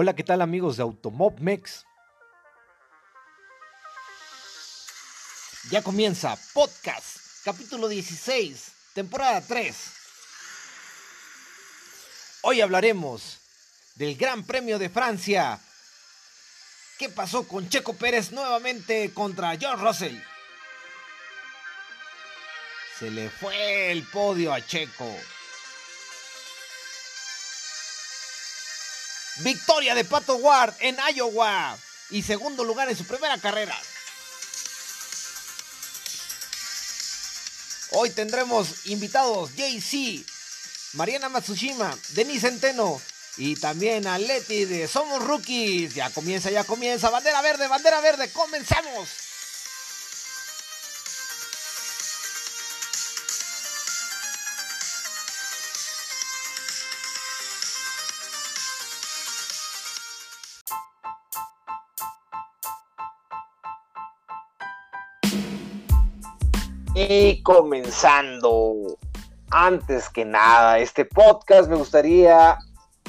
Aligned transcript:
Hola, 0.00 0.14
¿qué 0.14 0.22
tal 0.22 0.42
amigos 0.42 0.76
de 0.76 0.84
Automobmex? 0.84 1.84
Ya 5.72 5.82
comienza 5.82 6.38
podcast, 6.54 7.42
capítulo 7.44 7.88
16, 7.88 8.70
temporada 8.94 9.40
3. 9.40 9.76
Hoy 12.42 12.60
hablaremos 12.60 13.40
del 13.96 14.16
Gran 14.16 14.44
Premio 14.44 14.78
de 14.78 14.88
Francia. 14.88 15.58
¿Qué 16.96 17.08
pasó 17.08 17.48
con 17.48 17.68
Checo 17.68 17.94
Pérez 17.94 18.30
nuevamente 18.30 19.12
contra 19.12 19.56
George 19.56 19.84
Russell? 19.84 20.16
Se 23.00 23.10
le 23.10 23.28
fue 23.30 23.90
el 23.90 24.04
podio 24.04 24.52
a 24.52 24.64
Checo. 24.64 25.12
Victoria 29.38 29.94
de 29.94 30.04
Pato 30.04 30.36
Ward 30.36 30.74
en 30.80 30.96
Iowa 31.14 31.78
y 32.10 32.22
segundo 32.22 32.64
lugar 32.64 32.88
en 32.88 32.96
su 32.96 33.04
primera 33.04 33.38
carrera. 33.38 33.78
Hoy 37.92 38.10
tendremos 38.10 38.86
invitados 38.86 39.50
JC, 39.54 40.24
Mariana 40.94 41.28
Matsushima, 41.28 41.96
Denise 42.10 42.48
Centeno 42.48 43.00
y 43.36 43.56
también 43.56 44.06
a 44.06 44.18
Leti 44.18 44.64
de 44.64 44.88
Somos 44.88 45.24
Rookies. 45.24 45.94
Ya 45.94 46.10
comienza, 46.10 46.50
ya 46.50 46.64
comienza. 46.64 47.08
Bandera 47.08 47.40
verde, 47.40 47.68
bandera 47.68 48.00
verde, 48.00 48.30
comenzamos. 48.30 49.27
Y 67.10 67.42
comenzando, 67.42 68.98
antes 69.50 70.10
que 70.10 70.26
nada, 70.26 70.78
este 70.78 71.06
podcast 71.06 71.70
me 71.70 71.76
gustaría 71.76 72.58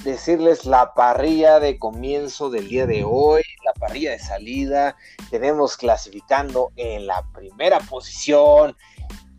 decirles 0.05 0.63
la 0.63 0.93
parrilla 0.93 1.59
de 1.59 1.77
comienzo 1.77 2.49
del 2.49 2.69
día 2.69 2.85
de 2.85 3.03
hoy, 3.03 3.41
la 3.65 3.73
parrilla 3.73 4.11
de 4.11 4.19
salida. 4.19 4.95
Tenemos 5.29 5.75
clasificando 5.75 6.71
en 6.77 7.07
la 7.07 7.25
primera 7.33 7.79
posición. 7.81 8.73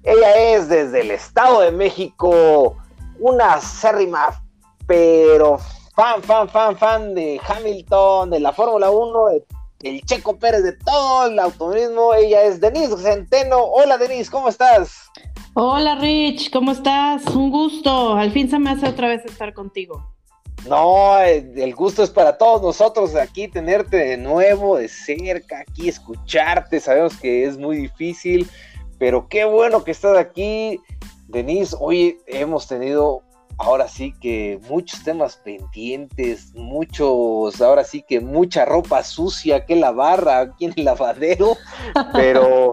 Ella 0.03 0.37
es 0.55 0.69
desde 0.69 1.01
el 1.01 1.11
Estado 1.13 1.63
de 1.63 1.73
México, 1.73 2.77
una 3.19 3.55
acérrima, 3.55 4.45
pero 4.87 5.57
fan, 5.97 6.23
fan, 6.23 6.51
fan, 6.51 6.77
fan 6.77 7.15
de 7.15 7.41
Hamilton, 7.49 8.29
de 8.29 8.41
la 8.41 8.53
Fórmula 8.53 8.91
1, 8.91 9.27
de 9.29 9.45
el 9.83 10.03
Checo 10.03 10.39
Pérez 10.39 10.63
de 10.63 10.73
todo 10.73 11.27
el 11.27 11.39
automovilismo. 11.39 12.15
Ella 12.15 12.43
es 12.43 12.61
Denise 12.61 12.97
Centeno. 12.99 13.59
Hola 13.63 13.97
Denise, 13.99 14.31
¿cómo 14.31 14.49
estás? 14.49 15.11
Hola 15.55 15.97
Rich, 15.97 16.51
¿cómo 16.51 16.73
estás? 16.73 17.27
Un 17.35 17.51
gusto. 17.51 18.15
Al 18.15 18.31
fin 18.31 18.51
se 18.51 18.59
me 18.59 18.71
hace 18.71 18.89
otra 18.89 19.09
vez 19.09 19.25
estar 19.25 19.55
contigo. 19.55 20.07
No, 20.69 21.19
el 21.19 21.75
gusto 21.75 22.03
es 22.03 22.11
para 22.11 22.37
todos 22.37 22.61
nosotros 22.61 23.15
aquí 23.15 23.49
tenerte 23.49 23.97
de 23.97 24.17
nuevo, 24.19 24.77
de 24.77 24.89
cerca, 24.89 25.61
aquí 25.61 25.89
escucharte. 25.89 26.81
Sabemos 26.81 27.17
que 27.17 27.47
es 27.47 27.57
muy 27.57 27.79
difícil, 27.79 28.49
pero 28.99 29.27
qué 29.29 29.45
bueno 29.45 29.83
que 29.83 29.93
estás 29.93 30.19
aquí. 30.19 30.79
Denise, 31.29 31.75
hoy 31.81 32.19
hemos 32.27 32.67
tenido 32.67 33.23
ahora 33.61 33.89
sí 33.89 34.15
que 34.21 34.59
muchos 34.71 35.05
temas 35.05 35.37
pendientes, 35.37 36.55
muchos, 36.55 37.61
ahora 37.61 37.85
sí 37.85 38.03
que 38.09 38.19
mucha 38.19 38.65
ropa 38.65 39.05
sucia 39.05 39.67
que 39.67 39.77
lavar 39.77 40.27
aquí 40.29 40.65
en 40.65 40.73
el 40.77 40.85
lavadero, 40.87 41.59
pero, 42.15 42.73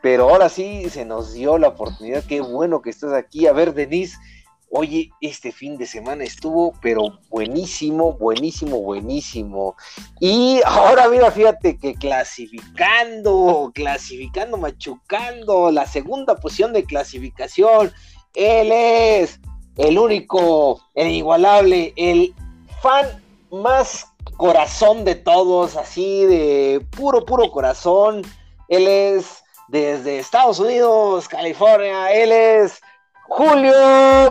pero 0.00 0.30
ahora 0.30 0.48
sí 0.48 0.88
se 0.90 1.04
nos 1.04 1.32
dio 1.32 1.58
la 1.58 1.68
oportunidad, 1.68 2.22
qué 2.24 2.40
bueno 2.40 2.80
que 2.80 2.90
estás 2.90 3.12
aquí. 3.12 3.48
A 3.48 3.52
ver, 3.52 3.74
Denise, 3.74 4.16
oye, 4.70 5.10
este 5.20 5.50
fin 5.50 5.76
de 5.76 5.86
semana 5.86 6.22
estuvo, 6.22 6.72
pero 6.80 7.18
buenísimo, 7.30 8.12
buenísimo, 8.12 8.80
buenísimo. 8.80 9.74
Y 10.20 10.60
ahora 10.64 11.08
mira, 11.08 11.32
fíjate 11.32 11.78
que 11.78 11.94
clasificando, 11.94 13.72
clasificando, 13.74 14.56
machucando, 14.56 15.72
la 15.72 15.84
segunda 15.84 16.36
posición 16.36 16.72
de 16.72 16.84
clasificación, 16.84 17.92
él 18.34 18.70
es 18.70 19.40
el 19.78 19.96
único, 19.96 20.82
el 20.94 21.08
igualable, 21.12 21.92
el 21.96 22.34
fan 22.82 23.06
más 23.50 24.06
corazón 24.36 25.04
de 25.04 25.14
todos, 25.14 25.76
así 25.76 26.24
de 26.26 26.84
puro, 26.96 27.24
puro 27.24 27.50
corazón. 27.50 28.22
Él 28.68 28.86
es 28.88 29.42
desde 29.68 30.18
Estados 30.18 30.58
Unidos, 30.58 31.28
California. 31.28 32.12
Él 32.12 32.32
es 32.32 32.80
Julio 33.28 33.72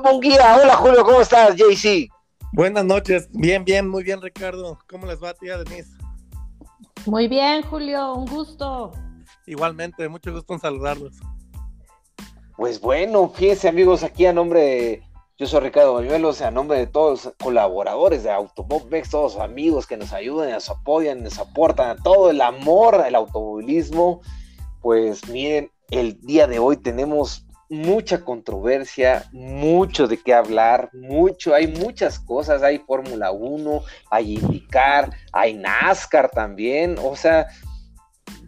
Munguía. 0.04 0.60
Hola 0.62 0.76
Julio, 0.76 1.04
¿cómo 1.04 1.22
estás, 1.22 1.56
JC? 1.56 2.10
Buenas 2.52 2.84
noches, 2.84 3.30
bien, 3.32 3.64
bien, 3.64 3.88
muy 3.88 4.04
bien, 4.04 4.22
Ricardo. 4.22 4.78
¿Cómo 4.90 5.06
les 5.06 5.22
va, 5.24 5.34
tía 5.34 5.58
Denise? 5.58 5.92
Muy 7.06 7.28
bien, 7.30 7.62
Julio, 7.62 8.16
un 8.16 8.26
gusto. 8.26 8.92
Igualmente, 9.46 10.10
mucho 10.10 10.34
gusto 10.34 10.54
en 10.54 10.60
saludarlos. 10.60 11.16
Pues 12.58 12.82
bueno, 12.82 13.30
fíjense 13.30 13.70
amigos, 13.70 14.04
aquí 14.04 14.26
a 14.26 14.34
nombre 14.34 14.60
de 14.60 15.08
yo 15.38 15.46
soy 15.46 15.60
Ricardo 15.60 15.94
Bañuelos, 15.94 16.42
a 16.42 16.50
nombre 16.50 16.80
de 16.80 16.88
todos 16.88 17.26
los 17.26 17.34
colaboradores 17.36 18.24
de 18.24 18.32
Automobilex, 18.32 19.12
todos 19.12 19.36
los 19.36 19.44
amigos 19.44 19.86
que 19.86 19.96
nos 19.96 20.12
ayudan, 20.12 20.50
nos 20.50 20.68
apoyan, 20.68 21.22
nos 21.22 21.38
aportan, 21.38 21.92
a 21.92 21.96
todo 21.96 22.32
el 22.32 22.42
amor 22.42 22.96
al 22.96 23.14
automovilismo. 23.14 24.22
Pues 24.82 25.30
miren, 25.30 25.70
el 25.92 26.20
día 26.22 26.48
de 26.48 26.58
hoy 26.58 26.78
tenemos 26.78 27.46
mucha 27.70 28.26
controversia, 28.26 29.26
mucho 29.32 30.08
de 30.08 30.18
qué 30.18 30.34
hablar, 30.34 30.90
mucho, 30.94 31.54
hay 31.54 31.68
muchas 31.68 32.18
cosas, 32.18 32.64
hay 32.64 32.80
Fórmula 32.80 33.32
1, 33.32 33.82
hay 34.10 34.38
IndyCar, 34.38 35.12
hay 35.34 35.54
NASCAR 35.54 36.32
también, 36.32 36.96
o 37.04 37.16
sea, 37.16 37.46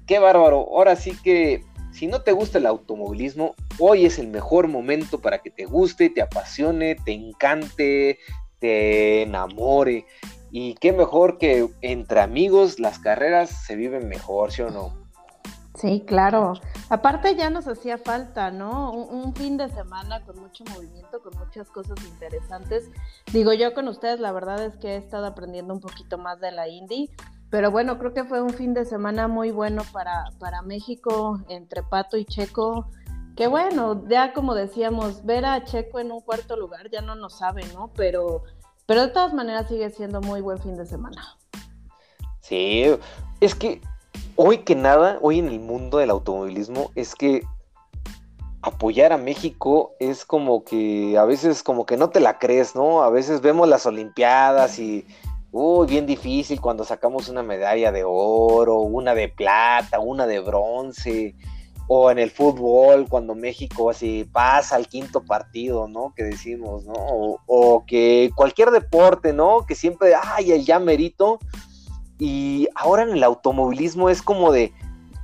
qué 0.08 0.18
bárbaro. 0.18 0.68
Ahora 0.72 0.96
sí 0.96 1.16
que 1.22 1.64
si 2.00 2.08
no 2.08 2.22
te 2.22 2.32
gusta 2.32 2.60
el 2.60 2.66
automovilismo, 2.66 3.56
hoy 3.78 4.06
es 4.06 4.20
el 4.20 4.30
mejor 4.30 4.70
momento 4.70 5.20
para 5.20 5.40
que 5.40 5.50
te 5.50 5.66
guste, 5.66 6.10
te 6.10 6.22
apasione, 6.22 6.96
te 6.96 7.12
encante, 7.12 8.20
te 8.60 9.24
enamore. 9.24 10.06
Y 10.50 10.76
qué 10.76 10.94
mejor 10.94 11.38
que 11.38 11.68
entre 11.82 12.22
amigos 12.22 12.80
las 12.80 13.00
carreras 13.00 13.50
se 13.50 13.76
viven 13.76 14.08
mejor, 14.08 14.54
¿sí 14.54 14.62
o 14.62 14.70
no? 14.70 14.94
Sí, 15.76 16.02
claro. 16.08 16.54
Aparte 16.88 17.36
ya 17.36 17.50
nos 17.50 17.68
hacía 17.68 17.98
falta, 17.98 18.50
¿no? 18.50 18.94
Un, 18.94 19.36
fin 19.36 19.58
de 19.58 19.68
semana 19.68 20.24
con 20.24 20.40
mucho 20.40 20.64
movimiento, 20.74 21.22
con 21.22 21.38
muchas 21.38 21.70
cosas 21.70 21.98
interesantes. 22.06 22.90
Digo 23.34 23.52
yo 23.52 23.74
con 23.74 23.90
ustedes, 23.90 24.22
la 24.22 24.31
verdad 24.31 24.64
es 24.64 24.78
que 24.78 24.94
he 24.94 24.96
estado 24.96 25.26
aprendiendo 25.26 25.74
un 25.74 25.81
poquito 25.81 26.18
más 26.18 26.40
de 26.40 26.54
la 26.54 26.70
Indy 26.70 27.10
pero 27.50 27.72
bueno, 27.72 27.98
creo 27.98 28.14
que 28.14 28.24
fue 28.24 28.42
un 28.42 28.52
fin 28.52 28.74
de 28.74 28.86
semana 28.86 29.28
muy 29.28 29.52
bueno 29.52 29.84
para, 29.92 30.32
para 30.40 30.62
México, 30.62 31.42
entre 31.50 31.82
Pato 31.82 32.18
y 32.18 32.26
Checo. 32.26 32.88
Que 33.36 33.48
bueno, 33.48 34.08
ya 34.08 34.34
como 34.34 34.54
decíamos, 34.54 35.26
ver 35.26 35.46
a 35.46 35.64
Checo 35.64 36.00
en 36.00 36.12
un 36.12 36.22
cuarto 36.22 36.56
lugar 36.58 36.90
ya 36.92 37.02
no 37.02 37.16
nos 37.16 37.38
sabe, 37.38 37.64
¿no? 37.74 37.92
Pero, 37.96 38.44
pero 38.86 39.02
de 39.02 39.08
todas 39.08 39.34
maneras 39.34 39.68
sigue 39.68 39.90
siendo 39.90 40.22
muy 40.22 40.42
buen 40.42 40.60
fin 40.60 40.76
de 40.76 40.86
semana. 40.86 41.38
Sí, 42.42 42.86
es 43.40 43.56
que 43.56 43.81
hoy 44.36 44.60
que 44.60 44.76
nada, 44.76 45.18
hoy 45.22 45.40
en 45.40 45.48
el 45.48 45.60
mundo 45.60 45.98
del 45.98 46.10
automovilismo, 46.12 46.92
es 46.96 47.16
que 47.16 47.44
apoyar 48.62 49.14
a 49.14 49.18
México 49.18 49.94
es 50.00 50.26
como 50.26 50.64
que 50.64 51.18
a 51.18 51.26
veces 51.26 51.63
como 51.63 51.86
que 51.86 51.98
no 51.98 52.10
te 52.10 52.19
la 52.19 52.40
crees, 52.40 52.75
¿no? 52.75 53.04
A 53.04 53.10
veces 53.10 53.42
vemos 53.42 53.68
las 53.68 53.86
Olimpiadas 53.86 54.80
y 54.80 55.06
Uy, 55.51 55.88
bien 55.88 56.06
difícil 56.06 56.62
cuando 56.62 56.84
sacamos 56.84 57.28
una 57.28 57.42
medalla 57.42 57.92
de 57.92 58.04
oro, 58.06 58.81
una 58.81 59.16
de 59.16 59.30
plata, 59.30 60.00
una 60.00 60.28
de 60.28 60.40
bronce, 60.40 61.36
o 61.92 62.12
en 62.12 62.19
el 62.19 62.30
fútbol 62.30 63.07
cuando 63.10 63.34
México 63.34 63.90
así 63.90 64.30
pasa 64.31 64.75
al 64.75 64.88
quinto 64.88 65.25
partido, 65.25 65.88
¿no? 65.88 66.13
Que 66.16 66.24
decimos, 66.24 66.86
¿no? 66.86 66.94
O, 67.48 67.84
que 67.88 68.30
cualquier 68.36 68.69
deporte, 68.69 69.34
¿no? 69.34 69.66
Que 69.66 69.74
siempre, 69.74 70.13
ay, 70.13 70.51
el 70.51 70.66
ya 70.66 70.78
merito. 70.78 71.40
Y 72.19 72.68
ahora 72.75 73.01
en 73.01 73.10
el 73.10 73.24
automovilismo 73.24 74.12
es 74.12 74.22
como 74.22 74.51
de, 74.51 74.72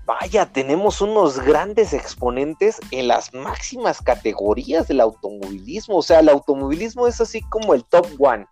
vaya, 0.07 0.47
tenemos 0.47 1.01
unos 1.01 1.39
grandes 1.39 1.93
exponentes 1.93 2.79
en 2.89 3.09
las 3.09 3.31
máximas 3.31 4.01
categorías 4.01 4.87
del 4.87 5.01
automovilismo. 5.01 5.97
O 5.97 6.01
sea, 6.01 6.21
el 6.21 6.29
automovilismo 6.29 7.05
es 7.05 7.21
así 7.21 7.41
como 7.41 7.75
el 7.75 7.85
top 7.85 8.07
one. 8.17 8.47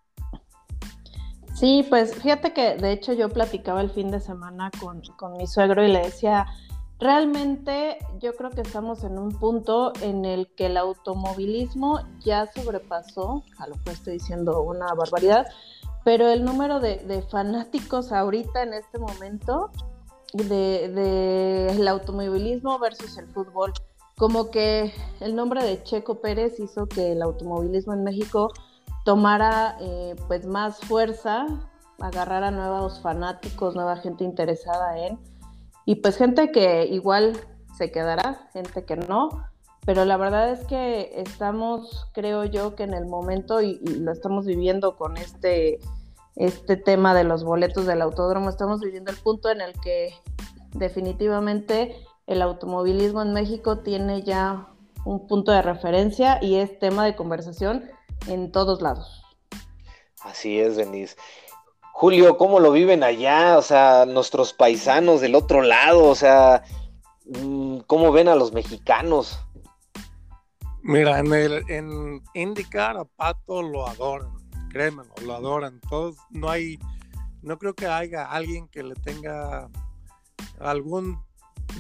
Sí, 1.53 1.85
pues 1.87 2.15
fíjate 2.15 2.51
que 2.51 2.75
de 2.77 2.91
hecho 2.91 3.13
yo 3.13 3.29
platicaba 3.29 3.81
el 3.81 3.91
fin 3.91 4.09
de 4.09 4.19
semana 4.19 4.71
con, 4.79 5.01
mi 5.37 5.45
suegro 5.45 5.85
y 5.85 5.91
le 5.91 5.99
decía, 5.99 6.47
realmente 6.99 7.99
yo 8.19 8.35
creo 8.35 8.49
que 8.49 8.61
estamos 8.61 9.03
en 9.03 9.19
un 9.19 9.29
punto 9.37 9.93
en 10.01 10.25
el 10.25 10.47
que 10.55 10.65
el 10.65 10.77
automovilismo 10.77 11.99
ya 12.19 12.51
sobrepasó, 12.51 13.43
a 13.59 13.67
lo 13.67 13.75
que 13.83 13.91
estoy 13.91 14.13
diciendo 14.13 14.63
una 14.63 14.91
barbaridad, 14.95 15.45
pero 16.03 16.27
el 16.27 16.43
número 16.43 16.79
de, 16.79 17.23
fanáticos 17.29 18.11
ahorita 18.11 18.63
en 18.63 18.73
este 18.73 18.97
momento 18.97 19.69
del 20.33 20.95
de, 20.95 21.67
el 21.69 21.87
automovilismo 21.87 22.79
versus 22.79 23.15
el 23.19 23.27
fútbol, 23.27 23.73
como 24.17 24.49
que 24.49 24.91
el 25.19 25.35
nombre 25.35 25.63
de 25.63 25.83
Checo 25.83 26.15
Pérez 26.15 26.59
hizo 26.59 26.87
que 26.87 27.11
el 27.11 27.21
automovilismo 27.21 27.93
en 27.93 28.03
México 28.03 28.51
tomara 29.03 29.77
eh, 29.79 30.15
pues 30.27 30.45
más 30.45 30.79
fuerza, 30.79 31.45
agarrara 31.99 32.51
nuevos 32.51 33.01
fanáticos, 33.01 33.75
nueva 33.75 33.97
gente 33.97 34.23
interesada 34.23 34.97
en, 34.97 35.19
y 35.85 35.95
pues 35.95 36.17
gente 36.17 36.51
que 36.51 36.85
igual 36.85 37.39
se 37.77 37.91
quedará, 37.91 38.49
gente 38.53 38.85
que 38.85 38.95
no, 38.95 39.29
pero 39.85 40.05
la 40.05 40.17
verdad 40.17 40.51
es 40.51 40.65
que 40.65 41.11
estamos, 41.15 42.07
creo 42.13 42.45
yo, 42.45 42.75
que 42.75 42.83
en 42.83 42.93
el 42.93 43.05
momento, 43.05 43.61
y, 43.61 43.79
lo 43.79 44.11
estamos 44.11 44.45
viviendo 44.45 44.95
con 44.95 45.17
este, 45.17 45.79
este 46.35 46.77
tema 46.77 47.13
de 47.13 47.25
los 47.25 47.43
boletos 47.43 47.85
del 47.85 48.01
autódromo, 48.01 48.49
estamos 48.49 48.79
viviendo 48.79 49.11
el 49.11 49.17
punto 49.17 49.49
en 49.49 49.59
el 49.59 49.73
que 49.81 50.13
definitivamente 50.71 51.97
el 52.27 52.41
automovilismo 52.41 53.21
en 53.21 53.33
México 53.33 53.79
tiene 53.79 54.23
ya 54.23 54.69
un 55.05 55.27
punto 55.27 55.51
de 55.51 55.61
referencia 55.61 56.39
y 56.41 56.55
es 56.55 56.79
tema 56.79 57.03
de 57.03 57.15
conversación 57.15 57.83
en 58.27 58.51
todos 58.51 58.81
lados. 58.81 59.23
Así 60.21 60.59
es, 60.59 60.77
Denise. 60.77 61.15
Julio, 61.91 62.37
¿cómo 62.37 62.59
lo 62.59 62.71
viven 62.71 63.03
allá? 63.03 63.57
O 63.57 63.61
sea, 63.61 64.05
nuestros 64.05 64.53
paisanos 64.53 65.21
del 65.21 65.35
otro 65.35 65.61
lado, 65.61 66.05
o 66.05 66.15
sea, 66.15 66.63
mm, 67.25 67.79
¿cómo 67.87 68.11
ven 68.11 68.27
a 68.27 68.35
los 68.35 68.51
mexicanos? 68.51 69.39
Mira, 70.81 71.19
en, 71.19 71.31
el, 71.33 71.63
en 71.69 72.21
IndyCar 72.33 72.97
a 72.97 73.05
Pato 73.05 73.61
lo 73.61 73.87
adoran, 73.87 74.33
créeme, 74.69 75.03
lo 75.23 75.35
adoran. 75.35 75.79
Todos, 75.89 76.17
no 76.29 76.49
hay, 76.49 76.77
no 77.41 77.57
creo 77.57 77.73
que 77.73 77.87
haya 77.87 78.25
alguien 78.25 78.67
que 78.67 78.83
le 78.83 78.95
tenga 78.95 79.69
algún 80.59 81.23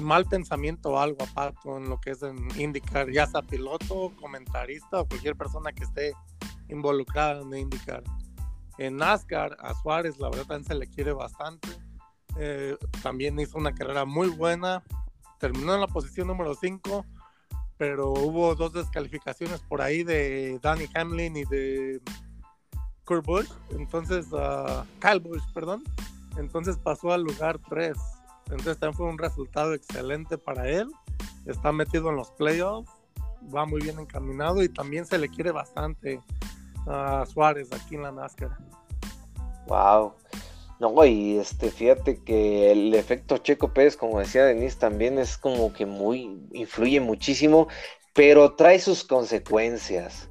mal 0.01 0.25
pensamiento 0.25 0.91
o 0.91 0.99
algo 0.99 1.25
a 1.35 1.53
en 1.65 1.89
lo 1.89 1.99
que 1.99 2.11
es 2.11 2.23
en 2.23 2.37
IndyCar, 2.59 3.11
ya 3.11 3.27
sea 3.27 3.41
piloto, 3.41 4.11
comentarista 4.19 5.01
o 5.01 5.07
cualquier 5.07 5.35
persona 5.35 5.71
que 5.71 5.83
esté 5.83 6.13
involucrada 6.69 7.41
en 7.41 7.53
IndyCar. 7.53 8.03
En 8.77 8.97
NASCAR, 8.97 9.55
a 9.59 9.73
Suárez, 9.75 10.17
la 10.19 10.29
verdad 10.29 10.45
también 10.45 10.65
se 10.65 10.75
le 10.75 10.87
quiere 10.87 11.13
bastante. 11.13 11.67
Eh, 12.37 12.75
también 13.03 13.39
hizo 13.39 13.57
una 13.57 13.73
carrera 13.73 14.05
muy 14.05 14.29
buena. 14.29 14.83
Terminó 15.39 15.75
en 15.75 15.81
la 15.81 15.87
posición 15.87 16.27
número 16.27 16.55
5 16.55 17.05
pero 17.77 18.11
hubo 18.11 18.55
dos 18.55 18.73
descalificaciones 18.73 19.61
por 19.61 19.81
ahí 19.81 20.03
de 20.03 20.59
Danny 20.61 20.85
Hamlin 20.95 21.35
y 21.35 21.43
de 21.45 22.01
Kurt 23.05 23.25
Busch, 23.25 23.49
entonces, 23.71 24.27
uh, 24.31 24.85
Kyle 25.01 25.19
Busch, 25.19 25.43
perdón, 25.53 25.83
entonces 26.37 26.77
pasó 26.77 27.11
al 27.11 27.23
lugar 27.23 27.59
3, 27.69 27.97
entonces 28.45 28.77
también 28.79 28.97
fue 28.97 29.05
un 29.07 29.17
resultado 29.17 29.73
excelente 29.73 30.37
para 30.37 30.69
él, 30.69 30.89
está 31.45 31.71
metido 31.71 32.09
en 32.09 32.15
los 32.15 32.31
playoffs, 32.31 32.91
va 33.53 33.65
muy 33.65 33.81
bien 33.81 33.99
encaminado 33.99 34.63
y 34.63 34.69
también 34.69 35.05
se 35.05 35.17
le 35.17 35.29
quiere 35.29 35.51
bastante 35.51 36.21
a 36.87 37.25
Suárez 37.25 37.69
aquí 37.71 37.95
en 37.95 38.03
la 38.03 38.11
NASCAR. 38.11 38.57
Wow. 39.67 40.13
No, 40.79 41.05
y 41.05 41.37
este, 41.37 41.71
fíjate 41.71 42.21
que 42.23 42.71
el 42.71 42.93
efecto 42.93 43.37
Checo 43.37 43.73
Pérez, 43.73 43.95
como 43.95 44.19
decía 44.19 44.43
Denise, 44.43 44.77
también 44.77 45.17
es 45.17 45.37
como 45.37 45.71
que 45.71 45.85
muy, 45.85 46.41
influye 46.51 46.99
muchísimo, 46.99 47.67
pero 48.13 48.55
trae 48.55 48.79
sus 48.79 49.03
consecuencias. 49.03 50.29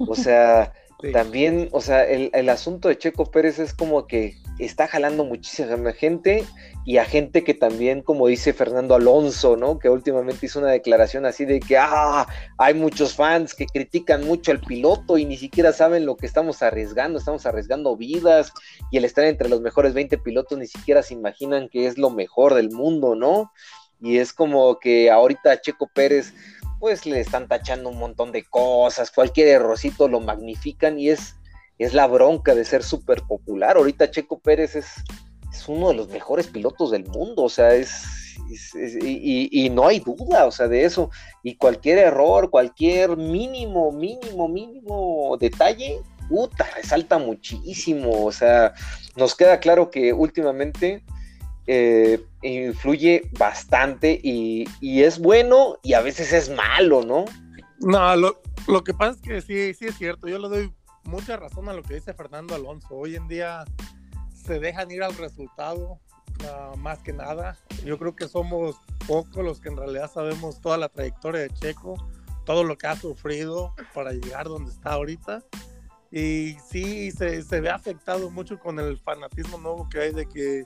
O 0.00 0.16
sea, 0.16 0.72
también, 1.12 1.68
o 1.70 1.80
sea, 1.80 2.04
el, 2.04 2.30
el, 2.32 2.48
asunto 2.48 2.88
de 2.88 2.98
Checo 2.98 3.30
Pérez 3.30 3.58
es 3.58 3.72
como 3.72 4.06
que 4.06 4.36
está 4.58 4.86
jalando 4.86 5.24
muchísima 5.24 5.92
gente 5.92 6.44
y 6.84 6.98
a 6.98 7.04
gente 7.04 7.42
que 7.44 7.54
también, 7.54 8.02
como 8.02 8.26
dice 8.26 8.52
Fernando 8.52 8.94
Alonso, 8.94 9.56
¿no? 9.56 9.78
Que 9.78 9.88
últimamente 9.88 10.46
hizo 10.46 10.58
una 10.58 10.70
declaración 10.70 11.24
así 11.24 11.44
de 11.44 11.60
que, 11.60 11.78
ah, 11.78 12.26
hay 12.58 12.74
muchos 12.74 13.14
fans 13.14 13.54
que 13.54 13.66
critican 13.66 14.24
mucho 14.26 14.52
al 14.52 14.60
piloto 14.60 15.16
y 15.16 15.24
ni 15.24 15.36
siquiera 15.36 15.72
saben 15.72 16.04
lo 16.04 16.16
que 16.16 16.26
estamos 16.26 16.62
arriesgando, 16.62 17.18
estamos 17.18 17.46
arriesgando 17.46 17.96
vidas 17.96 18.52
y 18.90 18.98
el 18.98 19.04
estar 19.04 19.24
entre 19.24 19.48
los 19.48 19.60
mejores 19.60 19.94
20 19.94 20.18
pilotos 20.18 20.58
ni 20.58 20.66
siquiera 20.66 21.02
se 21.02 21.14
imaginan 21.14 21.68
que 21.68 21.86
es 21.86 21.96
lo 21.96 22.10
mejor 22.10 22.54
del 22.54 22.70
mundo, 22.70 23.14
¿no? 23.14 23.50
Y 24.00 24.18
es 24.18 24.32
como 24.34 24.78
que 24.78 25.10
ahorita 25.10 25.60
Checo 25.62 25.88
Pérez, 25.92 26.34
pues 26.78 27.06
le 27.06 27.20
están 27.20 27.48
tachando 27.48 27.88
un 27.88 27.98
montón 27.98 28.30
de 28.30 28.44
cosas, 28.44 29.10
cualquier 29.10 29.48
errorcito 29.48 30.06
lo 30.06 30.20
magnifican 30.20 30.98
y 30.98 31.08
es, 31.08 31.36
es 31.78 31.94
la 31.94 32.06
bronca 32.06 32.54
de 32.54 32.64
ser 32.64 32.82
súper 32.82 33.22
popular. 33.22 33.76
Ahorita 33.76 34.10
Checo 34.10 34.38
Pérez 34.38 34.76
es 34.76 35.04
es 35.54 35.68
uno 35.68 35.88
de 35.88 35.94
los 35.94 36.08
mejores 36.08 36.48
pilotos 36.48 36.90
del 36.90 37.06
mundo, 37.06 37.44
o 37.44 37.48
sea, 37.48 37.74
es, 37.74 38.36
y, 38.72 39.70
no 39.70 39.86
hay 39.86 40.00
duda, 40.00 40.46
o 40.46 40.50
sea, 40.50 40.68
de 40.68 40.84
eso. 40.84 41.10
Y 41.42 41.56
cualquier 41.56 41.98
error, 41.98 42.50
cualquier 42.50 43.16
mínimo, 43.16 43.92
mínimo, 43.92 44.48
mínimo 44.48 45.36
detalle, 45.40 46.00
puta, 46.28 46.66
resalta 46.74 47.18
muchísimo, 47.18 48.24
o 48.24 48.32
sea, 48.32 48.74
nos 49.16 49.34
queda 49.34 49.60
claro 49.60 49.90
que 49.90 50.12
últimamente 50.12 51.04
eh, 51.66 52.20
influye 52.42 53.30
bastante 53.38 54.20
y, 54.22 54.66
es 54.80 55.18
bueno 55.18 55.78
y 55.82 55.94
a 55.94 56.00
veces 56.00 56.32
es 56.32 56.50
malo, 56.50 57.02
¿no? 57.02 57.24
No, 57.80 58.16
lo, 58.16 58.40
lo 58.66 58.82
que 58.82 58.94
pasa 58.94 59.12
es 59.12 59.20
que 59.20 59.40
sí, 59.40 59.74
sí 59.74 59.86
es 59.86 59.96
cierto, 59.96 60.26
yo 60.26 60.38
le 60.38 60.48
doy 60.48 60.72
mucha 61.06 61.36
razón 61.36 61.68
a 61.68 61.72
lo 61.72 61.82
que 61.82 61.94
dice 61.94 62.14
Fernando 62.14 62.54
Alonso. 62.54 62.94
Hoy 62.94 63.16
en 63.16 63.28
día 63.28 63.64
se 64.34 64.58
dejan 64.58 64.90
ir 64.90 65.02
al 65.02 65.14
resultado 65.16 65.98
uh, 66.40 66.76
más 66.78 66.98
que 67.00 67.12
nada. 67.12 67.56
Yo 67.84 67.98
creo 67.98 68.14
que 68.14 68.28
somos 68.28 68.76
pocos 69.06 69.44
los 69.44 69.60
que 69.60 69.68
en 69.68 69.76
realidad 69.76 70.10
sabemos 70.12 70.60
toda 70.60 70.76
la 70.76 70.88
trayectoria 70.88 71.42
de 71.42 71.50
Checo, 71.50 71.96
todo 72.44 72.64
lo 72.64 72.76
que 72.76 72.86
ha 72.86 72.96
sufrido 72.96 73.74
para 73.94 74.12
llegar 74.12 74.46
donde 74.46 74.70
está 74.70 74.92
ahorita. 74.92 75.42
Y 76.10 76.56
sí, 76.70 77.10
se, 77.10 77.42
se 77.42 77.60
ve 77.60 77.70
afectado 77.70 78.30
mucho 78.30 78.58
con 78.58 78.78
el 78.78 78.98
fanatismo 78.98 79.58
nuevo 79.58 79.88
que 79.88 80.00
hay 80.00 80.12
de 80.12 80.26
que 80.26 80.64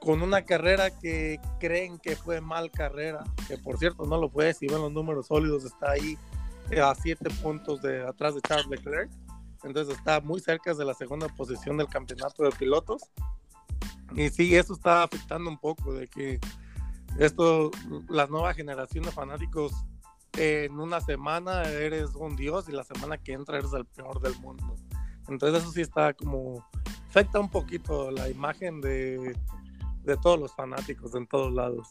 con 0.00 0.22
una 0.22 0.44
carrera 0.44 0.90
que 0.90 1.40
creen 1.58 1.98
que 1.98 2.14
fue 2.14 2.40
mal 2.40 2.70
carrera, 2.70 3.24
que 3.48 3.58
por 3.58 3.78
cierto 3.78 4.06
no 4.06 4.18
lo 4.18 4.28
fue, 4.28 4.54
si 4.54 4.68
ven 4.68 4.80
los 4.80 4.92
números 4.92 5.26
sólidos, 5.26 5.64
está 5.64 5.90
ahí 5.92 6.16
a 6.80 6.94
siete 6.94 7.28
puntos 7.42 7.82
de 7.82 8.06
atrás 8.06 8.34
de 8.34 8.40
Charles 8.42 8.68
Leclerc 8.68 9.10
entonces 9.64 9.96
está 9.96 10.20
muy 10.20 10.40
cerca 10.40 10.74
de 10.74 10.84
la 10.84 10.94
segunda 10.94 11.28
posición 11.28 11.76
del 11.76 11.88
campeonato 11.88 12.44
de 12.44 12.50
pilotos. 12.50 13.02
Y 14.14 14.28
sí, 14.30 14.54
eso 14.54 14.74
está 14.74 15.02
afectando 15.02 15.50
un 15.50 15.58
poco 15.58 15.92
de 15.92 16.06
que 16.06 16.40
esto, 17.18 17.70
la 18.08 18.26
nueva 18.26 18.54
generación 18.54 19.04
de 19.04 19.10
fanáticos, 19.10 19.72
en 20.38 20.78
una 20.78 21.00
semana 21.00 21.62
eres 21.62 22.14
un 22.14 22.36
dios 22.36 22.68
y 22.68 22.72
la 22.72 22.84
semana 22.84 23.16
que 23.16 23.32
entra 23.32 23.58
eres 23.58 23.72
el 23.72 23.86
peor 23.86 24.20
del 24.20 24.38
mundo. 24.40 24.76
Entonces 25.28 25.62
eso 25.62 25.72
sí 25.72 25.80
está 25.80 26.12
como, 26.12 26.64
afecta 27.08 27.40
un 27.40 27.50
poquito 27.50 28.10
la 28.10 28.28
imagen 28.28 28.80
de, 28.80 29.34
de 30.02 30.16
todos 30.18 30.38
los 30.38 30.54
fanáticos 30.54 31.14
en 31.14 31.26
todos 31.26 31.52
lados. 31.52 31.88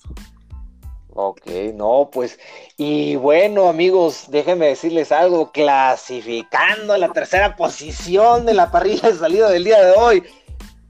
Ok, 1.18 1.46
no, 1.74 2.10
pues, 2.12 2.38
y 2.76 3.16
bueno, 3.16 3.70
amigos, 3.70 4.26
déjenme 4.28 4.68
decirles 4.68 5.14
algo, 5.14 5.50
clasificando 5.54 6.98
la 6.98 7.14
tercera 7.14 7.56
posición 7.56 8.46
de 8.46 8.54
la 8.54 8.70
parrilla 8.70 9.10
de 9.10 9.18
salida 9.18 9.50
del 9.50 9.64
día 9.64 9.82
de 9.82 9.94
hoy, 9.94 10.24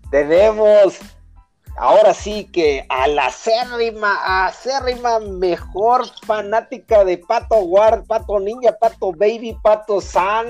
tenemos 0.10 0.98
ahora 1.78 2.16
sí 2.16 2.46
que 2.46 2.88
a 2.90 3.08
la 3.08 3.28
acérrima, 3.28 4.48
acérrima 4.48 5.20
mejor 5.20 6.08
fanática 6.26 7.06
de 7.06 7.20
Pato 7.20 7.58
Guard, 7.58 8.08
Pato 8.08 8.40
Ninja, 8.40 8.76
Pato 8.80 9.12
Baby, 9.12 9.56
Pato 9.62 10.02
San, 10.02 10.48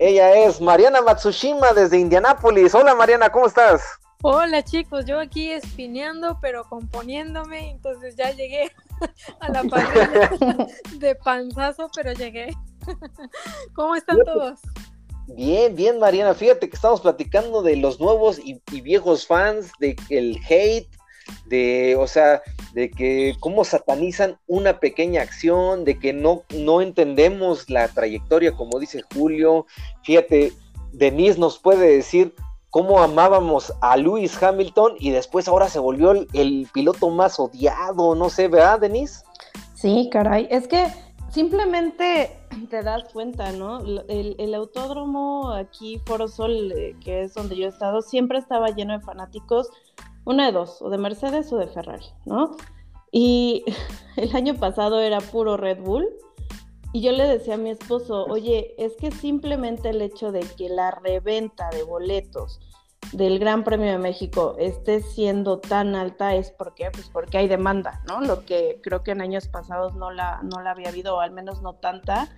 ella 0.00 0.34
es 0.34 0.60
Mariana 0.60 1.00
Matsushima 1.00 1.72
desde 1.72 1.96
Indianápolis. 1.96 2.74
Hola 2.74 2.96
Mariana, 2.96 3.30
¿cómo 3.30 3.46
estás? 3.46 3.82
Hola 4.24 4.62
chicos, 4.62 5.04
yo 5.04 5.18
aquí 5.18 5.50
espineando, 5.50 6.38
pero 6.40 6.62
componiéndome, 6.68 7.70
entonces 7.70 8.14
ya 8.14 8.30
llegué 8.30 8.70
a 9.40 9.48
la 9.50 9.64
parrilla 9.64 10.66
de 10.98 11.14
panzazo, 11.16 11.90
pero 11.94 12.12
llegué. 12.12 12.54
¿Cómo 13.74 13.94
están 13.94 14.18
todos? 14.24 14.60
Bien, 15.28 15.74
bien, 15.74 15.98
Mariana. 15.98 16.34
Fíjate 16.34 16.68
que 16.68 16.76
estamos 16.76 17.00
platicando 17.00 17.62
de 17.62 17.76
los 17.76 18.00
nuevos 18.00 18.38
y, 18.38 18.60
viejos 18.80 19.26
fans, 19.26 19.70
de 19.78 19.96
el 20.10 20.38
hate, 20.48 20.88
de, 21.46 21.96
o 21.98 22.06
sea, 22.06 22.42
de 22.74 22.90
que 22.90 23.34
cómo 23.38 23.64
satanizan 23.64 24.38
una 24.46 24.80
pequeña 24.80 25.22
acción, 25.22 25.84
de 25.84 25.98
que 25.98 26.12
no, 26.12 26.42
no 26.54 26.82
entendemos 26.82 27.70
la 27.70 27.88
trayectoria, 27.88 28.52
como 28.52 28.78
dice 28.80 29.02
Julio. 29.14 29.66
Fíjate, 30.02 30.52
Denise 30.92 31.38
nos 31.38 31.58
puede 31.58 31.96
decir 31.96 32.34
cómo 32.72 33.02
amábamos 33.02 33.70
a 33.82 33.98
Lewis 33.98 34.42
Hamilton 34.42 34.94
y 34.98 35.10
después 35.10 35.46
ahora 35.46 35.68
se 35.68 35.78
volvió 35.78 36.12
el, 36.12 36.66
piloto 36.72 37.10
más 37.10 37.38
odiado, 37.38 38.14
no 38.14 38.30
sé, 38.30 38.48
¿verdad, 38.48 38.80
Denise? 38.80 39.24
Sí, 39.74 40.08
caray, 40.10 40.48
es 40.50 40.66
que 40.66 40.86
simplemente 41.28 42.34
te 42.70 42.82
das 42.82 43.04
cuenta, 43.12 43.52
¿no? 43.52 43.80
El, 44.08 44.34
el 44.38 44.54
autódromo 44.54 45.52
aquí, 45.52 46.00
Foro 46.06 46.28
Sol, 46.28 46.72
eh, 46.72 46.96
que 47.04 47.24
es 47.24 47.34
donde 47.34 47.56
yo 47.56 47.66
he 47.66 47.68
estado, 47.68 48.00
siempre 48.00 48.38
estaba 48.38 48.70
lleno 48.70 48.94
de 48.94 49.04
fanáticos, 49.04 49.68
una 50.24 50.46
de 50.46 50.52
dos, 50.52 50.80
o 50.80 50.88
de 50.88 50.96
Mercedes 50.96 51.52
o 51.52 51.58
de 51.58 51.66
Ferrari, 51.66 52.06
¿no? 52.24 52.56
Y 53.10 53.64
el 54.16 54.34
año 54.34 54.54
pasado 54.54 54.98
era 54.98 55.20
puro 55.20 55.58
Red 55.58 55.82
Bull. 55.82 56.08
Y 56.92 57.00
yo 57.00 57.12
le 57.12 57.26
decía 57.26 57.54
a 57.54 57.58
mi 57.58 57.70
esposo, 57.70 58.26
oye, 58.26 58.74
es 58.76 58.96
que 58.96 59.10
simplemente 59.10 59.90
el 59.90 60.02
hecho 60.02 60.30
de 60.30 60.40
que 60.40 60.68
la 60.68 60.90
reventa 60.90 61.70
de 61.70 61.82
boletos 61.84 62.60
del 63.12 63.38
Gran 63.38 63.64
Premio 63.64 63.90
de 63.90 63.98
México 63.98 64.56
esté 64.58 65.00
siendo 65.00 65.58
tan 65.58 65.94
alta 65.94 66.34
es 66.34 66.50
porque 66.50 66.90
pues 66.90 67.10
porque 67.10 67.38
hay 67.38 67.48
demanda, 67.48 68.02
¿no? 68.06 68.20
Lo 68.20 68.44
que 68.44 68.80
creo 68.82 69.02
que 69.02 69.10
en 69.10 69.20
años 69.20 69.48
pasados 69.48 69.94
no 69.94 70.10
la 70.10 70.40
no 70.42 70.62
la 70.62 70.70
había 70.70 70.88
habido 70.88 71.16
o 71.16 71.20
al 71.20 71.32
menos 71.32 71.62
no 71.62 71.74
tanta. 71.74 72.28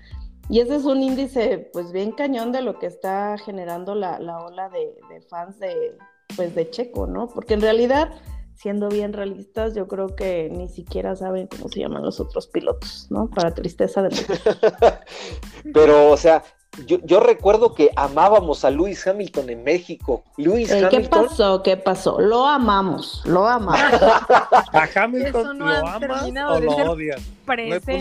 Y 0.48 0.60
ese 0.60 0.76
es 0.76 0.84
un 0.84 1.02
índice 1.02 1.70
pues 1.72 1.92
bien 1.92 2.12
cañón 2.12 2.52
de 2.52 2.62
lo 2.62 2.78
que 2.78 2.86
está 2.86 3.36
generando 3.38 3.94
la, 3.94 4.18
la 4.18 4.38
ola 4.40 4.68
de, 4.68 4.94
de, 5.08 5.20
fans 5.22 5.58
de 5.58 5.96
pues 6.36 6.54
de 6.54 6.68
Checo, 6.70 7.06
¿no? 7.06 7.28
Porque 7.28 7.54
en 7.54 7.60
realidad 7.60 8.10
siendo 8.54 8.88
bien 8.88 9.12
realistas, 9.12 9.74
yo 9.74 9.88
creo 9.88 10.14
que 10.14 10.48
ni 10.50 10.68
siquiera 10.68 11.16
saben 11.16 11.46
cómo 11.46 11.68
se 11.68 11.80
llaman 11.80 12.02
los 12.02 12.20
otros 12.20 12.46
pilotos, 12.46 13.06
¿no? 13.10 13.28
Para 13.28 13.54
tristeza 13.54 14.02
de 14.02 14.10
Pero, 15.74 16.10
o 16.10 16.16
sea, 16.16 16.42
yo, 16.86 17.20
recuerdo 17.20 17.74
que 17.74 17.90
amábamos 17.94 18.64
a 18.64 18.70
Luis 18.70 19.06
Hamilton 19.06 19.50
en 19.50 19.62
México. 19.62 20.24
Luis 20.36 20.70
eh, 20.70 20.88
¿Qué 20.90 21.00
pasó? 21.00 21.62
¿Qué 21.62 21.76
pasó? 21.76 22.20
Lo 22.20 22.46
amamos, 22.46 23.22
lo 23.24 23.46
amamos. 23.46 23.78
a 24.72 24.88
Hamilton 24.94 25.58
lo 25.58 25.68
amas 25.68 26.02
o 26.02 26.60
lo 26.60 26.92
odias. 26.92 27.22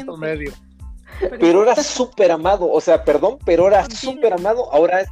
No 0.05 0.17
medio. 0.17 0.51
Pero 1.39 1.63
era 1.63 1.75
súper 1.75 2.31
amado, 2.31 2.69
o 2.69 2.81
sea, 2.81 3.03
perdón, 3.03 3.37
pero 3.45 3.67
era 3.67 3.87
súper 3.89 4.33
amado, 4.33 4.73
ahora 4.73 5.01
es, 5.01 5.09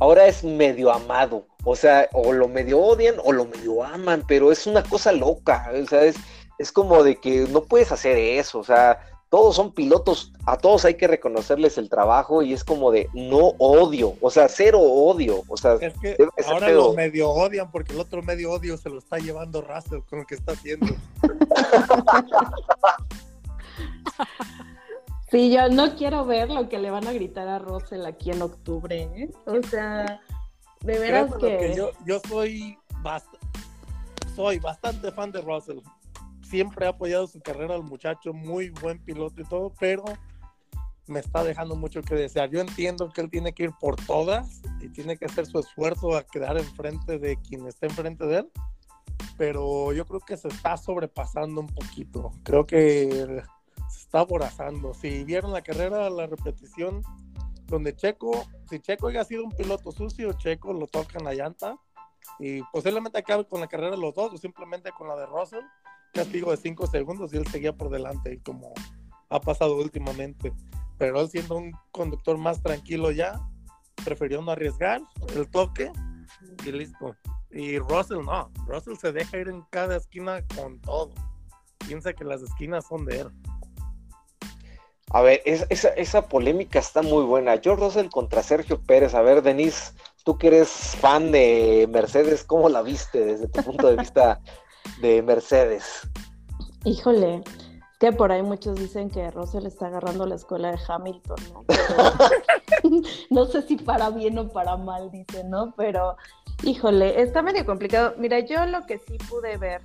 ahora 0.00 0.26
es 0.26 0.44
medio 0.44 0.92
amado. 0.92 1.46
O 1.64 1.76
sea, 1.76 2.08
o 2.12 2.32
lo 2.32 2.48
medio 2.48 2.80
odian 2.80 3.16
o 3.24 3.32
lo 3.32 3.44
medio 3.44 3.84
aman, 3.84 4.24
pero 4.26 4.52
es 4.52 4.66
una 4.66 4.82
cosa 4.82 5.12
loca. 5.12 5.70
O 5.82 5.86
sea, 5.86 6.04
es, 6.04 6.16
es 6.58 6.72
como 6.72 7.02
de 7.02 7.16
que 7.16 7.46
no 7.50 7.64
puedes 7.64 7.92
hacer 7.92 8.16
eso. 8.16 8.58
O 8.58 8.64
sea, 8.64 9.00
todos 9.30 9.56
son 9.56 9.72
pilotos, 9.72 10.32
a 10.46 10.56
todos 10.56 10.84
hay 10.86 10.94
que 10.94 11.06
reconocerles 11.06 11.76
el 11.76 11.90
trabajo 11.90 12.42
y 12.42 12.54
es 12.54 12.64
como 12.64 12.90
de 12.90 13.10
no 13.12 13.52
odio, 13.58 14.14
o 14.22 14.30
sea, 14.30 14.48
cero 14.48 14.80
odio, 14.80 15.42
o 15.48 15.56
sea, 15.58 15.74
es 15.74 15.92
que 15.98 16.16
ahora 16.46 16.70
lo 16.70 16.94
medio 16.94 17.28
odian 17.28 17.70
porque 17.70 17.92
el 17.92 18.00
otro 18.00 18.22
medio 18.22 18.52
odio 18.52 18.78
se 18.78 18.88
lo 18.88 18.98
está 18.98 19.18
llevando 19.18 19.60
Russell 19.60 20.00
con 20.08 20.20
lo 20.20 20.26
que 20.26 20.34
está 20.36 20.52
haciendo. 20.52 20.86
Sí, 25.30 25.50
yo 25.52 25.68
no 25.68 25.94
quiero 25.96 26.24
ver 26.24 26.50
lo 26.50 26.68
que 26.68 26.78
le 26.78 26.90
van 26.90 27.06
a 27.06 27.12
gritar 27.12 27.48
a 27.48 27.58
Russell 27.58 28.04
aquí 28.06 28.30
en 28.30 28.42
octubre, 28.42 29.02
¿eh? 29.02 29.30
O 29.46 29.62
sea, 29.62 30.20
de 30.80 30.98
veras 30.98 31.34
que... 31.38 31.74
yo, 31.76 31.90
yo 32.06 32.20
soy, 32.28 32.78
soy 34.34 34.58
bastante 34.58 35.12
fan 35.12 35.30
de 35.32 35.42
Russell 35.42 35.80
siempre 36.48 36.86
ha 36.86 36.90
apoyado 36.90 37.26
su 37.26 37.40
carrera 37.40 37.74
al 37.74 37.82
muchacho, 37.82 38.32
muy 38.32 38.70
buen 38.70 38.98
piloto 38.98 39.40
y 39.40 39.44
todo, 39.44 39.72
pero 39.78 40.04
me 41.06 41.20
está 41.20 41.44
dejando 41.44 41.76
mucho 41.76 42.02
que 42.02 42.14
desear. 42.14 42.50
Yo 42.50 42.60
entiendo 42.60 43.10
que 43.10 43.20
él 43.20 43.30
tiene 43.30 43.52
que 43.52 43.64
ir 43.64 43.72
por 43.78 43.96
todas 43.96 44.62
y 44.80 44.88
tiene 44.88 45.16
que 45.16 45.26
hacer 45.26 45.46
su 45.46 45.58
esfuerzo 45.58 46.16
a 46.16 46.24
quedar 46.24 46.56
enfrente 46.58 47.18
de 47.18 47.36
quien 47.36 47.66
esté 47.66 47.86
enfrente 47.86 48.26
de 48.26 48.38
él, 48.38 48.50
pero 49.36 49.92
yo 49.92 50.06
creo 50.06 50.20
que 50.20 50.36
se 50.36 50.48
está 50.48 50.76
sobrepasando 50.76 51.60
un 51.60 51.68
poquito. 51.68 52.32
Creo 52.42 52.66
que 52.66 53.42
está 54.08 54.20
aborazando. 54.20 54.94
Si 54.94 55.22
vieron 55.22 55.52
la 55.52 55.60
carrera, 55.60 56.08
la 56.08 56.26
repetición, 56.26 57.02
donde 57.66 57.94
Checo, 57.94 58.46
si 58.70 58.80
Checo 58.80 59.08
haya 59.08 59.22
sido 59.22 59.44
un 59.44 59.50
piloto 59.50 59.92
sucio, 59.92 60.32
Checo 60.32 60.72
lo 60.72 60.86
toca 60.86 61.18
en 61.18 61.26
la 61.26 61.34
llanta 61.34 61.76
y 62.38 62.62
posiblemente 62.72 63.18
acabe 63.18 63.46
con 63.46 63.60
la 63.60 63.66
carrera 63.66 63.98
los 63.98 64.14
dos 64.14 64.32
o 64.32 64.38
simplemente 64.38 64.90
con 64.92 65.08
la 65.08 65.16
de 65.16 65.26
Russell 65.26 65.64
castigo 66.14 66.50
de 66.52 66.56
5 66.56 66.86
segundos 66.86 67.34
y 67.34 67.36
él 67.36 67.46
seguía 67.48 67.76
por 67.76 67.90
delante, 67.90 68.40
como 68.42 68.72
ha 69.28 69.40
pasado 69.40 69.76
últimamente. 69.76 70.54
Pero 70.96 71.20
él 71.20 71.28
siendo 71.28 71.56
un 71.56 71.72
conductor 71.90 72.38
más 72.38 72.62
tranquilo 72.62 73.10
ya, 73.10 73.38
prefirió 74.06 74.40
no 74.40 74.52
arriesgar 74.52 75.02
el 75.36 75.50
toque 75.50 75.92
y 76.64 76.72
listo. 76.72 77.14
Y 77.50 77.78
Russell 77.78 78.24
no, 78.24 78.50
Russell 78.66 78.96
se 78.96 79.12
deja 79.12 79.36
ir 79.36 79.48
en 79.48 79.60
cada 79.68 79.96
esquina 79.96 80.42
con 80.56 80.80
todo. 80.80 81.12
Piensa 81.86 82.14
que 82.14 82.24
las 82.24 82.40
esquinas 82.40 82.86
son 82.86 83.04
de 83.04 83.20
él. 83.20 83.30
A 85.10 85.22
ver, 85.22 85.40
esa, 85.44 85.88
esa 85.88 86.22
polémica 86.28 86.78
está 86.78 87.02
muy 87.02 87.24
buena. 87.24 87.58
George 87.62 87.82
Russell 87.82 88.08
contra 88.08 88.42
Sergio 88.42 88.80
Pérez. 88.80 89.14
A 89.14 89.22
ver, 89.22 89.42
Denise, 89.42 89.92
tú 90.24 90.36
que 90.36 90.48
eres 90.48 90.68
fan 90.68 91.32
de 91.32 91.88
Mercedes, 91.90 92.44
¿cómo 92.44 92.68
la 92.68 92.82
viste 92.82 93.24
desde 93.24 93.48
tu 93.48 93.62
punto 93.62 93.88
de 93.88 93.96
vista 93.96 94.40
de 95.00 95.22
Mercedes. 95.22 96.08
Híjole, 96.84 97.42
que 98.00 98.12
por 98.12 98.32
ahí 98.32 98.42
muchos 98.42 98.76
dicen 98.76 99.10
que 99.10 99.30
Russell 99.30 99.66
está 99.66 99.86
agarrando 99.86 100.26
la 100.26 100.36
escuela 100.36 100.70
de 100.72 100.78
Hamilton, 100.86 101.36
¿no? 101.52 101.64
no 103.30 103.44
sé 103.46 103.62
si 103.62 103.76
para 103.76 104.10
bien 104.10 104.38
o 104.38 104.48
para 104.48 104.76
mal, 104.76 105.10
dice, 105.10 105.44
¿no? 105.44 105.74
Pero, 105.76 106.16
híjole, 106.62 107.20
está 107.20 107.42
medio 107.42 107.64
complicado. 107.64 108.14
Mira, 108.18 108.40
yo 108.40 108.66
lo 108.66 108.86
que 108.86 108.98
sí 108.98 109.18
pude 109.28 109.56
ver, 109.56 109.82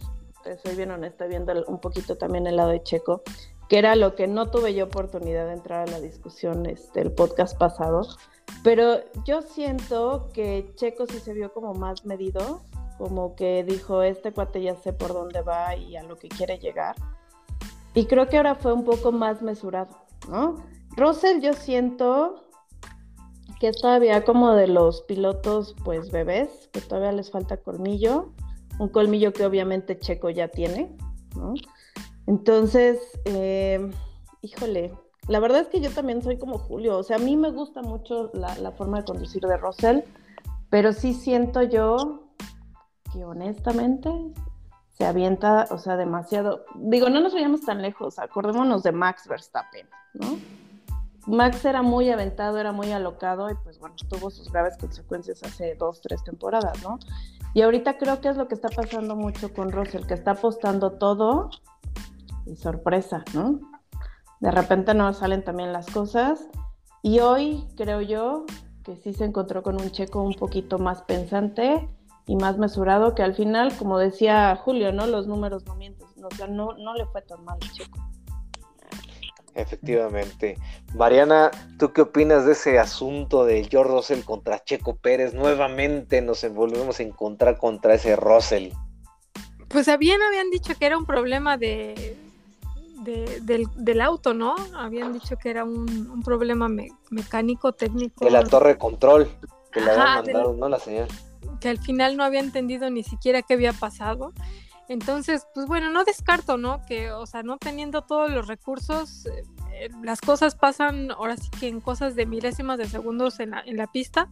soy 0.64 0.76
bien 0.76 0.92
honesta, 0.92 1.26
viendo 1.26 1.54
un 1.68 1.80
poquito 1.80 2.18
también 2.18 2.48
el 2.48 2.58
lado 2.58 2.70
de 2.70 2.84
Checo, 2.84 3.24
que 3.70 3.78
era 3.78 3.96
lo 3.96 4.16
que 4.16 4.28
no 4.28 4.50
tuve 4.52 4.74
yo 4.74 4.86
oportunidad 4.86 5.48
de 5.48 5.54
entrar 5.54 5.88
a 5.88 5.92
la 5.92 6.00
discusión 6.00 6.66
este, 6.66 7.02
el 7.02 7.12
podcast 7.12 7.58
pasado, 7.58 8.08
pero 8.64 9.00
yo 9.26 9.42
siento 9.42 10.30
que 10.34 10.72
Checo 10.76 11.06
sí 11.08 11.20
se 11.20 11.34
vio 11.34 11.54
como 11.54 11.74
más 11.74 12.06
medido, 12.06 12.62
como 12.98 13.36
que 13.36 13.64
dijo, 13.64 14.04
este 14.04 14.32
cuate 14.32 14.62
ya 14.62 14.76
sé 14.76 14.94
por 14.94 15.14
dónde 15.14 15.42
va 15.42 15.76
y 15.76 15.96
a 15.96 16.04
lo 16.04 16.18
que 16.18 16.30
quiere 16.30 16.60
llegar. 16.60 16.96
Y 17.94 18.06
creo 18.06 18.28
que 18.28 18.38
ahora 18.38 18.56
fue 18.56 18.74
un 18.74 18.84
poco 18.84 19.12
más 19.12 19.42
mesurado, 19.42 19.96
¿no? 20.30 20.56
Russell 20.96 21.42
yo 21.42 21.54
siento 21.54 22.44
que 23.60 23.70
es 23.70 23.82
todavía 23.82 24.24
como 24.26 24.54
de 24.54 24.68
los 24.68 25.04
pilotos 25.04 25.76
pues 25.84 26.12
bebés, 26.12 26.70
que 26.72 26.82
todavía 26.82 27.12
les 27.12 27.32
falta 27.32 27.58
colmillo, 27.58 28.34
un 28.80 28.90
colmillo 28.90 29.34
que 29.34 29.46
obviamente 29.46 29.98
Checo 29.98 30.30
ya 30.30 30.48
tiene, 30.48 30.96
¿no? 31.36 31.54
Entonces, 32.28 33.00
eh, 33.26 33.92
híjole, 34.42 34.94
la 35.28 35.40
verdad 35.40 35.62
es 35.62 35.68
que 35.68 35.82
yo 35.82 35.90
también 35.92 36.22
soy 36.22 36.38
como 36.38 36.58
Julio, 36.58 36.98
o 36.98 37.04
sea, 37.04 37.18
a 37.18 37.20
mí 37.20 37.38
me 37.38 37.52
gusta 37.52 37.82
mucho 37.82 38.30
la, 38.34 38.56
la 38.58 38.72
forma 38.72 39.00
de 39.00 39.06
conducir 39.06 39.44
de 39.44 39.58
Russell, 39.58 40.00
pero 40.70 40.94
sí 40.94 41.14
siento 41.14 41.62
yo 41.62 42.24
que 43.12 43.24
honestamente 43.24 44.10
se 44.90 45.06
avienta, 45.06 45.68
o 45.72 45.78
sea, 45.78 45.98
demasiado. 45.98 46.66
Digo, 46.76 47.10
no 47.10 47.20
nos 47.20 47.34
vayamos 47.34 47.62
tan 47.62 47.82
lejos, 47.82 48.20
acordémonos 48.20 48.84
de 48.84 48.92
Max 48.92 49.28
Verstappen, 49.28 49.88
¿no? 50.14 50.38
Max 51.26 51.64
era 51.64 51.82
muy 51.82 52.10
aventado, 52.10 52.58
era 52.58 52.74
muy 52.74 52.92
alocado 52.92 53.50
y 53.50 53.56
pues 53.64 53.80
bueno, 53.80 53.96
tuvo 54.10 54.30
sus 54.30 54.52
graves 54.52 54.76
consecuencias 54.78 55.42
hace 55.44 55.76
dos, 55.76 56.02
tres 56.02 56.24
temporadas, 56.24 56.84
¿no? 56.84 57.00
Y 57.54 57.62
ahorita 57.62 57.98
creo 57.98 58.20
que 58.20 58.30
es 58.30 58.36
lo 58.36 58.48
que 58.48 58.56
está 58.56 58.70
pasando 58.70 59.16
mucho 59.16 59.54
con 59.54 59.72
Russell, 59.72 60.06
que 60.06 60.16
está 60.16 60.32
apostando 60.32 60.94
todo 60.94 61.50
y 62.46 62.56
sorpresa, 62.56 63.24
¿no? 63.34 63.60
De 64.40 64.52
repente 64.52 64.94
no 64.94 65.14
salen 65.14 65.44
también 65.44 65.72
las 65.72 65.88
cosas 65.88 66.48
y 67.02 67.20
hoy 67.20 67.66
creo 67.78 68.02
yo 68.02 68.46
que 68.84 68.96
sí 68.98 69.14
se 69.14 69.26
encontró 69.26 69.64
con 69.64 69.80
un 69.80 69.92
checo 69.92 70.22
un 70.22 70.34
poquito 70.34 70.80
más 70.80 71.02
pensante 71.04 71.88
y 72.26 72.36
más 72.36 72.58
mesurado, 72.58 73.16
que 73.16 73.24
al 73.24 73.36
final, 73.36 73.76
como 73.78 73.98
decía 73.98 74.56
Julio, 74.56 74.94
¿no? 74.94 75.08
Los 75.08 75.28
números 75.28 75.66
no 75.66 75.76
mienten, 75.76 76.08
o 76.24 76.34
sea, 76.36 76.48
no, 76.48 76.74
no 76.78 76.94
le 76.94 77.06
fue 77.08 77.22
tan 77.22 77.44
mal 77.44 77.60
Checo. 77.60 78.00
Efectivamente. 79.56 80.58
Mariana, 80.96 81.52
¿tú 81.78 81.94
qué 81.94 82.02
opinas 82.02 82.46
de 82.46 82.54
ese 82.54 82.80
asunto 82.80 83.46
de 83.46 83.64
George 83.66 83.92
Russell 83.92 84.24
contra 84.24 84.64
Checo 84.64 84.96
Pérez? 84.96 85.34
Nuevamente 85.34 86.22
nos 86.22 86.44
volvemos 86.54 87.00
a 87.00 87.04
encontrar 87.04 87.58
contra 87.58 87.94
ese 87.94 88.16
Russell. 88.16 88.72
Pues 89.68 89.88
bien 90.00 90.22
habían 90.22 90.50
dicho 90.50 90.74
que 90.80 90.86
era 90.86 90.98
un 90.98 91.06
problema 91.06 91.58
de, 91.58 92.18
del, 93.04 94.02
auto, 94.02 94.34
¿no? 94.34 94.56
Habían 94.76 95.14
dicho 95.14 95.38
que 95.38 95.50
era 95.50 95.64
un, 95.64 96.22
problema 96.24 96.70
mecánico, 97.10 97.74
técnico. 97.74 98.26
De 98.26 98.32
la 98.32 98.44
torre 98.44 98.70
de 98.70 98.78
control, 98.78 99.30
que 99.72 99.82
le 99.82 99.92
habían 99.92 100.26
mandado, 100.26 100.54
¿no? 100.54 100.70
La 100.70 100.80
señal 100.80 101.08
que 101.60 101.70
al 101.70 101.80
final 101.80 102.18
no 102.18 102.24
había 102.24 102.42
entendido 102.42 102.90
ni 102.90 103.04
siquiera 103.04 103.42
qué 103.42 103.54
había 103.54 103.74
pasado. 103.74 104.34
Entonces, 104.90 105.48
pues 105.54 105.66
bueno, 105.66 105.90
no 105.90 106.04
descarto, 106.04 106.58
¿no? 106.58 106.82
Que, 106.86 107.12
o 107.12 107.26
sea, 107.26 107.42
no 107.42 107.58
teniendo 107.58 108.02
todos 108.02 108.30
los 108.30 108.48
recursos, 108.48 109.26
eh, 109.72 109.90
las 110.04 110.20
cosas 110.20 110.56
pasan 110.56 111.12
ahora 111.12 111.38
sí 111.38 111.50
que 111.58 111.70
en 111.70 111.80
cosas 111.80 112.16
de 112.16 112.26
milésimas 112.26 112.78
de 112.78 112.86
segundos 112.86 113.40
en 113.40 113.52
la, 113.52 113.62
en 113.66 113.78
la 113.78 113.88
pista 113.88 114.28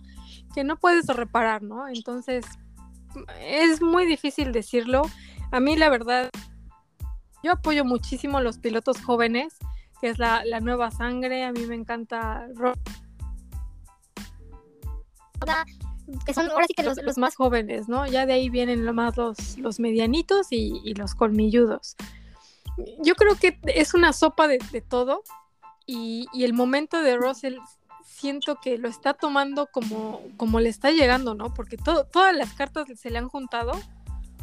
que 0.54 0.66
no 0.66 0.76
puedes 0.76 1.08
reparar, 1.08 1.64
¿no? 1.64 1.88
Entonces, 1.88 2.46
es 3.40 3.82
muy 3.82 4.06
difícil 4.06 4.52
decirlo. 4.52 5.04
A 5.52 5.60
mí, 5.62 5.78
la 5.78 5.90
verdad, 5.90 6.30
yo 7.44 7.54
apoyo 7.54 7.86
muchísimo 7.86 8.42
los 8.42 8.58
pilotos 8.58 9.02
jóvenes 9.02 9.58
que 10.02 10.10
es 10.10 10.18
la, 10.18 10.44
nueva 10.60 10.92
sangre. 10.92 11.46
A 11.46 11.52
mí 11.52 11.66
me 11.68 11.76
encanta 11.76 12.48
que 16.26 16.34
son 16.34 16.50
ahora 16.50 16.66
sí 16.68 16.74
que 16.74 16.84
los, 16.84 17.18
más 17.18 17.36
jóvenes, 17.36 17.88
¿no? 17.88 18.06
Ya 18.08 18.26
de 18.26 18.34
ahí 18.34 18.50
vienen 18.50 18.86
lo 18.86 18.94
más 18.94 19.16
los, 19.16 19.80
medianitos 19.80 20.48
y, 20.50 20.94
los 20.96 21.16
colmilludos. 21.16 21.96
Yo 23.00 23.16
creo 23.16 23.36
que 23.36 23.60
es 23.68 23.94
una 23.94 24.12
sopa 24.12 24.48
de, 24.48 24.60
todo 24.82 25.24
y, 25.86 26.26
y, 26.34 26.44
el 26.44 26.54
momento 26.54 27.02
de 27.02 27.16
Russell 27.16 27.58
siento 28.04 28.58
que 28.62 28.78
lo 28.78 28.88
está 28.88 29.14
tomando 29.14 29.68
como, 29.68 30.22
como 30.38 30.60
le 30.60 30.70
está 30.70 30.92
llegando, 30.92 31.36
¿no? 31.36 31.54
Porque 31.54 31.78
todo, 31.78 32.06
todas 32.06 32.36
las 32.36 32.54
cartas 32.54 32.88
se 32.96 33.10
le 33.10 33.20
han 33.20 33.30
juntado 33.30 33.74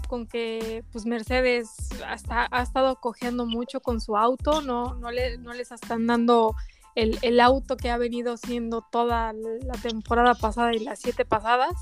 con 0.09 0.27
que 0.27 0.83
pues 0.91 1.07
Mercedes 1.07 1.69
hasta, 2.05 2.49
ha 2.51 2.63
estado 2.63 2.97
cojeando 2.97 3.47
mucho 3.47 3.81
con 3.81 4.01
su 4.01 4.17
auto, 4.17 4.63
no, 4.63 4.95
no, 4.95 5.13
le, 5.13 5.39
no 5.39 5.53
les 5.53 5.71
están 5.71 6.09
dando 6.09 6.57
el, 6.97 7.19
el, 7.23 7.39
auto 7.39 7.77
que 7.77 7.91
ha 7.91 7.97
venido 7.99 8.37
siendo 8.37 8.83
toda 8.91 9.33
la 9.33 9.75
temporada 9.81 10.35
pasada 10.35 10.75
y 10.75 10.81
las 10.81 10.99
siete 10.99 11.25
pasadas. 11.25 11.75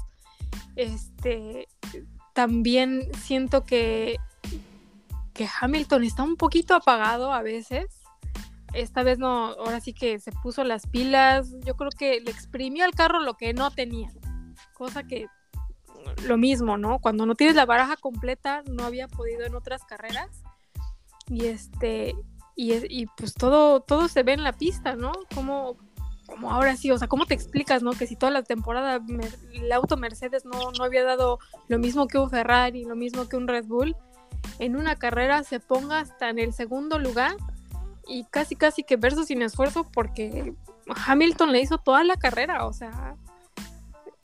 Este, 0.75 1.69
también 2.35 3.09
siento 3.25 3.65
que, 3.65 4.19
que 5.33 5.49
Hamilton 5.61 6.05
está 6.05 6.23
un 6.23 6.37
poquito 6.37 6.75
apagado 6.75 7.33
a 7.33 7.41
veces. 7.41 8.03
Esta 8.75 9.03
vez 9.03 9.19
no, 9.19 9.53
ahora 9.53 9.81
sí 9.81 9.95
que 9.95 10.19
se 10.19 10.33
puso 10.33 10.63
las 10.65 10.87
pilas. 10.87 11.51
Yo 11.65 11.77
creo 11.77 11.91
que 11.91 12.21
le 12.21 12.31
exprimió 12.31 12.85
al 12.85 12.93
carro 12.93 13.21
lo 13.21 13.39
que 13.39 13.55
no 13.55 13.71
tenía. 13.71 14.13
Cosa 14.75 15.05
que 15.05 15.29
lo 16.25 16.37
mismo, 16.37 16.79
¿no? 16.79 16.99
Cuando 16.99 17.27
no 17.27 17.35
tienes 17.35 17.57
la 17.57 17.67
baraja 17.67 17.97
completa, 17.97 18.63
no 18.67 18.85
había 18.85 19.09
podido 19.09 19.45
en 19.45 19.55
otras 19.55 19.85
carreras. 19.85 20.43
Y 21.29 21.47
este, 21.47 22.15
y, 22.55 22.73
y, 22.89 23.07
pues 23.17 23.35
todo, 23.35 23.81
todo 23.81 24.09
se 24.09 24.23
ve 24.23 24.33
en 24.33 24.43
la 24.43 24.53
pista, 24.53 24.97
¿no? 24.97 25.13
Como, 25.35 25.77
como 26.27 26.51
ahora 26.51 26.77
sí, 26.77 26.91
o 26.91 26.99
sea, 26.99 27.09
¿cómo 27.09 27.27
te 27.27 27.35
explicas, 27.35 27.83
no? 27.83 27.93
Que 27.93 28.07
si 28.07 28.17
toda 28.17 28.33
la 28.33 28.43
temporada 28.43 29.01
el 29.53 29.73
auto 29.73 29.97
Mercedes 29.97 30.45
no, 30.45 30.73
no 30.73 30.85
había 30.85 31.05
dado 31.05 31.39
lo 31.69 31.79
mismo 31.79 32.07
que 32.07 32.19
un 32.19 32.31
Ferrari, 32.31 32.85
lo 32.85 32.97
mismo 32.97 33.29
que 33.29 33.37
un 33.37 33.49
Red 33.49 33.67
Bull, 33.67 33.97
en 34.59 34.77
una 34.77 34.97
carrera 34.97 35.43
se 35.45 35.61
ponga 35.61 36.01
hasta 36.01 36.31
en 36.31 36.39
el 36.39 36.53
segundo 36.53 36.99
lugar 36.99 37.37
y 38.07 38.25
casi 38.25 38.57
casi 38.57 38.85
que 38.85 38.97
verso 38.97 39.25
sin 39.25 39.43
esfuerzo 39.43 39.87
porque 39.93 40.55
Hamilton 41.07 41.53
le 41.53 41.61
hizo 41.61 41.79
toda 41.79 42.05
la 42.05 42.17
carrera, 42.17 42.67
o 42.67 42.73
sea, 42.73 43.17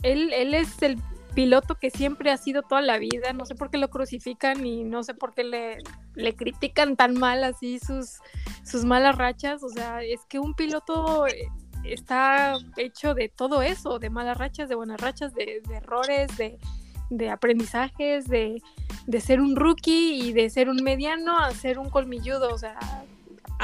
él, 0.03 0.33
él 0.33 0.55
es 0.55 0.81
el 0.83 0.99
piloto 1.35 1.77
que 1.77 1.91
siempre 1.91 2.31
ha 2.31 2.37
sido 2.37 2.63
toda 2.63 2.83
la 2.83 2.99
vida, 2.99 3.33
no 3.33 3.45
sé 3.45 3.55
por 3.55 3.71
qué 3.71 3.79
lo 3.79 3.91
crucifican 3.91 4.65
y 4.67 4.85
no 4.85 5.03
sé 5.03 5.15
por 5.15 5.35
qué 5.35 5.45
le, 5.45 5.79
le 6.15 6.35
critican 6.35 6.97
tan 6.97 7.15
mal 7.15 7.45
así 7.45 7.79
sus, 7.79 8.19
sus 8.65 8.85
malas 8.85 9.17
rachas, 9.17 9.63
o 9.63 9.69
sea, 9.69 10.03
es 10.03 10.21
que 10.29 10.39
un 10.39 10.55
piloto 10.55 11.27
está 11.85 12.57
hecho 12.77 13.15
de 13.15 13.29
todo 13.29 13.63
eso, 13.63 13.99
de 13.99 14.11
malas 14.11 14.39
rachas, 14.39 14.69
de 14.69 14.75
buenas 14.75 15.01
rachas, 15.01 15.35
de, 15.35 15.63
de 15.67 15.77
errores, 15.77 16.37
de, 16.37 16.59
de 17.11 17.31
aprendizajes, 17.31 18.29
de, 18.29 18.63
de, 19.07 19.21
ser 19.21 19.41
un 19.41 19.57
rookie 19.57 20.15
y 20.15 20.33
de 20.33 20.49
ser 20.51 20.69
un 20.69 20.83
mediano 20.83 21.39
a 21.39 21.51
ser 21.53 21.79
un 21.79 21.91
colmilludo, 21.91 22.55
o 22.55 22.59
sea, 22.59 22.79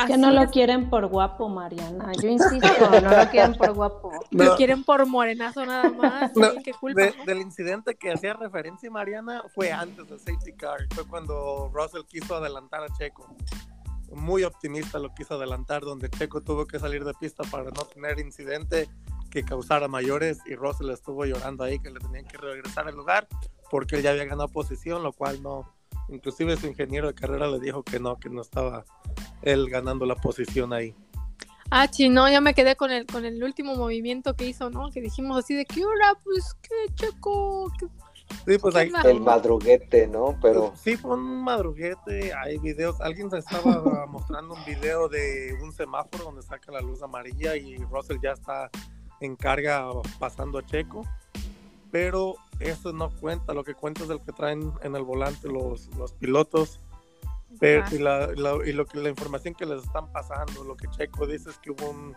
que 0.07 0.17
no 0.17 0.31
lo 0.31 0.51
quieren 0.51 0.91
por 0.91 1.07
guapo, 1.07 1.49
Mariana. 1.49 2.13
Yo 2.21 2.29
insisto, 2.29 3.01
no 3.01 3.25
lo 3.25 3.31
quieren 3.31 3.55
por 3.55 3.75
guapo. 3.75 4.13
No. 4.31 4.45
Lo 4.45 4.57
quieren 4.57 4.85
por 4.85 5.07
morenazo 5.07 5.65
nada 5.67 5.91
más. 5.91 6.35
No, 6.37 6.55
¿Qué 6.63 6.73
culpa? 6.73 7.03
De, 7.03 7.15
del 7.27 7.39
incidente 7.39 7.97
que 7.97 8.13
hacía 8.13 8.35
referencia 8.35 8.91
Mariana 8.91 9.43
fue 9.55 9.73
antes 9.73 10.09
del 10.09 10.19
safety 10.19 10.53
car. 10.55 10.79
Fue 10.95 11.07
cuando 11.07 11.71
Russell 11.73 12.03
quiso 12.09 12.37
adelantar 12.37 12.83
a 12.83 12.89
Checo. 12.97 13.35
Muy 14.13 14.45
optimista 14.45 14.99
lo 14.99 15.13
quiso 15.15 15.35
adelantar, 15.35 15.83
donde 15.83 16.09
Checo 16.09 16.41
tuvo 16.41 16.67
que 16.67 16.79
salir 16.79 17.05
de 17.05 17.13
pista 17.15 17.45
para 17.45 17.65
no 17.65 17.85
tener 17.85 18.19
incidente 18.19 18.89
que 19.31 19.45
causara 19.45 19.89
mayores 19.89 20.39
y 20.47 20.55
Russell 20.55 20.91
estuvo 20.91 21.27
llorando 21.27 21.65
ahí 21.65 21.79
que 21.79 21.91
le 21.91 22.01
tenían 22.01 22.25
que 22.25 22.39
regresar 22.39 22.89
al 22.89 22.97
lugar 22.97 23.29
porque 23.71 23.97
él 23.97 24.03
ya 24.03 24.11
había 24.11 24.25
ganado 24.25 24.49
posición, 24.49 25.03
lo 25.03 25.13
cual 25.13 25.43
no, 25.43 25.75
inclusive 26.09 26.57
su 26.57 26.67
ingeniero 26.67 27.09
de 27.09 27.15
carrera 27.15 27.47
le 27.47 27.61
dijo 27.61 27.83
que 27.83 28.01
no, 28.01 28.19
que 28.19 28.29
no 28.29 28.41
estaba 28.41 28.85
él 29.43 29.69
ganando 29.69 30.07
la 30.07 30.17
posición 30.17 30.73
ahí. 30.73 30.95
Ah, 31.71 31.87
sí, 31.91 32.09
no, 32.09 32.29
ya 32.31 32.41
me 32.41 32.55
quedé 32.55 32.77
con 32.77 32.91
el, 32.91 33.05
con 33.05 33.27
el 33.27 33.43
último 33.45 33.75
movimiento 33.75 34.35
que 34.35 34.47
hizo, 34.47 34.71
¿no? 34.71 34.91
Que 34.91 35.03
dijimos 35.03 35.39
así 35.39 35.55
de 35.55 35.67
que 35.67 35.85
hora, 35.85 36.19
pues 36.25 36.57
qué 36.63 36.95
checo. 36.95 37.71
¿Qué, 37.79 37.87
sí, 38.47 38.59
pues 38.59 38.75
ahí. 38.75 38.91
El 39.05 39.21
madruguete, 39.21 40.07
¿no? 40.07 40.39
Pero. 40.41 40.73
Sí, 40.77 40.97
fue 40.97 41.15
un 41.15 41.43
madruguete. 41.45 42.33
Hay 42.33 42.57
videos. 42.59 42.99
Alguien 43.03 43.31
se 43.31 43.39
estaba 43.39 44.07
mostrando 44.09 44.55
un 44.55 44.65
video 44.65 45.09
de 45.09 45.59
un 45.63 45.73
semáforo 45.73 46.25
donde 46.25 46.43
saca 46.43 46.73
la 46.73 46.81
luz 46.81 47.03
amarilla 47.03 47.55
y 47.55 47.77
Russell 47.85 48.17
ya 48.23 48.33
está 48.33 48.71
en 49.21 49.37
carga 49.37 49.91
pasando 50.19 50.59
a 50.59 50.65
Checo. 50.65 51.03
Pero 51.91 52.37
eso 52.61 52.95
no 52.95 53.11
cuenta. 53.11 53.53
Lo 53.53 53.63
que 53.63 53.75
cuenta 53.75 54.05
es 54.05 54.11
el 54.11 54.23
que 54.23 54.33
traen 54.33 54.73
en 54.83 54.97
el 54.97 55.03
volante 55.03 55.49
los, 55.49 55.89
los 55.97 56.15
pilotos 56.15 56.81
pero, 57.61 57.85
y, 57.91 57.99
la, 57.99 58.29
la, 58.29 58.59
y, 58.67 58.73
lo 58.73 58.87
que 58.87 58.99
la 58.99 59.09
información 59.09 59.55
que 59.55 59.67
les 59.67 59.83
están 59.83 60.13
pasando, 60.13 60.65
lo 60.65 60.77
que 60.77 60.89
Checo 60.89 61.27
dice 61.27 61.51
es 61.51 61.59
que 61.59 61.71
hubo 61.71 61.91
un, 61.91 62.17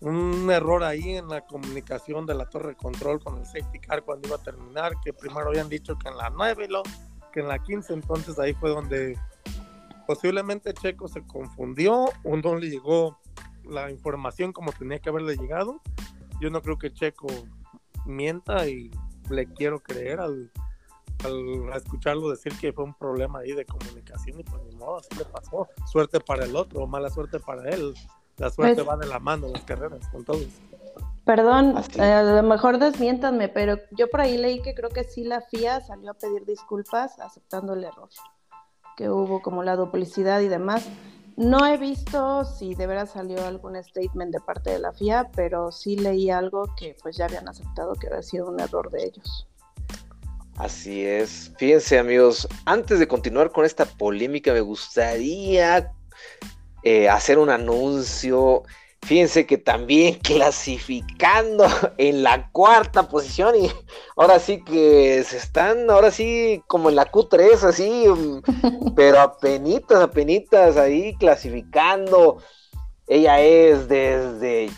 un, 0.00 0.50
error 0.50 0.82
ahí 0.82 1.16
en 1.16 1.28
la 1.28 1.42
comunicación 1.42 2.26
de 2.26 2.34
la 2.34 2.46
torre 2.46 2.70
de 2.70 2.76
control 2.76 3.22
con 3.22 3.38
el 3.38 3.44
safety 3.44 3.78
car 3.80 4.02
cuando 4.02 4.28
iba 4.28 4.36
a 4.36 4.42
terminar, 4.42 4.92
que 5.04 5.12
primero 5.12 5.48
habían 5.48 5.68
dicho 5.68 5.96
que 5.98 6.08
en 6.08 6.16
la 6.16 6.30
9 6.30 6.68
lo, 6.68 6.82
que 7.32 7.40
en 7.40 7.48
la 7.48 7.58
15, 7.58 7.92
entonces 7.92 8.38
ahí 8.38 8.54
fue 8.54 8.70
donde 8.70 9.18
posiblemente 10.06 10.74
Checo 10.74 11.08
se 11.08 11.26
confundió 11.26 12.06
o 12.24 12.36
no 12.36 12.56
le 12.56 12.68
llegó 12.68 13.18
la 13.64 13.90
información 13.90 14.52
como 14.52 14.72
tenía 14.72 14.98
que 14.98 15.08
haberle 15.08 15.36
llegado. 15.36 15.80
Yo 16.40 16.50
no 16.50 16.60
creo 16.62 16.78
que 16.78 16.92
Checo 16.92 17.28
mienta 18.04 18.66
y 18.66 18.90
le 19.30 19.46
quiero 19.46 19.80
creer 19.80 20.20
al, 20.20 20.50
al 21.24 21.76
escucharlo 21.76 22.30
decir 22.30 22.52
que 22.58 22.72
fue 22.72 22.84
un 22.84 22.94
problema 22.94 23.40
ahí 23.40 23.52
de 23.52 23.64
comunicación 23.64 24.40
y 24.40 24.44
pues 24.44 24.62
ni 24.64 24.76
modo, 24.76 24.98
así 24.98 25.14
le 25.16 25.24
pasó. 25.24 25.68
Suerte 25.90 26.20
para 26.20 26.44
el 26.44 26.56
otro, 26.56 26.86
mala 26.86 27.10
suerte 27.10 27.38
para 27.40 27.68
él. 27.70 27.94
La 28.38 28.50
suerte 28.50 28.76
pues, 28.76 28.88
va 28.88 28.96
de 28.96 29.06
la 29.06 29.18
mano 29.18 29.48
las 29.48 29.62
carreras 29.64 30.08
con 30.08 30.24
todos. 30.24 30.46
Perdón, 31.24 31.76
eh, 31.94 32.02
a 32.02 32.22
lo 32.22 32.42
mejor 32.42 32.78
desmiéntanme, 32.78 33.48
pero 33.48 33.76
yo 33.92 34.10
por 34.10 34.20
ahí 34.20 34.36
leí 34.36 34.60
que 34.60 34.74
creo 34.74 34.90
que 34.90 35.04
sí 35.04 35.22
la 35.22 35.40
FIA 35.40 35.80
salió 35.80 36.10
a 36.10 36.14
pedir 36.14 36.44
disculpas 36.44 37.20
aceptando 37.20 37.74
el 37.74 37.84
error 37.84 38.08
que 38.96 39.08
hubo 39.08 39.40
como 39.42 39.62
la 39.62 39.76
duplicidad 39.76 40.40
y 40.40 40.48
demás. 40.48 40.88
No 41.36 41.66
he 41.66 41.78
visto 41.78 42.44
si 42.44 42.74
de 42.74 42.86
veras 42.86 43.10
salió 43.10 43.44
algún 43.46 43.82
statement 43.82 44.32
de 44.32 44.40
parte 44.40 44.70
de 44.70 44.78
la 44.78 44.92
FIA, 44.92 45.30
pero 45.34 45.72
sí 45.72 45.96
leí 45.96 46.28
algo 46.30 46.64
que 46.76 46.96
pues 47.02 47.16
ya 47.16 47.24
habían 47.24 47.48
aceptado 47.48 47.94
que 47.94 48.08
había 48.08 48.22
sido 48.22 48.50
un 48.50 48.60
error 48.60 48.90
de 48.90 49.04
ellos. 49.04 49.46
Así 50.56 51.04
es. 51.04 51.52
Fíjense 51.58 51.98
amigos, 51.98 52.46
antes 52.64 52.98
de 52.98 53.08
continuar 53.08 53.50
con 53.50 53.64
esta 53.64 53.84
polémica, 53.84 54.52
me 54.52 54.60
gustaría 54.60 55.92
eh, 56.82 57.08
hacer 57.08 57.38
un 57.38 57.50
anuncio. 57.50 58.62
Fíjense 59.02 59.46
que 59.46 59.58
también 59.58 60.14
clasificando 60.22 61.66
en 61.98 62.22
la 62.22 62.50
cuarta 62.50 63.08
posición 63.08 63.56
y 63.56 63.70
ahora 64.16 64.38
sí 64.38 64.62
que 64.62 65.24
se 65.24 65.38
están, 65.38 65.90
ahora 65.90 66.10
sí 66.10 66.62
como 66.68 66.88
en 66.88 66.96
la 66.96 67.10
Q3, 67.10 67.62
así, 67.64 68.04
mm, 68.06 68.94
pero 68.94 69.20
apenitas, 69.20 70.00
apenitas 70.00 70.76
ahí 70.76 71.16
clasificando. 71.16 72.38
Ella 73.08 73.40
es 73.40 73.88
desde 73.88 74.70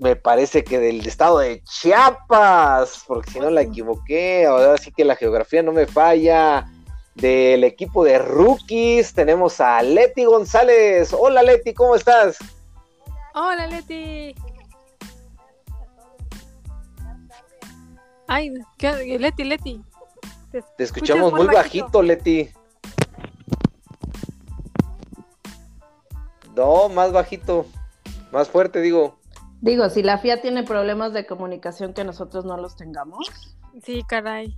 me 0.00 0.16
parece 0.16 0.64
que 0.64 0.78
del 0.78 1.06
estado 1.06 1.40
de 1.40 1.62
Chiapas, 1.62 3.04
porque 3.06 3.32
si 3.32 3.38
no 3.38 3.50
la 3.50 3.60
equivoqué, 3.60 4.46
ahora 4.46 4.78
sí 4.78 4.90
que 4.90 5.04
la 5.04 5.14
geografía 5.14 5.62
no 5.62 5.72
me 5.72 5.86
falla. 5.86 6.66
Del 7.14 7.64
equipo 7.64 8.02
de 8.02 8.18
rookies 8.18 9.12
tenemos 9.12 9.60
a 9.60 9.82
Leti 9.82 10.24
González. 10.24 11.12
Hola 11.12 11.42
Leti, 11.42 11.74
¿cómo 11.74 11.96
estás? 11.96 12.38
Hola 13.34 13.66
Leti. 13.66 14.34
Ay, 18.26 18.54
¿qué? 18.78 19.18
Leti, 19.18 19.44
Leti. 19.44 19.84
Te, 20.50 20.62
Te 20.78 20.84
escuchamos 20.84 21.30
muy 21.30 21.46
bajito, 21.46 21.84
bajito 21.84 22.02
Leti. 22.02 22.50
No, 26.56 26.88
más 26.88 27.12
bajito. 27.12 27.66
Más 28.32 28.48
fuerte, 28.48 28.80
digo. 28.80 29.19
Digo, 29.60 29.90
si 29.90 30.02
la 30.02 30.18
FIA 30.18 30.40
tiene 30.40 30.62
problemas 30.62 31.12
de 31.12 31.26
comunicación 31.26 31.92
que 31.92 32.04
nosotros 32.04 32.44
no 32.44 32.56
los 32.56 32.76
tengamos. 32.76 33.30
Sí, 33.84 34.02
caray. 34.08 34.54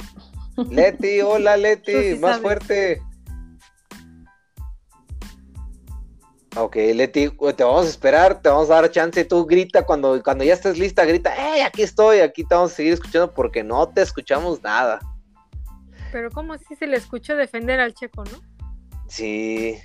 Leti, 0.71 1.21
hola 1.21 1.57
Leti, 1.57 1.93
sí 2.15 2.19
más 2.19 2.37
sabes. 2.37 2.43
fuerte. 2.43 3.03
Ok, 6.57 6.77
Leti, 6.77 7.31
te 7.57 7.65
vamos 7.65 7.87
a 7.87 7.89
esperar, 7.89 8.43
te 8.43 8.49
vamos 8.51 8.71
a 8.71 8.75
dar 8.75 8.91
chance. 8.91 9.25
Tú 9.25 9.47
grita 9.47 9.85
cuando, 9.85 10.23
cuando 10.23 10.45
ya 10.45 10.53
estés 10.53 10.79
lista, 10.79 11.05
grita, 11.05 11.33
¡hey, 11.35 11.63
aquí 11.63 11.83
estoy! 11.83 12.21
Aquí 12.21 12.45
te 12.45 12.55
vamos 12.55 12.73
a 12.73 12.75
seguir 12.77 12.93
escuchando 12.93 13.33
porque 13.33 13.65
no 13.65 13.89
te 13.89 14.03
escuchamos 14.03 14.63
nada. 14.63 15.01
Pero 16.13 16.31
como 16.31 16.57
si 16.59 16.77
se 16.77 16.87
le 16.87 16.99
escuchó 16.99 17.37
defender 17.37 17.81
al 17.81 17.95
checo, 17.95 18.23
¿no? 18.25 18.39
Sí. 19.09 19.79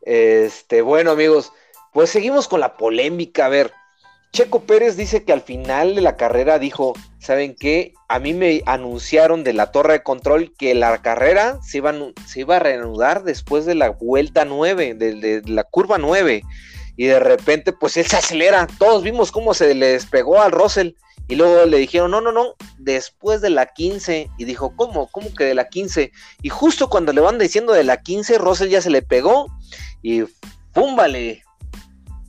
Este, 0.00 0.80
bueno, 0.80 1.10
amigos, 1.10 1.52
pues 1.92 2.08
seguimos 2.08 2.48
con 2.48 2.60
la 2.60 2.78
polémica. 2.78 3.44
A 3.44 3.50
ver, 3.50 3.72
Checo 4.32 4.60
Pérez 4.60 4.96
dice 4.96 5.24
que 5.24 5.32
al 5.32 5.40
final 5.40 5.94
de 5.94 6.02
la 6.02 6.16
carrera 6.16 6.58
dijo, 6.58 6.94
¿saben 7.18 7.56
qué? 7.58 7.94
A 8.08 8.18
mí 8.18 8.34
me 8.34 8.62
anunciaron 8.66 9.42
de 9.42 9.52
la 9.54 9.72
torre 9.72 9.94
de 9.94 10.02
control 10.02 10.52
que 10.56 10.74
la 10.74 11.00
carrera 11.00 11.58
se 11.62 11.78
iba, 11.78 11.90
a 12.56 12.58
reanudar 12.58 13.24
después 13.24 13.64
de 13.64 13.74
la 13.74 13.90
vuelta 13.90 14.44
9, 14.44 14.94
de, 14.94 15.42
la 15.46 15.64
curva 15.64 15.98
9. 15.98 16.42
Y 16.96 17.06
de 17.06 17.20
repente, 17.20 17.72
pues 17.72 17.96
él 17.96 18.06
se 18.06 18.16
acelera. 18.16 18.66
Todos 18.78 19.02
vimos 19.02 19.32
cómo 19.32 19.54
se 19.54 19.74
le 19.74 19.86
despegó 19.88 20.40
al 20.40 20.52
Russell. 20.52 20.92
Y 21.26 21.36
luego 21.36 21.66
le 21.66 21.78
dijeron, 21.78 22.10
no, 22.10 22.20
no, 22.20 22.32
no, 22.32 22.54
después 22.78 23.40
de 23.40 23.50
la 23.50 23.66
15. 23.66 24.30
Y 24.36 24.44
dijo, 24.44 24.74
¿cómo? 24.76 25.08
¿Cómo 25.08 25.32
que 25.34 25.44
de 25.44 25.54
la 25.54 25.68
15? 25.68 26.12
Y 26.42 26.48
justo 26.48 26.88
cuando 26.90 27.12
le 27.12 27.20
van 27.20 27.38
diciendo 27.38 27.72
de 27.72 27.84
la 27.84 28.02
15, 28.02 28.38
Russell 28.38 28.68
ya 28.68 28.82
se 28.82 28.90
le 28.90 29.02
pegó. 29.02 29.46
Y 30.02 30.24
¡púmbale! 30.72 31.44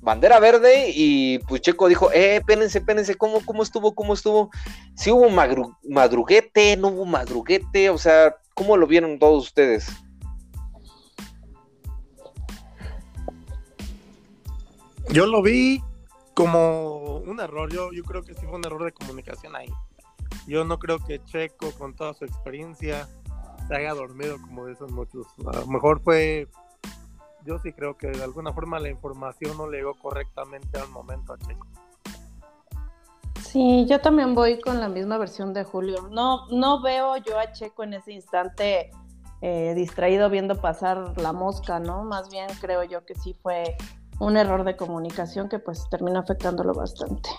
Bandera 0.02 0.40
verde 0.40 0.92
y 0.94 1.40
pues 1.40 1.62
Checo 1.62 1.88
dijo, 1.88 2.12
eh, 2.12 2.38
espérense, 2.38 2.80
espérense, 2.80 3.16
¿cómo, 3.16 3.46
cómo 3.46 3.64
estuvo, 3.64 3.94
cómo 3.96 4.14
estuvo? 4.14 4.50
Si 4.96 5.12
hubo 5.12 5.30
madruguete, 5.30 6.78
no 6.78 6.90
hubo 6.90 7.06
madruguete, 7.06 7.90
o 7.90 7.98
sea, 7.98 8.36
¿cómo 8.54 8.78
lo 8.78 8.88
vieron 8.88 9.20
todos 9.20 9.46
ustedes? 9.48 9.90
Yo 15.12 15.26
lo 15.26 15.42
vi 15.42 15.84
como 16.36 17.18
un 17.18 17.40
error, 17.40 17.72
yo, 17.72 17.92
yo 17.92 18.04
creo 18.04 18.24
que 18.24 18.36
sí 18.36 18.46
fue 18.46 18.58
un 18.58 18.66
error 18.66 18.86
de 18.86 18.92
comunicación 18.92 19.56
ahí. 19.56 19.70
Yo 20.48 20.64
no 20.64 20.80
creo 20.80 21.00
que 21.00 21.24
Checo, 21.26 21.72
con 21.72 21.96
toda 21.96 22.14
su 22.14 22.26
experiencia, 22.26 23.08
se 23.68 23.76
haya 23.76 23.94
dormido 23.94 24.40
como 24.40 24.68
dicen 24.68 24.94
muchos. 24.94 25.28
A 25.52 25.60
lo 25.60 25.68
mejor 25.68 26.02
fue 26.02 26.48
yo 27.46 27.60
sí 27.60 27.74
creo 27.74 27.98
que 27.98 28.08
de 28.08 28.24
alguna 28.24 28.54
forma 28.54 28.80
la 28.80 28.90
información 28.90 29.58
no 29.58 29.68
llegó 29.68 29.94
correctamente 29.96 30.80
al 30.80 30.90
momento 30.90 31.34
a 31.34 31.38
Checo. 31.38 31.68
Sí, 33.42 33.86
yo 33.90 34.00
también 34.00 34.36
voy 34.36 34.60
con 34.60 34.80
la 34.80 34.90
misma 34.90 35.18
versión 35.18 35.54
de 35.54 35.64
Julio. 35.64 36.08
No, 36.12 36.48
no 36.50 36.82
veo 36.82 37.18
yo 37.18 37.40
a 37.40 37.52
Checo 37.52 37.84
en 37.84 37.96
ese 37.96 38.12
instante 38.12 38.92
eh, 39.42 39.74
distraído 39.76 40.30
viendo 40.30 40.60
pasar 40.60 41.20
la 41.20 41.32
mosca, 41.32 41.80
¿no? 41.80 42.04
Más 42.04 42.30
bien 42.30 42.48
creo 42.60 42.84
yo 42.84 43.06
que 43.06 43.16
sí 43.16 43.36
fue 43.42 43.76
un 44.20 44.38
error 44.38 44.66
de 44.66 44.76
comunicación 44.76 45.50
que 45.50 45.60
pues 45.60 45.90
termina 45.90 46.20
afectándolo 46.20 46.74
bastante. 46.74 47.30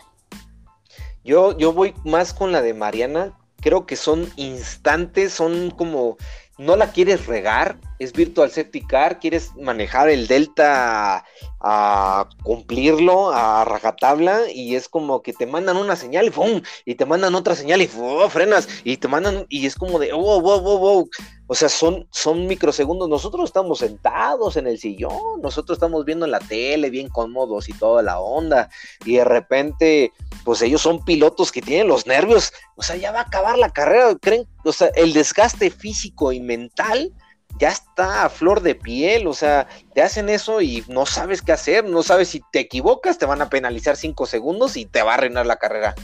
Yo, 1.22 1.56
yo 1.56 1.72
voy 1.72 1.94
más 2.04 2.32
con 2.32 2.52
la 2.52 2.62
de 2.62 2.74
Mariana. 2.74 3.38
Creo 3.60 3.84
que 3.84 3.96
son 3.96 4.26
instantes, 4.36 5.34
son 5.34 5.70
como 5.70 6.16
no 6.60 6.76
la 6.76 6.92
quieres 6.92 7.26
regar, 7.26 7.78
es 7.98 8.12
Virtual 8.12 8.50
Safety 8.50 8.82
Car, 8.86 9.18
quieres 9.18 9.56
manejar 9.56 10.10
el 10.10 10.26
Delta 10.26 11.24
a 11.60 12.28
cumplirlo 12.42 13.32
a 13.32 13.64
rajatabla 13.64 14.50
y 14.50 14.76
es 14.76 14.88
como 14.88 15.22
que 15.22 15.32
te 15.32 15.46
mandan 15.46 15.76
una 15.76 15.94
señal 15.94 16.26
y 16.26 16.30
¡fum! 16.30 16.62
y 16.86 16.94
te 16.94 17.04
mandan 17.04 17.34
otra 17.34 17.54
señal 17.54 17.82
y 17.82 17.90
frenas 18.30 18.68
y 18.82 18.96
te 18.96 19.08
mandan 19.08 19.46
y 19.48 19.66
es 19.66 19.74
como 19.74 19.98
de 19.98 20.12
wow, 20.12 20.40
wow, 20.40 20.60
wow, 20.60 20.78
wow. 20.78 21.10
O 21.52 21.54
sea, 21.56 21.68
son, 21.68 22.06
son 22.12 22.46
microsegundos. 22.46 23.08
Nosotros 23.08 23.46
estamos 23.46 23.80
sentados 23.80 24.56
en 24.56 24.68
el 24.68 24.78
sillón, 24.78 25.42
nosotros 25.42 25.78
estamos 25.78 26.04
viendo 26.04 26.24
la 26.28 26.38
tele 26.38 26.90
bien 26.90 27.08
cómodos 27.08 27.68
y 27.68 27.72
toda 27.72 28.04
la 28.04 28.20
onda. 28.20 28.70
Y 29.04 29.16
de 29.16 29.24
repente, 29.24 30.12
pues 30.44 30.62
ellos 30.62 30.80
son 30.80 31.04
pilotos 31.04 31.50
que 31.50 31.60
tienen 31.60 31.88
los 31.88 32.06
nervios. 32.06 32.52
O 32.76 32.84
sea, 32.84 32.94
ya 32.94 33.10
va 33.10 33.18
a 33.18 33.22
acabar 33.22 33.58
la 33.58 33.72
carrera. 33.72 34.14
Creen, 34.20 34.46
o 34.64 34.72
sea, 34.72 34.92
el 34.94 35.12
desgaste 35.12 35.70
físico 35.70 36.30
y 36.30 36.38
mental 36.38 37.12
ya 37.60 37.68
está 37.68 38.24
a 38.24 38.30
flor 38.30 38.62
de 38.62 38.74
piel, 38.74 39.26
o 39.26 39.34
sea, 39.34 39.68
te 39.94 40.00
hacen 40.00 40.30
eso 40.30 40.62
y 40.62 40.82
no 40.88 41.04
sabes 41.04 41.42
qué 41.42 41.52
hacer, 41.52 41.84
no 41.84 42.02
sabes 42.02 42.28
si 42.28 42.42
te 42.50 42.58
equivocas, 42.58 43.18
te 43.18 43.26
van 43.26 43.42
a 43.42 43.50
penalizar 43.50 43.96
cinco 43.96 44.24
segundos 44.24 44.78
y 44.78 44.86
te 44.86 45.02
va 45.02 45.12
a 45.12 45.14
arruinar 45.14 45.44
la 45.44 45.56
carrera. 45.56 45.94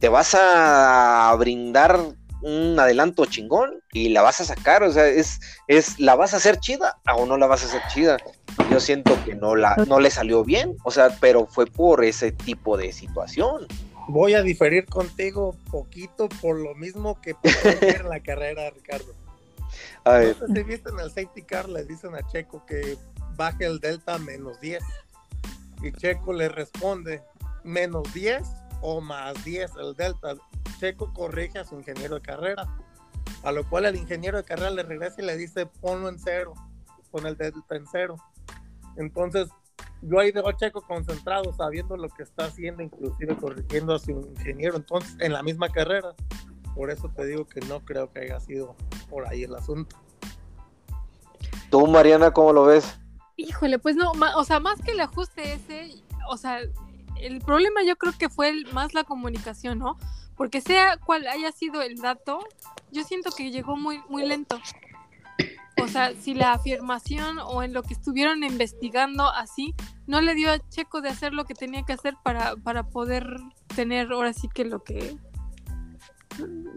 Te 0.00 0.08
vas 0.08 0.36
a 0.38 1.34
brindar 1.38 2.00
un 2.42 2.78
adelanto 2.78 3.26
chingón 3.26 3.80
y 3.92 4.08
la 4.08 4.22
vas 4.22 4.40
a 4.40 4.44
sacar, 4.44 4.82
o 4.82 4.92
sea, 4.92 5.06
es, 5.06 5.40
es, 5.68 6.00
¿la 6.00 6.16
vas 6.16 6.34
a 6.34 6.38
hacer 6.38 6.58
chida 6.58 6.98
o 7.16 7.26
no 7.26 7.36
la 7.36 7.46
vas 7.46 7.62
a 7.62 7.66
hacer 7.66 7.82
chida? 7.88 8.16
Yo 8.68 8.80
siento 8.80 9.16
que 9.24 9.36
no, 9.36 9.54
la, 9.54 9.76
no 9.86 10.00
le 10.00 10.10
salió 10.10 10.42
bien, 10.42 10.76
o 10.82 10.90
sea, 10.90 11.16
pero 11.20 11.46
fue 11.46 11.66
por 11.66 12.04
ese 12.04 12.32
tipo 12.32 12.76
de 12.76 12.92
situación. 12.92 13.68
Voy 14.08 14.34
a 14.34 14.42
diferir 14.42 14.86
contigo 14.86 15.54
poquito 15.70 16.28
por 16.40 16.58
lo 16.58 16.74
mismo 16.74 17.20
que 17.20 17.36
en 17.82 18.08
la 18.08 18.20
carrera, 18.20 18.70
Ricardo. 18.70 19.14
A 20.08 20.18
ver. 20.18 20.36
No 20.40 20.46
sé 20.46 20.54
si 20.54 20.62
viste 20.62 20.90
en 20.90 21.00
el 21.00 21.10
safety 21.10 21.42
car, 21.42 21.68
le 21.68 21.84
dicen 21.84 22.14
a 22.14 22.26
Checo 22.26 22.64
que 22.64 22.96
baje 23.36 23.66
el 23.66 23.78
delta 23.78 24.18
menos 24.18 24.58
10. 24.60 24.82
Y 25.82 25.92
Checo 25.92 26.32
le 26.32 26.48
responde, 26.48 27.22
menos 27.62 28.12
10 28.14 28.42
o 28.80 29.02
más 29.02 29.44
10 29.44 29.70
el 29.78 29.94
delta. 29.94 30.34
Checo 30.80 31.12
corrige 31.12 31.58
a 31.58 31.64
su 31.64 31.74
ingeniero 31.74 32.14
de 32.14 32.22
carrera. 32.22 32.66
A 33.42 33.52
lo 33.52 33.68
cual 33.68 33.84
el 33.84 33.96
ingeniero 33.96 34.38
de 34.38 34.44
carrera 34.44 34.70
le 34.70 34.82
regresa 34.82 35.20
y 35.20 35.26
le 35.26 35.36
dice, 35.36 35.66
ponlo 35.66 36.08
en 36.08 36.18
cero, 36.18 36.54
pon 37.10 37.26
el 37.26 37.36
delta 37.36 37.76
en 37.76 37.86
cero. 37.86 38.16
Entonces, 38.96 39.48
yo 40.00 40.18
ahí 40.18 40.32
dejo 40.32 40.48
a 40.48 40.56
Checo 40.56 40.80
concentrado, 40.80 41.52
sabiendo 41.52 41.96
lo 41.96 42.08
que 42.08 42.22
está 42.22 42.46
haciendo, 42.46 42.82
inclusive 42.82 43.36
corrigiendo 43.36 43.94
a 43.94 43.98
su 43.98 44.10
ingeniero, 44.10 44.76
entonces, 44.76 45.16
en 45.20 45.34
la 45.34 45.42
misma 45.42 45.68
carrera. 45.68 46.14
Por 46.74 46.90
eso 46.90 47.08
te 47.08 47.26
digo 47.26 47.46
que 47.46 47.60
no 47.62 47.84
creo 47.84 48.10
que 48.12 48.20
haya 48.20 48.40
sido 48.40 48.76
por 49.08 49.26
ahí 49.26 49.44
el 49.44 49.54
asunto. 49.54 49.96
¿Tú, 51.70 51.86
Mariana, 51.86 52.32
cómo 52.32 52.52
lo 52.52 52.64
ves? 52.64 52.98
Híjole, 53.36 53.78
pues 53.78 53.96
no, 53.96 54.12
o 54.36 54.44
sea, 54.44 54.58
más 54.58 54.80
que 54.80 54.92
el 54.92 55.00
ajuste 55.00 55.52
ese, 55.52 56.02
o 56.28 56.36
sea, 56.36 56.60
el 57.20 57.40
problema 57.40 57.82
yo 57.84 57.96
creo 57.96 58.12
que 58.18 58.28
fue 58.28 58.52
más 58.72 58.94
la 58.94 59.04
comunicación, 59.04 59.78
¿no? 59.78 59.96
Porque 60.36 60.60
sea 60.60 60.96
cual 60.96 61.26
haya 61.26 61.52
sido 61.52 61.82
el 61.82 61.96
dato, 61.96 62.40
yo 62.90 63.04
siento 63.04 63.30
que 63.30 63.50
llegó 63.50 63.76
muy, 63.76 64.00
muy 64.08 64.26
lento. 64.26 64.58
O 65.80 65.86
sea, 65.86 66.12
si 66.14 66.34
la 66.34 66.52
afirmación 66.52 67.38
o 67.38 67.62
en 67.62 67.72
lo 67.72 67.82
que 67.82 67.94
estuvieron 67.94 68.42
investigando 68.42 69.28
así, 69.28 69.74
no 70.06 70.20
le 70.20 70.34
dio 70.34 70.50
a 70.50 70.58
Checo 70.68 71.00
de 71.00 71.10
hacer 71.10 71.32
lo 71.32 71.44
que 71.44 71.54
tenía 71.54 71.84
que 71.84 71.92
hacer 71.92 72.14
para, 72.24 72.56
para 72.56 72.84
poder 72.84 73.24
tener 73.74 74.10
ahora 74.10 74.32
sí 74.32 74.48
que 74.48 74.64
lo 74.64 74.82
que 74.82 75.16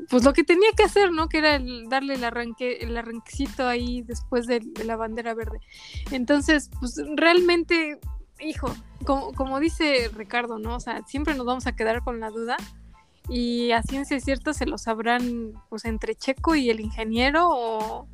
pues 0.10 0.24
lo 0.24 0.34
que 0.34 0.44
tenía 0.44 0.70
que 0.76 0.84
hacer, 0.84 1.12
¿no? 1.12 1.30
Que 1.30 1.40
era 1.40 1.56
el, 1.56 1.88
darle 1.90 2.16
el 2.16 2.24
arranque, 2.24 2.78
el 2.82 2.96
arranquecito 2.98 3.68
ahí 3.68 4.02
después 4.02 4.48
de, 4.48 4.62
la 4.84 4.96
bandera 4.96 5.34
verde. 5.34 5.60
Entonces, 6.12 6.70
pues 6.80 7.02
realmente, 7.16 8.00
hijo, 8.40 8.74
como, 9.06 9.34
como, 9.34 9.60
dice 9.60 10.10
Ricardo, 10.16 10.60
¿no? 10.60 10.76
O 10.76 10.80
sea, 10.80 11.02
siempre 11.08 11.34
nos 11.36 11.46
vamos 11.46 11.68
a 11.68 11.76
quedar 11.76 12.04
con 12.04 12.20
la 12.20 12.30
duda. 12.30 12.58
Y 13.30 13.72
a 13.72 13.84
ciencia 13.84 14.20
cierta 14.20 14.54
se 14.54 14.66
lo 14.66 14.78
sabrán, 14.78 15.54
pues, 15.70 15.86
entre 15.86 16.16
Checo 16.16 16.56
y 16.56 16.70
el 16.70 16.80
ingeniero 16.80 17.50
o, 17.50 18.08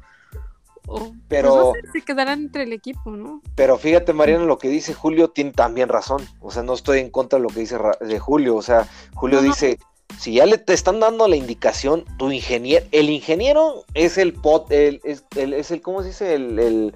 o 0.86 1.13
pero 1.27 1.71
pues, 1.71 1.91
se 1.91 2.01
quedarán 2.01 2.41
entre 2.41 2.63
el 2.63 2.73
equipo, 2.73 3.12
¿no? 3.12 3.41
Pero 3.55 3.77
fíjate, 3.77 4.13
Mariana, 4.13 4.45
lo 4.45 4.57
que 4.57 4.69
dice 4.69 4.93
Julio 4.93 5.29
tiene 5.29 5.51
también 5.51 5.89
razón. 5.89 6.25
O 6.39 6.51
sea, 6.51 6.63
no 6.63 6.73
estoy 6.73 6.99
en 6.99 7.10
contra 7.10 7.39
de 7.39 7.43
lo 7.43 7.49
que 7.49 7.62
dice 7.62 7.77
de 8.01 8.19
Julio. 8.19 8.55
O 8.55 8.62
sea, 8.62 8.88
Julio 9.13 9.41
dice, 9.41 9.79
si 10.20 10.34
ya 10.34 10.46
le 10.46 10.58
te 10.58 10.74
están 10.74 11.00
dando 11.00 11.28
la 11.28 11.36
indicación, 11.36 12.06
tu 12.17 12.32
ingeniero, 12.32 12.86
el 12.91 13.10
ingeniero 13.10 13.86
es 13.93 14.17
el 14.17 14.34
pot, 14.34 14.72
el, 14.72 15.00
es, 15.04 15.24
el, 15.36 15.54
es 15.54 15.72
el 15.72 15.82
¿cómo 15.82 16.02
se 16.02 16.10
dice? 16.10 16.34
El, 16.34 16.60
el, 16.60 16.93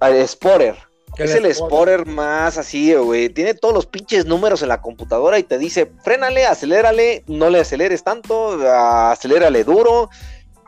el 0.00 0.28
spotter. 0.28 0.76
Es 1.16 1.34
el 1.34 1.54
spotter 1.54 2.04
más 2.04 2.58
así, 2.58 2.92
güey. 2.94 3.30
Tiene 3.30 3.54
todos 3.54 3.72
los 3.72 3.86
pinches 3.86 4.26
números 4.26 4.60
en 4.60 4.68
la 4.68 4.82
computadora 4.82 5.38
y 5.38 5.44
te 5.44 5.56
dice, 5.56 5.90
frénale, 6.04 6.44
acelérale, 6.44 7.24
no 7.26 7.48
le 7.48 7.60
aceleres 7.60 8.04
tanto, 8.04 8.58
acelérale 8.70 9.64
duro. 9.64 10.10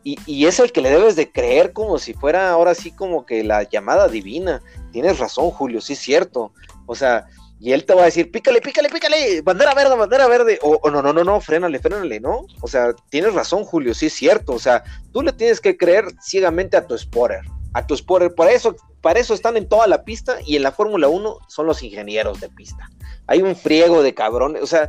Y, 0.05 0.19
y, 0.25 0.47
es 0.47 0.59
el 0.59 0.73
que 0.73 0.81
le 0.81 0.91
debes 0.91 1.17
de 1.17 1.31
creer 1.31 1.75
como 1.75 1.99
si 1.99 2.15
fuera 2.15 2.51
ahora 2.51 2.75
sí 2.75 2.93
como 2.93 3.27
que 3.27 3.45
la 3.45 3.65
llamada 3.65 4.09
divina. 4.09 4.63
Tienes 4.91 5.19
razón, 5.19 5.51
Julio, 5.51 5.83
sí 5.83 5.93
es 5.93 5.99
cierto. 5.99 6.53
O 6.87 6.95
sea, 6.95 7.27
y 7.61 7.73
él 7.73 7.85
te 7.85 7.95
va 7.95 8.03
a 8.03 8.05
decir, 8.07 8.31
pícale, 8.31 8.61
pícale, 8.61 8.89
pícale, 8.89 9.43
bandera 9.43 9.75
verde, 9.75 9.97
bandera 9.97 10.29
verde. 10.29 10.61
O, 10.63 10.81
no, 10.91 11.03
no, 11.03 11.13
no, 11.13 11.25
no, 11.25 11.41
frénale, 11.41 11.81
frénale, 11.81 12.21
¿no? 12.21 12.47
O 12.61 12.69
sea, 12.69 12.93
tienes 13.11 13.35
razón, 13.35 13.65
Julio, 13.65 13.95
sí 13.95 14.07
es 14.07 14.13
cierto. 14.13 14.53
O 14.53 14.59
sea, 14.61 14.85
tú 15.13 15.23
le 15.23 15.33
tienes 15.33 15.61
que 15.61 15.77
creer 15.77 16.05
ciegamente 16.23 16.77
a 16.77 16.87
tu 16.87 16.97
spotter. 16.97 17.41
A 17.75 17.85
tu 17.85 17.97
spotter. 17.97 18.33
Para 18.33 18.53
eso, 18.53 18.77
para 19.01 19.19
eso 19.19 19.35
están 19.35 19.57
en 19.57 19.69
toda 19.69 19.89
la 19.89 20.05
pista 20.05 20.39
y 20.47 20.55
en 20.55 20.63
la 20.63 20.71
Fórmula 20.71 21.09
1 21.09 21.39
son 21.49 21.67
los 21.67 21.83
ingenieros 21.83 22.41
de 22.41 22.49
pista. 22.49 22.89
Hay 23.27 23.43
un 23.43 23.57
friego 23.57 24.05
de 24.05 24.15
cabrones. 24.15 24.63
O 24.63 24.67
sea, 24.67 24.89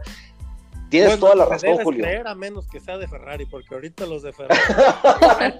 tienes 0.89 1.19
toda 1.19 1.33
la 1.33 1.45
razón, 1.45 1.79
Julio. 1.83 2.03
creer 2.03 2.27
a 2.27 2.35
menos 2.35 2.67
que 2.67 2.79
sea 2.79 2.99
de 2.99 3.07
Ferrari, 3.07 3.47
porque 3.47 3.73
ahorita 3.73 4.05
los 4.05 4.21
de 4.21 4.31
Ferrari. 4.33 4.61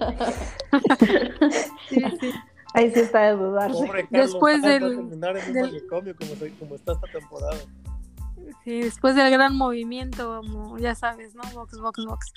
sí, 1.88 2.04
sí. 2.20 2.32
Ahí 2.74 2.90
sí 2.92 3.00
está 3.00 3.26
de 3.26 3.32
dudarse. 3.32 4.06
después 4.10 4.62
del, 4.62 4.96
como, 6.58 6.74
está 6.74 6.92
esta 6.92 7.06
temporada. 7.12 7.56
Sí, 8.64 8.80
después 8.82 9.14
del 9.14 9.30
gran 9.30 9.56
movimiento, 9.56 10.40
como 10.46 10.78
ya 10.78 10.94
sabes, 10.94 11.34
¿no? 11.34 11.42
Box, 11.54 11.78
box, 11.80 12.04
box. 12.04 12.32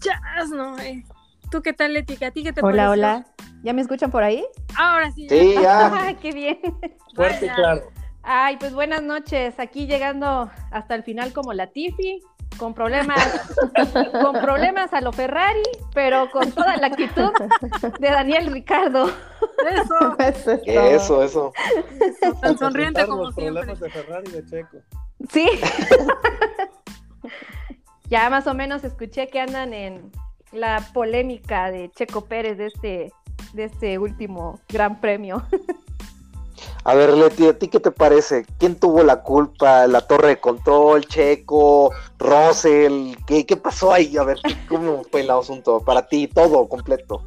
Chas, 0.00 0.50
¿no? 0.54 0.78
Eh. 0.78 1.04
¿Tú 1.50 1.62
qué 1.62 1.72
tal, 1.72 1.94
Leti? 1.94 2.22
¿A 2.24 2.30
ti 2.30 2.42
qué 2.42 2.52
te 2.52 2.64
Hola, 2.64 2.90
hola. 2.90 3.26
¿Ya 3.62 3.72
me 3.72 3.82
escuchan 3.82 4.10
por 4.10 4.22
ahí? 4.22 4.44
Ahora 4.76 5.10
sí. 5.12 5.28
Sí, 5.28 5.54
ya. 5.54 6.16
qué 6.20 6.32
bien. 6.32 6.58
Fuerte, 7.14 7.50
claro. 7.54 7.82
Ay, 8.22 8.56
pues 8.58 8.72
buenas 8.74 9.02
noches. 9.02 9.58
Aquí 9.58 9.86
llegando 9.86 10.50
hasta 10.70 10.94
el 10.94 11.02
final 11.02 11.32
como 11.32 11.52
la 11.52 11.66
Tifi, 11.68 12.20
con 12.56 12.74
problemas, 12.74 13.20
con 14.22 14.40
problemas 14.40 14.92
a 14.92 15.00
lo 15.00 15.12
Ferrari, 15.12 15.62
pero 15.92 16.30
con 16.30 16.50
toda 16.52 16.76
la 16.76 16.88
actitud 16.88 17.30
de 17.98 18.10
Daniel 18.10 18.52
Ricardo. 18.52 19.10
Eso. 19.70 20.16
Eso 20.18 20.52
es 20.52 20.64
todo. 20.64 20.86
Eso, 20.86 21.22
eso. 21.22 21.52
Tan 22.40 22.58
sonriente 22.58 23.06
como 23.06 23.24
los 23.24 23.34
siempre. 23.34 23.62
problemas 23.62 23.80
de 23.80 23.90
Ferrari 23.90 24.30
y 24.30 24.32
de 24.32 24.46
Checo. 24.46 24.78
Sí. 25.30 25.48
ya 28.08 28.30
más 28.30 28.46
o 28.46 28.54
menos 28.54 28.84
escuché 28.84 29.28
que 29.28 29.40
andan 29.40 29.72
en 29.72 30.12
la 30.52 30.80
polémica 30.92 31.70
de 31.70 31.90
Checo 31.90 32.26
Pérez 32.26 32.58
de 32.58 32.66
este, 32.66 33.12
de 33.52 33.64
este 33.64 33.98
último 33.98 34.60
gran 34.68 35.00
premio. 35.00 35.42
A 36.84 36.94
ver, 36.94 37.14
Leti, 37.14 37.46
¿a 37.46 37.58
ti 37.58 37.68
qué 37.68 37.80
te 37.80 37.90
parece? 37.90 38.44
¿Quién 38.58 38.78
tuvo 38.78 39.02
la 39.02 39.22
culpa? 39.22 39.86
¿La 39.86 40.02
torre 40.02 40.28
de 40.28 40.40
control? 40.40 41.06
¿Checo? 41.06 41.92
¿Russell? 42.18 43.14
¿Qué, 43.26 43.56
pasó 43.56 43.92
ahí? 43.92 44.16
A 44.16 44.24
ver, 44.24 44.38
¿cómo 44.68 45.02
fue 45.10 45.22
el 45.22 45.30
asunto? 45.30 45.80
Para 45.80 46.06
ti, 46.06 46.28
todo 46.28 46.68
completo. 46.68 47.22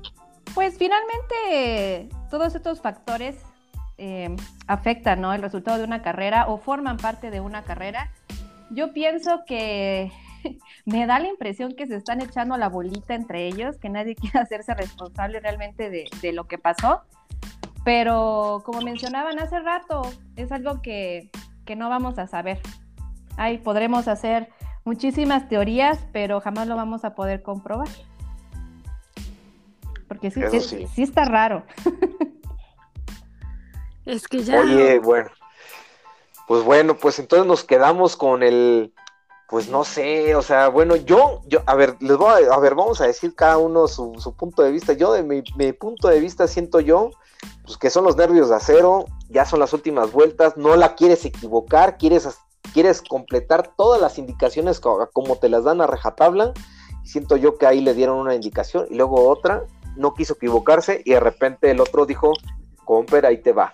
Pues 0.54 0.78
finalmente 0.78 2.10
todos 2.30 2.54
estos 2.56 2.82
factores 2.82 3.36
eh, 3.97 4.36
afectan 4.67 5.21
¿no? 5.21 5.34
el 5.34 5.41
resultado 5.41 5.78
de 5.80 5.84
una 5.84 6.02
carrera 6.02 6.47
o 6.47 6.58
forman 6.58 6.97
parte 6.97 7.32
de 7.32 7.39
una 7.39 7.63
carrera. 7.63 8.12
Yo 8.69 8.93
pienso 8.93 9.43
que 9.47 10.12
me 10.86 11.08
da 11.08 11.19
la 11.19 11.30
impresión 11.30 11.73
que 11.73 11.88
se 11.88 11.95
están 11.95 12.21
echando 12.21 12.58
la 12.58 12.69
bolita 12.69 13.15
entre 13.15 13.47
ellos, 13.47 13.78
que 13.78 13.89
nadie 13.89 14.15
quiere 14.19 14.39
hacerse 14.39 14.76
responsable 14.76 15.39
realmente 15.39 15.89
de 15.89 16.32
lo 16.32 16.47
que 16.47 16.58
pasó. 16.58 17.02
Pero 17.88 18.63
como 18.65 18.82
mencionaban 18.82 19.39
hace 19.39 19.62
rato, 19.62 20.02
es 20.36 20.52
algo 20.52 20.82
que, 20.82 21.30
que 21.63 21.78
no 21.78 21.88
vamos 21.88 22.19
a 22.19 22.28
saber. 22.28 22.60
Ahí 23.38 23.60
podremos 23.60 24.10
hacer 24.10 24.50
muchísimas 24.84 25.47
teorías, 25.47 25.97
pero 26.12 26.41
jamás 26.41 26.67
lo 26.67 26.76
vamos 26.76 27.06
a 27.06 27.15
poder 27.15 27.41
comprobar. 27.43 27.88
Porque 30.10 30.32
sí, 30.32 30.41
Eso 30.43 30.60
sí, 30.60 30.80
sí. 30.80 30.88
sí 30.95 31.04
está 31.04 31.23
raro. 31.23 31.63
Es 34.06 34.28
que 34.28 34.43
ya. 34.43 34.60
Oye, 34.60 35.00
bueno. 35.00 35.30
Pues 36.45 36.65
bueno, 36.65 36.97
pues 36.97 37.19
entonces 37.19 37.47
nos 37.47 37.63
quedamos 37.63 38.17
con 38.17 38.43
el, 38.43 38.93
pues 39.47 39.69
no 39.69 39.86
sé, 39.86 40.36
o 40.36 40.41
sea, 40.41 40.67
bueno, 40.67 40.97
yo, 40.97 41.41
yo, 41.47 41.62
a 41.67 41.75
ver, 41.75 41.95
les 42.01 42.17
voy 42.17 42.43
a, 42.51 42.60
ver, 42.60 42.75
vamos 42.75 42.99
a 42.99 43.07
decir 43.07 43.33
cada 43.33 43.57
uno 43.57 43.88
su, 43.88 44.12
punto 44.38 44.62
de 44.62 44.71
vista. 44.71 44.91
Yo, 44.91 45.13
de 45.13 45.23
mi, 45.23 45.41
punto 45.71 46.10
de 46.10 46.19
vista, 46.19 46.47
siento 46.47 46.81
yo, 46.81 47.12
pues 47.63 47.77
que 47.77 47.89
son 47.89 48.03
los 48.03 48.17
nervios 48.17 48.49
de 48.49 48.55
acero, 48.55 49.05
ya 49.29 49.45
son 49.45 49.62
las 49.62 49.71
últimas 49.71 50.12
vueltas, 50.12 50.57
no 50.57 50.75
la 50.75 50.95
quieres 50.95 51.23
equivocar, 51.23 51.97
quieres, 51.97 52.27
quieres 52.73 53.01
completar 53.01 53.71
todas 53.77 54.01
las 54.01 54.17
indicaciones 54.17 54.81
co- 54.81 55.10
como 55.13 55.38
te 55.38 55.47
las 55.47 55.63
dan 55.63 55.79
a 55.79 55.88
rajatabla. 55.88 56.51
Siento 57.05 57.38
yo 57.38 57.57
que 57.57 57.67
ahí 57.67 57.79
le 57.79 57.93
dieron 57.93 58.17
una 58.17 58.36
indicación 58.36 58.86
y 58.89 58.95
luego 58.95 59.29
otra, 59.29 59.63
no 59.95 60.13
quiso 60.13 60.33
equivocarse 60.33 61.01
y 61.05 61.12
de 61.12 61.21
repente 61.21 61.71
el 61.71 61.79
otro 61.79 62.05
dijo, 62.05 62.33
Comper, 62.83 63.25
ahí 63.25 63.38
te 63.38 63.53
va. 63.53 63.71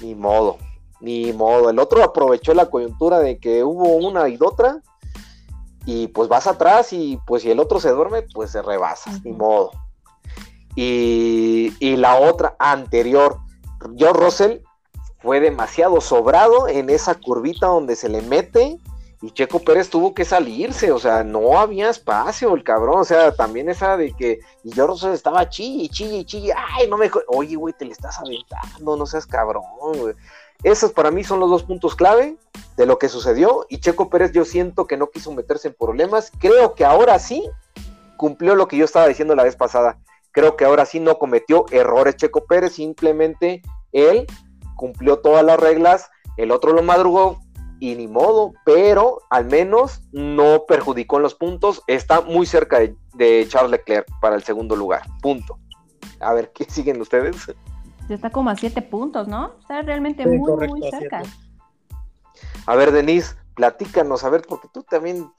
Ni 0.00 0.14
modo, 0.14 0.58
ni 1.00 1.32
modo. 1.32 1.70
El 1.70 1.80
otro 1.80 2.04
aprovechó 2.04 2.54
la 2.54 2.70
coyuntura 2.70 3.18
de 3.18 3.38
que 3.38 3.64
hubo 3.64 3.96
una 3.96 4.28
y 4.28 4.38
otra 4.40 4.80
y 5.84 6.08
pues 6.08 6.28
vas 6.28 6.46
atrás 6.46 6.92
y 6.92 7.18
pues 7.26 7.42
si 7.42 7.50
el 7.50 7.60
otro 7.60 7.80
se 7.80 7.90
duerme, 7.90 8.22
pues 8.34 8.50
se 8.50 8.62
rebasa, 8.62 9.10
ni 9.24 9.32
modo. 9.32 9.70
Y, 10.74 11.74
y 11.80 11.96
la 11.96 12.16
otra 12.16 12.56
anterior, 12.58 13.38
George 13.96 14.20
Russell 14.20 14.58
fue 15.20 15.40
demasiado 15.40 16.00
sobrado 16.00 16.68
en 16.68 16.90
esa 16.90 17.14
curvita 17.14 17.66
donde 17.66 17.96
se 17.96 18.08
le 18.08 18.22
mete 18.22 18.78
y 19.22 19.30
Checo 19.30 19.60
Pérez 19.60 19.88
tuvo 19.88 20.14
que 20.14 20.24
salirse, 20.24 20.90
o 20.90 20.98
sea, 20.98 21.22
no 21.22 21.56
había 21.56 21.88
espacio 21.88 22.52
el 22.54 22.64
cabrón, 22.64 22.98
o 22.98 23.04
sea, 23.04 23.32
también 23.32 23.68
esa 23.68 23.96
de 23.96 24.12
que 24.12 24.40
y 24.64 24.72
George 24.72 24.94
Russell 24.94 25.12
estaba 25.12 25.48
chille, 25.48 25.88
chille, 25.88 26.24
chille, 26.24 26.52
ay, 26.52 26.88
no 26.88 26.96
me, 26.96 27.08
oye, 27.28 27.54
güey, 27.54 27.72
te 27.72 27.84
le 27.84 27.92
estás 27.92 28.18
aventando, 28.18 28.96
no 28.96 29.06
seas 29.06 29.24
cabrón, 29.24 29.62
güey. 29.80 30.14
Esos 30.62 30.92
para 30.92 31.10
mí 31.10 31.24
son 31.24 31.40
los 31.40 31.50
dos 31.50 31.64
puntos 31.64 31.96
clave 31.96 32.36
de 32.76 32.86
lo 32.86 32.98
que 32.98 33.08
sucedió 33.08 33.66
y 33.68 33.80
Checo 33.80 34.08
Pérez 34.08 34.32
yo 34.32 34.44
siento 34.44 34.86
que 34.86 34.96
no 34.96 35.10
quiso 35.10 35.32
meterse 35.32 35.68
en 35.68 35.74
problemas, 35.74 36.30
creo 36.38 36.74
que 36.74 36.84
ahora 36.84 37.18
sí 37.18 37.48
cumplió 38.16 38.54
lo 38.54 38.68
que 38.68 38.76
yo 38.76 38.84
estaba 38.84 39.08
diciendo 39.08 39.34
la 39.34 39.42
vez 39.42 39.56
pasada, 39.56 39.98
creo 40.30 40.56
que 40.56 40.64
ahora 40.64 40.86
sí 40.86 41.00
no 41.00 41.18
cometió 41.18 41.66
errores 41.70 42.16
Checo 42.16 42.46
Pérez, 42.46 42.74
simplemente 42.74 43.62
él 43.90 44.26
cumplió 44.76 45.18
todas 45.18 45.44
las 45.44 45.58
reglas, 45.58 46.10
el 46.36 46.52
otro 46.52 46.72
lo 46.72 46.82
madrugó 46.82 47.40
y 47.80 47.96
ni 47.96 48.06
modo, 48.06 48.52
pero 48.64 49.18
al 49.28 49.46
menos 49.46 50.02
no 50.12 50.64
perjudicó 50.66 51.16
en 51.16 51.24
los 51.24 51.34
puntos, 51.34 51.82
está 51.88 52.20
muy 52.20 52.46
cerca 52.46 52.78
de, 52.78 52.94
de 53.14 53.44
Charles 53.48 53.72
Leclerc 53.72 54.06
para 54.20 54.36
el 54.36 54.44
segundo 54.44 54.76
lugar, 54.76 55.02
punto. 55.20 55.58
A 56.20 56.32
ver, 56.32 56.52
¿qué 56.52 56.64
siguen 56.64 57.00
ustedes? 57.00 57.36
Ya 58.08 58.16
está 58.16 58.30
como 58.30 58.50
a 58.50 58.56
siete 58.56 58.82
puntos, 58.82 59.28
¿no? 59.28 59.54
Está 59.60 59.82
realmente 59.82 60.24
Sí, 60.24 60.28
muy, 60.28 60.50
correcto, 60.50 60.76
muy 60.76 60.90
cerca. 60.90 61.22
A 62.66 62.76
ver, 62.76 62.92
Denise, 62.92 63.36
platícanos, 63.54 64.24
a 64.24 64.30
ver, 64.30 64.42
porque 64.48 64.68
tú 64.72 64.82
también 64.82 65.30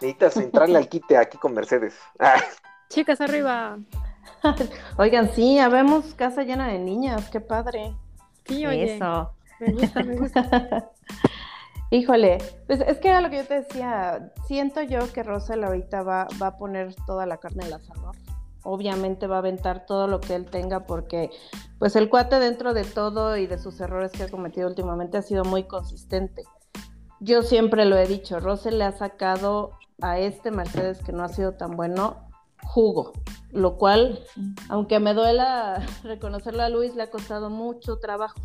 necesitas 0.00 0.36
entrarle 0.36 0.78
al 0.78 0.88
quite 0.88 1.16
aquí 1.16 1.38
con 1.38 1.54
Mercedes. 1.54 1.94
Ah, 2.18 2.40
Chicas 2.88 3.20
arriba. 3.20 3.78
Oigan, 4.98 5.30
sí, 5.32 5.58
habemos 5.58 6.14
casa 6.14 6.42
llena 6.42 6.68
de 6.68 6.78
niñas, 6.78 7.30
qué 7.30 7.40
padre. 7.40 7.94
Sí, 8.46 8.66
oye. 8.66 8.96
Eso. 8.96 9.32
Me 9.60 9.72
gusta, 9.72 10.02
me 10.02 10.16
gusta. 10.16 10.90
Híjole, 11.90 12.38
pues 12.66 12.80
es 12.80 12.98
que 12.98 13.08
era 13.08 13.20
lo 13.20 13.28
que 13.28 13.36
yo 13.36 13.44
te 13.44 13.60
decía, 13.60 14.32
siento 14.46 14.80
yo 14.82 15.12
que 15.12 15.22
Russell 15.22 15.62
ahorita 15.62 16.02
va, 16.02 16.26
va 16.40 16.46
a 16.48 16.56
poner 16.56 16.94
toda 17.06 17.26
la 17.26 17.36
carne 17.36 17.64
al 17.64 17.74
asador. 17.74 18.16
Obviamente 18.64 19.26
va 19.26 19.36
a 19.36 19.38
aventar 19.38 19.86
todo 19.86 20.06
lo 20.06 20.20
que 20.20 20.34
él 20.34 20.46
tenga 20.46 20.86
porque 20.86 21.30
pues 21.78 21.96
el 21.96 22.08
cuate 22.08 22.38
dentro 22.38 22.74
de 22.74 22.84
todo 22.84 23.36
y 23.36 23.46
de 23.46 23.58
sus 23.58 23.80
errores 23.80 24.12
que 24.12 24.24
ha 24.24 24.28
cometido 24.28 24.68
últimamente 24.68 25.18
ha 25.18 25.22
sido 25.22 25.44
muy 25.44 25.64
consistente. 25.64 26.44
Yo 27.20 27.42
siempre 27.42 27.84
lo 27.84 27.96
he 27.96 28.06
dicho, 28.06 28.40
Russell 28.40 28.78
le 28.78 28.84
ha 28.84 28.92
sacado 28.92 29.72
a 30.00 30.18
este 30.18 30.50
Mercedes 30.50 31.00
que 31.02 31.12
no 31.12 31.22
ha 31.22 31.28
sido 31.28 31.52
tan 31.52 31.76
bueno 31.76 32.28
jugo, 32.62 33.12
lo 33.50 33.76
cual, 33.76 34.20
aunque 34.68 34.98
me 35.00 35.14
duela 35.14 35.86
reconocerlo 36.02 36.62
a 36.62 36.68
Luis, 36.68 36.94
le 36.94 37.04
ha 37.04 37.10
costado 37.10 37.50
mucho 37.50 37.98
trabajo. 37.98 38.40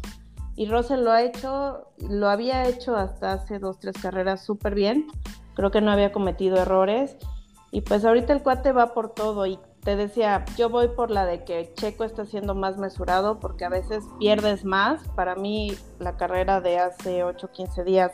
Y 0.55 0.67
Russell 0.67 1.03
lo 1.03 1.11
ha 1.11 1.21
hecho, 1.21 1.87
lo 2.09 2.29
había 2.29 2.67
hecho 2.67 2.95
hasta 2.95 3.33
hace 3.33 3.59
dos, 3.59 3.77
tres 3.77 3.95
carreras 4.01 4.43
súper 4.43 4.73
bien. 4.73 5.07
Creo 5.53 5.69
que 5.69 5.81
no 5.81 5.91
había 5.91 6.11
cometido 6.11 6.57
errores. 6.57 7.15
Y 7.71 7.81
pues 7.81 8.03
ahorita 8.03 8.33
el 8.33 8.41
cuate 8.41 8.71
va 8.71 8.95
por 8.95 9.13
todo. 9.13 9.45
Y 9.45 9.59
te 9.87 9.95
decía, 9.95 10.43
yo 10.57 10.69
voy 10.69 10.89
por 10.89 11.11
la 11.11 11.25
de 11.25 11.45
que 11.45 11.71
Checo 11.75 12.03
está 12.03 12.25
siendo 12.25 12.53
más 12.53 12.77
mesurado 12.77 13.39
porque 13.39 13.63
a 13.63 13.69
veces 13.69 14.03
pierdes 14.19 14.65
más. 14.65 14.99
Para 15.15 15.35
mí, 15.35 15.77
la 15.97 16.17
carrera 16.17 16.59
de 16.59 16.77
hace 16.77 17.23
8, 17.23 17.51
15 17.53 17.85
días, 17.85 18.11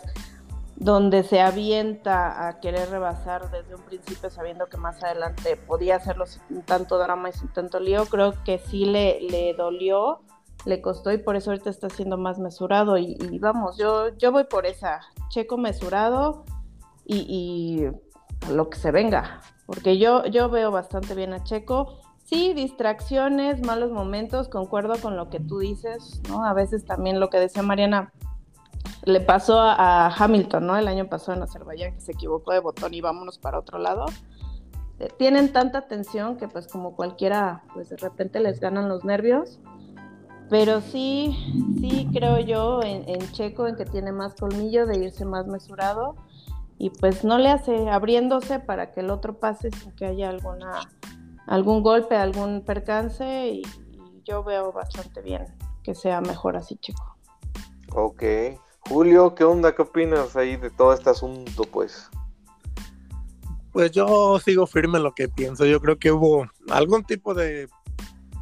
donde 0.76 1.24
se 1.24 1.42
avienta 1.42 2.48
a 2.48 2.60
querer 2.60 2.92
rebasar 2.92 3.50
desde 3.50 3.74
un 3.74 3.82
principio 3.82 4.30
sabiendo 4.30 4.68
que 4.68 4.78
más 4.78 5.04
adelante 5.04 5.58
podía 5.58 5.96
hacerlo 5.96 6.28
sin 6.28 6.62
tanto 6.62 7.00
drama 7.00 7.30
y 7.30 7.34
sin 7.34 7.48
tanto 7.48 7.80
lío, 7.80 8.06
creo 8.06 8.36
que 8.44 8.60
sí 8.60 8.86
le, 8.86 9.20
le 9.22 9.56
dolió 9.56 10.22
le 10.66 10.80
costó 10.80 11.12
y 11.12 11.18
por 11.18 11.36
eso 11.36 11.50
ahorita 11.50 11.72
está 11.72 11.90
siendo 11.90 12.20
más 12.20 12.38
mesurado 12.38 13.00
y, 13.00 13.18
vamos, 13.40 13.80
yo, 13.80 14.16
yo 14.18 14.32
voy 14.32 14.44
por 14.44 14.68
esa, 14.68 15.02
checo 15.30 15.58
mesurado 15.58 16.46
y, 17.04 17.88
lo 18.52 18.70
que 18.70 18.78
se 18.78 18.92
venga, 18.92 19.42
porque 19.66 19.98
yo, 19.98 20.26
yo 20.26 20.50
veo 20.50 20.72
bastante 20.72 21.16
bien 21.16 21.34
a 21.34 21.44
Checo, 21.44 22.00
sí, 22.24 22.54
distracciones, 22.54 23.66
malos 23.66 23.92
momentos, 23.92 24.50
concuerdo 24.50 24.96
con 25.02 25.16
lo 25.16 25.30
que 25.30 25.40
tú 25.40 25.60
dices, 25.60 26.22
¿no? 26.30 26.46
A 26.46 26.54
veces 26.54 26.86
también 26.86 27.20
lo 27.20 27.30
que 27.30 27.40
decía 27.40 27.64
Mariana, 27.64 28.12
le 29.06 29.20
pasó 29.22 29.60
a, 29.60 30.08
Hamilton, 30.08 30.68
¿no? 30.68 30.78
El 30.78 30.88
año 30.88 31.08
pasado 31.08 31.38
en 31.38 31.44
Azerbaiyán 31.44 31.94
que 31.94 32.02
se 32.02 32.14
equivocó 32.14 32.54
de 32.54 32.60
botón 32.60 32.94
y 32.94 33.02
vámonos 33.02 33.38
para 33.38 33.60
otro 33.60 33.78
lado. 33.78 34.06
Eh, 35.00 35.10
Tienen 35.18 35.52
tanta 35.52 35.88
tensión 35.88 36.38
que 36.38 36.48
pues 36.48 36.68
como 36.68 36.96
cualquiera, 36.96 37.64
pues 37.74 37.90
de 37.90 37.98
repente 37.98 38.40
les 38.40 38.60
ganan 38.60 38.90
los 38.90 39.04
nervios. 39.04 39.60
Pero 40.50 40.82
sí, 40.82 41.36
sí 41.80 42.08
creo 42.14 42.40
yo 42.40 42.82
en, 42.84 43.20
Checo 43.32 43.68
en 43.68 43.76
que 43.76 43.86
tiene 43.86 44.12
más 44.12 44.36
colmillo 44.36 44.86
de 44.86 45.00
irse 45.00 45.26
más 45.26 45.48
mesurado 45.48 46.16
y 46.78 46.90
pues 46.90 47.24
no 47.24 47.38
le 47.38 47.50
hace 47.50 47.90
abriéndose 47.90 48.60
para 48.60 48.92
que 48.92 49.02
el 49.02 49.10
otro 49.10 49.40
pase 49.40 49.72
sin 49.72 49.92
que 49.94 50.06
haya 50.06 50.30
alguna 50.30 50.82
algún 51.48 51.84
golpe, 51.84 52.16
algún 52.16 52.64
percance 52.64 53.50
y, 53.50 53.62
y 53.92 54.24
yo 54.24 54.44
veo 54.44 54.72
bastante 54.72 55.22
bien 55.22 55.46
que 55.84 55.94
sea 55.94 56.22
mejor 56.22 56.56
así 56.56 56.78
Checo. 56.78 57.18
Ok. 57.92 58.24
Julio, 58.90 59.36
¿qué 59.36 59.44
onda? 59.44 59.76
¿Qué 59.76 59.82
opinas 59.82 60.36
ahí 60.36 60.58
de 60.58 60.70
todo 60.70 60.94
este 60.94 61.10
asunto, 61.10 61.64
pues? 61.64 62.10
Pues 63.72 63.92
yo 63.92 64.40
sigo 64.40 64.66
firme 64.66 64.98
en 64.98 65.04
lo 65.04 65.14
que 65.14 65.30
pienso. 65.30 65.66
Yo 65.66 65.80
creo 65.80 65.98
que 65.98 66.12
hubo 66.12 66.48
algún 66.70 67.04
tipo 67.04 67.34
de 67.34 67.68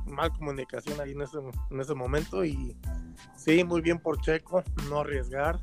mal 0.05 0.31
comunicación 0.33 0.99
ahí 0.99 1.11
en 1.11 1.21
ese, 1.21 1.37
en 1.69 1.79
ese 1.79 1.93
momento 1.93 2.43
y 2.43 2.75
sí, 3.35 3.63
muy 3.63 3.81
bien 3.81 3.99
por 3.99 4.19
Checo, 4.21 4.63
no 4.89 4.99
arriesgar. 4.99 5.59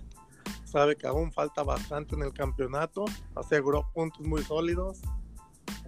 Sabe 0.70 0.96
que 0.96 1.06
aún 1.06 1.32
falta 1.32 1.62
bastante 1.62 2.14
en 2.14 2.22
el 2.22 2.32
campeonato, 2.34 3.06
aseguró 3.34 3.90
puntos 3.94 4.26
muy 4.26 4.42
sólidos. 4.42 5.00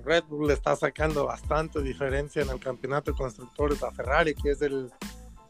Red 0.02 0.24
Bull 0.24 0.46
le 0.46 0.54
está 0.54 0.74
sacando 0.74 1.26
bastante 1.26 1.82
diferencia 1.82 2.40
en 2.40 2.48
el 2.48 2.58
campeonato 2.58 3.12
de 3.12 3.18
constructores 3.18 3.82
a 3.82 3.90
Ferrari, 3.90 4.34
que 4.34 4.52
es 4.52 4.62
el 4.62 4.90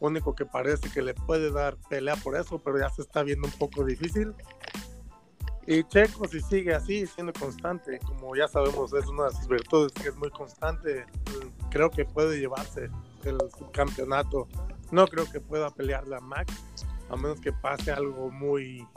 único 0.01 0.35
que 0.35 0.45
parece 0.45 0.91
que 0.91 1.01
le 1.01 1.13
puede 1.13 1.49
dar 1.49 1.77
pelea 1.89 2.17
por 2.17 2.35
eso, 2.35 2.59
pero 2.59 2.77
ya 2.77 2.89
se 2.89 3.03
está 3.03 3.23
viendo 3.23 3.47
un 3.47 3.53
poco 3.53 3.85
difícil. 3.85 4.35
Y 5.65 5.83
Checo, 5.85 6.27
si 6.27 6.41
sigue 6.41 6.75
así, 6.75 7.07
siendo 7.07 7.31
constante, 7.31 7.99
como 7.99 8.35
ya 8.35 8.49
sabemos, 8.49 8.91
es 8.93 9.07
una 9.07 9.25
de 9.25 9.31
sus 9.31 9.47
virtudes, 9.47 9.93
que 9.93 10.09
es 10.09 10.15
muy 10.17 10.29
constante, 10.31 11.05
creo 11.69 11.89
que 11.89 12.03
puede 12.03 12.37
llevarse 12.37 12.89
el 13.23 13.37
campeonato. 13.71 14.49
No 14.91 15.07
creo 15.07 15.29
que 15.31 15.39
pueda 15.39 15.69
pelearle 15.69 16.17
a 16.17 16.19
Max, 16.19 16.53
a 17.11 17.17
menos 17.17 17.41
que 17.41 17.51
pase 17.51 17.91
algo 17.91 18.31
muy, 18.31 18.87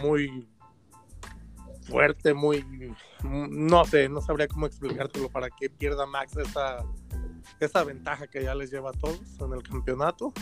muy 0.00 0.48
fuerte, 1.82 2.32
muy, 2.32 2.64
no 3.22 3.84
sé, 3.84 4.08
no 4.08 4.22
sabría 4.22 4.48
cómo 4.48 4.66
explicártelo 4.66 5.28
para 5.28 5.50
que 5.50 5.68
pierda 5.68 6.06
Max 6.06 6.36
esa, 6.38 6.82
esa 7.60 7.84
ventaja 7.84 8.26
que 8.26 8.42
ya 8.42 8.54
les 8.54 8.70
lleva 8.70 8.90
a 8.90 8.94
todos 8.94 9.20
en 9.40 9.52
el 9.52 9.62
campeonato. 9.62 10.32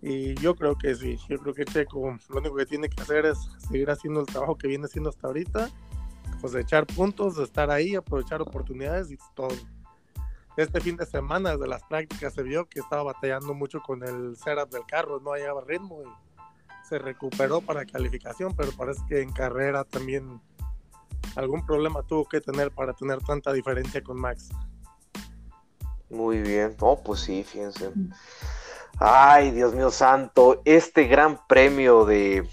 Y 0.00 0.34
yo 0.34 0.54
creo 0.54 0.76
que 0.76 0.94
sí, 0.94 1.18
yo 1.28 1.38
creo 1.38 1.54
que 1.54 1.64
Checo 1.64 2.16
lo 2.28 2.38
único 2.38 2.56
que 2.56 2.66
tiene 2.66 2.88
que 2.88 3.02
hacer 3.02 3.26
es 3.26 3.38
seguir 3.68 3.90
haciendo 3.90 4.20
el 4.20 4.26
trabajo 4.26 4.56
que 4.56 4.68
viene 4.68 4.84
haciendo 4.84 5.10
hasta 5.10 5.26
ahorita, 5.26 5.70
pues 6.40 6.54
echar 6.54 6.86
puntos, 6.86 7.38
estar 7.38 7.70
ahí, 7.70 7.96
aprovechar 7.96 8.40
oportunidades 8.40 9.10
y 9.10 9.16
todo. 9.34 9.48
Este 10.56 10.80
fin 10.80 10.96
de 10.96 11.04
semana 11.04 11.52
desde 11.52 11.66
las 11.66 11.82
prácticas 11.82 12.32
se 12.32 12.42
vio 12.42 12.66
que 12.66 12.80
estaba 12.80 13.02
batallando 13.02 13.54
mucho 13.54 13.80
con 13.80 14.02
el 14.04 14.36
setup 14.36 14.70
del 14.70 14.86
carro, 14.86 15.20
no 15.20 15.32
hallaba 15.32 15.62
ritmo 15.66 16.02
y 16.02 16.88
se 16.88 16.98
recuperó 16.98 17.60
para 17.60 17.84
calificación, 17.84 18.54
pero 18.54 18.70
parece 18.72 19.00
que 19.08 19.20
en 19.20 19.32
carrera 19.32 19.84
también 19.84 20.40
algún 21.34 21.66
problema 21.66 22.02
tuvo 22.02 22.24
que 22.26 22.40
tener 22.40 22.70
para 22.70 22.92
tener 22.92 23.18
tanta 23.20 23.52
diferencia 23.52 24.02
con 24.02 24.20
Max. 24.20 24.50
Muy 26.10 26.40
bien, 26.40 26.76
oh, 26.80 27.02
pues 27.02 27.20
sí, 27.20 27.42
fíjense. 27.42 27.90
Ay, 28.98 29.50
Dios 29.50 29.74
mío 29.74 29.90
santo, 29.90 30.62
este 30.64 31.08
gran 31.08 31.40
premio 31.48 32.04
de 32.04 32.48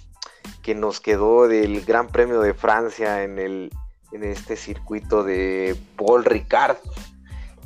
que 0.64 0.74
nos 0.74 1.00
quedó 1.00 1.48
del 1.48 1.84
Gran 1.86 2.08
Premio 2.08 2.42
de 2.42 2.54
Francia 2.54 3.24
en 3.24 3.40
el 3.40 3.72
en 4.12 4.24
este 4.24 4.56
circuito 4.56 5.24
de 5.24 5.80
Paul 5.96 6.26
Ricard. 6.26 6.78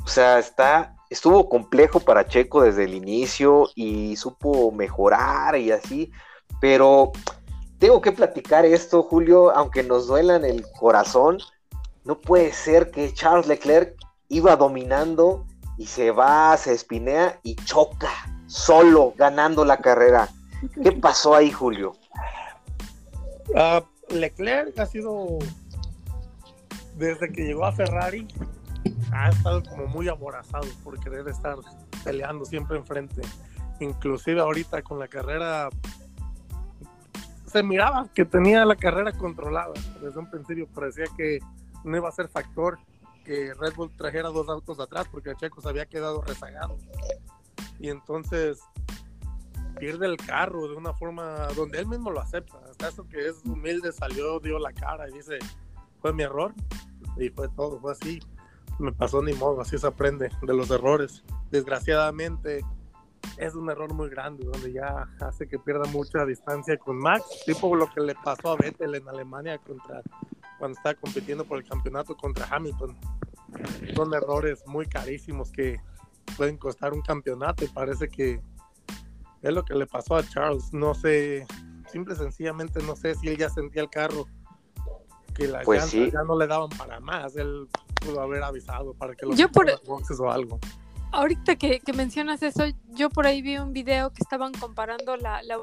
O 0.06 0.08
sea, 0.08 0.38
está 0.38 0.96
estuvo 1.10 1.48
complejo 1.48 1.98
para 2.00 2.26
Checo 2.26 2.62
desde 2.62 2.84
el 2.84 2.94
inicio 2.94 3.68
y 3.74 4.14
supo 4.16 4.70
mejorar 4.70 5.56
y 5.56 5.72
así, 5.72 6.12
pero 6.60 7.10
tengo 7.78 8.00
que 8.00 8.12
platicar 8.12 8.64
esto, 8.64 9.02
Julio, 9.02 9.50
aunque 9.50 9.82
nos 9.82 10.06
duela 10.06 10.36
en 10.36 10.44
el 10.44 10.64
corazón, 10.78 11.38
no 12.04 12.20
puede 12.20 12.52
ser 12.52 12.92
que 12.92 13.12
Charles 13.12 13.48
Leclerc 13.48 13.96
iba 14.28 14.56
dominando 14.56 15.44
y 15.76 15.86
se 15.86 16.12
va, 16.12 16.56
se 16.56 16.72
espinea 16.72 17.40
y 17.42 17.56
choca 17.56 18.10
solo 18.46 19.12
ganando 19.16 19.64
la 19.64 19.78
carrera. 19.78 20.28
¿Qué 20.82 20.92
pasó 20.92 21.34
ahí, 21.34 21.50
Julio? 21.50 21.94
Uh, 23.48 24.14
Leclerc 24.14 24.78
ha 24.78 24.86
sido, 24.86 25.38
desde 26.96 27.30
que 27.32 27.42
llegó 27.42 27.66
a 27.66 27.72
Ferrari, 27.72 28.26
ha 29.12 29.28
estado 29.28 29.62
como 29.62 29.86
muy 29.86 30.08
aborazado 30.08 30.66
por 30.82 30.98
querer 31.00 31.26
estar 31.28 31.56
peleando 32.04 32.44
siempre 32.44 32.76
enfrente. 32.76 33.22
Inclusive 33.80 34.40
ahorita 34.40 34.82
con 34.82 34.98
la 34.98 35.08
carrera 35.08 35.68
se 37.46 37.62
miraba 37.62 38.08
que 38.14 38.24
tenía 38.24 38.64
la 38.64 38.76
carrera 38.76 39.12
controlada. 39.12 39.74
Desde 40.00 40.18
un 40.18 40.30
principio 40.30 40.66
parecía 40.66 41.06
que 41.16 41.38
no 41.84 41.96
iba 41.96 42.08
a 42.08 42.12
ser 42.12 42.28
factor 42.28 42.78
que 43.24 43.54
Red 43.54 43.74
Bull 43.74 43.90
trajera 43.96 44.28
dos 44.28 44.48
autos 44.48 44.78
atrás 44.78 45.06
porque 45.10 45.34
Checo 45.36 45.60
se 45.60 45.68
había 45.68 45.86
quedado 45.86 46.22
rezagado 46.22 46.78
y 47.78 47.88
entonces 47.88 48.60
pierde 49.78 50.06
el 50.06 50.16
carro 50.16 50.68
de 50.68 50.76
una 50.76 50.94
forma 50.94 51.48
donde 51.56 51.78
él 51.78 51.86
mismo 51.86 52.10
lo 52.10 52.20
acepta. 52.20 52.58
Hasta 52.70 52.88
eso 52.88 53.06
que 53.08 53.28
es 53.28 53.42
humilde 53.44 53.92
salió, 53.92 54.40
dio 54.40 54.58
la 54.58 54.72
cara 54.72 55.08
y 55.08 55.12
dice, 55.12 55.38
fue 56.00 56.12
mi 56.12 56.22
error 56.22 56.54
y 57.18 57.28
fue 57.30 57.48
todo, 57.48 57.78
fue 57.80 57.92
así. 57.92 58.20
Me 58.78 58.92
pasó 58.92 59.22
ni 59.22 59.32
modo, 59.32 59.60
así 59.60 59.78
se 59.78 59.86
aprende 59.86 60.30
de 60.42 60.54
los 60.54 60.70
errores. 60.70 61.24
Desgraciadamente 61.50 62.60
es 63.38 63.54
un 63.54 63.70
error 63.70 63.92
muy 63.92 64.08
grande 64.08 64.44
donde 64.44 64.72
ya 64.72 65.08
hace 65.20 65.48
que 65.48 65.58
pierda 65.58 65.84
mucha 65.90 66.24
distancia 66.24 66.76
con 66.76 66.98
Max, 66.98 67.24
tipo 67.44 67.74
lo 67.74 67.90
que 67.92 68.00
le 68.00 68.14
pasó 68.14 68.50
a 68.50 68.56
Vettel 68.56 68.94
en 68.94 69.08
Alemania 69.08 69.58
contra 69.58 70.02
cuando 70.58 70.76
estaba 70.76 70.94
compitiendo 70.94 71.44
por 71.44 71.58
el 71.58 71.64
campeonato 71.64 72.16
contra 72.16 72.46
Hamilton. 72.50 72.96
Son 73.94 74.14
errores 74.14 74.62
muy 74.66 74.86
carísimos 74.86 75.50
que 75.50 75.80
pueden 76.36 76.56
costar 76.56 76.92
un 76.92 77.02
campeonato 77.02 77.64
y 77.64 77.68
parece 77.68 78.08
que 78.08 78.40
es 79.42 79.52
lo 79.52 79.64
que 79.64 79.74
le 79.74 79.86
pasó 79.86 80.16
a 80.16 80.26
Charles. 80.26 80.72
No 80.72 80.94
sé, 80.94 81.46
simple 81.90 82.14
sencillamente 82.14 82.82
no 82.82 82.96
sé 82.96 83.14
si 83.14 83.28
él 83.28 83.36
ya 83.36 83.50
sentía 83.50 83.82
el 83.82 83.90
carro 83.90 84.26
que 85.36 85.48
las 85.48 85.64
pues 85.64 85.92
ya 85.92 86.22
no 86.22 86.38
le 86.38 86.46
daban 86.46 86.70
para 86.70 87.00
más. 87.00 87.36
Él 87.36 87.68
pudo 87.94 88.20
haber 88.20 88.42
avisado 88.42 88.94
para 88.94 89.14
que 89.14 89.26
los 89.26 89.36
yo 89.36 89.50
por... 89.50 89.66
boxes 89.84 90.18
o 90.20 90.30
algo. 90.30 90.58
Ahorita 91.12 91.56
que, 91.56 91.80
mencionas 91.94 92.42
eso, 92.42 92.64
yo 92.88 93.10
por 93.10 93.26
ahí 93.26 93.40
vi 93.42 93.58
un 93.58 93.72
video 93.72 94.12
que 94.12 94.22
estaban 94.22 94.52
comparando 94.52 95.16
la, 95.16 95.42
la 95.42 95.58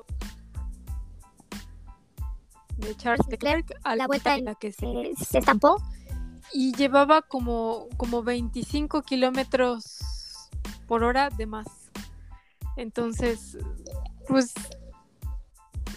de 2.77 2.95
Charles 2.95 3.27
Leclerc 3.27 3.71
a 3.83 3.95
la 3.95 4.07
vuelta 4.07 4.35
en 4.35 4.45
la 4.45 4.55
que 4.55 4.71
se, 4.71 5.13
se 5.15 5.39
estampó 5.39 5.77
y 6.53 6.73
llevaba 6.73 7.21
como, 7.21 7.87
como 7.97 8.23
25 8.23 9.03
kilómetros 9.03 9.99
por 10.87 11.03
hora 11.03 11.29
de 11.29 11.45
más. 11.45 11.67
Entonces, 12.75 13.57
pues, 14.27 14.53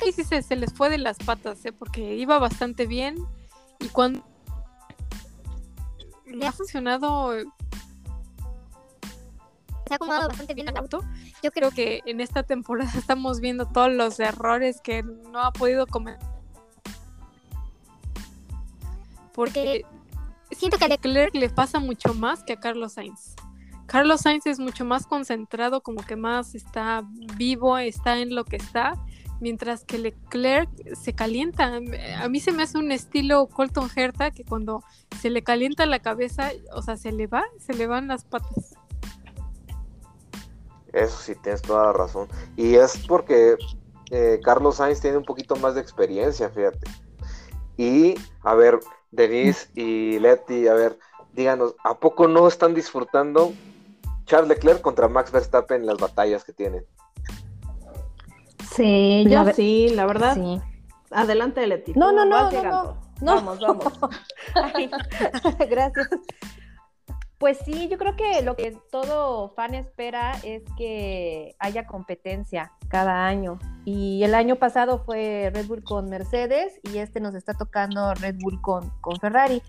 sí, 0.02 0.12
sí 0.12 0.24
se, 0.24 0.42
se 0.42 0.56
les 0.56 0.72
fue 0.72 0.90
de 0.90 0.98
las 0.98 1.18
patas, 1.18 1.64
¿eh? 1.64 1.72
porque 1.72 2.16
iba 2.16 2.38
bastante 2.38 2.86
bien 2.86 3.16
y 3.80 3.88
cuando 3.88 4.24
le 6.26 6.46
ha 6.46 6.52
funcionado 6.52 7.32
se 9.86 9.94
ha 9.94 9.96
acomodado 9.96 10.28
bastante 10.28 10.54
bien 10.54 10.68
el 10.68 10.76
auto. 10.76 11.04
Yo 11.42 11.52
creo 11.52 11.70
que 11.70 12.02
en 12.06 12.20
esta 12.20 12.42
temporada 12.42 12.90
estamos 12.96 13.40
viendo 13.40 13.66
todos 13.66 13.92
los 13.92 14.18
errores 14.18 14.80
que 14.80 15.02
no 15.02 15.40
ha 15.40 15.52
podido 15.52 15.86
cometer. 15.86 16.18
Porque 19.32 19.84
siento 20.50 20.78
que 20.78 20.86
a 20.86 20.88
Leclerc 20.88 21.34
le 21.34 21.50
pasa 21.50 21.78
mucho 21.78 22.14
más 22.14 22.42
que 22.42 22.54
a 22.54 22.60
Carlos 22.60 22.94
Sainz. 22.94 23.34
Carlos 23.86 24.22
Sainz 24.22 24.46
es 24.46 24.58
mucho 24.58 24.84
más 24.84 25.06
concentrado, 25.06 25.80
como 25.82 26.02
que 26.02 26.16
más 26.16 26.54
está 26.54 27.04
vivo, 27.36 27.78
está 27.78 28.18
en 28.18 28.34
lo 28.34 28.44
que 28.44 28.56
está, 28.56 28.94
mientras 29.40 29.84
que 29.84 29.98
Leclerc 29.98 30.68
se 30.94 31.12
calienta. 31.12 31.80
A 32.20 32.28
mí 32.28 32.40
se 32.40 32.52
me 32.52 32.62
hace 32.62 32.78
un 32.78 32.92
estilo 32.92 33.46
Colton 33.46 33.88
Herta 33.94 34.30
que 34.30 34.44
cuando 34.44 34.82
se 35.20 35.30
le 35.30 35.42
calienta 35.42 35.86
la 35.86 36.00
cabeza, 36.00 36.50
o 36.72 36.82
sea, 36.82 36.96
se 36.96 37.12
le 37.12 37.26
va, 37.26 37.44
se 37.58 37.74
le 37.74 37.86
van 37.86 38.08
las 38.08 38.24
patas. 38.24 38.76
Eso 40.92 41.18
sí, 41.18 41.34
tienes 41.42 41.62
toda 41.62 41.86
la 41.86 41.92
razón. 41.92 42.28
Y 42.56 42.74
es 42.76 42.98
porque 43.06 43.56
eh, 44.10 44.40
Carlos 44.42 44.76
Sainz 44.76 45.00
tiene 45.00 45.18
un 45.18 45.24
poquito 45.24 45.56
más 45.56 45.74
de 45.74 45.80
experiencia, 45.80 46.48
fíjate. 46.48 46.88
Y, 47.76 48.14
a 48.42 48.54
ver, 48.54 48.80
Denise 49.10 49.68
y 49.74 50.18
Letty, 50.18 50.68
a 50.68 50.74
ver, 50.74 50.98
díganos, 51.34 51.74
¿a 51.84 51.98
poco 51.98 52.26
no 52.28 52.48
están 52.48 52.74
disfrutando 52.74 53.52
Charles 54.26 54.48
Leclerc 54.48 54.80
contra 54.80 55.08
Max 55.08 55.30
Verstappen 55.30 55.80
en 55.80 55.86
las 55.86 55.98
batallas 55.98 56.44
que 56.44 56.52
tienen. 56.52 56.84
Sí, 58.76 59.26
yo 59.28 59.44
sí, 59.52 59.88
la 59.90 60.06
verdad. 60.06 60.34
Sí. 60.34 60.60
Adelante, 61.10 61.66
Leti. 61.66 61.92
No, 61.94 62.12
no, 62.12 62.24
no, 62.24 62.50
no, 62.50 62.96
Vamos, 63.20 63.60
vamos. 63.60 63.92
Gracias. 65.70 66.08
Pues 67.38 67.58
sí, 67.66 67.88
yo 67.88 67.98
creo 67.98 68.16
que 68.16 68.40
lo 68.42 68.56
que 68.56 68.78
todo 68.90 69.50
fan 69.50 69.74
espera 69.74 70.32
es 70.42 70.62
que 70.78 71.54
haya 71.58 71.86
competencia 71.86 72.72
cada 72.88 73.26
año. 73.26 73.58
Y 73.84 74.22
el 74.24 74.34
año 74.34 74.56
pasado 74.56 75.04
fue 75.04 75.50
Red 75.52 75.66
Bull 75.66 75.84
con 75.84 76.08
Mercedes 76.08 76.80
y 76.82 76.98
este 76.98 77.20
nos 77.20 77.34
está 77.34 77.52
tocando 77.52 78.14
Red 78.14 78.36
Bull 78.40 78.60
con, 78.62 78.88
con 79.00 79.18
Ferrari. 79.20 79.62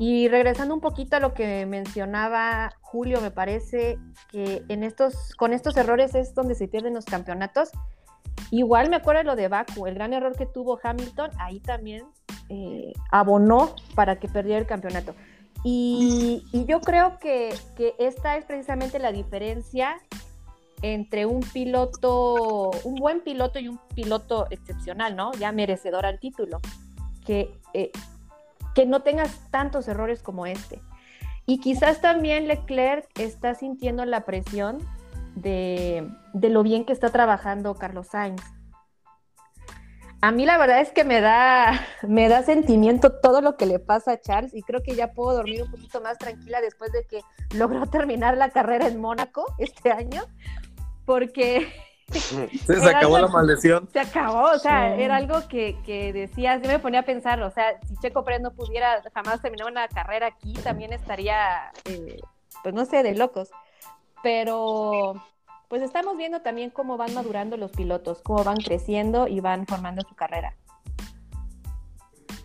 Y 0.00 0.28
regresando 0.28 0.74
un 0.74 0.80
poquito 0.80 1.16
a 1.16 1.20
lo 1.20 1.34
que 1.34 1.66
mencionaba 1.66 2.72
Julio, 2.80 3.20
me 3.20 3.30
parece 3.30 3.96
que 4.28 4.64
en 4.68 4.82
estos, 4.82 5.36
con 5.36 5.52
estos 5.52 5.76
errores 5.76 6.16
es 6.16 6.34
donde 6.34 6.56
se 6.56 6.66
pierden 6.66 6.94
los 6.94 7.04
campeonatos. 7.04 7.70
Igual 8.50 8.90
me 8.90 8.96
acuerdo 8.96 9.20
de 9.20 9.24
lo 9.24 9.36
de 9.36 9.48
Baku, 9.48 9.86
el 9.86 9.94
gran 9.94 10.12
error 10.12 10.36
que 10.36 10.46
tuvo 10.46 10.78
Hamilton, 10.82 11.30
ahí 11.38 11.60
también 11.60 12.04
eh, 12.48 12.92
abonó 13.10 13.74
para 13.94 14.16
que 14.16 14.28
perdiera 14.28 14.58
el 14.58 14.66
campeonato. 14.66 15.14
Y, 15.64 16.44
yo 16.68 16.80
creo 16.80 17.18
que, 17.18 17.54
que, 17.76 17.94
esta 17.98 18.36
es 18.36 18.44
precisamente 18.44 18.98
la 18.98 19.12
diferencia 19.12 19.96
entre 20.82 21.24
un 21.24 21.40
piloto, 21.40 22.70
un 22.84 22.96
buen 22.96 23.22
piloto 23.22 23.58
y 23.58 23.68
un 23.68 23.80
piloto 23.94 24.46
excepcional, 24.50 25.16
¿no? 25.16 25.32
Ya 25.32 25.50
merecedor 25.52 26.04
al 26.04 26.20
título. 26.20 26.60
Que, 27.24 27.50
eh, 27.72 27.90
que 28.74 28.84
no 28.84 29.00
tengas 29.00 29.50
tantos 29.50 29.88
errores 29.88 30.22
como 30.22 30.44
este. 30.44 30.82
Y 31.46 31.58
quizás 31.58 32.02
también 32.02 32.48
Leclerc 32.48 33.06
está 33.18 33.54
sintiendo 33.54 34.04
la 34.04 34.26
presión 34.26 34.78
de, 35.34 36.08
de 36.32 36.48
lo 36.48 36.62
bien 36.62 36.84
que 36.84 36.92
está 36.92 37.10
trabajando 37.10 37.74
Carlos 37.74 38.08
Sainz. 38.08 38.42
A 40.24 40.30
mí 40.30 40.46
la 40.46 40.56
verdad 40.56 40.80
es 40.80 40.90
que 40.90 41.04
me 41.04 41.20
da, 41.20 41.86
me 42.00 42.30
da 42.30 42.42
sentimiento 42.42 43.12
todo 43.12 43.42
lo 43.42 43.58
que 43.58 43.66
le 43.66 43.78
pasa 43.78 44.12
a 44.12 44.20
Charles 44.22 44.54
y 44.54 44.62
creo 44.62 44.82
que 44.82 44.94
ya 44.94 45.12
puedo 45.12 45.36
dormir 45.36 45.62
un 45.62 45.70
poquito 45.70 46.00
más 46.00 46.16
tranquila 46.16 46.62
después 46.62 46.92
de 46.92 47.06
que 47.06 47.20
logró 47.54 47.84
terminar 47.90 48.34
la 48.38 48.48
carrera 48.48 48.86
en 48.86 48.98
Mónaco 48.98 49.44
este 49.58 49.92
año, 49.92 50.22
porque... 51.04 51.70
se 52.08 52.88
acabó 52.88 53.18
la 53.18 53.28
maldición. 53.28 53.86
Se 53.92 54.00
acabó, 54.00 54.44
o 54.44 54.58
sea, 54.58 54.96
era 54.96 55.16
algo 55.16 55.46
que, 55.46 55.76
que 55.84 56.14
decía, 56.14 56.56
yo 56.56 56.70
me 56.70 56.78
ponía 56.78 57.00
a 57.00 57.04
pensar, 57.04 57.42
o 57.42 57.50
sea, 57.50 57.78
si 57.86 57.94
Checo 57.98 58.24
Pérez 58.24 58.40
no 58.40 58.54
pudiera 58.54 59.02
jamás 59.12 59.42
terminar 59.42 59.70
una 59.70 59.88
carrera 59.88 60.28
aquí, 60.28 60.54
también 60.54 60.94
estaría, 60.94 61.70
eh, 61.84 62.16
pues 62.62 62.74
no 62.74 62.86
sé, 62.86 63.02
de 63.02 63.14
locos. 63.14 63.50
Pero 64.24 65.22
pues 65.68 65.82
estamos 65.82 66.16
viendo 66.16 66.40
también 66.40 66.70
cómo 66.70 66.96
van 66.96 67.14
madurando 67.14 67.56
los 67.56 67.70
pilotos, 67.70 68.20
cómo 68.22 68.42
van 68.42 68.56
creciendo 68.56 69.28
y 69.28 69.40
van 69.40 69.66
formando 69.66 70.02
su 70.08 70.14
carrera. 70.16 70.56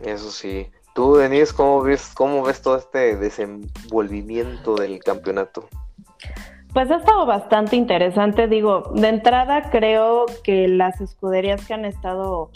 Eso 0.01 0.29
sí. 0.29 0.69
Tú, 0.93 1.15
Denise, 1.15 1.53
¿cómo 1.53 1.81
ves, 1.81 2.11
cómo 2.13 2.43
ves 2.43 2.61
todo 2.61 2.77
este 2.77 3.15
desenvolvimiento 3.15 4.75
del 4.75 4.99
campeonato? 4.99 5.69
Pues 6.73 6.91
ha 6.91 6.97
estado 6.97 7.25
bastante 7.25 7.75
interesante, 7.75 8.47
digo, 8.47 8.91
de 8.93 9.07
entrada 9.07 9.71
creo 9.71 10.25
que 10.43 10.67
las 10.67 10.99
escuderías 11.01 11.65
que 11.65 11.73
han 11.73 11.85
estado 11.85 12.51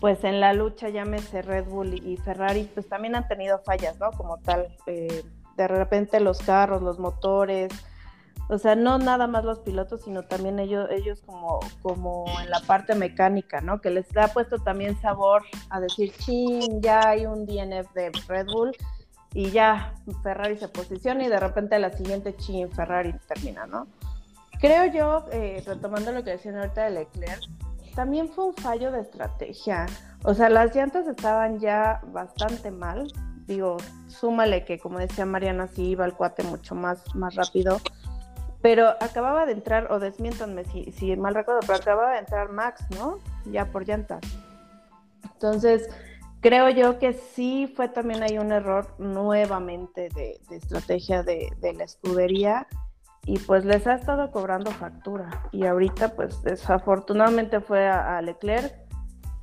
pues 0.00 0.22
en 0.22 0.40
la 0.40 0.52
lucha, 0.52 0.88
llámese 0.88 1.42
Red 1.42 1.64
Bull 1.64 1.94
y 1.94 2.16
Ferrari, 2.18 2.70
pues 2.72 2.88
también 2.88 3.16
han 3.16 3.26
tenido 3.26 3.58
fallas, 3.64 3.98
¿no? 3.98 4.12
Como 4.12 4.38
tal, 4.38 4.68
eh, 4.86 5.24
de 5.56 5.68
repente 5.68 6.20
los 6.20 6.38
carros, 6.38 6.82
los 6.82 7.00
motores, 7.00 7.72
o 8.48 8.56
sea, 8.56 8.74
no 8.74 8.98
nada 8.98 9.26
más 9.26 9.44
los 9.44 9.58
pilotos, 9.58 10.02
sino 10.02 10.22
también 10.22 10.58
ellos, 10.58 10.88
ellos 10.90 11.20
como, 11.26 11.60
como 11.82 12.24
en 12.40 12.48
la 12.48 12.60
parte 12.60 12.94
mecánica, 12.94 13.60
¿no? 13.60 13.80
Que 13.80 13.90
les 13.90 14.06
ha 14.16 14.28
puesto 14.28 14.58
también 14.58 14.98
sabor 15.00 15.42
a 15.68 15.80
decir, 15.80 16.12
chin, 16.18 16.80
ya 16.80 17.10
hay 17.10 17.26
un 17.26 17.44
DNF 17.44 17.92
de 17.92 18.10
Red 18.26 18.46
Bull 18.46 18.74
y 19.34 19.50
ya 19.50 19.92
Ferrari 20.22 20.56
se 20.56 20.68
posiciona 20.68 21.24
y 21.24 21.28
de 21.28 21.38
repente 21.38 21.78
la 21.78 21.90
siguiente 21.90 22.34
chin 22.36 22.70
Ferrari 22.70 23.14
termina, 23.28 23.66
¿no? 23.66 23.86
Creo 24.60 24.86
yo, 24.86 25.26
eh, 25.30 25.62
retomando 25.66 26.10
lo 26.12 26.24
que 26.24 26.30
decían 26.30 26.56
ahorita 26.56 26.84
de 26.84 26.90
Leclerc, 26.90 27.42
también 27.94 28.30
fue 28.30 28.46
un 28.46 28.54
fallo 28.54 28.90
de 28.90 29.00
estrategia. 29.00 29.86
O 30.24 30.32
sea, 30.32 30.48
las 30.48 30.74
llantas 30.74 31.06
estaban 31.06 31.60
ya 31.60 32.00
bastante 32.06 32.70
mal. 32.70 33.12
Digo, 33.46 33.76
súmale 34.06 34.64
que, 34.64 34.78
como 34.78 34.98
decía 34.98 35.26
Mariana, 35.26 35.68
sí 35.68 35.90
iba 35.90 36.06
el 36.06 36.14
cuate 36.14 36.42
mucho 36.44 36.74
más, 36.74 37.14
más 37.14 37.34
rápido 37.34 37.78
pero 38.60 38.88
acababa 39.00 39.46
de 39.46 39.52
entrar, 39.52 39.92
o 39.92 39.98
desmiéntanme 39.98 40.64
si, 40.64 40.90
si 40.92 41.14
mal 41.16 41.34
recuerdo, 41.34 41.60
pero 41.66 41.78
acababa 41.78 42.12
de 42.12 42.18
entrar 42.18 42.50
Max, 42.50 42.84
¿no? 42.90 43.18
Ya 43.46 43.66
por 43.66 43.86
llantas. 43.86 44.20
Entonces, 45.22 45.88
creo 46.40 46.68
yo 46.70 46.98
que 46.98 47.12
sí 47.12 47.72
fue 47.76 47.88
también 47.88 48.22
ahí 48.22 48.38
un 48.38 48.50
error 48.50 48.94
nuevamente 48.98 50.08
de, 50.14 50.40
estrategia 50.50 51.22
de, 51.22 51.50
la 51.76 51.84
escudería 51.84 52.66
y 53.24 53.38
pues 53.38 53.64
les 53.64 53.86
ha 53.86 53.94
estado 53.94 54.30
cobrando 54.32 54.70
factura. 54.72 55.44
Y 55.52 55.66
ahorita 55.66 56.14
pues 56.14 56.42
desafortunadamente 56.42 57.60
fue 57.60 57.86
a, 57.86 58.18
a 58.18 58.22
Leclerc 58.22 58.74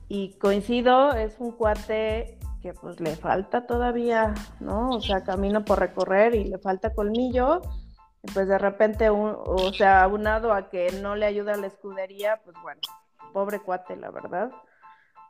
y 0.09 0.33
coincido, 0.37 1.13
es 1.13 1.35
un 1.39 1.51
cuate 1.51 2.37
que 2.61 2.73
pues 2.73 2.99
le 2.99 3.15
falta 3.15 3.65
todavía, 3.67 4.33
¿no? 4.59 4.89
O 4.89 5.01
sea, 5.01 5.23
camino 5.23 5.63
por 5.63 5.79
recorrer 5.79 6.35
y 6.35 6.45
le 6.45 6.57
falta 6.57 6.93
colmillo 6.93 7.61
pues 8.33 8.47
de 8.47 8.57
repente, 8.57 9.09
o 9.09 9.73
sea, 9.73 10.03
aunado 10.03 10.53
a 10.53 10.69
que 10.69 10.91
no 11.01 11.15
le 11.15 11.25
ayuda 11.25 11.57
la 11.57 11.67
escudería, 11.67 12.41
pues 12.43 12.55
bueno, 12.61 12.81
pobre 13.33 13.59
cuate, 13.59 13.95
la 13.95 14.11
verdad. 14.11 14.51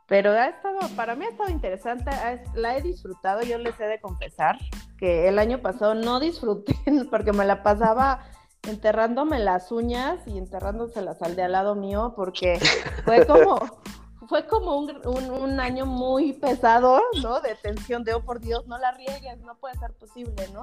Pero 0.06 0.30
ha 0.30 0.46
estado, 0.46 0.78
para 0.94 1.16
mí 1.16 1.24
ha 1.24 1.30
estado 1.30 1.50
interesante, 1.50 2.10
la 2.54 2.76
he 2.76 2.82
disfrutado, 2.82 3.42
yo 3.42 3.58
les 3.58 3.78
he 3.80 3.86
de 3.86 4.00
confesar 4.00 4.56
que 4.98 5.28
el 5.28 5.38
año 5.38 5.60
pasado 5.60 5.94
no 5.94 6.20
disfruté 6.20 6.76
porque 7.10 7.32
me 7.32 7.44
la 7.44 7.62
pasaba 7.62 8.24
enterrándome 8.62 9.38
las 9.38 9.72
uñas 9.72 10.20
y 10.26 10.38
enterrándoselas 10.38 11.22
al 11.22 11.36
de 11.36 11.42
al 11.42 11.52
lado 11.52 11.74
mío 11.74 12.12
porque 12.16 12.58
fue 13.04 13.26
como, 13.26 13.58
fue 14.28 14.46
como 14.46 14.76
un, 14.76 15.30
un, 15.30 15.60
año 15.60 15.86
muy 15.86 16.32
pesado, 16.32 17.00
¿no? 17.22 17.40
De 17.40 17.54
tensión 17.56 18.04
de, 18.04 18.14
oh 18.14 18.24
por 18.24 18.40
Dios, 18.40 18.66
no 18.66 18.78
la 18.78 18.92
riegues, 18.92 19.38
no 19.40 19.56
puede 19.56 19.76
ser 19.76 19.92
posible, 19.94 20.48
¿no? 20.52 20.62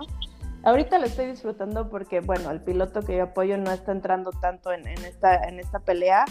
Ahorita 0.64 0.97
lo 0.97 1.05
estoy 1.05 1.26
disfrutando 1.28 1.89
porque, 1.89 2.22
bueno, 2.22 2.49
el 2.51 2.61
piloto 2.61 3.01
que 3.01 3.18
yo 3.18 3.24
apoyo 3.24 3.57
no 3.57 3.72
está 3.72 3.91
entrando 3.91 4.32
tanto 4.32 4.72
en, 4.72 4.88
esta, 4.88 5.36
en 5.36 5.59
esta 5.59 5.80
pelea, 5.80 6.24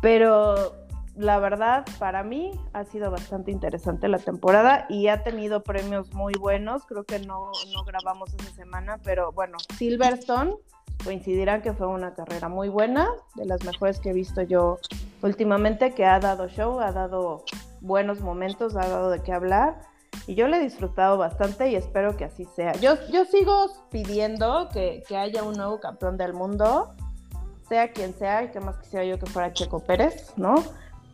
pero 0.00 0.74
la 1.14 1.38
verdad, 1.38 1.84
para 1.98 2.22
mí 2.22 2.50
ha 2.72 2.84
sido 2.84 3.10
bastante 3.10 3.50
interesante 3.50 4.08
la 4.08 4.18
temporada 4.18 4.86
y 4.88 5.08
ha 5.08 5.22
tenido 5.22 5.62
premios 5.62 6.12
muy 6.12 6.34
buenos. 6.34 6.86
Creo 6.86 7.04
que 7.04 7.18
no, 7.20 7.52
no 7.74 7.84
grabamos 7.84 8.34
esa 8.34 8.50
semana, 8.50 8.98
pero 9.04 9.30
bueno, 9.30 9.58
Silverstone 9.76 10.56
coincidirán 11.04 11.62
que 11.62 11.72
fue 11.72 11.86
una 11.86 12.14
carrera 12.14 12.48
muy 12.48 12.68
buena, 12.68 13.10
de 13.34 13.44
las 13.44 13.62
mejores 13.64 14.00
que 14.00 14.10
he 14.10 14.12
visto 14.12 14.42
yo 14.42 14.78
últimamente, 15.22 15.92
que 15.94 16.04
ha 16.04 16.18
dado 16.18 16.48
show, 16.48 16.80
ha 16.80 16.92
dado 16.92 17.44
buenos 17.80 18.20
momentos, 18.20 18.76
ha 18.76 18.88
dado 18.88 19.10
de 19.10 19.22
qué 19.22 19.32
hablar. 19.32 19.91
Y 20.26 20.34
yo 20.34 20.46
le 20.48 20.58
he 20.58 20.60
disfrutado 20.60 21.18
bastante 21.18 21.68
y 21.70 21.74
espero 21.74 22.16
que 22.16 22.24
así 22.24 22.44
sea. 22.56 22.72
Yo, 22.74 22.94
yo 23.10 23.24
sigo 23.24 23.66
pidiendo 23.90 24.68
que, 24.72 25.02
que 25.08 25.16
haya 25.16 25.42
un 25.42 25.54
nuevo 25.54 25.80
campeón 25.80 26.16
del 26.16 26.32
mundo, 26.32 26.94
sea 27.68 27.92
quien 27.92 28.14
sea, 28.14 28.44
y 28.44 28.50
que 28.50 28.60
más 28.60 28.76
quisiera 28.78 29.04
yo 29.04 29.18
que 29.18 29.26
fuera 29.26 29.52
Checo 29.52 29.80
Pérez, 29.80 30.32
¿no? 30.36 30.54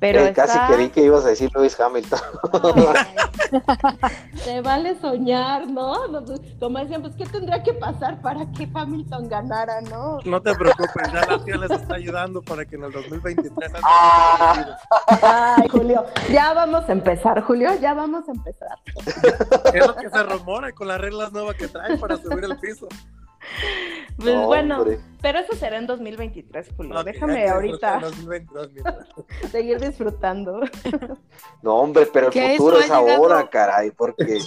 Pero 0.00 0.20
eh, 0.20 0.32
Casi 0.32 0.58
creí 0.72 0.90
que 0.90 1.02
ibas 1.02 1.24
a 1.24 1.28
decir 1.28 1.50
Luis 1.54 1.78
Hamilton. 1.78 2.20
te 4.44 4.60
vale 4.60 4.98
soñar, 5.00 5.66
¿no? 5.68 5.94
Pues, 6.24 6.40
como 6.60 6.78
decían, 6.78 7.02
pues, 7.02 7.14
¿qué 7.16 7.26
tendría 7.26 7.62
que 7.62 7.72
pasar 7.74 8.20
para 8.20 8.46
que 8.52 8.68
Hamilton 8.72 9.28
ganara, 9.28 9.80
no? 9.80 10.20
No 10.24 10.40
te 10.40 10.54
preocupes, 10.54 11.12
ya 11.12 11.26
la 11.26 11.44
tía 11.44 11.56
les 11.56 11.70
está 11.70 11.96
ayudando 11.96 12.40
para 12.42 12.64
que 12.64 12.76
en 12.76 12.84
el 12.84 12.92
2023... 12.92 13.72
Ah. 13.82 14.76
Ay, 15.58 15.68
Julio, 15.68 16.04
ya 16.30 16.54
vamos 16.54 16.88
a 16.88 16.92
empezar, 16.92 17.42
Julio, 17.42 17.74
ya 17.80 17.94
vamos 17.94 18.28
a 18.28 18.32
empezar. 18.32 18.78
Es 19.74 19.86
lo 19.86 19.96
que 19.96 20.10
se 20.10 20.22
rumora 20.22 20.72
con 20.72 20.86
las 20.86 21.00
reglas 21.00 21.32
nuevas 21.32 21.56
que 21.56 21.66
traen 21.66 21.98
para 21.98 22.16
subir 22.16 22.44
el 22.44 22.56
piso. 22.58 22.86
Pues 24.18 24.34
bueno, 24.46 24.84
pero 25.22 25.38
eso 25.38 25.54
será 25.54 25.78
en 25.78 25.86
2023, 25.86 26.70
Julio. 26.76 27.04
Déjame 27.04 27.48
ahorita 27.48 28.00
seguir 29.52 29.78
disfrutando. 29.78 30.60
No, 31.62 31.76
hombre, 31.76 32.08
pero 32.12 32.30
el 32.32 32.56
futuro 32.56 32.80
es 32.80 32.90
ahora, 32.90 33.48
caray, 33.48 33.92
porque. 33.92 34.40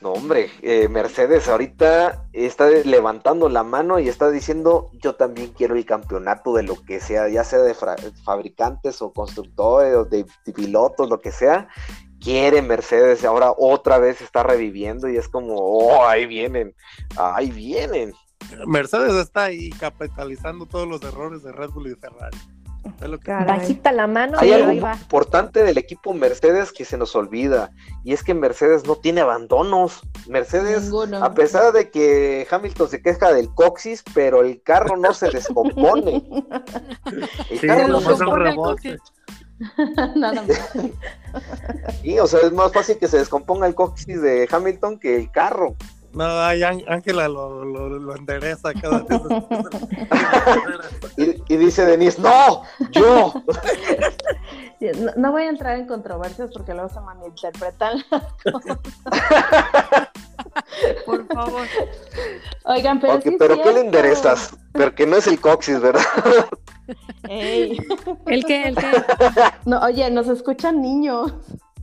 No, 0.00 0.12
hombre, 0.12 0.50
eh, 0.62 0.88
Mercedes 0.88 1.48
ahorita 1.48 2.28
está 2.32 2.68
levantando 2.70 3.48
la 3.48 3.64
mano 3.64 3.98
y 3.98 4.08
está 4.08 4.30
diciendo, 4.30 4.90
yo 5.02 5.16
también 5.16 5.52
quiero 5.52 5.74
el 5.74 5.84
campeonato 5.84 6.54
de 6.54 6.62
lo 6.62 6.76
que 6.84 7.00
sea, 7.00 7.28
ya 7.28 7.42
sea 7.42 7.58
de 7.58 7.74
fabricantes 7.74 9.02
o 9.02 9.12
constructores 9.12 9.96
o 9.96 10.04
de, 10.04 10.24
pilotos, 10.54 11.10
lo 11.10 11.20
que 11.20 11.32
sea, 11.32 11.68
quiere 12.20 12.62
Mercedes, 12.62 13.24
ahora 13.24 13.52
otra 13.56 13.98
vez 13.98 14.20
está 14.20 14.42
reviviendo 14.42 15.08
y 15.08 15.16
es 15.16 15.28
como, 15.28 15.54
oh, 15.54 16.06
ahí 16.06 16.26
vienen, 16.26 16.74
ahí 17.16 17.50
vienen. 17.50 18.12
Mercedes 18.66 19.14
está 19.14 19.44
ahí 19.44 19.70
capitalizando 19.70 20.66
todos 20.66 20.88
los 20.88 21.02
errores 21.02 21.42
de 21.42 21.52
Red 21.52 21.70
Bull 21.70 21.88
y 21.88 21.94
Ferrari. 21.94 22.38
Bajita 23.26 23.92
la 23.92 24.06
mano. 24.06 24.38
Hay 24.38 24.52
algo 24.52 24.72
importante 24.72 25.62
del 25.62 25.78
equipo 25.78 26.14
Mercedes 26.14 26.72
que 26.72 26.84
se 26.84 26.96
nos 26.96 27.14
olvida 27.14 27.70
y 28.04 28.12
es 28.12 28.22
que 28.22 28.34
Mercedes 28.34 28.84
no 28.86 28.96
tiene 28.96 29.20
abandonos. 29.20 30.00
Mercedes, 30.26 30.90
a 31.20 31.34
pesar 31.34 31.72
de 31.72 31.90
que 31.90 32.46
Hamilton 32.50 32.88
se 32.88 33.02
queja 33.02 33.32
del 33.32 33.52
coxis, 33.54 34.02
pero 34.14 34.42
el 34.42 34.62
carro 34.62 34.96
no 34.96 35.12
se 35.12 35.30
descompone. 35.32 36.24
El 37.50 37.60
carro 37.60 37.88
no 37.88 38.00
se 38.00 38.10
descompone. 38.10 38.98
Nada 40.16 40.42
más. 40.42 40.58
Sí, 42.02 42.18
o 42.18 42.26
sea, 42.26 42.40
es 42.40 42.52
más 42.52 42.72
fácil 42.72 42.96
que 42.96 43.06
se 43.06 43.18
descomponga 43.18 43.66
el 43.66 43.74
coxis 43.74 44.22
de 44.22 44.48
Hamilton 44.50 44.98
que 44.98 45.16
el 45.16 45.30
carro. 45.30 45.76
No, 46.14 46.24
Ángela 46.24 47.28
lo, 47.28 47.64
lo, 47.64 48.16
endereza 48.16 48.72
cada 48.72 49.00
vez. 49.00 49.20
y, 51.48 51.56
dice 51.56 51.84
Denise, 51.84 52.20
no, 52.20 52.62
yo. 52.92 53.34
No, 55.16 55.32
voy 55.32 55.42
a 55.42 55.50
entrar 55.50 55.78
en 55.78 55.86
controversias 55.86 56.50
porque 56.50 56.72
luego 56.72 56.88
se 56.88 57.00
malinterpretan 57.00 58.02
las 58.10 58.32
cosas. 58.42 58.78
Por 61.06 61.26
favor. 61.26 61.66
Oigan, 62.64 63.00
pero, 63.00 63.20
pero 63.38 63.62
¿qué 63.62 63.72
le 63.72 63.80
enderezas? 63.80 64.56
Pero 64.72 64.94
que 64.94 65.06
no 65.06 65.16
es 65.16 65.26
el 65.26 65.40
coxis, 65.40 65.80
¿verdad? 65.80 66.02
Ey. 67.28 67.78
¿El 68.26 68.44
qué? 68.44 68.68
¿El 68.68 68.76
qué? 68.76 68.90
No, 69.64 69.80
oye, 69.80 70.10
nos 70.10 70.28
escuchan 70.28 70.80
niños. 70.80 71.32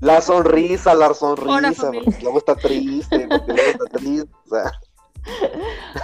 La 0.01 0.21
sonrisa, 0.21 0.93
la 0.93 1.13
sonrisa, 1.13 1.91
porque 1.91 2.21
luego 2.21 2.38
está 2.39 2.55
triste, 2.55 3.28
porque 3.30 3.53
luego 3.53 3.71
está 3.71 3.97
triste, 3.97 4.30
o 4.45 4.49
sea. 4.49 4.71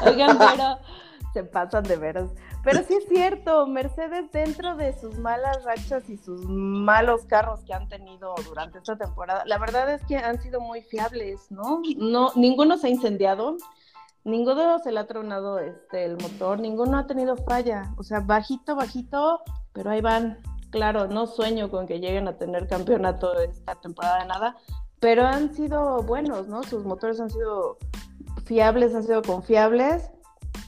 Oigan, 0.05 0.37
pero 0.37 0.79
se 1.33 1.43
pasan 1.43 1.83
de 1.83 1.95
veras. 1.97 2.29
Pero 2.63 2.83
sí 2.83 2.93
es 2.93 3.07
cierto, 3.07 3.65
Mercedes 3.65 4.31
dentro 4.31 4.75
de 4.75 4.93
sus 4.93 5.17
malas 5.17 5.63
rachas 5.63 6.07
y 6.09 6.17
sus 6.17 6.45
malos 6.47 7.25
carros 7.25 7.61
que 7.63 7.73
han 7.73 7.89
tenido 7.89 8.35
durante 8.45 8.77
esta 8.77 8.97
temporada, 8.97 9.43
la 9.45 9.57
verdad 9.57 9.91
es 9.91 10.03
que 10.05 10.17
han 10.17 10.39
sido 10.41 10.59
muy 10.61 10.81
fiables, 10.83 11.49
¿no? 11.49 11.81
No, 11.97 12.31
ninguno 12.35 12.77
se 12.77 12.87
ha 12.87 12.89
incendiado, 12.91 13.57
ninguno 14.23 14.77
se 14.77 14.91
le 14.91 14.99
ha 14.99 15.07
tronado 15.07 15.57
este 15.57 16.05
el 16.05 16.17
motor, 16.17 16.59
ninguno 16.59 16.99
ha 16.99 17.07
tenido 17.07 17.35
falla, 17.35 17.93
o 17.97 18.03
sea, 18.03 18.19
bajito, 18.19 18.75
bajito, 18.75 19.41
pero 19.73 19.89
ahí 19.89 20.01
van. 20.01 20.39
Claro, 20.69 21.07
no 21.07 21.27
sueño 21.27 21.69
con 21.69 21.85
que 21.85 21.99
lleguen 21.99 22.29
a 22.29 22.37
tener 22.37 22.65
campeonato 22.65 23.37
esta 23.41 23.75
temporada 23.75 24.19
de 24.19 24.27
nada, 24.27 24.55
pero 25.01 25.25
han 25.25 25.53
sido 25.53 26.01
buenos, 26.03 26.47
¿no? 26.47 26.63
Sus 26.63 26.85
motores 26.85 27.19
han 27.19 27.29
sido 27.29 27.77
fiables, 28.45 28.95
han 28.95 29.03
sido 29.03 29.21
confiables 29.21 30.09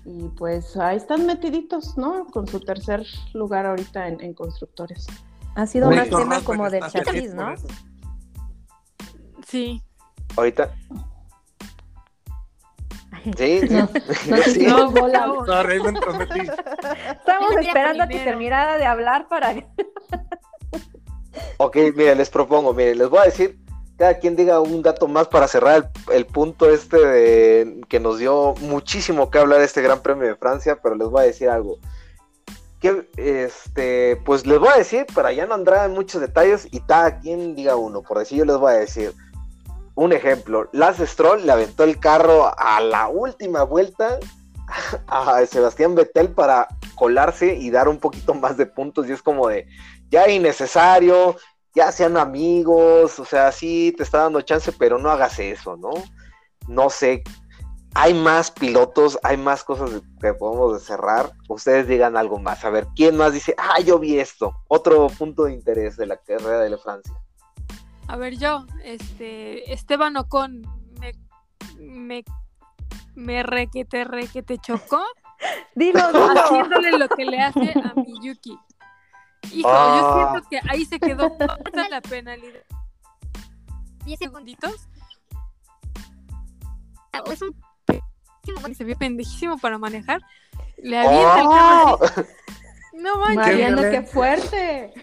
y 0.05 0.27
pues 0.29 0.75
ahí 0.77 0.97
están 0.97 1.25
metiditos, 1.25 1.97
¿no? 1.97 2.25
Con 2.27 2.47
su 2.47 2.59
tercer 2.59 3.05
lugar 3.33 3.65
ahorita 3.65 4.07
en, 4.07 4.21
en 4.21 4.33
constructores. 4.33 5.07
Ha 5.55 5.65
sido 5.67 5.87
Oye, 5.89 5.97
más 5.97 6.09
tema 6.09 6.41
como 6.43 6.69
de 6.69 6.79
chasis, 6.79 7.33
¿no? 7.33 7.53
Sí. 9.47 9.81
Ahorita. 10.35 10.73
Sí, 13.37 13.61
bola. 14.91 15.27
No, 15.27 15.61
entrometí. 15.61 16.39
Estamos 16.41 17.51
esperando 17.61 18.03
a 18.03 18.07
que 18.07 18.19
terminara 18.19 18.77
de 18.77 18.85
hablar 18.85 19.27
para... 19.29 19.55
Ok, 21.57 21.77
mire, 21.95 22.15
les 22.15 22.29
propongo, 22.29 22.73
mire, 22.73 22.95
les 22.95 23.09
voy 23.09 23.19
a 23.19 23.23
decir, 23.23 23.62
cada 23.97 24.19
quien 24.19 24.35
diga 24.35 24.59
un 24.59 24.81
dato 24.81 25.07
más 25.07 25.27
para 25.27 25.47
cerrar 25.47 25.91
el, 26.09 26.13
el 26.15 26.25
punto 26.25 26.69
este 26.69 26.97
de 26.97 27.81
que 27.87 27.99
nos 27.99 28.17
dio 28.17 28.55
muchísimo 28.61 29.29
que 29.29 29.39
hablar 29.39 29.61
este 29.61 29.81
Gran 29.81 30.01
Premio 30.01 30.27
de 30.27 30.35
Francia, 30.35 30.79
pero 30.81 30.95
les 30.95 31.07
voy 31.07 31.23
a 31.23 31.27
decir 31.27 31.49
algo. 31.49 31.77
Que, 32.79 33.07
este, 33.17 34.17
pues 34.25 34.45
les 34.45 34.59
voy 34.59 34.69
a 34.69 34.77
decir, 34.77 35.05
para 35.13 35.31
ya 35.31 35.45
no 35.45 35.55
entrar 35.55 35.85
en 35.85 35.93
muchos 35.93 36.19
detalles, 36.19 36.67
y 36.71 36.81
cada 36.81 37.19
quien 37.19 37.55
diga 37.55 37.75
uno, 37.75 38.01
por 38.01 38.19
decir 38.19 38.39
yo 38.39 38.45
les 38.45 38.57
voy 38.57 38.73
a 38.73 38.77
decir. 38.77 39.13
Un 39.95 40.11
ejemplo, 40.11 40.69
Lance 40.73 41.05
Stroll 41.05 41.45
le 41.45 41.51
aventó 41.51 41.83
el 41.83 41.99
carro 41.99 42.51
a 42.57 42.81
la 42.81 43.09
última 43.09 43.61
vuelta 43.61 44.17
a 45.07 45.45
Sebastián 45.45 45.93
Vettel 45.93 46.29
para 46.29 46.67
colarse 46.95 47.53
y 47.53 47.69
dar 47.69 47.87
un 47.87 47.99
poquito 47.99 48.33
más 48.33 48.57
de 48.57 48.65
puntos, 48.65 49.07
y 49.07 49.11
es 49.11 49.21
como 49.21 49.47
de, 49.47 49.67
ya 50.09 50.27
innecesario, 50.29 51.37
ya 51.75 51.91
sean 51.91 52.17
amigos, 52.17 53.19
o 53.19 53.25
sea, 53.25 53.51
sí 53.51 53.93
te 53.97 54.03
está 54.03 54.19
dando 54.19 54.41
chance, 54.41 54.71
pero 54.71 54.97
no 54.99 55.09
hagas 55.09 55.39
eso, 55.39 55.75
¿no? 55.75 55.91
No 56.67 56.89
sé, 56.89 57.23
hay 57.95 58.13
más 58.13 58.51
pilotos, 58.51 59.19
hay 59.23 59.37
más 59.37 59.63
cosas 59.63 60.01
que 60.21 60.33
podemos 60.33 60.81
cerrar. 60.83 61.31
Ustedes 61.49 61.87
digan 61.87 62.17
algo 62.17 62.39
más. 62.39 62.63
A 62.65 62.69
ver, 62.69 62.87
¿quién 62.95 63.17
más 63.17 63.33
dice, 63.33 63.53
ah, 63.57 63.79
yo 63.81 63.99
vi 63.99 64.19
esto? 64.19 64.55
Otro 64.67 65.07
punto 65.07 65.45
de 65.45 65.53
interés 65.53 65.97
de 65.97 66.07
la 66.07 66.17
carrera 66.17 66.59
de 66.59 66.69
la 66.69 66.77
Francia. 66.77 67.13
A 68.07 68.17
ver, 68.17 68.37
yo, 68.37 68.65
este, 68.83 69.71
Esteban 69.71 70.17
Ocon, 70.17 70.61
me, 70.99 71.13
me, 71.77 72.23
me 73.15 73.43
requete, 73.43 74.03
requete 74.03 74.57
chocó, 74.57 75.01
Dilo, 75.75 76.07
dilo. 76.07 76.27
haciéndole 76.43 76.97
lo 76.97 77.07
que 77.09 77.25
le 77.25 77.39
hace 77.39 77.73
a 77.79 77.93
Miyuki. 77.95 78.57
Hijo, 79.51 79.69
Ah. 79.69 79.99
yo 79.99 80.31
siento 80.31 80.49
que 80.49 80.71
ahí 80.71 80.85
se 80.85 80.99
quedó 80.99 81.29
corta 81.37 81.89
la 81.89 82.01
penalidad. 82.01 82.61
10 84.05 84.19
segunditos. 84.19 84.87
Ah, 87.11 87.21
Es 87.31 87.41
un 87.41 87.55
pendejísimo, 87.85 88.75
se 88.75 88.83
vio 88.83 88.97
pendejísimo 88.97 89.57
para 89.57 89.77
manejar. 89.77 90.21
Le 90.77 90.97
avienta 90.99 91.39
el 91.39 91.47
carro 91.47 91.97
¡Oh! 91.99 92.03
así. 92.03 92.21
No 92.95 93.17
manches. 93.17 93.35
Mariano, 93.37 93.81
qué 93.81 94.01
fuerte. 94.03 94.93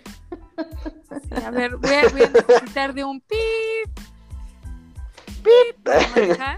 A 1.44 1.50
ver, 1.50 1.76
voy 1.76 1.90
a, 1.90 2.08
voy 2.08 2.22
a 2.22 2.28
necesitar 2.28 2.94
de 2.94 3.04
un 3.04 3.20
pip. 3.20 4.00
Pip 5.42 5.82
para 5.84 6.08
manejar. 6.08 6.56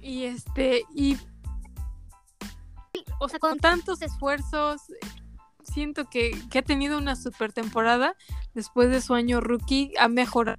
Y 0.00 0.24
este, 0.24 0.84
y. 0.94 1.16
O 3.20 3.28
sea, 3.28 3.38
con 3.38 3.58
tantos 3.58 4.02
esfuerzos, 4.02 4.82
siento 5.64 6.08
que, 6.08 6.32
que 6.50 6.58
ha 6.60 6.62
tenido 6.62 6.98
una 6.98 7.16
super 7.16 7.52
temporada. 7.52 8.16
Después 8.54 8.90
de 8.90 9.00
su 9.00 9.14
año 9.14 9.40
rookie, 9.40 9.92
ha 9.98 10.08
mejorado 10.08 10.58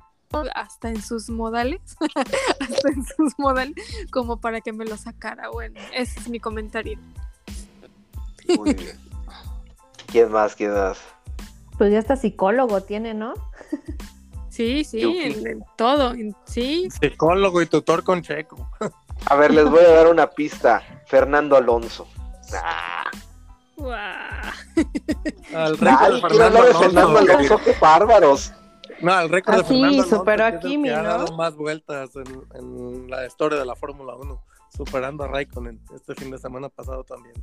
hasta 0.55 0.89
en 0.89 1.01
sus 1.01 1.29
modales. 1.29 1.79
hasta 2.15 2.89
en 2.89 3.05
sus 3.05 3.37
modales, 3.37 3.75
como 4.11 4.39
para 4.39 4.61
que 4.61 4.73
me 4.73 4.85
lo 4.85 4.97
sacara. 4.97 5.49
Bueno, 5.49 5.79
ese 5.93 6.19
es 6.19 6.29
mi 6.29 6.39
comentario. 6.39 6.97
Muy 8.57 8.73
bien. 8.73 8.97
¿Quién 10.07 10.31
más? 10.31 10.55
¿Quién 10.55 10.73
más? 10.73 10.99
Pues 11.77 11.91
ya 11.91 11.99
hasta 11.99 12.15
psicólogo 12.15 12.81
tiene, 12.81 13.13
¿no? 13.13 13.33
Sí, 14.49 14.83
sí, 14.83 15.01
en, 15.01 15.47
en 15.47 15.63
todo. 15.75 16.13
en- 16.13 16.35
sí, 16.45 16.87
Psicólogo 17.01 17.61
y 17.61 17.65
tutor 17.65 18.03
con 18.03 18.21
Checo. 18.21 18.69
A 19.25 19.35
ver, 19.35 19.51
les 19.51 19.67
voy 19.67 19.83
a 19.83 19.89
dar 19.89 20.07
una 20.07 20.27
pista. 20.29 20.83
Fernando 21.07 21.55
Alonso. 21.55 22.07
Ah, 22.55 23.02
Guau. 23.75 23.97
Al 25.55 25.77
récord 25.77 26.09
de 26.09 26.13
de 26.13 26.21
Fernando 26.21 26.79
Fernando 26.79 27.17
Alonso. 27.19 27.57
Qué 27.63 27.75
bárbaros. 27.79 28.53
No, 29.01 29.19
el 29.19 29.29
récord 29.29 29.55
de 29.55 29.61
Ah, 29.61 29.65
sí, 29.67 29.73
Fernando 29.73 29.87
Alonso 29.95 30.15
superó 30.17 30.45
a 30.45 30.51
que 30.51 30.57
es 30.57 30.63
el 30.63 30.69
Kimi, 30.69 30.89
que 30.89 30.95
ha 30.95 31.01
¿no? 31.01 31.09
dado 31.09 31.35
más 31.35 31.55
vueltas 31.55 32.09
en, 32.15 32.43
en 32.55 33.09
la 33.09 33.25
historia 33.25 33.59
de 33.59 33.65
la 33.65 33.75
Fórmula 33.75 34.15
1, 34.15 34.41
superando 34.75 35.23
a 35.23 35.27
Raikkonen 35.27 35.79
este 35.95 36.15
fin 36.15 36.31
de 36.31 36.37
semana 36.37 36.69
pasado 36.69 37.03
también. 37.03 37.35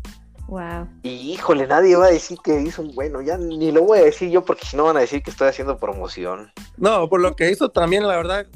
Wow. 0.49 0.89
Y 1.03 1.33
híjole, 1.33 1.67
nadie 1.67 1.95
va 1.97 2.07
a 2.07 2.11
decir 2.11 2.39
que 2.43 2.61
hizo 2.61 2.83
un 2.83 2.93
bueno. 2.95 3.21
Ya 3.23 3.37
ni 3.37 3.71
lo 3.71 3.83
voy 3.83 4.01
a 4.01 4.05
decir 4.05 4.31
yo 4.31 4.45
porque 4.45 4.67
si 4.67 4.77
no 4.77 4.85
van 4.85 4.97
a 4.97 5.01
decir 5.01 5.23
que 5.23 5.31
estoy 5.31 5.49
haciendo 5.49 5.77
promoción. 5.79 6.53
No, 6.77 7.09
por 7.09 7.21
lo 7.21 7.37
que 7.37 7.51
hizo 7.51 7.69
también, 7.69 8.07
la 8.07 8.17
verdad, 8.17 8.47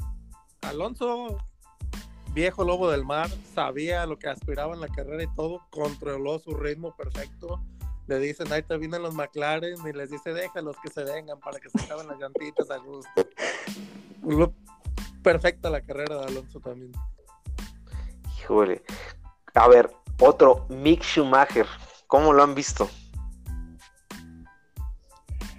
Alonso, 0.61 1.37
viejo 2.35 2.63
lobo 2.65 2.91
del 2.91 3.05
mar, 3.05 3.29
sabía 3.55 4.05
lo 4.05 4.19
que 4.19 4.27
aspiraba 4.27 4.73
en 4.75 4.81
la 4.81 4.89
carrera 4.89 5.23
y 5.23 5.35
todo, 5.35 5.61
controló 5.71 6.37
su 6.37 6.53
ritmo 6.53 6.95
perfecto. 6.95 7.63
Le 8.07 8.19
dicen, 8.19 8.51
ahí 8.51 8.61
te 8.61 8.77
vienen 8.77 9.01
los 9.01 9.15
McLaren 9.15 9.75
y 9.87 9.93
les 9.93 10.11
dice, 10.11 10.33
déjalos 10.33 10.75
que 10.83 10.91
se 10.91 11.03
vengan 11.03 11.39
para 11.39 11.59
que 11.59 11.69
se 11.69 11.81
acaben 11.81 12.07
las 12.07 12.19
llantitas 12.19 12.69
a 12.69 12.77
gusto. 12.77 13.09
Lo- 14.23 14.53
perfecta 15.23 15.71
la 15.71 15.81
carrera 15.81 16.17
de 16.17 16.25
Alonso 16.25 16.59
también. 16.59 16.91
Híjole. 18.37 18.83
A 19.55 19.67
ver, 19.67 19.89
otro, 20.19 20.67
Mick 20.69 21.01
Schumacher. 21.03 21.65
¿Cómo 22.05 22.31
lo 22.33 22.43
han 22.43 22.53
visto? 22.53 22.87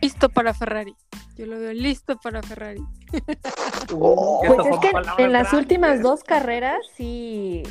listo 0.02 0.28
para 0.28 0.54
Ferrari. 0.54 0.94
Yo 1.36 1.46
lo 1.46 1.58
veo 1.58 1.72
listo 1.72 2.16
para 2.18 2.40
Ferrari. 2.42 2.80
Oh, 3.94 4.42
Pues 4.46 4.66
es 4.66 4.78
que 4.80 4.88
en 4.88 5.32
las 5.32 5.42
grandes. 5.44 5.52
últimas 5.52 6.02
dos 6.02 6.24
carreras 6.24 6.78
sí, 6.96 7.62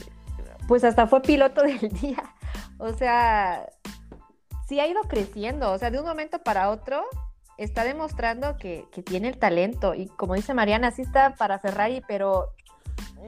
pues 0.67 0.83
hasta 0.83 1.07
fue 1.07 1.21
piloto 1.21 1.61
del 1.63 1.79
día. 1.89 2.23
O 2.77 2.93
sea, 2.93 3.67
sí 4.67 4.79
ha 4.79 4.87
ido 4.87 5.01
creciendo. 5.03 5.71
O 5.71 5.77
sea, 5.77 5.91
de 5.91 5.99
un 5.99 6.05
momento 6.05 6.39
para 6.39 6.69
otro 6.69 7.03
está 7.57 7.83
demostrando 7.83 8.57
que, 8.57 8.85
que 8.91 9.01
tiene 9.03 9.27
el 9.29 9.37
talento. 9.37 9.93
Y 9.93 10.07
como 10.07 10.33
dice 10.35 10.53
Mariana, 10.53 10.91
sí 10.91 11.01
está 11.03 11.35
para 11.35 11.59
Ferrari, 11.59 12.01
pero 12.07 12.49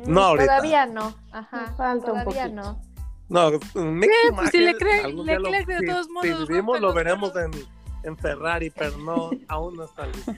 mm, 0.06 0.18
ahorita. 0.18 0.46
todavía 0.48 0.86
no. 0.86 1.16
Ajá, 1.32 1.74
Falta 1.78 1.94
un 1.94 2.02
todavía 2.24 2.44
poquito. 2.44 2.62
no. 2.62 2.82
No, 3.30 3.52
Mick 3.76 4.10
pues 4.36 4.52
si 4.52 4.60
le 4.60 4.74
cree- 4.78 5.14
le 5.14 5.66
de 5.66 5.80
si- 5.80 5.86
todos 5.86 6.06
si 6.06 6.12
modos, 6.14 6.48
vivimos, 6.48 6.76
rompe 6.76 6.80
lo 6.80 6.94
veremos 6.94 7.34
en 8.04 8.18
Ferrari, 8.18 8.70
pero 8.70 8.98
no, 9.00 9.32
aún 9.50 9.76
no 9.76 9.84
está 9.84 10.06
listo. 10.08 10.32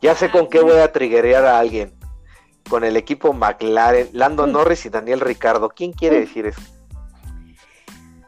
Ya 0.00 0.14
sé 0.14 0.30
con 0.30 0.48
qué 0.48 0.60
voy 0.60 0.78
a 0.78 0.92
triggerear 0.92 1.44
a 1.44 1.58
alguien. 1.58 1.94
Con 2.68 2.84
el 2.84 2.96
equipo 2.96 3.32
McLaren, 3.32 4.10
Lando 4.12 4.46
Norris 4.46 4.86
y 4.86 4.90
Daniel 4.90 5.20
Ricardo. 5.20 5.70
¿Quién 5.70 5.92
quiere 5.92 6.20
decir 6.20 6.46
eso? 6.46 6.60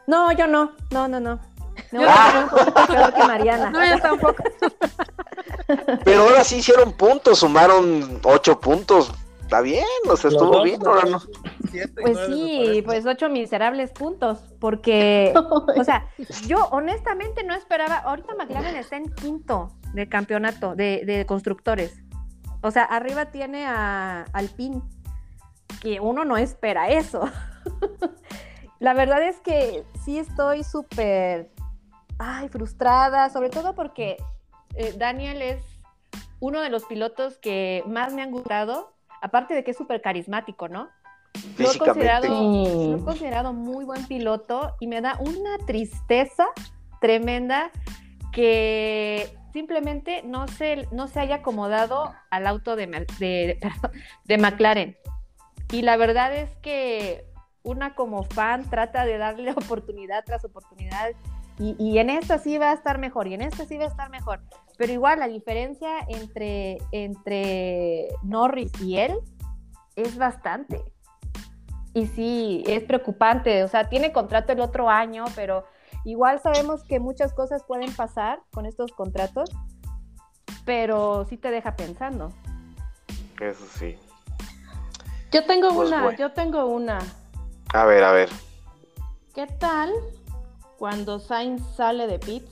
No, 0.07 0.31
yo 0.31 0.47
no. 0.47 0.71
No, 0.91 1.07
no, 1.07 1.19
no. 1.19 1.39
No, 1.91 2.01
Yo 2.01 2.07
Ah. 2.09 2.49
yo 2.49 2.65
no, 2.65 2.87
peor 2.87 3.13
que 3.13 3.23
Mariana. 3.23 3.69
No, 3.69 3.85
yo 3.85 3.99
tampoco. 3.99 4.43
Pero 6.03 6.21
ahora 6.23 6.43
sí 6.43 6.57
hicieron 6.57 6.93
puntos, 6.93 7.39
sumaron 7.39 8.19
ocho 8.23 8.59
puntos. 8.59 9.11
Está 9.41 9.61
bien, 9.61 9.85
o 10.09 10.17
sea, 10.17 10.29
estuvo 10.31 10.51
dos, 10.51 10.63
bien. 10.63 10.85
Ahora 10.85 11.03
no. 11.09 11.21
Siete 11.71 12.01
Pues 12.01 12.17
sí, 12.27 12.83
pues 12.85 13.05
ocho 13.05 13.29
miserables 13.29 13.91
puntos, 13.91 14.39
porque, 14.59 15.33
o 15.77 15.83
sea, 15.83 16.07
yo 16.45 16.67
honestamente 16.71 17.43
no 17.43 17.55
esperaba, 17.55 17.97
ahorita 17.97 18.35
McLaren 18.35 18.75
está 18.75 18.97
en 18.97 19.11
quinto 19.13 19.71
de 19.93 20.07
campeonato 20.07 20.75
de, 20.75 21.03
de 21.05 21.25
constructores, 21.25 22.03
o 22.61 22.69
sea, 22.69 22.83
arriba 22.83 23.31
tiene 23.31 23.65
a 23.65 24.25
Alpine, 24.33 24.81
que 25.81 25.99
uno 25.99 26.25
no 26.25 26.37
espera 26.37 26.89
eso. 26.89 27.27
la 28.79 28.93
verdad 28.93 29.23
es 29.23 29.39
que 29.39 29.83
sí 30.05 30.19
estoy 30.19 30.63
súper, 30.63 31.49
ay, 32.19 32.49
frustrada, 32.49 33.29
sobre 33.29 33.49
todo 33.49 33.73
porque 33.73 34.17
eh, 34.75 34.93
Daniel 34.97 35.41
es 35.41 35.63
uno 36.39 36.61
de 36.61 36.69
los 36.69 36.85
pilotos 36.85 37.37
que 37.37 37.83
más 37.87 38.13
me 38.13 38.21
han 38.21 38.31
gustado, 38.31 38.93
aparte 39.21 39.53
de 39.53 39.63
que 39.63 39.71
es 39.71 39.77
súper 39.77 40.01
carismático, 40.01 40.67
¿no? 40.67 40.89
Lo 41.57 41.71
he, 41.71 41.77
considerado, 41.77 42.27
lo 42.27 42.97
he 42.97 43.03
considerado 43.03 43.53
muy 43.53 43.85
buen 43.85 44.05
piloto 44.05 44.75
y 44.79 44.87
me 44.87 45.01
da 45.01 45.17
una 45.19 45.57
tristeza 45.65 46.47
tremenda 46.99 47.71
que 48.31 49.35
simplemente 49.53 50.23
no 50.23 50.47
se, 50.47 50.87
no 50.91 51.07
se 51.07 51.19
haya 51.19 51.35
acomodado 51.35 52.13
al 52.29 52.47
auto 52.47 52.75
de, 52.75 52.87
de, 53.19 53.59
de 54.25 54.37
McLaren. 54.37 54.97
Y 55.71 55.83
la 55.83 55.97
verdad 55.97 56.35
es 56.35 56.55
que 56.57 57.25
una 57.63 57.95
como 57.95 58.23
fan 58.23 58.69
trata 58.69 59.05
de 59.05 59.17
darle 59.17 59.51
oportunidad 59.55 60.23
tras 60.25 60.43
oportunidad 60.45 61.11
y, 61.59 61.75
y, 61.77 61.99
en 61.99 62.09
esta 62.09 62.39
sí 62.39 62.57
va 62.57 62.71
a 62.71 62.73
estar 62.73 62.97
mejor 62.97 63.27
y 63.27 63.35
en 63.35 63.41
esta 63.41 63.65
sí 63.65 63.77
va 63.77 63.83
a 63.83 63.87
estar 63.87 64.09
mejor. 64.09 64.41
Pero 64.77 64.93
igual 64.93 65.19
la 65.19 65.27
diferencia 65.27 65.99
entre, 66.07 66.79
entre 66.91 68.07
Norris 68.23 68.71
y 68.81 68.97
él 68.97 69.15
es 69.95 70.17
bastante. 70.17 70.81
Y 71.93 72.07
sí, 72.07 72.63
es 72.67 72.83
preocupante. 72.83 73.63
O 73.63 73.67
sea, 73.67 73.89
tiene 73.89 74.13
contrato 74.13 74.53
el 74.53 74.61
otro 74.61 74.89
año, 74.89 75.25
pero 75.35 75.65
igual 76.05 76.39
sabemos 76.41 76.83
que 76.83 76.99
muchas 76.99 77.33
cosas 77.33 77.63
pueden 77.63 77.93
pasar 77.93 78.39
con 78.53 78.65
estos 78.65 78.91
contratos, 78.91 79.49
pero 80.65 81.25
sí 81.29 81.37
te 81.37 81.51
deja 81.51 81.75
pensando. 81.75 82.31
Eso 83.39 83.65
sí. 83.77 83.97
Yo 85.31 85.45
tengo 85.45 85.73
pues 85.73 85.89
una, 85.89 86.03
bueno. 86.03 86.17
yo 86.17 86.31
tengo 86.31 86.65
una. 86.65 86.99
A 87.73 87.85
ver, 87.85 88.03
a 88.03 88.11
ver. 88.11 88.29
¿Qué 89.33 89.47
tal 89.47 89.91
cuando 90.77 91.19
Sainz 91.19 91.63
sale 91.75 92.05
de 92.05 92.19
pits 92.19 92.51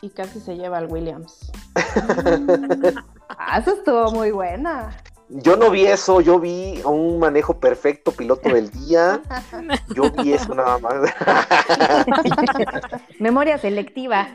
y 0.00 0.10
casi 0.10 0.40
se 0.40 0.56
lleva 0.56 0.78
al 0.78 0.86
Williams? 0.86 1.52
ah, 3.38 3.58
eso 3.58 3.74
estuvo 3.74 4.10
muy 4.10 4.32
buena. 4.32 4.96
Yo 5.34 5.56
no 5.56 5.70
vi 5.70 5.86
eso, 5.86 6.20
yo 6.20 6.38
vi 6.38 6.82
un 6.84 7.18
manejo 7.18 7.58
perfecto, 7.58 8.12
piloto 8.12 8.50
del 8.50 8.70
día. 8.70 9.22
Yo 9.94 10.10
vi 10.10 10.34
eso 10.34 10.54
nada 10.54 10.78
más. 10.78 10.94
Memoria 13.18 13.56
selectiva. 13.56 14.28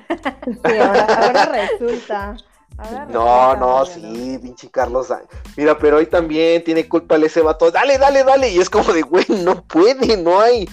Sí, 0.45 0.77
ahora, 0.77 1.05
ahora 1.05 1.45
resulta. 1.45 2.37
Ahora 2.77 3.05
no, 3.05 3.55
no, 3.55 3.85
sí, 3.85 4.39
pinche 4.41 4.69
Carlos. 4.69 5.13
Mira, 5.55 5.77
pero 5.77 5.97
hoy 5.97 6.07
también 6.07 6.63
tiene 6.63 6.87
culpa 6.87 7.15
el 7.15 7.25
ese 7.25 7.41
vato. 7.41 7.69
Dale, 7.69 7.97
dale, 7.97 8.23
dale. 8.23 8.49
Y 8.49 8.59
es 8.59 8.69
como 8.69 8.91
de, 8.91 9.03
güey, 9.03 9.25
no 9.43 9.63
puede, 9.63 10.17
no 10.17 10.39
hay 10.39 10.67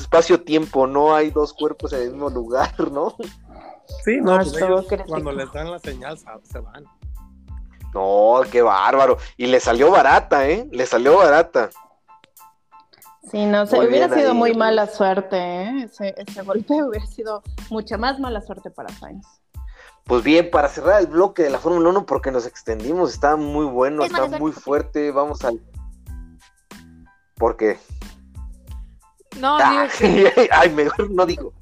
espacio-tiempo, 0.00 0.86
no 0.86 1.14
hay 1.14 1.30
dos 1.30 1.52
cuerpos 1.52 1.92
en 1.92 2.02
el 2.02 2.10
mismo 2.10 2.30
lugar, 2.30 2.72
¿no? 2.90 3.14
Sí, 4.04 4.18
no, 4.20 4.36
pues 4.36 4.56
ellos, 4.56 4.86
cuando 5.06 5.32
les 5.32 5.52
dan 5.52 5.70
la 5.70 5.78
señal 5.78 6.18
se 6.18 6.58
van. 6.58 6.84
No, 7.94 8.40
qué 8.50 8.62
bárbaro. 8.62 9.18
Y 9.36 9.46
le 9.46 9.60
salió 9.60 9.90
barata, 9.90 10.48
¿eh? 10.48 10.66
Le 10.70 10.86
salió 10.86 11.18
barata. 11.18 11.70
Sí, 13.30 13.46
no 13.46 13.66
sé, 13.66 13.78
hubiera 13.78 14.12
sido 14.14 14.32
ahí. 14.32 14.36
muy 14.36 14.54
mala 14.54 14.86
suerte, 14.86 15.36
¿eh? 15.36 15.84
Ese, 15.84 16.14
ese, 16.16 16.42
golpe 16.42 16.74
hubiera 16.82 17.06
sido 17.06 17.42
mucha 17.70 17.96
más 17.96 18.18
mala 18.18 18.40
suerte 18.40 18.70
para 18.70 18.88
Sainz. 18.90 19.26
Pues 20.04 20.24
bien, 20.24 20.50
para 20.50 20.68
cerrar 20.68 21.00
el 21.00 21.06
bloque 21.06 21.44
de 21.44 21.50
la 21.50 21.58
Fórmula 21.58 21.88
1, 21.90 22.06
porque 22.06 22.32
nos 22.32 22.44
extendimos, 22.46 23.12
está 23.12 23.36
muy 23.36 23.66
bueno, 23.66 24.04
está 24.04 24.26
muy 24.26 24.50
fuerte, 24.50 25.12
vamos 25.12 25.44
al... 25.44 25.60
¿Por 27.36 27.56
qué? 27.56 27.78
No, 29.38 29.58
ah, 29.60 29.70
digo 29.70 29.84
que... 30.34 30.48
Ay, 30.50 30.70
mejor 30.70 31.10
no 31.10 31.24
digo. 31.24 31.52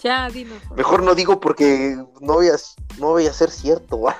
Ya, 0.00 0.28
dime. 0.28 0.54
Mejor 0.76 1.02
no 1.02 1.14
digo 1.14 1.40
porque 1.40 1.96
no 2.20 2.34
voy 2.34 2.48
a, 2.48 2.56
no 2.98 3.08
voy 3.08 3.26
a 3.26 3.32
ser 3.32 3.50
cierto, 3.50 4.02
¿va? 4.02 4.16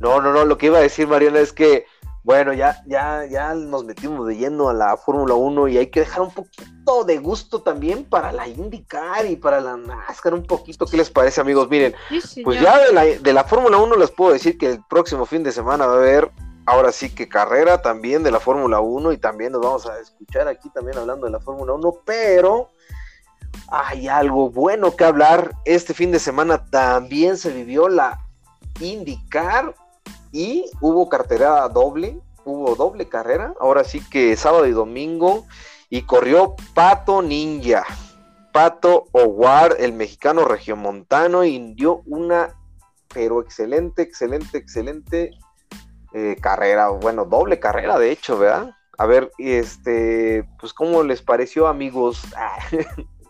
No, 0.00 0.20
no, 0.20 0.32
no, 0.32 0.44
lo 0.44 0.58
que 0.58 0.66
iba 0.66 0.78
a 0.78 0.82
decir 0.82 1.06
Mariana 1.06 1.40
es 1.40 1.52
que, 1.52 1.86
bueno, 2.24 2.52
ya, 2.52 2.82
ya, 2.86 3.24
ya 3.26 3.54
nos 3.54 3.84
metimos 3.84 4.26
de 4.26 4.36
lleno 4.36 4.68
a 4.68 4.74
la 4.74 4.96
Fórmula 4.96 5.34
1 5.34 5.68
y 5.68 5.78
hay 5.78 5.88
que 5.88 6.00
dejar 6.00 6.22
un 6.22 6.32
poquito 6.32 7.04
de 7.04 7.18
gusto 7.18 7.62
también 7.62 8.04
para 8.04 8.32
la 8.32 8.46
IndyCar 8.46 9.26
y 9.26 9.36
para 9.36 9.60
la 9.60 9.76
NASCAR, 9.76 10.34
un 10.34 10.44
poquito, 10.44 10.86
¿qué 10.86 10.96
les 10.96 11.10
parece 11.10 11.40
amigos? 11.40 11.68
Miren, 11.68 11.94
Sí, 12.24 12.42
pues 12.42 12.60
ya 12.60 12.78
de 12.78 12.92
la, 12.92 13.04
de 13.04 13.32
la 13.32 13.44
Fórmula 13.44 13.78
1 13.78 13.96
les 13.96 14.10
puedo 14.10 14.32
decir 14.32 14.58
que 14.58 14.72
el 14.72 14.84
próximo 14.88 15.26
fin 15.26 15.42
de 15.42 15.52
semana 15.52 15.86
va 15.86 15.94
a 15.94 15.96
haber, 15.96 16.30
ahora 16.66 16.92
sí 16.92 17.14
que 17.14 17.28
carrera 17.28 17.82
también 17.82 18.22
de 18.22 18.30
la 18.30 18.40
Fórmula 18.40 18.80
1 18.80 19.12
y 19.12 19.18
también 19.18 19.52
nos 19.52 19.62
vamos 19.62 19.86
a 19.86 19.98
escuchar 19.98 20.48
aquí 20.48 20.70
también 20.70 20.98
hablando 20.98 21.26
de 21.26 21.32
la 21.32 21.40
Fórmula 21.40 21.72
1, 21.74 21.94
pero 22.04 22.70
hay 23.68 24.08
algo 24.08 24.50
bueno 24.50 24.96
que 24.96 25.04
hablar. 25.04 25.52
Este 25.64 25.94
fin 25.94 26.12
de 26.12 26.18
semana 26.18 26.64
también 26.66 27.36
se 27.36 27.52
vivió 27.52 27.88
la 27.88 28.20
IndyCar 28.80 29.74
y 30.30 30.70
hubo 30.80 31.08
cartera 31.08 31.68
doble, 31.68 32.18
hubo 32.44 32.74
doble 32.74 33.08
carrera, 33.08 33.54
ahora 33.60 33.84
sí 33.84 34.02
que 34.10 34.36
sábado 34.36 34.66
y 34.66 34.72
domingo, 34.72 35.46
y 35.90 36.02
corrió 36.02 36.54
Pato 36.74 37.22
Ninja, 37.22 37.84
Pato 38.52 39.06
Howard, 39.12 39.76
el 39.78 39.92
mexicano 39.92 40.44
regiomontano, 40.46 41.44
y 41.44 41.74
dio 41.74 42.02
una, 42.06 42.54
pero 43.12 43.42
excelente, 43.42 44.02
excelente, 44.02 44.58
excelente 44.58 45.30
eh, 46.14 46.36
carrera, 46.40 46.88
bueno, 46.88 47.24
doble 47.26 47.60
carrera 47.60 47.98
de 47.98 48.10
hecho, 48.10 48.38
¿verdad? 48.38 48.74
A 48.98 49.06
ver, 49.06 49.32
este, 49.38 50.44
pues, 50.58 50.72
¿cómo 50.72 51.02
les 51.02 51.22
pareció, 51.22 51.66
amigos? 51.66 52.22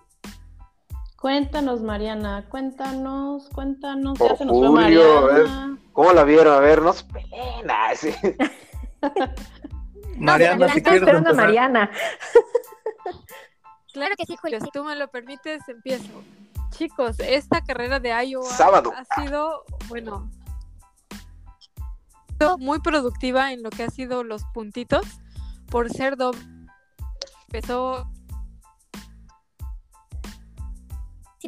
Cuéntanos, 1.22 1.80
Mariana, 1.82 2.44
cuéntanos, 2.48 3.48
cuéntanos. 3.50 4.20
Oh, 4.20 4.28
ya 4.28 4.36
se 4.36 4.44
nos 4.44 4.58
fue 4.58 4.66
Julio, 4.66 5.18
a 5.18 5.20
ver, 5.20 5.46
Mariana. 5.46 5.78
¿Cómo 5.92 6.12
la 6.12 6.24
vieron? 6.24 6.52
A 6.52 6.58
ver, 6.58 6.82
no 6.82 6.92
se 6.92 7.04
peleen. 7.04 7.70
ah, 7.70 7.92
sí. 7.94 8.12
Mariana, 10.18 10.68
si 10.70 10.82
quieres 10.82 11.02
esperando 11.02 11.30
a. 11.30 11.34
Mariana. 11.34 11.90
Claro 13.92 14.16
que 14.18 14.26
sí, 14.26 14.36
Julio. 14.36 14.58
Si 14.60 14.70
tú 14.72 14.82
me 14.82 14.96
lo 14.96 15.06
permites, 15.08 15.62
empiezo. 15.68 16.24
Chicos, 16.70 17.20
esta 17.20 17.62
carrera 17.62 18.00
de 18.00 18.08
Iowa 18.26 18.50
Sábado. 18.50 18.92
ha 18.96 19.22
sido, 19.22 19.64
bueno, 19.88 20.28
muy 22.58 22.80
productiva 22.80 23.52
en 23.52 23.62
lo 23.62 23.70
que 23.70 23.84
ha 23.84 23.90
sido 23.90 24.24
los 24.24 24.42
puntitos 24.54 25.06
por 25.70 25.88
ser 25.88 26.16
doble. 26.16 26.40
Empezó 27.46 28.10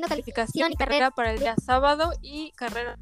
Calificación 0.08 0.72
y 0.72 0.76
carrera 0.76 1.10
para 1.10 1.32
el 1.32 1.38
día 1.38 1.54
sábado 1.64 2.12
y 2.20 2.52
carrera. 2.52 2.98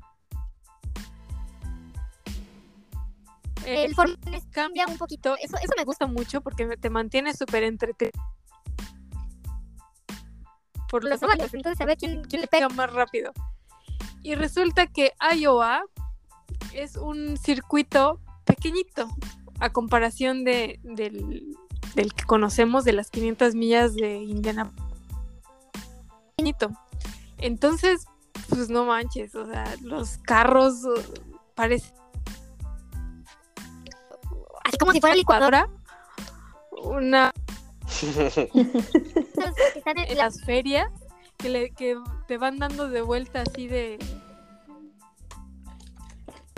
El 3.67 3.95
formato 3.95 4.31
cambia 4.51 4.87
un 4.87 4.99
poquito. 4.99 5.37
Eso, 5.41 5.57
eso 5.57 5.73
me 5.77 5.85
gusta 5.85 6.07
mucho 6.07 6.41
porque 6.41 6.77
te 6.77 6.91
mantiene 6.91 7.35
súper 7.35 7.63
entretenido. 7.65 8.13
Por 10.89 11.05
los 11.05 11.23
lo 11.23 11.27
óvalos, 11.27 11.55
entonces 11.55 11.81
a 11.81 11.87
ver 11.87 11.97
quién, 11.97 12.23
quién 12.25 12.43
le 12.43 12.49
pega. 12.49 12.69
más 12.69 12.93
rápido. 12.93 13.33
Y 14.23 14.35
resulta 14.35 14.87
que 14.87 15.13
Iowa 15.35 15.85
es 16.75 16.97
un 16.97 17.37
circuito 17.39 18.21
pequeñito 18.45 19.09
a 19.61 19.71
comparación 19.71 20.45
de, 20.45 20.79
del, 20.83 21.57
del 21.95 22.13
que 22.13 22.25
conocemos 22.25 22.85
de 22.85 22.93
las 22.93 23.11
500 23.11 23.55
millas 23.55 23.95
de 23.95 24.17
Indiana. 24.17 24.71
Entonces, 27.39 28.07
pues 28.49 28.69
no 28.69 28.85
manches, 28.85 29.35
o 29.35 29.47
sea, 29.47 29.75
los 29.83 30.19
carros 30.19 30.85
uh, 30.85 31.01
parecen 31.55 31.93
Así 34.65 34.77
como 34.79 34.93
si 34.93 35.01
fuera 35.01 35.17
licuadora. 35.17 35.69
Una 36.85 37.33
en 38.03 38.53
en 39.87 40.09
la- 40.09 40.15
las 40.15 40.41
ferias 40.45 40.91
que, 41.37 41.49
le, 41.49 41.71
que 41.71 41.97
te 42.27 42.39
van 42.39 42.59
dando 42.59 42.89
de 42.89 43.03
vuelta 43.03 43.43
así 43.43 43.69
de 43.69 43.99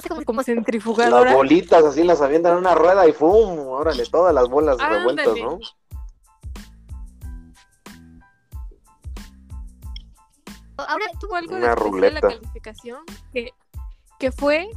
como- 0.09 0.25
como 0.25 0.43
Las 0.43 1.35
bolitas 1.35 1.85
así 1.85 2.05
las 2.05 2.21
avientan 2.21 2.53
en 2.53 2.59
una 2.59 2.75
rueda 2.75 3.07
y 3.09 3.13
¡fum! 3.13 3.59
Órale, 3.69 4.05
todas 4.07 4.35
las 4.35 4.49
bolas 4.49 4.79
revueltas, 4.79 5.27
Ándale. 5.29 5.43
¿no? 5.45 5.59
Ahora 10.89 11.05
tú 11.13 11.19
tuvo 11.27 11.37
algo 11.37 11.57
Una 11.57 11.75
de 11.75 12.11
la 12.11 12.21
calificación 12.21 13.05
que, 13.33 13.53
que 14.19 14.33
fue 14.33 14.69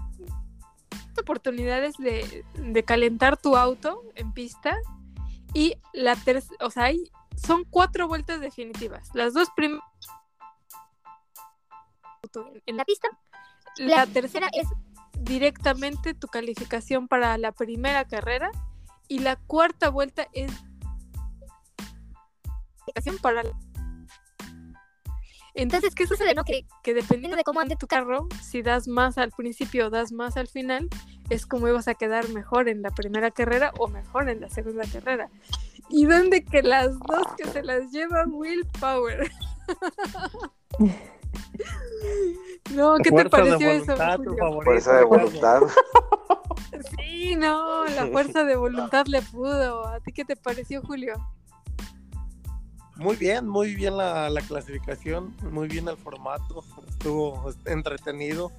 oportunidades 1.19 1.95
de, 1.97 2.45
de 2.55 2.83
calentar 2.83 3.37
tu 3.37 3.55
auto 3.57 4.03
en 4.15 4.31
pista 4.33 4.77
y 5.53 5.75
la 5.93 6.15
tercera, 6.15 6.65
o 6.65 6.69
sea, 6.69 6.83
hay, 6.85 7.11
son 7.35 7.63
cuatro 7.65 8.07
vueltas 8.07 8.39
definitivas. 8.39 9.09
Las 9.13 9.33
dos 9.33 9.49
primeras 9.55 9.83
en 12.65 12.77
la 12.77 12.85
pista. 12.85 13.07
la 13.77 14.05
tercera 14.05 14.49
es 14.53 14.67
directamente 15.19 16.13
tu 16.13 16.27
calificación 16.27 17.07
para 17.07 17.37
la 17.37 17.51
primera 17.51 18.05
carrera 18.05 18.51
y 19.07 19.19
la 19.19 19.35
cuarta 19.35 19.89
vuelta 19.89 20.27
es 20.33 20.51
para 23.21 23.43
la- 23.43 23.51
entonces 25.57 25.93
qué 25.95 26.07
sucede 26.07 26.33
no 26.33 26.43
que, 26.43 26.65
que 26.83 26.93
dependiendo 26.93 27.35
de 27.35 27.43
cómo 27.43 27.59
ande 27.59 27.75
tu 27.75 27.87
carro 27.87 28.27
si 28.41 28.61
das 28.61 28.87
más 28.87 29.17
al 29.17 29.31
principio 29.31 29.87
o 29.87 29.89
das 29.89 30.11
más 30.11 30.37
al 30.37 30.47
final 30.47 30.87
es 31.29 31.45
como 31.45 31.67
ibas 31.67 31.87
a 31.87 31.95
quedar 31.95 32.29
mejor 32.29 32.69
en 32.69 32.81
la 32.81 32.91
primera 32.91 33.31
carrera 33.31 33.71
o 33.79 33.87
mejor 33.87 34.29
en 34.29 34.39
la 34.41 34.49
segunda 34.49 34.83
carrera 34.91 35.29
y 35.89 36.05
donde 36.05 36.43
que 36.45 36.63
las 36.63 36.97
dos 36.99 37.25
que 37.37 37.45
se 37.49 37.63
las 37.63 37.91
lleva 37.91 38.25
willpower 38.27 39.29
no 42.73 42.97
qué 43.03 43.11
te 43.11 43.25
Fuerza 43.29 43.43
de 43.43 43.57
pareció 43.57 43.69
eso 43.71 43.95
voluntad, 43.95 44.19
tu 44.19 44.23
Julio? 44.29 44.37
favorito. 44.37 44.63
Fuerza 44.63 44.93
de 44.97 45.03
voluntad. 45.05 45.61
Sí, 46.97 47.35
no, 47.35 47.85
la 47.85 48.07
fuerza 48.07 48.43
de 48.43 48.55
voluntad 48.55 49.05
le 49.07 49.21
pudo. 49.21 49.87
¿A 49.87 49.99
ti 49.99 50.11
qué 50.13 50.25
te 50.25 50.35
pareció, 50.35 50.81
Julio? 50.81 51.15
Muy 52.97 53.15
bien, 53.15 53.47
muy 53.47 53.75
bien 53.75 53.95
la, 53.95 54.29
la 54.29 54.41
clasificación, 54.41 55.35
muy 55.51 55.67
bien 55.67 55.87
el 55.87 55.97
formato, 55.97 56.63
estuvo 56.89 57.53
entretenido. 57.65 58.51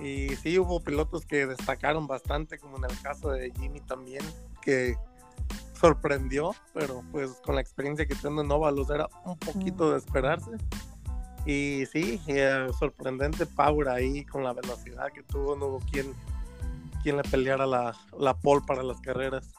Y 0.00 0.28
sí, 0.36 0.58
hubo 0.58 0.80
pilotos 0.80 1.24
que 1.24 1.46
destacaron 1.46 2.06
bastante, 2.06 2.58
como 2.58 2.76
en 2.76 2.84
el 2.84 3.00
caso 3.00 3.30
de 3.30 3.52
Jimmy 3.52 3.80
también, 3.80 4.22
que 4.60 4.96
sorprendió, 5.72 6.54
pero 6.72 7.02
pues 7.10 7.30
con 7.44 7.54
la 7.54 7.60
experiencia 7.60 8.06
que 8.06 8.14
tiene 8.14 8.42
en 8.42 8.50
Óvalos 8.50 8.90
era 8.90 9.08
un 9.24 9.38
poquito 9.38 9.92
de 9.92 9.98
esperarse. 9.98 10.50
Y 11.46 11.86
sí, 11.86 12.20
eh, 12.26 12.68
sorprendente 12.78 13.46
Power 13.46 13.88
ahí 13.88 14.24
con 14.24 14.44
la 14.44 14.52
velocidad 14.52 15.12
que 15.12 15.22
tuvo, 15.22 15.56
no 15.56 15.66
hubo 15.66 15.78
quien, 15.90 16.12
quien 17.02 17.16
le 17.16 17.22
peleara 17.22 17.66
la, 17.66 17.94
la 18.18 18.34
pole 18.34 18.62
para 18.66 18.82
las 18.82 19.00
carreras. 19.00 19.53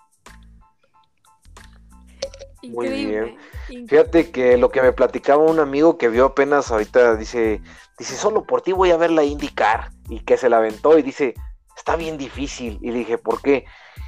Muy 2.70 2.88
Increíble. 2.88 3.38
increíble. 3.68 3.88
Fíjate 3.88 4.32
que 4.32 4.58
lo 4.58 4.70
que 4.70 4.82
me 4.82 4.94
platicaba 4.94 5.44
un 5.44 5.60
amigo 5.60 5.98
que 5.98 6.10
vio 6.10 6.26
apenas 6.26 6.72
ahorita, 6.72 7.16
dice, 7.16 7.62
dice, 7.98 8.16
solo 8.16 8.44
por 8.46 8.62
ti 8.62 8.72
voy 8.72 8.92
a 8.92 8.98
ver 8.98 9.12
la 9.12 9.24
IndyCar, 9.24 9.92
y 10.10 10.20
que 10.20 10.38
se 10.38 10.50
la 10.50 10.58
aventó 10.58 10.98
y 10.98 11.02
dice, 11.02 11.34
está 11.76 11.96
bien 11.96 12.18
difícil, 12.18 12.80
y 12.82 12.92
le 12.92 13.00
dije, 13.00 13.18
¿por 13.18 13.42
qué? 13.42 13.66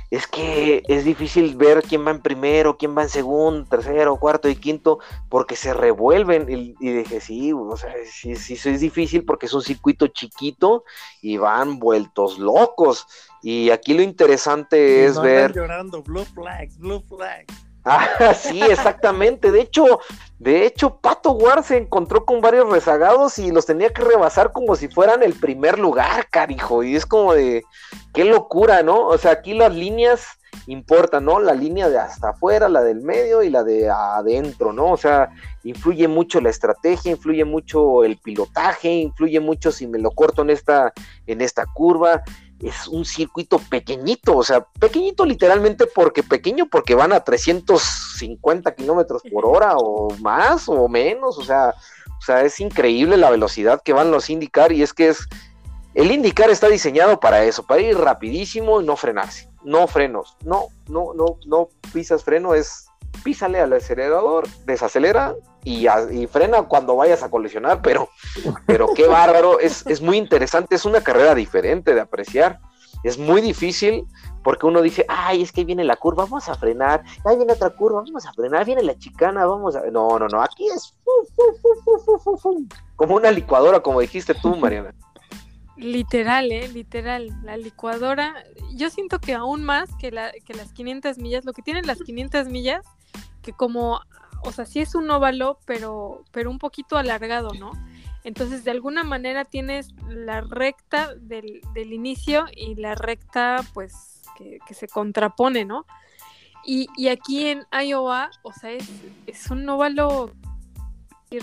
Es 0.09 0.25
que 0.25 0.83
es 0.87 1.03
difícil 1.03 1.57
ver 1.57 1.83
quién 1.83 2.07
va 2.07 2.11
en 2.11 2.21
primero, 2.21 2.77
quién 2.77 2.97
va 2.97 3.03
en 3.03 3.09
segundo, 3.09 3.67
tercero, 3.67 4.15
cuarto 4.15 4.47
y 4.47 4.55
quinto, 4.55 4.99
porque 5.27 5.57
se 5.57 5.73
revuelven, 5.73 6.49
y, 6.49 6.75
y 6.79 6.93
dije, 6.93 7.19
sí, 7.19 7.51
o 7.51 7.75
sea, 7.75 7.93
sí, 8.05 8.37
sí, 8.37 8.55
sí 8.55 8.69
es 8.69 8.79
difícil 8.79 9.25
porque 9.25 9.47
es 9.47 9.53
un 9.53 9.61
circuito 9.61 10.07
chiquito 10.07 10.85
y 11.21 11.35
van 11.35 11.77
vueltos 11.79 12.39
locos, 12.39 13.05
y 13.41 13.69
aquí 13.69 13.93
lo 13.93 14.01
interesante 14.01 15.05
es 15.05 15.19
ver... 15.21 15.53
llorando, 15.53 16.01
blue 16.01 16.23
flags, 16.23 16.77
blue 16.77 17.01
flags. 17.01 17.66
Ah, 17.89 18.33
sí, 18.33 18.61
exactamente. 18.61 19.51
De 19.51 19.61
hecho, 19.61 19.99
de 20.39 20.65
hecho, 20.65 20.97
Pato 20.97 21.31
Ward 21.31 21.63
se 21.63 21.77
encontró 21.77 22.25
con 22.25 22.41
varios 22.41 22.69
rezagados 22.69 23.39
y 23.39 23.51
los 23.51 23.65
tenía 23.65 23.91
que 23.91 24.03
rebasar 24.03 24.51
como 24.51 24.75
si 24.75 24.87
fueran 24.87 25.23
el 25.23 25.33
primer 25.33 25.79
lugar, 25.79 26.27
carijo. 26.29 26.83
Y 26.83 26.95
es 26.95 27.05
como 27.05 27.33
de 27.33 27.63
qué 28.13 28.25
locura, 28.25 28.83
¿no? 28.83 29.07
O 29.07 29.17
sea, 29.17 29.31
aquí 29.31 29.53
las 29.53 29.73
líneas 29.73 30.37
importan, 30.67 31.25
¿no? 31.25 31.39
La 31.39 31.53
línea 31.53 31.89
de 31.89 31.97
hasta 31.97 32.29
afuera, 32.29 32.69
la 32.69 32.83
del 32.83 33.01
medio 33.01 33.41
y 33.41 33.49
la 33.49 33.63
de 33.63 33.89
adentro, 33.89 34.73
¿no? 34.73 34.91
O 34.91 34.97
sea, 34.97 35.29
influye 35.63 36.07
mucho 36.07 36.41
la 36.41 36.49
estrategia, 36.49 37.11
influye 37.11 37.45
mucho 37.45 38.03
el 38.03 38.17
pilotaje, 38.17 38.89
influye 38.89 39.39
mucho 39.39 39.71
si 39.71 39.87
me 39.87 39.97
lo 39.97 40.11
corto 40.11 40.41
en 40.41 40.49
esta, 40.49 40.93
en 41.25 41.41
esta 41.41 41.65
curva 41.65 42.23
es 42.61 42.87
un 42.87 43.05
circuito 43.05 43.59
pequeñito, 43.59 44.35
o 44.35 44.43
sea, 44.43 44.61
pequeñito 44.79 45.25
literalmente 45.25 45.85
porque 45.85 46.23
pequeño 46.23 46.67
porque 46.67 46.95
van 46.95 47.13
a 47.13 47.19
350 47.19 48.73
kilómetros 48.75 49.21
por 49.31 49.45
hora 49.45 49.75
o 49.77 50.09
más 50.21 50.67
o 50.67 50.87
menos, 50.87 51.37
o 51.37 51.43
sea, 51.43 51.73
o 52.17 52.21
sea, 52.21 52.41
es 52.41 52.59
increíble 52.59 53.17
la 53.17 53.29
velocidad 53.29 53.81
que 53.83 53.93
van 53.93 54.11
los 54.11 54.29
IndyCar 54.29 54.71
y 54.71 54.81
es 54.81 54.93
que 54.93 55.09
es, 55.09 55.27
el 55.93 56.11
IndyCar 56.11 56.49
está 56.49 56.67
diseñado 56.67 57.19
para 57.19 57.43
eso, 57.43 57.65
para 57.65 57.81
ir 57.81 57.97
rapidísimo 57.97 58.81
y 58.81 58.85
no 58.85 58.95
frenarse, 58.95 59.49
no 59.63 59.87
frenos, 59.87 60.35
no, 60.43 60.67
no, 60.87 61.13
no, 61.13 61.37
no 61.45 61.69
pisas 61.93 62.23
freno, 62.23 62.55
es 62.55 62.87
písale 63.23 63.59
al 63.59 63.73
acelerador, 63.73 64.47
desacelera 64.65 65.35
y, 65.67 66.27
frena 66.27 66.63
cuando 66.63 66.95
vayas 66.95 67.23
a 67.23 67.29
colisionar, 67.29 67.81
pero, 67.81 68.09
pero 68.65 68.93
qué 68.95 69.07
bárbaro, 69.07 69.59
es, 69.59 69.85
es 69.87 70.01
muy 70.01 70.17
interesante, 70.17 70.75
es 70.75 70.85
una 70.85 71.01
carrera 71.01 71.35
diferente 71.35 71.93
de 71.93 72.01
apreciar, 72.01 72.59
es 73.03 73.17
muy 73.17 73.41
difícil 73.41 74.05
porque 74.43 74.65
uno 74.65 74.81
dice, 74.81 75.05
ay, 75.09 75.41
es 75.41 75.51
que 75.51 75.65
viene 75.65 75.83
la 75.83 75.97
curva, 75.97 76.23
vamos 76.23 76.47
a 76.47 76.55
frenar, 76.55 77.03
ahí 77.25 77.35
viene 77.35 77.51
otra 77.51 77.69
curva, 77.69 78.01
vamos 78.01 78.25
a 78.25 78.31
frenar, 78.31 78.65
viene 78.65 78.81
la 78.81 78.97
chicana, 78.97 79.45
vamos 79.45 79.75
a... 79.75 79.81
No, 79.91 80.17
no, 80.17 80.27
no, 80.29 80.41
aquí 80.41 80.67
es 80.73 80.93
como 82.95 83.15
una 83.15 83.31
licuadora, 83.31 83.81
como 83.81 83.99
dijiste 83.99 84.33
tú, 84.35 84.55
Mariana. 84.55 84.93
Literal, 85.75 86.51
¿eh? 86.51 86.69
Literal. 86.69 87.29
La 87.43 87.57
licuadora, 87.57 88.35
yo 88.73 88.89
siento 88.89 89.19
que 89.19 89.33
aún 89.33 89.63
más 89.63 89.89
que, 89.99 90.11
la, 90.11 90.31
que 90.45 90.53
las 90.53 90.71
500 90.71 91.17
millas, 91.17 91.45
lo 91.45 91.53
que 91.53 91.61
tienen 91.61 91.85
las 91.85 91.99
500 91.99 92.47
millas, 92.47 92.85
que 93.43 93.53
como, 93.53 94.01
o 94.43 94.51
sea, 94.51 94.65
sí 94.65 94.79
es 94.79 94.95
un 94.95 95.09
óvalo, 95.09 95.59
pero, 95.65 96.23
pero 96.31 96.49
un 96.49 96.59
poquito 96.59 96.97
alargado, 96.97 97.53
¿no? 97.53 97.71
Entonces, 98.23 98.63
de 98.63 98.71
alguna 98.71 99.03
manera 99.03 99.45
tienes 99.45 99.93
la 100.09 100.41
recta 100.41 101.15
del, 101.15 101.61
del 101.73 101.93
inicio 101.93 102.45
y 102.55 102.75
la 102.75 102.95
recta, 102.95 103.63
pues, 103.73 104.21
que, 104.37 104.59
que 104.67 104.73
se 104.73 104.87
contrapone, 104.87 105.65
¿no? 105.65 105.85
Y, 106.65 106.87
y 106.97 107.07
aquí 107.07 107.47
en 107.47 107.65
Iowa, 107.71 108.29
o 108.43 108.51
sea, 108.51 108.71
es, 108.71 108.89
es 109.25 109.49
un 109.49 109.67
óvalo 109.69 110.31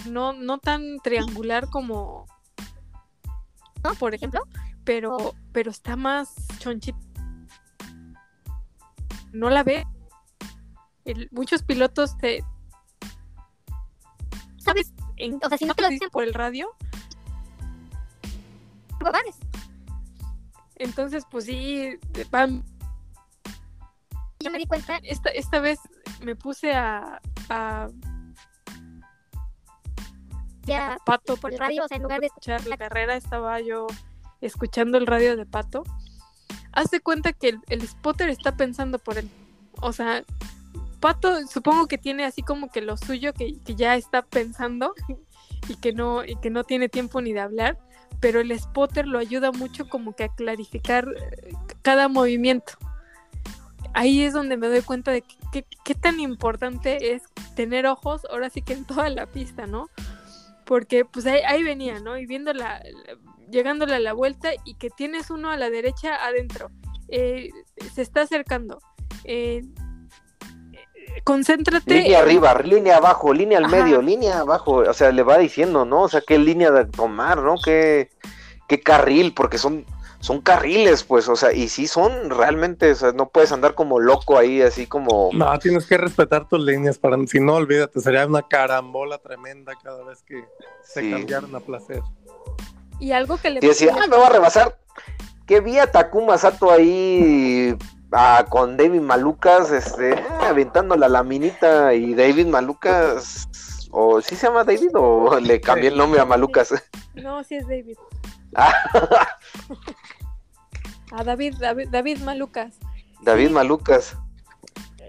no, 0.08 0.32
no 0.32 0.58
tan 0.58 0.98
triangular 1.02 1.68
como, 1.68 2.26
¿No? 3.82 3.94
por 3.94 4.14
ejemplo, 4.14 4.42
pero, 4.84 5.34
pero 5.52 5.70
está 5.70 5.96
más 5.96 6.34
chonchito. 6.58 6.98
No 9.32 9.50
la 9.50 9.62
ve. 9.62 9.84
Muchos 11.32 11.62
pilotos 11.62 12.16
te, 12.18 12.44
¿Sabes? 14.64 14.92
en- 15.16 15.38
O 15.42 15.48
sea, 15.48 15.58
si 15.58 15.64
no 15.64 15.74
te 15.74 15.82
lo 15.82 15.88
dicen 15.88 16.10
por 16.10 16.24
el 16.24 16.34
radio, 16.34 16.68
bares. 19.00 19.36
entonces 20.76 21.24
pues 21.30 21.44
sí, 21.44 21.98
van. 22.30 22.64
Yo 24.40 24.50
me 24.50 24.58
di 24.58 24.66
cuenta. 24.66 24.96
Esta, 25.02 25.30
esta 25.30 25.60
vez 25.60 25.78
me 26.22 26.36
puse 26.36 26.72
a, 26.72 27.20
a 27.48 27.88
Ya 30.62 30.96
Pato 31.04 31.36
por 31.36 31.52
el 31.52 31.58
radio, 31.58 31.84
o 31.84 31.88
sea, 31.88 31.96
en 31.96 32.02
lugar 32.02 32.20
de 32.20 32.26
escuchar 32.26 32.66
la 32.66 32.76
carrera, 32.76 33.16
estaba 33.16 33.60
yo 33.60 33.86
escuchando 34.40 34.96
el 34.98 35.06
radio 35.06 35.36
de 35.36 35.44
Pato. 35.46 35.84
Haz 36.72 36.90
de 36.90 37.00
cuenta 37.00 37.32
que 37.32 37.50
el, 37.50 37.60
el 37.68 37.86
spotter 37.86 38.28
está 38.30 38.56
pensando 38.56 38.98
por 38.98 39.18
él. 39.18 39.30
O 39.80 39.92
sea, 39.92 40.24
Pato 41.04 41.46
supongo 41.46 41.86
que 41.86 41.98
tiene 41.98 42.24
así 42.24 42.40
como 42.40 42.70
que 42.70 42.80
lo 42.80 42.96
suyo 42.96 43.34
que, 43.34 43.60
que 43.60 43.74
ya 43.74 43.94
está 43.94 44.22
pensando 44.22 44.94
y 45.68 45.76
que 45.76 45.92
no 45.92 46.24
y 46.24 46.34
que 46.36 46.48
no 46.48 46.64
tiene 46.64 46.88
tiempo 46.88 47.20
ni 47.20 47.34
de 47.34 47.40
hablar, 47.40 47.78
pero 48.20 48.40
el 48.40 48.58
spotter 48.58 49.06
lo 49.06 49.18
ayuda 49.18 49.52
mucho 49.52 49.86
como 49.86 50.16
que 50.16 50.24
a 50.24 50.28
clarificar 50.28 51.06
eh, 51.14 51.52
cada 51.82 52.08
movimiento. 52.08 52.72
Ahí 53.92 54.22
es 54.22 54.32
donde 54.32 54.56
me 54.56 54.68
doy 54.68 54.80
cuenta 54.80 55.10
de 55.10 55.22
qué 55.52 55.94
tan 55.94 56.20
importante 56.20 57.12
es 57.12 57.24
tener 57.54 57.86
ojos, 57.86 58.22
ahora 58.30 58.48
sí 58.48 58.62
que 58.62 58.72
en 58.72 58.86
toda 58.86 59.10
la 59.10 59.26
pista, 59.26 59.66
¿no? 59.66 59.90
Porque 60.64 61.04
pues 61.04 61.26
ahí, 61.26 61.42
ahí 61.46 61.62
venía, 61.62 62.00
¿no? 62.00 62.16
Y 62.16 62.24
viendo 62.24 62.54
la, 62.54 62.78
la- 62.78 63.18
llegándole 63.50 63.94
a 63.94 64.00
la 64.00 64.14
vuelta 64.14 64.52
y 64.64 64.76
que 64.76 64.88
tienes 64.88 65.28
uno 65.28 65.50
a 65.50 65.58
la 65.58 65.68
derecha 65.68 66.16
adentro. 66.24 66.70
Eh, 67.08 67.50
se 67.94 68.00
está 68.00 68.22
acercando. 68.22 68.78
Eh, 69.24 69.60
concéntrate. 71.24 71.94
Línea 72.02 72.20
arriba, 72.20 72.54
línea 72.62 72.96
abajo, 72.96 73.32
línea 73.32 73.58
al 73.58 73.64
Ajá. 73.66 73.76
medio, 73.76 74.02
línea 74.02 74.40
abajo, 74.40 74.76
o 74.88 74.92
sea, 74.92 75.10
le 75.12 75.22
va 75.22 75.38
diciendo, 75.38 75.84
¿no? 75.84 76.02
O 76.02 76.08
sea, 76.08 76.20
qué 76.20 76.38
línea 76.38 76.70
de 76.70 76.84
tomar, 76.86 77.38
¿no? 77.38 77.54
Qué, 77.64 78.10
qué 78.68 78.80
carril, 78.80 79.32
porque 79.34 79.58
son, 79.58 79.84
son 80.20 80.40
carriles, 80.40 81.02
pues, 81.04 81.28
o 81.28 81.36
sea, 81.36 81.52
y 81.52 81.68
sí 81.68 81.86
son 81.86 82.30
realmente, 82.30 82.90
o 82.90 82.94
sea, 82.94 83.12
no 83.12 83.28
puedes 83.28 83.52
andar 83.52 83.74
como 83.74 84.00
loco 84.00 84.38
ahí, 84.38 84.62
así 84.62 84.86
como... 84.86 85.30
No, 85.32 85.58
tienes 85.58 85.86
que 85.86 85.96
respetar 85.98 86.48
tus 86.48 86.60
líneas, 86.60 86.98
para 86.98 87.16
si 87.26 87.40
no, 87.40 87.54
olvídate, 87.54 88.00
sería 88.00 88.26
una 88.26 88.42
carambola 88.42 89.18
tremenda 89.18 89.72
cada 89.82 90.02
vez 90.04 90.22
que 90.22 90.44
se 90.82 91.00
Sí. 91.02 91.10
cambiaran 91.10 91.54
a 91.54 91.60
placer. 91.60 92.00
Y 93.00 93.12
algo 93.12 93.36
que 93.38 93.50
le 93.50 93.60
Y 93.62 93.66
decir, 93.68 93.90
ah, 93.92 94.06
me 94.08 94.16
va 94.16 94.26
a 94.28 94.30
rebasar. 94.30 94.78
Que 95.46 95.60
vi 95.60 95.78
a 95.78 95.90
Takuma 95.90 96.38
Sato 96.38 96.70
ahí 96.70 97.76
ah, 98.14 98.46
con 98.48 98.76
David 98.76 99.00
Malucas, 99.00 99.70
este, 99.70 100.14
aventando 100.40 100.96
la 100.96 101.08
laminita 101.08 101.92
y 101.94 102.14
David 102.14 102.46
Malucas, 102.46 103.48
o 103.90 104.20
¿sí 104.20 104.34
se 104.36 104.46
llama 104.46 104.64
David 104.64 104.90
o 104.94 105.38
le 105.40 105.60
cambié 105.60 105.88
el 105.88 105.96
nombre 105.98 106.20
a 106.20 106.24
Malucas? 106.24 106.72
No, 107.14 107.44
sí 107.44 107.56
es 107.56 107.66
David. 107.68 107.96
Ah, 108.56 108.72
A 111.12 111.22
David, 111.22 111.54
David, 111.60 111.88
David 111.90 112.18
Malucas. 112.20 112.78
David 113.22 113.48
Sí. 113.48 113.52
Malucas. 113.52 114.16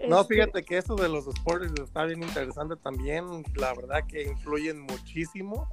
No, 0.07 0.21
Este, 0.21 0.35
fíjate 0.35 0.63
que 0.63 0.77
eso 0.77 0.95
de 0.95 1.09
los 1.09 1.25
sports 1.27 1.71
está 1.81 2.05
bien 2.05 2.21
interesante 2.21 2.75
también. 2.75 3.43
La 3.55 3.73
verdad 3.73 4.05
que 4.07 4.21
influyen 4.23 4.81
muchísimo, 4.81 5.67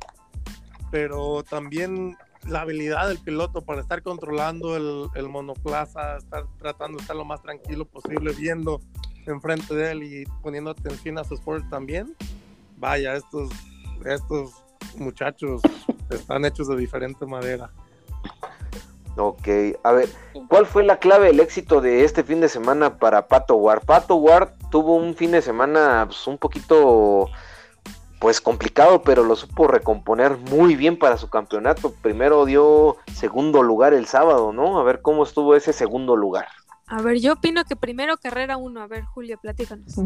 pero 0.91 1.43
también 1.43 2.17
la 2.47 2.63
habilidad 2.63 3.09
del 3.09 3.19
piloto 3.19 3.63
para 3.63 3.81
estar 3.81 4.03
controlando 4.03 4.77
el, 4.77 5.29
monoplaza, 5.29 6.17
estar 6.17 6.45
tratando 6.59 6.99
de 6.99 7.03
estar 7.03 7.17
lo 7.17 7.25
más 7.25 7.43
tranquilo 7.43 7.85
posible, 7.85 8.33
viendo 8.33 8.81
enfrente 9.27 9.75
de 9.75 9.93
él 9.93 10.03
y 10.03 10.25
poniendo 10.43 10.71
atención 10.71 11.19
a 11.19 11.25
su 11.25 11.35
sport 11.35 11.69
también. 11.71 12.17
Vaya, 12.77 13.15
estos, 13.15 13.51
estos 14.05 14.63
muchachos 14.97 15.63
están 16.11 16.45
hechos 16.45 16.69
de 16.69 16.77
diferente 16.77 17.25
madera. 17.27 17.71
Ok, 19.17 19.47
a 19.83 19.93
ver, 19.93 20.09
¿cuál 20.49 20.65
fue 20.67 20.85
la 20.85 20.99
clave 20.99 21.27
del 21.27 21.41
éxito 21.41 21.83
de 21.83 22.05
este 22.05 22.25
fin 22.25 22.41
de 22.41 22.49
semana 22.49 22.99
para 22.99 23.29
Pato 23.29 23.57
Ward? 23.57 23.85
Pato 23.85 24.17
Ward 24.17 24.49
tuvo 24.71 24.97
un 24.97 25.15
fin 25.15 25.33
de 25.33 25.43
semana 25.43 26.05
pues, 26.07 26.27
un 26.27 26.39
poquito 26.39 27.29
pues 28.23 28.41
complicado, 28.41 29.03
pero 29.03 29.25
lo 29.25 29.35
supo 29.35 29.67
recomponer 29.67 30.39
muy 30.39 30.77
bien 30.77 30.97
para 30.97 31.17
su 31.17 31.29
campeonato. 31.29 31.93
Primero 31.93 32.45
dio 32.45 32.97
segundo 33.13 33.65
lugar 33.65 33.95
el 33.95 34.07
sábado, 34.07 34.53
¿no? 34.53 34.79
A 34.79 34.85
ver 34.85 35.03
cómo 35.03 35.25
estuvo 35.25 35.57
ese 35.57 35.73
segundo 35.73 36.15
lugar. 36.15 36.47
A 36.87 37.03
ver, 37.03 37.19
yo 37.19 37.33
opino 37.33 37.65
que 37.65 37.75
primero 37.75 38.17
carrera 38.17 38.57
uno. 38.57 38.81
A 38.81 38.87
ver, 38.87 39.03
Julio, 39.07 39.41
platícanos. 39.43 39.97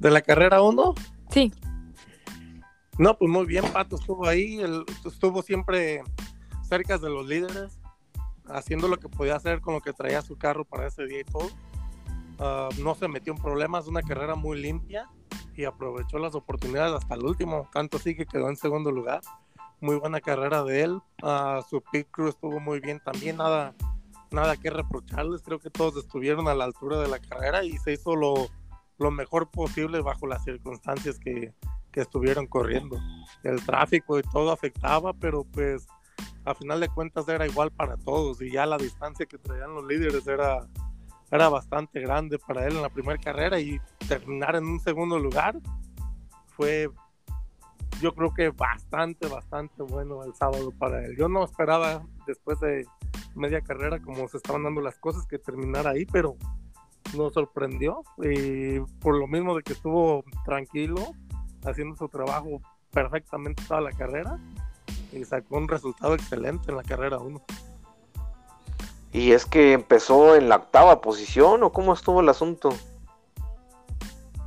De 0.00 0.10
la 0.10 0.22
carrera 0.22 0.60
1, 0.60 0.94
Sí, 1.30 1.52
No, 2.98 3.16
pues 3.16 3.30
muy 3.30 3.46
bien, 3.46 3.64
Pato 3.72 3.94
estuvo 3.94 4.26
ahí, 4.26 4.58
él 4.58 4.84
estuvo 5.06 5.40
siempre 5.42 6.02
cerca 6.62 6.98
de 6.98 7.10
los 7.10 7.28
líderes, 7.28 7.78
haciendo 8.46 8.88
lo 8.88 8.96
que 8.96 9.08
podía 9.08 9.36
hacer 9.36 9.60
con 9.60 9.74
lo 9.74 9.80
que 9.80 9.92
traía 9.92 10.20
su 10.20 10.36
carro 10.36 10.64
para 10.64 10.88
ese 10.88 11.06
día 11.06 11.20
y 11.20 11.24
todo. 11.24 11.48
Ah, 12.40 12.68
no 12.82 12.96
se 12.96 13.06
metió 13.06 13.32
en 13.34 13.40
problemas, 13.40 13.86
una 13.86 14.02
carrera 14.02 14.34
muy 14.34 14.60
limpia 14.60 15.08
y 15.58 15.64
aprovechó 15.64 16.20
las 16.20 16.36
oportunidades 16.36 16.94
hasta 16.94 17.16
el 17.16 17.24
último, 17.24 17.68
tanto 17.72 17.96
así 17.96 18.14
que 18.14 18.26
quedó 18.26 18.48
en 18.48 18.56
segundo 18.56 18.92
lugar. 18.92 19.20
Muy 19.80 19.96
buena 19.96 20.20
carrera 20.20 20.62
de 20.62 20.82
él, 20.82 21.00
Ah, 21.20 21.62
su 21.68 21.82
pit 21.82 22.06
crew 22.12 22.28
estuvo 22.28 22.60
muy 22.60 22.78
bien 22.78 23.00
también, 23.04 23.38
nada, 23.38 23.74
nada 24.30 24.56
que 24.56 24.70
reprocharles, 24.70 25.42
creo 25.42 25.58
que 25.58 25.68
todos 25.68 25.96
estuvieron 25.96 26.46
a 26.46 26.54
la 26.54 26.64
altura 26.64 26.98
de 27.00 27.08
la 27.08 27.18
carrera 27.18 27.64
y 27.64 27.76
se 27.78 27.94
hizo 27.94 28.14
lo, 28.14 28.46
lo 28.98 29.10
mejor 29.10 29.50
posible 29.50 30.00
bajo 30.00 30.28
las 30.28 30.44
circunstancias 30.44 31.18
que, 31.18 31.52
que 31.90 32.02
estuvieron 32.02 32.46
corriendo. 32.46 32.96
El 33.42 33.60
tráfico 33.66 34.16
y 34.20 34.22
todo 34.22 34.52
afectaba, 34.52 35.12
pero 35.12 35.42
pues 35.42 35.88
a 36.44 36.54
final 36.54 36.78
de 36.78 36.88
cuentas 36.88 37.28
era 37.28 37.48
igual 37.48 37.72
para 37.72 37.96
todos 37.96 38.40
y 38.42 38.52
ya 38.52 38.64
la 38.64 38.78
distancia 38.78 39.26
que 39.26 39.38
traían 39.38 39.74
los 39.74 39.84
líderes 39.84 40.24
era, 40.28 40.68
era 41.30 41.48
bastante 41.48 42.00
grande 42.00 42.38
para 42.38 42.66
él 42.66 42.76
en 42.76 42.82
la 42.82 42.88
primera 42.88 43.18
carrera 43.18 43.60
y 43.60 43.80
terminar 44.08 44.56
en 44.56 44.64
un 44.64 44.80
segundo 44.80 45.18
lugar 45.18 45.58
fue 46.46 46.90
yo 48.00 48.14
creo 48.14 48.32
que 48.32 48.50
bastante, 48.50 49.26
bastante 49.26 49.82
bueno 49.82 50.22
el 50.24 50.34
sábado 50.34 50.72
para 50.78 51.04
él. 51.04 51.16
Yo 51.16 51.28
no 51.28 51.44
esperaba 51.44 52.06
después 52.26 52.60
de 52.60 52.86
media 53.34 53.60
carrera 53.60 54.00
como 54.00 54.28
se 54.28 54.36
estaban 54.36 54.62
dando 54.62 54.80
las 54.80 54.98
cosas 54.98 55.26
que 55.26 55.38
terminara 55.38 55.90
ahí, 55.90 56.06
pero 56.06 56.36
nos 57.16 57.32
sorprendió 57.32 58.02
y 58.18 58.80
por 59.00 59.16
lo 59.16 59.26
mismo 59.26 59.56
de 59.56 59.62
que 59.62 59.72
estuvo 59.72 60.24
tranquilo 60.44 61.14
haciendo 61.64 61.96
su 61.96 62.08
trabajo 62.08 62.60
perfectamente 62.92 63.62
toda 63.66 63.80
la 63.80 63.92
carrera 63.92 64.38
y 65.12 65.24
sacó 65.24 65.56
un 65.56 65.68
resultado 65.68 66.14
excelente 66.14 66.70
en 66.70 66.76
la 66.76 66.82
carrera 66.82 67.18
1. 67.18 67.42
Y 69.12 69.32
es 69.32 69.46
que 69.46 69.72
empezó 69.72 70.34
en 70.36 70.48
la 70.48 70.56
octava 70.56 71.00
posición, 71.00 71.62
¿o 71.62 71.72
cómo 71.72 71.92
estuvo 71.94 72.20
el 72.20 72.28
asunto? 72.28 72.70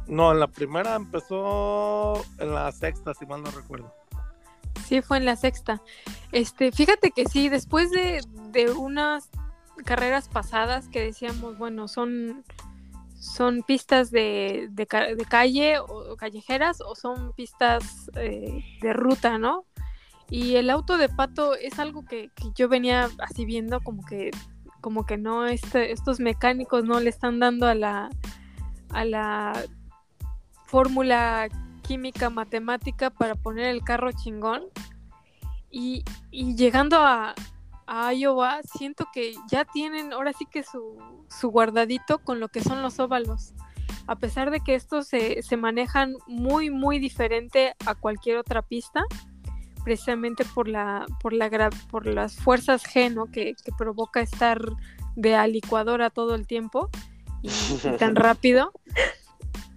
No, 0.07 0.31
en 0.31 0.39
la 0.39 0.47
primera 0.47 0.95
empezó 0.95 2.21
en 2.37 2.53
la 2.53 2.71
sexta, 2.71 3.13
si 3.13 3.25
mal 3.25 3.41
no 3.41 3.51
recuerdo. 3.51 3.93
sí, 4.85 5.01
fue 5.01 5.17
en 5.17 5.25
la 5.25 5.35
sexta. 5.35 5.81
Este, 6.31 6.71
fíjate 6.71 7.11
que 7.11 7.25
sí, 7.25 7.47
después 7.49 7.91
de, 7.91 8.21
de 8.51 8.71
unas 8.71 9.29
carreras 9.85 10.27
pasadas 10.27 10.89
que 10.89 10.99
decíamos, 11.01 11.57
bueno, 11.57 11.87
son, 11.87 12.43
son 13.19 13.63
pistas 13.63 14.11
de, 14.11 14.67
de 14.71 14.85
ca- 14.85 15.15
de 15.15 15.25
calle 15.25 15.79
o 15.79 16.15
callejeras 16.17 16.81
o 16.81 16.93
son 16.95 17.31
pistas 17.33 18.11
eh, 18.15 18.63
de 18.81 18.93
ruta, 18.93 19.37
¿no? 19.37 19.65
Y 20.29 20.55
el 20.57 20.69
auto 20.69 20.97
de 20.97 21.09
Pato 21.09 21.55
es 21.55 21.79
algo 21.79 22.05
que, 22.05 22.29
que 22.35 22.51
yo 22.55 22.67
venía 22.69 23.09
así 23.19 23.45
viendo 23.45 23.79
como 23.81 24.05
que 24.05 24.31
como 24.81 25.05
que 25.05 25.17
no 25.17 25.45
este, 25.45 25.91
estos 25.91 26.19
mecánicos 26.19 26.83
no 26.83 26.99
le 26.99 27.09
están 27.09 27.39
dando 27.39 27.67
a 27.67 27.75
la 27.75 28.09
a 28.89 29.05
la 29.05 29.63
fórmula 30.65 31.47
química 31.81 32.29
matemática 32.29 33.09
para 33.09 33.35
poner 33.35 33.67
el 33.67 33.83
carro 33.83 34.11
chingón. 34.11 34.63
Y, 35.69 36.03
y 36.31 36.55
llegando 36.55 36.97
a, 36.97 37.33
a 37.87 38.13
Iowa 38.13 38.61
siento 38.63 39.07
que 39.13 39.33
ya 39.49 39.65
tienen 39.65 40.13
ahora 40.13 40.33
sí 40.33 40.45
que 40.45 40.63
su, 40.63 40.97
su 41.29 41.49
guardadito 41.49 42.19
con 42.19 42.39
lo 42.39 42.49
que 42.49 42.61
son 42.61 42.81
los 42.81 42.99
óvalos. 42.99 43.53
A 44.07 44.15
pesar 44.15 44.51
de 44.51 44.59
que 44.61 44.75
estos 44.75 45.07
se, 45.07 45.41
se 45.43 45.57
manejan 45.57 46.15
muy 46.27 46.69
muy 46.69 46.99
diferente 46.99 47.75
a 47.85 47.95
cualquier 47.95 48.37
otra 48.37 48.61
pista 48.61 49.03
precisamente 49.83 50.45
por 50.45 50.67
la 50.67 51.05
por 51.21 51.33
la 51.33 51.49
gra- 51.49 51.69
por 51.89 52.05
las 52.07 52.35
fuerzas 52.35 52.83
G 52.83 53.11
¿no? 53.13 53.25
que, 53.27 53.55
que 53.63 53.71
provoca 53.77 54.21
estar 54.21 54.59
de 55.15 55.35
a 55.35 55.47
licuadora 55.47 56.09
todo 56.09 56.35
el 56.35 56.47
tiempo 56.47 56.89
y, 57.41 57.49
y 57.49 57.97
tan 57.97 58.15
rápido 58.27 58.71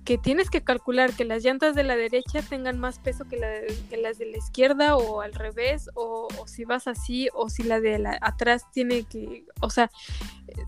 que 0.04 0.18
tienes 0.18 0.50
que 0.50 0.62
calcular 0.62 1.14
que 1.14 1.24
las 1.24 1.42
llantas 1.42 1.74
de 1.74 1.82
la 1.82 1.96
derecha 1.96 2.42
tengan 2.42 2.78
más 2.78 2.98
peso 2.98 3.24
que, 3.24 3.38
la 3.38 3.48
de- 3.48 3.74
que 3.88 3.96
las 3.96 4.18
de 4.18 4.26
la 4.26 4.36
izquierda 4.36 4.96
o 4.96 5.22
al 5.22 5.32
revés 5.32 5.88
o, 5.94 6.28
o 6.38 6.46
si 6.46 6.64
vas 6.66 6.86
así 6.86 7.28
o 7.32 7.48
si 7.48 7.62
la 7.62 7.80
de 7.80 7.98
la 7.98 8.18
atrás 8.20 8.70
tiene 8.72 9.04
que 9.04 9.46
o 9.62 9.70
sea 9.70 9.90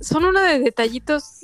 son 0.00 0.24
uno 0.24 0.40
de 0.40 0.58
detallitos 0.58 1.40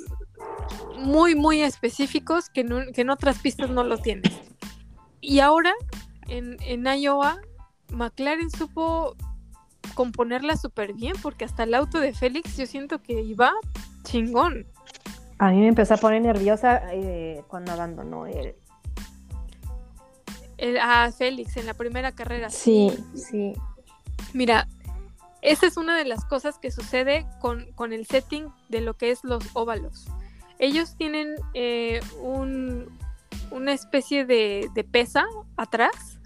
muy 0.97 1.35
muy 1.35 1.61
específicos 1.61 2.49
que 2.49 2.61
en, 2.61 2.73
un- 2.73 2.91
que 2.93 3.01
en 3.01 3.09
otras 3.11 3.37
pistas 3.39 3.69
no 3.69 3.83
lo 3.83 3.97
tienes 3.99 4.33
y 5.21 5.39
ahora 5.39 5.71
en, 6.27 6.57
en 6.61 6.85
Iowa 6.99 7.39
McLaren 7.89 8.49
supo 8.49 9.15
componerla 9.95 10.57
súper 10.57 10.93
bien 10.93 11.13
porque 11.21 11.45
hasta 11.45 11.63
el 11.63 11.73
auto 11.73 11.99
de 11.99 12.13
Félix 12.13 12.57
yo 12.57 12.65
siento 12.65 13.01
que 13.01 13.21
iba 13.21 13.51
chingón 14.03 14.65
A 15.37 15.51
mí 15.51 15.59
me 15.59 15.67
empezó 15.67 15.93
a 15.95 15.97
poner 15.97 16.21
nerviosa 16.21 16.81
eh, 16.93 17.43
cuando 17.47 17.71
abandonó 17.73 18.25
él. 18.25 18.55
El- 20.57 20.77
a 20.77 21.11
Félix 21.11 21.57
en 21.57 21.65
la 21.65 21.73
primera 21.73 22.11
carrera. 22.13 22.49
Sí, 22.49 22.91
sí. 23.15 23.53
Mira, 24.33 24.67
esa 25.41 25.67
es 25.67 25.75
una 25.77 25.97
de 25.97 26.05
las 26.05 26.23
cosas 26.25 26.57
que 26.59 26.71
sucede 26.71 27.25
con, 27.41 27.71
con 27.73 27.91
el 27.91 28.05
setting 28.05 28.47
de 28.69 28.81
lo 28.81 28.93
que 28.95 29.11
es 29.11 29.23
los 29.23 29.43
óvalos. 29.53 30.05
Ellos 30.59 30.95
tienen 30.95 31.35
eh, 31.53 31.99
un- 32.21 32.87
una 33.51 33.73
especie 33.73 34.25
de, 34.25 34.69
de 34.73 34.83
pesa 34.85 35.25
atrás 35.57 36.19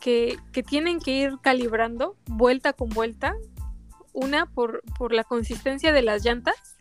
que, 0.00 0.38
tienen 0.66 0.98
que 0.98 1.12
ir 1.12 1.38
calibrando 1.40 2.16
vuelta 2.26 2.72
con 2.72 2.88
vuelta. 2.88 3.34
Una 4.12 4.46
por, 4.46 4.82
por 4.98 5.12
la 5.12 5.22
consistencia 5.22 5.92
de 5.92 6.02
las 6.02 6.24
llantas. 6.24 6.76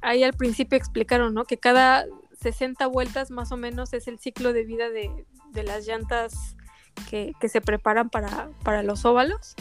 Ahí 0.00 0.24
al 0.24 0.32
principio 0.32 0.76
explicaron, 0.76 1.34
¿no? 1.34 1.44
Que 1.44 1.58
cada 1.58 2.06
60 2.40 2.84
vueltas 2.88 3.30
más 3.30 3.52
o 3.52 3.56
menos 3.56 3.92
es 3.92 4.08
el 4.08 4.18
ciclo 4.18 4.52
de 4.52 4.64
vida 4.64 4.88
de, 4.88 5.24
de 5.52 5.62
las 5.62 5.86
llantas 5.86 6.56
que, 7.08 7.34
que 7.40 7.48
se 7.48 7.60
preparan 7.60 8.10
para, 8.10 8.50
para 8.64 8.82
los 8.82 9.04
óvalos. 9.04 9.54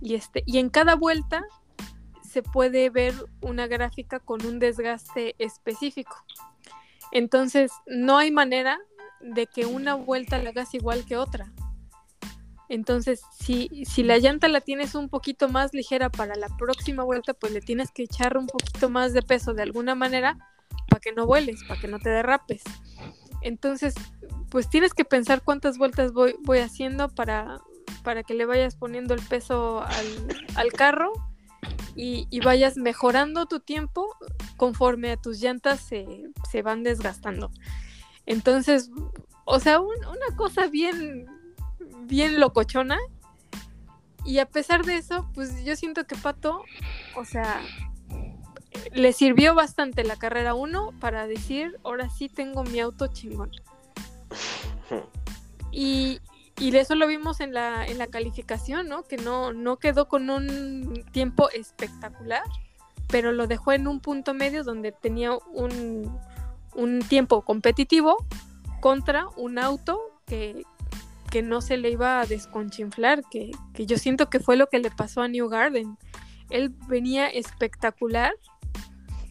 Y, 0.00 0.16
este, 0.16 0.42
y 0.46 0.58
en 0.58 0.68
cada 0.68 0.96
vuelta 0.96 1.44
se 2.28 2.42
puede 2.42 2.90
ver 2.90 3.14
una 3.40 3.66
gráfica 3.68 4.18
con 4.18 4.44
un 4.44 4.58
desgaste 4.58 5.36
específico. 5.38 6.16
Entonces, 7.12 7.70
no 7.86 8.18
hay 8.18 8.30
manera 8.30 8.80
de 9.20 9.46
que 9.46 9.66
una 9.66 9.94
vuelta 9.94 10.38
la 10.38 10.50
hagas 10.50 10.74
igual 10.74 11.04
que 11.04 11.16
otra. 11.16 11.52
Entonces, 12.68 13.22
si, 13.38 13.84
si 13.84 14.02
la 14.02 14.18
llanta 14.18 14.48
la 14.48 14.60
tienes 14.60 14.94
un 14.94 15.08
poquito 15.08 15.48
más 15.48 15.74
ligera 15.74 16.10
para 16.10 16.34
la 16.36 16.48
próxima 16.56 17.02
vuelta, 17.04 17.34
pues 17.34 17.52
le 17.52 17.60
tienes 17.60 17.90
que 17.90 18.04
echar 18.04 18.38
un 18.38 18.46
poquito 18.46 18.88
más 18.88 19.12
de 19.12 19.22
peso 19.22 19.52
de 19.52 19.62
alguna 19.62 19.94
manera 19.94 20.38
para 20.88 21.00
que 21.00 21.12
no 21.12 21.26
vueles, 21.26 21.62
para 21.64 21.80
que 21.80 21.88
no 21.88 21.98
te 21.98 22.08
derrapes. 22.10 22.62
Entonces, 23.42 23.94
pues 24.50 24.70
tienes 24.70 24.94
que 24.94 25.04
pensar 25.04 25.42
cuántas 25.42 25.76
vueltas 25.78 26.12
voy, 26.12 26.36
voy 26.44 26.58
haciendo 26.58 27.08
para, 27.08 27.60
para 28.04 28.22
que 28.22 28.34
le 28.34 28.46
vayas 28.46 28.76
poniendo 28.76 29.14
el 29.14 29.20
peso 29.22 29.82
al, 29.82 30.06
al 30.54 30.72
carro 30.72 31.12
y, 31.94 32.40
vayas 32.40 32.76
mejorando 32.76 33.46
tu 33.46 33.60
tiempo 33.60 34.08
conforme 34.56 35.12
a 35.12 35.16
tus 35.16 35.40
llantas 35.40 35.80
se, 35.80 36.06
se 36.50 36.62
van 36.62 36.82
desgastando. 36.82 37.50
Entonces, 38.26 38.90
o 39.44 39.58
sea, 39.60 39.80
un- 39.80 40.04
una 40.06 40.36
cosa 40.36 40.68
bien, 40.68 41.26
bien 42.06 42.40
locochona. 42.40 42.98
Y 44.24 44.38
a 44.38 44.46
pesar 44.46 44.84
de 44.84 44.96
eso, 44.96 45.28
pues 45.34 45.64
yo 45.64 45.74
siento 45.74 46.06
que 46.06 46.14
Pato, 46.14 46.62
o 47.16 47.24
sea, 47.24 47.60
le 48.92 49.12
sirvió 49.12 49.54
bastante 49.54 50.04
la 50.04 50.16
carrera 50.16 50.54
1 50.54 50.92
para 51.00 51.26
decir, 51.26 51.78
ahora 51.84 52.08
sí 52.08 52.28
tengo 52.28 52.62
mi 52.64 52.80
auto 52.80 53.08
chingón. 53.08 53.50
Y, 55.70 56.20
y 56.58 56.76
eso 56.76 56.94
lo 56.94 57.06
vimos 57.06 57.40
en 57.40 57.54
la, 57.54 57.86
en 57.86 57.98
la 57.98 58.06
calificación, 58.06 58.88
¿no? 58.88 59.02
Que 59.04 59.16
no, 59.16 59.52
no 59.52 59.78
quedó 59.78 60.06
con 60.06 60.30
un 60.30 61.04
tiempo 61.12 61.50
espectacular, 61.50 62.42
pero 63.08 63.32
lo 63.32 63.46
dejó 63.46 63.72
en 63.72 63.88
un 63.88 64.00
punto 64.00 64.34
medio 64.34 64.62
donde 64.62 64.92
tenía 64.92 65.36
un, 65.52 66.18
un 66.74 67.00
tiempo 67.00 67.42
competitivo 67.42 68.16
contra 68.80 69.26
un 69.36 69.58
auto 69.58 69.98
que, 70.26 70.64
que 71.32 71.40
no 71.40 71.62
se 71.62 71.78
le 71.78 71.88
iba 71.88 72.20
a 72.20 72.26
desconchinflar, 72.26 73.22
que, 73.30 73.52
que 73.72 73.86
yo 73.86 73.96
siento 73.96 74.28
que 74.28 74.38
fue 74.38 74.58
lo 74.58 74.66
que 74.66 74.78
le 74.80 74.90
pasó 74.90 75.22
a 75.22 75.28
New 75.28 75.48
Garden. 75.48 75.96
Él 76.50 76.74
venía 76.88 77.26
espectacular 77.26 78.34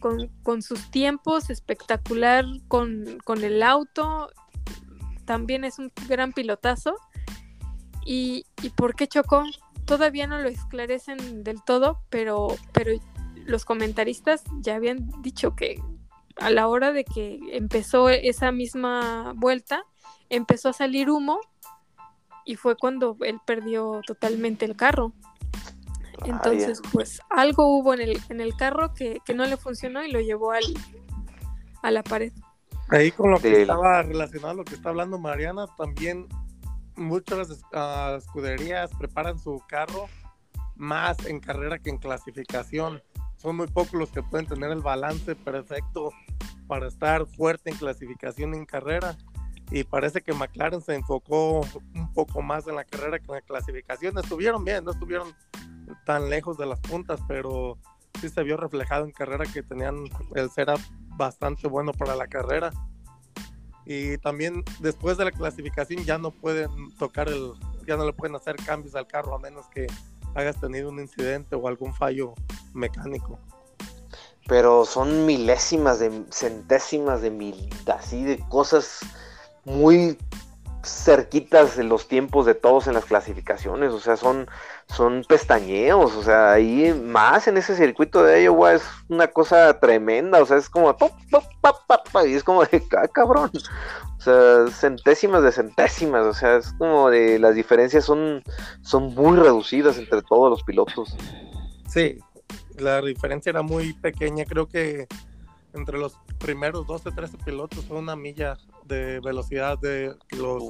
con, 0.00 0.26
con 0.42 0.62
sus 0.62 0.90
tiempos, 0.90 1.48
espectacular 1.48 2.44
con, 2.66 3.20
con 3.24 3.44
el 3.44 3.62
auto, 3.62 4.30
también 5.26 5.62
es 5.62 5.78
un 5.78 5.92
gran 6.08 6.32
pilotazo. 6.32 6.96
¿Y, 8.04 8.46
y 8.64 8.70
por 8.70 8.96
qué 8.96 9.06
chocó? 9.06 9.44
Todavía 9.84 10.26
no 10.26 10.40
lo 10.40 10.48
esclarecen 10.48 11.44
del 11.44 11.62
todo, 11.62 12.00
pero, 12.10 12.48
pero 12.72 13.00
los 13.46 13.64
comentaristas 13.64 14.42
ya 14.58 14.74
habían 14.74 15.08
dicho 15.22 15.54
que 15.54 15.80
a 16.34 16.50
la 16.50 16.66
hora 16.66 16.90
de 16.90 17.04
que 17.04 17.38
empezó 17.52 18.08
esa 18.08 18.50
misma 18.50 19.34
vuelta, 19.36 19.84
empezó 20.30 20.70
a 20.70 20.72
salir 20.72 21.08
humo 21.08 21.38
y 22.44 22.56
fue 22.56 22.76
cuando 22.76 23.16
él 23.20 23.40
perdió 23.46 24.00
totalmente 24.06 24.64
el 24.64 24.76
carro. 24.76 25.12
Entonces, 26.24 26.80
pues 26.92 27.20
algo 27.30 27.76
hubo 27.78 27.94
en 27.94 28.00
el, 28.00 28.20
en 28.28 28.40
el 28.40 28.54
carro 28.54 28.94
que, 28.94 29.18
que 29.24 29.34
no 29.34 29.44
le 29.44 29.56
funcionó 29.56 30.04
y 30.04 30.10
lo 30.10 30.20
llevó 30.20 30.52
al, 30.52 30.62
a 31.82 31.90
la 31.90 32.02
pared. 32.02 32.32
Ahí 32.90 33.10
con 33.10 33.30
lo 33.30 33.40
que 33.40 33.50
Del- 33.50 33.62
estaba 33.62 34.02
relacionado 34.02 34.50
a 34.50 34.54
lo 34.54 34.64
que 34.64 34.74
está 34.74 34.90
hablando 34.90 35.18
Mariana, 35.18 35.66
también 35.76 36.28
muchas 36.94 37.62
ah, 37.72 38.16
escuderías 38.18 38.90
preparan 38.98 39.38
su 39.38 39.62
carro 39.66 40.06
más 40.76 41.24
en 41.26 41.40
carrera 41.40 41.78
que 41.78 41.90
en 41.90 41.98
clasificación. 41.98 43.02
Son 43.36 43.56
muy 43.56 43.66
pocos 43.66 43.94
los 43.94 44.10
que 44.10 44.22
pueden 44.22 44.46
tener 44.46 44.70
el 44.70 44.80
balance 44.80 45.34
perfecto 45.34 46.10
para 46.68 46.86
estar 46.86 47.26
fuerte 47.26 47.70
en 47.70 47.76
clasificación 47.76 48.54
y 48.54 48.58
en 48.58 48.66
carrera. 48.66 49.16
Y 49.72 49.84
parece 49.84 50.20
que 50.20 50.34
McLaren 50.34 50.82
se 50.82 50.94
enfocó 50.94 51.60
un 51.94 52.12
poco 52.12 52.42
más 52.42 52.66
en 52.66 52.76
la 52.76 52.84
carrera 52.84 53.18
que 53.18 53.24
en 53.24 53.36
la 53.36 53.40
clasificación. 53.40 54.18
Estuvieron 54.18 54.64
bien, 54.64 54.84
no 54.84 54.90
estuvieron 54.90 55.34
tan 56.04 56.28
lejos 56.28 56.58
de 56.58 56.66
las 56.66 56.78
puntas, 56.80 57.20
pero 57.26 57.78
sí 58.20 58.28
se 58.28 58.42
vio 58.42 58.58
reflejado 58.58 59.06
en 59.06 59.12
carrera 59.12 59.46
que 59.50 59.62
tenían 59.62 60.04
el 60.34 60.50
setup 60.50 60.78
bastante 61.16 61.68
bueno 61.68 61.92
para 61.92 62.14
la 62.14 62.26
carrera. 62.26 62.70
Y 63.86 64.18
también 64.18 64.62
después 64.80 65.16
de 65.16 65.24
la 65.24 65.32
clasificación 65.32 66.04
ya 66.04 66.18
no 66.18 66.32
pueden 66.32 66.70
tocar 66.98 67.28
el, 67.28 67.52
ya 67.86 67.96
no 67.96 68.04
le 68.04 68.12
pueden 68.12 68.36
hacer 68.36 68.56
cambios 68.56 68.94
al 68.94 69.06
carro 69.06 69.34
a 69.34 69.38
menos 69.38 69.66
que 69.68 69.86
hayas 70.34 70.60
tenido 70.60 70.90
un 70.90 71.00
incidente 71.00 71.56
o 71.56 71.66
algún 71.66 71.94
fallo 71.94 72.34
mecánico. 72.74 73.38
pero 74.46 74.84
son 74.84 75.24
milésimas 75.24 75.98
de 75.98 76.24
centésimas 76.30 77.22
de 77.22 77.30
mil, 77.30 77.70
así 77.86 78.24
de 78.24 78.38
cosas 78.48 79.00
muy 79.64 80.18
cerquitas 80.84 81.76
de 81.76 81.84
los 81.84 82.08
tiempos 82.08 82.44
de 82.44 82.54
todos 82.54 82.86
en 82.88 82.94
las 82.94 83.04
clasificaciones, 83.04 83.92
o 83.92 84.00
sea, 84.00 84.16
son, 84.16 84.48
son 84.88 85.24
pestañeos, 85.28 86.14
o 86.16 86.22
sea, 86.22 86.52
ahí 86.52 86.92
más 86.92 87.46
en 87.46 87.56
ese 87.56 87.76
circuito 87.76 88.24
de 88.24 88.42
Iowa 88.42 88.74
es 88.74 88.82
una 89.08 89.28
cosa 89.28 89.78
tremenda, 89.78 90.42
o 90.42 90.46
sea, 90.46 90.56
es 90.56 90.68
como 90.68 90.94
pop, 90.96 91.12
pop, 91.30 91.44
pop, 91.60 91.76
pop, 91.86 92.26
y 92.26 92.34
es 92.34 92.42
como 92.42 92.64
de 92.64 92.82
ah, 92.98 93.06
cabrón, 93.08 93.50
o 93.54 94.20
sea, 94.20 94.66
centésimas 94.72 95.44
de 95.44 95.52
centésimas, 95.52 96.26
o 96.26 96.34
sea, 96.34 96.56
es 96.56 96.72
como 96.72 97.10
de 97.10 97.38
las 97.38 97.54
diferencias 97.54 98.04
son, 98.04 98.42
son 98.82 99.14
muy 99.14 99.36
reducidas 99.38 99.98
entre 99.98 100.22
todos 100.22 100.50
los 100.50 100.64
pilotos. 100.64 101.16
Sí, 101.86 102.18
la 102.78 103.00
diferencia 103.02 103.50
era 103.50 103.62
muy 103.62 103.92
pequeña, 103.92 104.44
creo 104.46 104.66
que 104.66 105.06
entre 105.74 105.98
los 105.98 106.18
primeros 106.38 106.86
12, 106.86 107.10
13 107.12 107.38
pilotos 107.38 107.84
fue 107.86 107.98
una 107.98 108.16
milla 108.16 108.56
de 108.84 109.20
velocidad 109.20 109.78
de 109.78 110.14
que 110.28 110.36
los, 110.36 110.62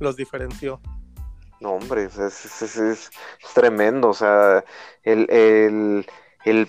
los 0.00 0.16
diferenció. 0.16 0.80
No, 1.60 1.72
hombre, 1.72 2.04
es, 2.04 2.18
es- 2.18 2.76
es- 2.76 3.10
tremendo. 3.54 4.08
O 4.08 4.14
sea, 4.14 4.64
el, 5.02 5.30
el, 5.30 6.06
el- 6.44 6.68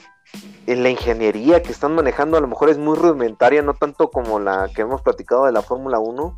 el- 0.67 0.83
la 0.83 0.89
ingeniería 0.89 1.61
que 1.63 1.71
están 1.71 1.95
manejando 1.95 2.37
a 2.37 2.41
lo 2.41 2.47
mejor 2.47 2.69
es 2.69 2.77
muy 2.77 2.97
rudimentaria, 2.97 3.61
no 3.61 3.73
tanto 3.73 4.09
como 4.11 4.39
la 4.39 4.69
que 4.73 4.81
hemos 4.81 5.01
platicado 5.01 5.45
de 5.45 5.51
la 5.53 5.61
Fórmula 5.61 5.99
1, 5.99 6.37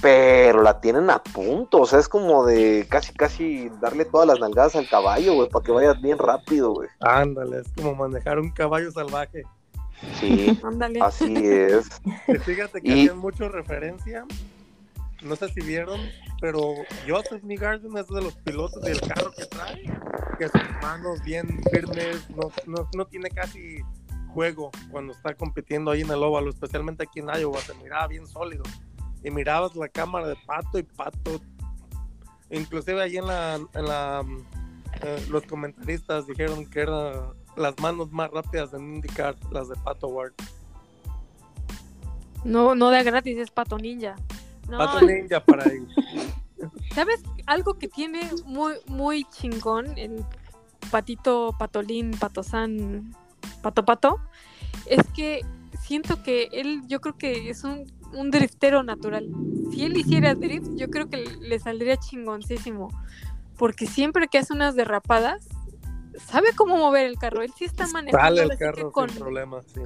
pero 0.00 0.62
la 0.62 0.80
tienen 0.80 1.10
a 1.10 1.22
punto. 1.22 1.78
O 1.80 1.86
sea, 1.86 1.98
es 1.98 2.08
como 2.08 2.44
de 2.46 2.86
casi, 2.88 3.12
casi 3.14 3.68
darle 3.80 4.04
todas 4.06 4.26
las 4.26 4.40
nalgadas 4.40 4.76
al 4.76 4.88
caballo, 4.88 5.34
güey, 5.34 5.48
para 5.48 5.62
que 5.64 5.72
vaya 5.72 5.92
bien 5.94 6.18
rápido, 6.18 6.72
güey. 6.72 6.88
Ándale, 7.00 7.60
es 7.60 7.72
como 7.76 7.94
manejar 7.94 8.38
un 8.38 8.50
caballo 8.50 8.90
salvaje. 8.90 9.42
Sí, 10.18 10.58
Ándale. 10.64 11.00
así 11.02 11.34
es. 11.36 11.88
Fíjate 12.44 12.80
que 12.80 12.96
Y- 13.04 13.10
mucho 13.10 13.48
referencia, 13.48 14.24
no 15.22 15.36
sé 15.36 15.48
si 15.50 15.60
vieron, 15.60 16.00
pero 16.40 16.60
Joseph 17.08 17.42
Newgarden 17.42 17.96
es 17.98 18.06
de 18.08 18.22
los 18.22 18.34
pilotos 18.36 18.82
del 18.82 19.00
carro 19.00 19.30
que 19.36 19.44
trae, 19.46 19.82
que 20.38 20.48
sus 20.48 20.62
manos 20.82 21.22
bien 21.22 21.60
firmes, 21.70 22.28
no, 22.30 22.50
no, 22.66 22.88
no 22.96 23.04
tiene 23.06 23.28
casi 23.30 23.78
juego 24.32 24.70
cuando 24.90 25.12
está 25.12 25.34
compitiendo 25.34 25.90
ahí 25.90 26.00
en 26.02 26.10
el 26.10 26.22
óvalo, 26.22 26.50
especialmente 26.50 27.02
aquí 27.02 27.20
en 27.20 27.28
Iowa, 27.28 27.60
se 27.60 27.74
miraba 27.74 28.06
bien 28.06 28.26
sólido. 28.26 28.62
Y 29.22 29.30
mirabas 29.30 29.76
la 29.76 29.88
cámara 29.88 30.28
de 30.28 30.36
Pato 30.46 30.78
y 30.78 30.82
Pato, 30.84 31.40
inclusive 32.50 33.02
ahí 33.02 33.18
en 33.18 33.26
la, 33.26 33.56
en 33.56 33.84
la 33.84 34.24
eh, 35.02 35.26
los 35.30 35.42
comentaristas 35.44 36.26
dijeron 36.26 36.64
que 36.68 36.80
eran 36.80 37.12
las 37.56 37.78
manos 37.80 38.10
más 38.12 38.30
rápidas 38.30 38.72
en 38.74 38.94
indicar 38.96 39.36
las 39.50 39.68
de 39.68 39.76
Pato 39.76 40.08
Ward. 40.08 40.32
No, 42.44 42.74
no 42.74 42.90
de 42.90 43.02
gratis, 43.02 43.38
es 43.38 43.50
Pato 43.50 43.76
Ninja. 43.78 44.16
No, 44.68 44.78
Pato 44.78 45.00
Ninja 45.02 45.44
para 45.44 45.64
ahí. 45.64 45.86
¿sabes? 46.94 47.22
Algo 47.46 47.74
que 47.74 47.88
tiene 47.88 48.30
muy, 48.46 48.74
muy 48.86 49.24
chingón 49.24 49.96
el 49.96 50.24
patito, 50.90 51.54
patolín, 51.58 52.12
patosán, 52.12 53.14
pato 53.62 53.84
pato, 53.84 54.18
es 54.86 55.06
que 55.14 55.40
siento 55.80 56.22
que 56.22 56.48
él, 56.52 56.82
yo 56.88 57.00
creo 57.00 57.16
que 57.16 57.50
es 57.50 57.64
un, 57.64 57.90
un 58.12 58.30
driftero 58.30 58.82
natural. 58.82 59.28
Si 59.70 59.84
él 59.84 59.96
hiciera 59.96 60.34
drift, 60.34 60.70
yo 60.76 60.90
creo 60.90 61.08
que 61.08 61.24
le 61.40 61.58
saldría 61.58 61.96
chingoncísimo. 61.96 62.88
Porque 63.56 63.86
siempre 63.86 64.28
que 64.28 64.38
hace 64.38 64.52
unas 64.52 64.74
derrapadas, 64.74 65.46
sabe 66.26 66.48
cómo 66.56 66.76
mover 66.76 67.06
el 67.06 67.18
carro. 67.18 67.42
Él 67.42 67.52
sí 67.56 67.64
está 67.64 67.86
manejando 67.88 68.36
Sale 68.36 68.42
el 68.42 68.58
carro 68.58 68.92
con, 68.92 69.08
sin 69.08 69.18
problema, 69.18 69.62
sí. 69.62 69.80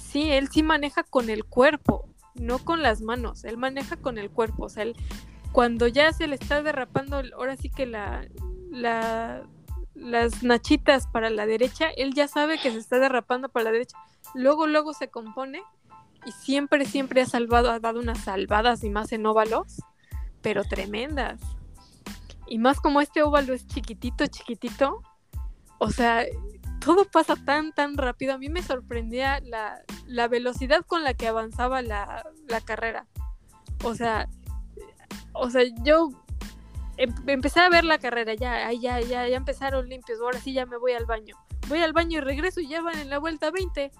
Sí, 0.00 0.30
él 0.30 0.48
sí 0.48 0.62
maneja 0.62 1.02
con 1.02 1.30
el 1.30 1.44
cuerpo, 1.44 2.08
no 2.34 2.58
con 2.58 2.82
las 2.82 3.00
manos. 3.00 3.44
Él 3.44 3.56
maneja 3.56 3.96
con 3.96 4.18
el 4.18 4.30
cuerpo. 4.30 4.64
O 4.64 4.68
sea, 4.68 4.84
él, 4.84 4.96
cuando 5.52 5.86
ya 5.86 6.12
se 6.12 6.26
le 6.26 6.36
está 6.36 6.62
derrapando, 6.62 7.22
ahora 7.34 7.56
sí 7.56 7.70
que 7.70 7.86
la, 7.86 8.26
la, 8.70 9.42
las 9.94 10.42
nachitas 10.42 11.06
para 11.06 11.30
la 11.30 11.46
derecha, 11.46 11.90
él 11.90 12.14
ya 12.14 12.28
sabe 12.28 12.58
que 12.60 12.70
se 12.70 12.78
está 12.78 12.98
derrapando 12.98 13.48
para 13.48 13.64
la 13.64 13.72
derecha. 13.72 13.96
Luego, 14.34 14.66
luego 14.66 14.92
se 14.94 15.08
compone 15.08 15.62
y 16.26 16.32
siempre, 16.32 16.84
siempre 16.84 17.22
ha 17.22 17.26
salvado, 17.26 17.70
ha 17.70 17.80
dado 17.80 18.00
unas 18.00 18.18
salvadas 18.18 18.84
y 18.84 18.90
más 18.90 19.12
en 19.12 19.26
óvalos, 19.26 19.82
pero 20.42 20.64
tremendas. 20.64 21.40
Y 22.46 22.58
más 22.58 22.80
como 22.80 23.00
este 23.00 23.22
óvalo 23.22 23.54
es 23.54 23.66
chiquitito, 23.66 24.26
chiquitito. 24.26 25.02
O 25.80 25.90
sea, 25.90 26.24
todo 26.84 27.06
pasa 27.06 27.36
tan, 27.36 27.72
tan 27.72 27.96
rápido. 27.96 28.34
A 28.34 28.38
mí 28.38 28.48
me 28.50 28.62
sorprendía 28.62 29.40
la, 29.40 29.80
la 30.06 30.28
velocidad 30.28 30.84
con 30.86 31.02
la 31.04 31.14
que 31.14 31.26
avanzaba 31.26 31.80
la, 31.82 32.22
la 32.48 32.60
carrera. 32.60 33.06
O 33.82 33.94
sea, 33.94 34.28
o 35.32 35.48
sea, 35.50 35.62
yo 35.82 36.10
em- 36.98 37.14
empecé 37.26 37.60
a 37.60 37.70
ver 37.70 37.84
la 37.84 37.98
carrera, 37.98 38.34
ya, 38.34 38.66
ay, 38.66 38.78
ya, 38.80 39.00
ya, 39.00 39.26
ya 39.26 39.36
empezaron 39.36 39.88
limpios, 39.88 40.20
ahora 40.20 40.38
sí 40.38 40.52
ya 40.52 40.66
me 40.66 40.76
voy 40.76 40.92
al 40.92 41.06
baño. 41.06 41.34
Voy 41.68 41.80
al 41.80 41.94
baño 41.94 42.18
y 42.18 42.20
regreso 42.20 42.60
y 42.60 42.68
ya 42.68 42.82
van 42.82 42.98
en 42.98 43.08
la 43.08 43.18
vuelta 43.18 43.50
20. 43.50 43.90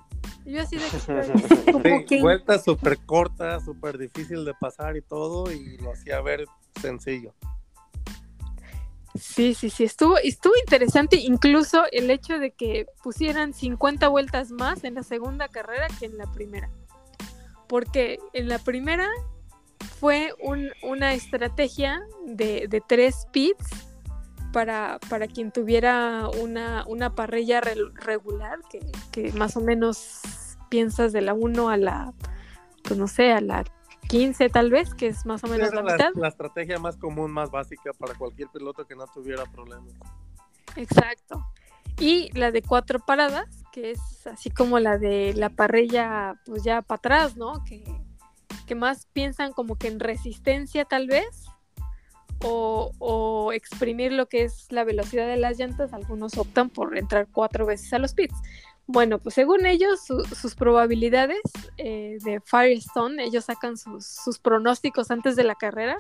Y 0.45 0.53
yo 0.53 0.63
así 0.63 0.77
de... 0.77 0.85
Sí, 2.01 2.05
que- 2.07 2.21
vuelta 2.21 2.59
súper 2.59 2.99
corta, 3.07 3.59
súper 3.61 3.97
difícil 3.97 4.45
de 4.45 4.53
pasar 4.55 4.97
y 4.97 5.03
todo, 5.03 5.51
y 5.51 5.79
lo 5.79 5.93
hacía 5.93 6.21
ver 6.21 6.45
sencillo. 6.81 7.35
Sí, 9.19 9.55
sí, 9.55 9.71
sí, 9.71 9.85
estuvo, 9.85 10.19
estuvo 10.19 10.53
interesante 10.63 11.17
incluso 11.17 11.83
el 11.91 12.11
hecho 12.11 12.39
de 12.39 12.53
que 12.53 12.87
pusieran 13.03 13.53
50 13.55 14.07
vueltas 14.09 14.51
más 14.53 14.85
en 14.85 14.95
la 14.95 15.03
segunda 15.03 15.49
carrera 15.49 15.89
que 15.99 16.07
en 16.07 16.17
la 16.17 16.31
primera. 16.33 16.71
Porque 17.69 18.19
en 18.33 18.49
la 18.49 18.59
primera 18.59 19.09
fue 19.99 20.33
un- 20.41 20.71
una 20.83 21.13
estrategia 21.15 22.01
de, 22.27 22.67
de 22.69 22.81
tres 22.87 23.27
pits 23.33 23.65
para, 24.53 24.99
para 25.09 25.27
quien 25.27 25.53
tuviera 25.53 26.29
una, 26.41 26.85
una 26.87 27.15
parrilla 27.15 27.61
re- 27.61 27.77
regular, 27.95 28.59
que, 28.71 28.81
que 29.13 29.33
más 29.33 29.57
o 29.57 29.61
menos 29.61 30.21
piensas 30.69 31.13
de 31.13 31.21
la 31.21 31.35
1 31.35 31.69
a 31.69 31.77
la, 31.77 32.13
pues 32.83 32.99
no 32.99 33.07
sé, 33.09 33.33
a 33.33 33.41
la 33.41 33.65
15 34.11 34.49
tal 34.49 34.71
vez, 34.71 34.93
que 34.93 35.07
es 35.07 35.25
más 35.25 35.45
o 35.45 35.47
menos 35.47 35.73
la 35.73 35.83
la, 35.83 35.93
mitad. 35.93 36.11
la 36.17 36.29
estrategia 36.29 36.81
más 36.81 36.97
común, 36.97 37.31
más 37.31 37.51
básica 37.51 37.93
para 37.93 38.15
cualquier 38.15 38.49
piloto 38.49 38.85
que 38.85 38.97
no 38.97 39.07
tuviera 39.07 39.45
problemas. 39.45 39.95
Exacto. 40.75 41.47
Y 42.01 42.37
la 42.37 42.51
de 42.51 42.63
cuatro 42.63 42.99
paradas, 42.99 43.47
que 43.71 43.93
es 43.93 44.27
así 44.27 44.51
como 44.51 44.81
la 44.81 44.99
de 44.99 45.33
la 45.35 45.49
parrilla, 45.49 46.35
pues 46.45 46.65
ya 46.65 46.83
para 46.83 46.97
atrás, 46.97 47.37
¿no? 47.37 47.63
Que, 47.65 47.85
que 48.67 48.75
más 48.75 49.07
piensan 49.13 49.53
como 49.53 49.77
que 49.77 49.87
en 49.87 50.01
resistencia 50.01 50.85
tal 50.85 51.07
vez, 51.07 51.45
o, 52.43 52.91
o 52.99 53.53
exprimir 53.53 54.13
lo 54.13 54.27
que 54.27 54.43
es 54.43 54.67
la 54.73 54.83
velocidad 54.83 55.29
de 55.29 55.37
las 55.37 55.57
llantas, 55.57 55.93
algunos 55.93 56.37
optan 56.37 56.69
por 56.69 56.99
entrar 56.99 57.29
cuatro 57.31 57.65
veces 57.65 57.93
a 57.93 58.01
los 58.01 58.15
pits. 58.15 58.35
Bueno, 58.93 59.19
pues 59.21 59.37
según 59.37 59.67
ellos, 59.67 60.01
su- 60.05 60.25
sus 60.25 60.57
probabilidades 60.57 61.39
eh, 61.77 62.19
de 62.25 62.41
Firestone, 62.41 63.23
ellos 63.23 63.45
sacan 63.45 63.77
sus, 63.77 64.05
sus 64.05 64.39
pronósticos 64.41 65.11
antes 65.13 65.37
de 65.37 65.45
la 65.45 65.55
carrera. 65.55 65.97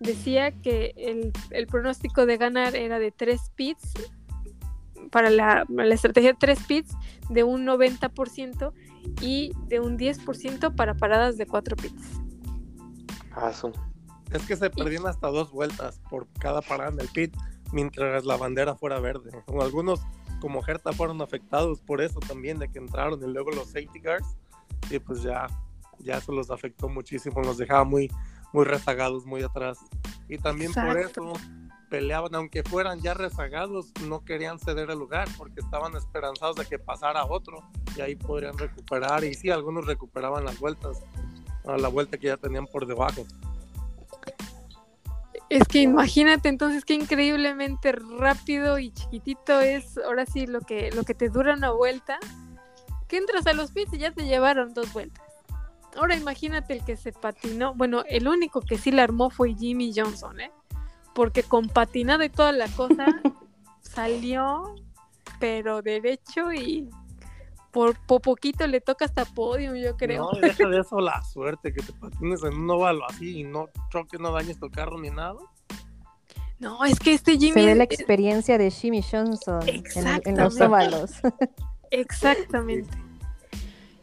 Decía 0.00 0.50
que 0.50 0.94
el, 0.96 1.32
el 1.50 1.66
pronóstico 1.68 2.26
de 2.26 2.36
ganar 2.36 2.74
era 2.74 2.98
de 2.98 3.12
tres 3.12 3.52
pits 3.54 3.92
para 5.12 5.30
la, 5.30 5.64
la 5.68 5.94
estrategia 5.94 6.32
de 6.32 6.38
tres 6.38 6.58
pits 6.66 6.92
de 7.30 7.44
un 7.44 7.64
90% 7.66 8.72
y 9.20 9.52
de 9.68 9.78
un 9.80 9.96
10% 9.96 10.74
para 10.74 10.94
paradas 10.94 11.36
de 11.36 11.46
cuatro 11.46 11.76
pits. 11.76 12.02
Su- 13.52 13.72
Es 14.32 14.42
que 14.46 14.56
se 14.56 14.70
perdían 14.70 15.06
hasta 15.06 15.28
dos 15.28 15.52
vueltas 15.52 16.00
por 16.10 16.26
cada 16.40 16.62
parada 16.62 16.90
en 16.90 17.00
el 17.00 17.08
pit 17.08 17.34
mientras 17.72 18.24
la 18.24 18.36
bandera 18.36 18.74
fuera 18.74 18.98
verde. 18.98 19.30
O 19.46 19.62
algunos, 19.62 20.00
como 20.40 20.62
Hertha, 20.66 20.92
fueron 20.92 21.20
afectados 21.22 21.80
por 21.80 22.00
eso 22.00 22.20
también, 22.20 22.58
de 22.58 22.68
que 22.70 22.78
entraron 22.78 23.22
y 23.22 23.32
luego 23.32 23.50
los 23.50 23.66
safety 23.68 24.00
guards. 24.00 24.36
Y 24.90 24.98
pues 24.98 25.22
ya, 25.22 25.46
ya 25.98 26.18
eso 26.18 26.32
los 26.32 26.50
afectó 26.50 26.88
muchísimo, 26.88 27.40
los 27.42 27.58
dejaba 27.58 27.84
muy, 27.84 28.10
muy 28.52 28.64
rezagados, 28.64 29.26
muy 29.26 29.42
atrás. 29.42 29.78
Y 30.28 30.38
también 30.38 30.72
por 30.72 30.96
Exacto. 30.96 31.32
eso 31.32 31.40
peleaban, 31.88 32.34
aunque 32.34 32.62
fueran 32.62 33.00
ya 33.00 33.14
rezagados, 33.14 33.92
no 34.06 34.24
querían 34.24 34.58
ceder 34.58 34.90
el 34.90 34.98
lugar 34.98 35.28
porque 35.36 35.60
estaban 35.60 35.96
esperanzados 35.96 36.56
de 36.56 36.66
que 36.66 36.78
pasara 36.78 37.24
otro 37.24 37.62
y 37.96 38.00
ahí 38.00 38.14
podrían 38.14 38.58
recuperar. 38.58 39.24
Y 39.24 39.34
sí, 39.34 39.50
algunos 39.50 39.86
recuperaban 39.86 40.44
las 40.44 40.58
vueltas, 40.58 41.02
a 41.66 41.76
la 41.76 41.88
vuelta 41.88 42.18
que 42.18 42.28
ya 42.28 42.36
tenían 42.36 42.66
por 42.66 42.86
debajo. 42.86 43.26
Es 45.50 45.66
que 45.66 45.80
imagínate 45.80 46.48
entonces 46.48 46.84
qué 46.84 46.94
increíblemente 46.94 47.92
rápido 47.92 48.78
y 48.78 48.92
chiquitito 48.92 49.60
es 49.60 49.96
ahora 49.98 50.26
sí 50.26 50.46
lo 50.46 50.60
que, 50.60 50.90
lo 50.90 51.04
que 51.04 51.14
te 51.14 51.30
dura 51.30 51.54
una 51.54 51.70
vuelta. 51.70 52.18
Que 53.06 53.16
entras 53.16 53.46
a 53.46 53.54
los 53.54 53.72
pits 53.72 53.94
y 53.94 53.98
ya 53.98 54.12
te 54.12 54.26
llevaron 54.26 54.74
dos 54.74 54.92
vueltas. 54.92 55.24
Ahora 55.96 56.14
imagínate 56.16 56.74
el 56.74 56.84
que 56.84 56.96
se 56.96 57.12
patinó. 57.12 57.74
Bueno, 57.74 58.04
el 58.08 58.28
único 58.28 58.60
que 58.60 58.76
sí 58.76 58.90
la 58.90 59.04
armó 59.04 59.30
fue 59.30 59.54
Jimmy 59.54 59.92
Johnson, 59.96 60.40
¿eh? 60.40 60.52
Porque 61.14 61.42
con 61.42 61.68
patinado 61.68 62.22
y 62.22 62.28
toda 62.28 62.52
la 62.52 62.68
cosa 62.68 63.06
salió, 63.80 64.74
pero 65.40 65.80
derecho 65.80 66.52
y 66.52 66.90
por, 67.70 67.96
por 68.06 68.20
poquito 68.20 68.66
le 68.66 68.80
toca 68.80 69.04
hasta 69.04 69.24
podium, 69.24 69.74
yo 69.76 69.96
creo. 69.96 70.30
No, 70.32 70.40
deja 70.40 70.66
de 70.68 70.80
eso 70.80 71.00
la 71.00 71.22
suerte, 71.24 71.72
que 71.72 71.82
te 71.82 71.92
patines 71.92 72.42
en 72.42 72.54
un 72.54 72.70
óvalo 72.70 73.04
así 73.08 73.40
y 73.40 73.44
no 73.44 73.68
choques, 73.90 74.18
no 74.20 74.32
dañes 74.32 74.58
tu 74.58 74.70
carro 74.70 74.98
ni 74.98 75.10
nada. 75.10 75.38
No, 76.58 76.84
es 76.84 76.98
que 76.98 77.12
este 77.14 77.38
Jimmy 77.38 77.52
Se 77.52 77.66
ve 77.66 77.74
la 77.76 77.84
experiencia 77.84 78.58
de 78.58 78.70
Jimmy 78.70 79.02
Johnson 79.02 79.60
en, 79.68 80.06
el- 80.08 80.22
en 80.24 80.36
los 80.36 80.60
óvalos. 80.60 81.12
Exactamente. 81.90 82.96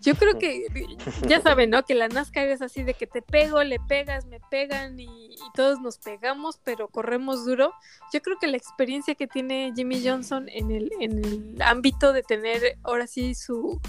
Yo 0.06 0.14
creo 0.14 0.38
que, 0.38 0.68
ya 1.28 1.42
saben, 1.42 1.72
¿no? 1.72 1.84
Que 1.84 1.96
la 1.96 2.08
NASCAR 2.08 2.48
es 2.48 2.62
así 2.62 2.84
de 2.84 2.94
que 2.94 3.08
te 3.08 3.24
pego, 3.24 3.64
le 3.64 3.80
pegas, 3.80 4.28
me 4.28 4.40
pegan 4.52 5.00
y, 5.00 5.06
y 5.06 5.52
todos 5.56 5.82
nos 5.82 5.98
pegamos, 5.98 6.60
pero 6.64 6.88
corremos 6.90 7.44
duro. 7.44 7.74
Yo 8.14 8.22
creo 8.22 8.38
que 8.40 8.46
la 8.46 8.58
experiencia 8.58 9.16
que 9.16 9.26
tiene 9.26 9.74
Jimmy 9.76 10.08
Johnson 10.08 10.48
en 10.50 10.70
el, 10.70 10.92
en 11.00 11.26
el 11.26 11.62
ámbito 11.64 12.14
de 12.14 12.22
tener 12.22 12.78
ahora 12.84 13.08
sí 13.08 13.34
su, 13.34 13.82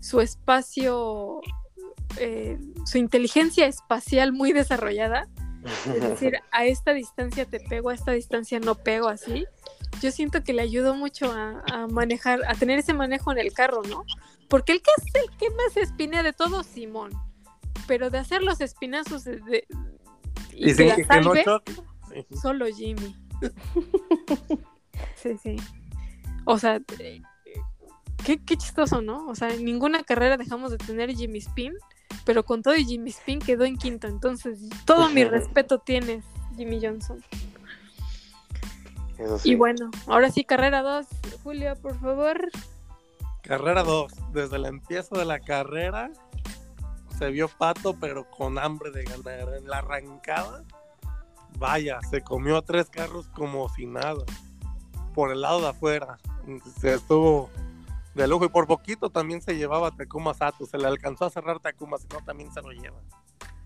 su 0.00 0.20
espacio, 0.20 1.40
eh, 2.18 2.58
su 2.84 2.98
inteligencia 2.98 3.66
espacial 3.66 4.32
muy 4.32 4.52
desarrollada, 4.52 5.28
es 5.94 6.00
decir, 6.00 6.40
a 6.50 6.64
esta 6.64 6.94
distancia 6.94 7.44
te 7.44 7.60
pego, 7.60 7.90
a 7.90 7.94
esta 7.94 8.10
distancia 8.10 8.58
no 8.58 8.74
pego 8.74 9.06
así. 9.08 9.46
Yo 10.02 10.10
siento 10.10 10.42
que 10.42 10.52
le 10.52 10.62
ayudó 10.62 10.96
mucho 10.96 11.30
a, 11.30 11.62
a 11.70 11.86
manejar, 11.86 12.40
a 12.48 12.54
tener 12.54 12.80
ese 12.80 12.92
manejo 12.92 13.30
en 13.30 13.38
el 13.38 13.52
carro, 13.52 13.82
¿no? 13.82 14.04
Porque 14.50 14.72
el 14.72 14.82
que 14.82 14.90
es 14.98 15.14
el 15.14 15.36
que 15.38 15.48
más 15.50 15.76
espinea 15.76 16.22
de 16.22 16.34
todos, 16.34 16.66
Simón. 16.66 17.12
Pero 17.86 18.10
de 18.10 18.18
hacer 18.18 18.42
los 18.42 18.60
espinazos 18.60 19.24
de, 19.24 19.36
de- 19.40 19.66
y, 20.52 20.70
Y, 20.70 20.74
que 20.74 21.20
no. 21.22 21.32
Sí. 21.34 22.26
solo 22.42 22.66
Jimmy. 22.66 23.16
Sí, 25.16 25.38
sí. 25.42 25.56
O 26.44 26.58
sea, 26.58 26.78
qué, 28.24 28.38
qué 28.44 28.56
chistoso, 28.56 29.00
¿no? 29.00 29.26
O 29.28 29.34
sea, 29.34 29.48
en 29.54 29.64
ninguna 29.64 30.02
carrera 30.02 30.36
dejamos 30.36 30.70
de 30.72 30.78
tener 30.78 31.14
Jimmy 31.14 31.38
Spin, 31.38 31.72
pero 32.26 32.44
con 32.44 32.60
todo 32.62 32.74
y 32.76 32.84
Jimmy 32.84 33.10
Spin 33.10 33.38
quedó 33.38 33.64
en 33.64 33.78
quinto. 33.78 34.08
Entonces, 34.08 34.58
todo 34.84 35.08
mi 35.08 35.24
respeto 35.24 35.78
tienes, 35.78 36.24
Jimmy 36.56 36.80
Johnson. 36.82 37.24
Eso 39.16 39.38
sí. 39.38 39.52
Y 39.52 39.54
bueno, 39.54 39.90
ahora 40.06 40.30
sí, 40.30 40.44
carrera 40.44 40.82
2. 40.82 41.06
Julio, 41.42 41.74
por 41.80 41.98
favor. 41.98 42.50
Carrera 43.42 43.82
2. 43.82 44.32
Desde 44.32 44.56
el 44.56 44.66
empiezo 44.66 45.16
de 45.16 45.24
la 45.24 45.40
carrera 45.40 46.10
se 47.20 47.28
vio 47.30 47.48
Pato, 47.48 47.94
pero 48.00 48.30
con 48.30 48.58
hambre 48.58 48.90
de 48.90 49.04
ganar. 49.04 49.54
En 49.54 49.68
la 49.68 49.78
arrancada, 49.78 50.64
vaya, 51.58 52.00
se 52.08 52.22
comió 52.22 52.56
a 52.56 52.62
tres 52.62 52.88
carros 52.88 53.28
como 53.28 53.68
si 53.68 53.86
nada. 53.86 54.24
Por 55.14 55.30
el 55.30 55.42
lado 55.42 55.60
de 55.60 55.68
afuera. 55.68 56.18
Se 56.80 56.94
estuvo 56.94 57.50
de 58.14 58.26
lujo 58.26 58.46
y 58.46 58.48
por 58.48 58.66
poquito 58.66 59.10
también 59.10 59.42
se 59.42 59.56
llevaba 59.56 59.88
a 59.88 59.90
Takuma 59.90 60.32
Sato. 60.32 60.64
Se 60.64 60.78
le 60.78 60.86
alcanzó 60.86 61.26
a 61.26 61.30
cerrar 61.30 61.60
Takuma, 61.60 61.98
si 61.98 62.06
no 62.08 62.24
también 62.24 62.50
se 62.52 62.62
lo 62.62 62.70
lleva. 62.70 63.00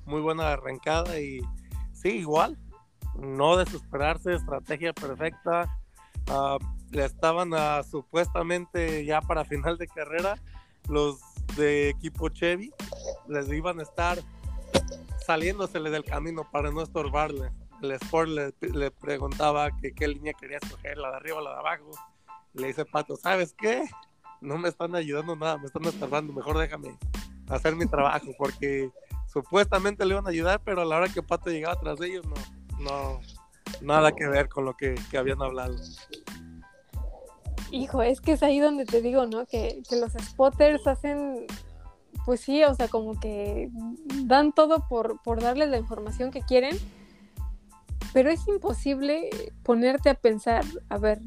Muy 0.05 0.21
buena 0.21 0.53
arrancada 0.53 1.21
y 1.21 1.41
sí, 1.93 2.09
igual. 2.09 2.59
No 3.17 3.57
desesperarse, 3.57 4.35
estrategia 4.35 4.93
perfecta. 4.93 5.79
Ah, 6.29 6.59
le 6.95 7.05
estaban 7.05 7.53
ah, 7.55 7.83
supuestamente 7.83 9.05
ya 9.05 9.21
para 9.21 9.45
final 9.45 9.77
de 9.77 9.89
carrera 9.89 10.39
los 10.89 11.19
de 11.57 11.91
equipo 11.91 12.29
Chevy 12.29 12.73
les 13.29 13.49
iban 13.51 13.81
a 13.81 13.83
estar 13.83 14.19
saliéndosele 15.27 15.91
del 15.91 16.05
camino 16.05 16.49
para 16.51 16.71
no 16.71 16.83
estorbarle. 16.83 17.51
El 17.83 17.93
Sport 17.93 18.31
le, 18.61 18.91
preguntaba 18.93 19.71
que 19.81 19.93
qué 19.93 20.09
línea 20.09 20.33
quería 20.35 20.59
escoger, 20.59 20.97
la 20.97 21.11
de 21.11 21.17
arriba 21.17 21.39
o 21.39 21.41
la 21.41 21.51
de 21.51 21.59
abajo. 21.59 21.91
Le 22.55 22.69
dice 22.69 22.85
Pato, 22.85 23.17
¿sabes 23.17 23.55
qué? 23.59 23.85
No 24.41 24.59
me 24.59 24.69
están 24.69 24.95
ayudando 24.95 25.35
nada, 25.35 25.59
me 25.59 25.67
están 25.67 25.85
estorbando, 25.85 26.33
mejor 26.33 26.59
déjame 26.59 26.97
hacer 27.49 27.75
mi 27.75 27.87
trabajo, 27.87 28.29
porque 28.39 28.91
supuestamente 29.27 30.05
le 30.05 30.13
iban 30.13 30.27
a 30.27 30.31
ayudar, 30.31 30.63
pero 30.65 30.83
a 30.83 30.85
la 30.85 30.97
hora 30.97 31.09
que 31.09 31.23
Pato 31.23 31.51
llegaba 31.51 31.79
tras 31.81 32.01
ellos, 32.01 32.25
no, 32.27 32.35
no, 32.79 33.21
nada 33.83 34.13
que 34.13 34.27
ver 34.29 34.49
con 34.49 34.65
lo 34.65 34.77
que 34.77 34.97
habían 35.17 35.43
hablado. 35.43 35.75
Hijo, 37.75 38.03
es 38.03 38.21
que 38.21 38.33
es 38.33 38.43
ahí 38.45 38.61
donde 38.61 38.85
te 38.85 39.03
digo, 39.03 39.27
¿no? 39.27 39.47
Que, 39.47 39.83
que 39.89 39.97
los 39.97 40.13
spotters 40.13 40.87
hacen, 40.87 41.45
pues 42.25 42.41
sí, 42.41 42.63
o 42.63 42.73
sea, 42.75 42.87
como 42.87 43.19
que 43.19 43.69
dan 44.27 44.53
todo 44.53 44.87
por, 44.89 45.21
por 45.23 45.43
darles 45.43 45.71
la 45.71 45.79
información 45.79 46.31
que 46.31 46.43
quieren, 46.43 46.79
pero 48.13 48.31
es 48.31 48.47
imposible 48.47 49.29
ponerte 49.65 50.09
a 50.09 50.15
pensar, 50.15 50.65
a 50.89 50.99
ver, 50.99 51.19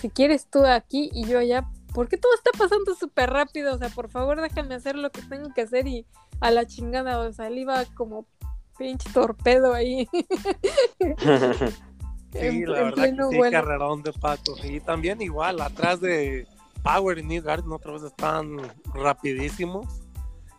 si 0.00 0.10
quieres 0.10 0.46
tú 0.48 0.64
aquí 0.64 1.10
y 1.12 1.26
yo 1.26 1.40
allá, 1.40 1.68
¿por 1.92 2.08
qué 2.08 2.18
todo 2.18 2.32
está 2.34 2.52
pasando 2.56 2.94
súper 2.94 3.30
rápido? 3.30 3.74
O 3.74 3.78
sea, 3.78 3.88
por 3.88 4.08
favor 4.08 4.40
déjame 4.40 4.76
hacer 4.76 4.94
lo 4.94 5.10
que 5.10 5.22
tengo 5.22 5.52
que 5.52 5.62
hacer 5.62 5.88
y 5.88 6.06
a 6.40 6.52
la 6.52 6.66
chingada, 6.66 7.18
o 7.18 7.32
sea, 7.32 7.48
él 7.48 7.58
iba 7.58 7.84
como 7.96 8.26
pinche 8.78 9.10
torpedo 9.12 9.74
ahí. 9.74 10.08
Sí, 12.34 12.66
la 12.66 12.82
verdad 12.82 13.04
que 13.04 13.10
sí, 13.10 13.36
vuelo. 13.36 13.50
carrerón 13.50 14.02
de 14.02 14.12
patos. 14.12 14.64
Y 14.64 14.80
también 14.80 15.22
igual, 15.22 15.60
atrás 15.60 16.00
de 16.00 16.46
Power 16.82 17.18
y 17.18 17.22
Newgarden 17.22 17.72
otra 17.72 17.92
vez 17.92 18.02
están 18.02 18.56
rapidísimos. 18.92 19.86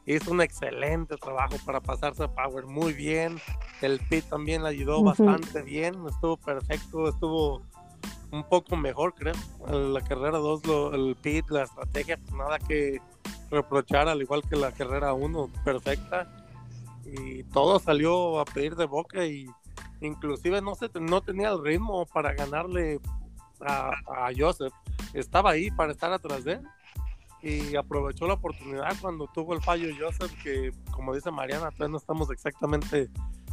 Hizo 0.05 0.31
un 0.31 0.41
excelente 0.41 1.17
trabajo 1.17 1.55
para 1.65 1.81
pasarse 1.81 2.23
a 2.23 2.27
Power 2.27 2.65
muy 2.65 2.93
bien. 2.93 3.39
El 3.81 3.99
pit 3.99 4.25
también 4.29 4.63
le 4.63 4.69
ayudó 4.69 5.03
bastante 5.03 5.61
bien. 5.63 5.95
Estuvo 6.07 6.37
perfecto, 6.37 7.09
estuvo 7.09 7.61
un 8.31 8.43
poco 8.47 8.75
mejor, 8.75 9.13
creo. 9.13 9.33
La 9.67 10.01
carrera 10.01 10.37
2, 10.37 10.61
el 10.93 11.15
pit, 11.21 11.49
la 11.49 11.63
estrategia, 11.63 12.17
pues 12.17 12.33
nada 12.33 12.59
que 12.59 13.01
reprochar, 13.49 14.07
al 14.07 14.21
igual 14.21 14.43
que 14.47 14.55
la 14.55 14.71
carrera 14.71 15.13
1, 15.13 15.49
perfecta. 15.63 16.45
Y 17.05 17.43
todo 17.45 17.79
salió 17.79 18.39
a 18.39 18.45
pedir 18.45 18.75
de 18.75 18.85
boca 18.85 19.25
y 19.25 19.47
inclusive 20.01 20.61
no 20.61 20.75
se 20.75 20.89
no 20.99 21.21
tenía 21.21 21.49
el 21.49 21.63
ritmo 21.63 22.05
para 22.05 22.33
ganarle 22.33 22.99
a, 23.61 24.29
Joseph. 24.37 24.73
Estaba 25.13 25.51
ahí 25.51 25.71
para 25.71 25.91
estar 25.91 26.11
atrás 26.11 26.43
de 26.43 26.53
él 26.53 26.67
y 27.41 27.75
aprovechó 27.75 28.27
la 28.27 28.33
oportunidad 28.33 28.95
cuando 28.99 29.27
tuvo 29.27 29.53
el 29.53 29.61
fallo 29.61 29.93
Joseph, 29.99 30.31
que 30.41 30.71
como 30.91 31.13
dice 31.13 31.31
Mariana, 31.31 31.71
todavía 31.71 31.91
no 31.91 31.97
estamos 31.97 32.29
exactamente 32.31 33.09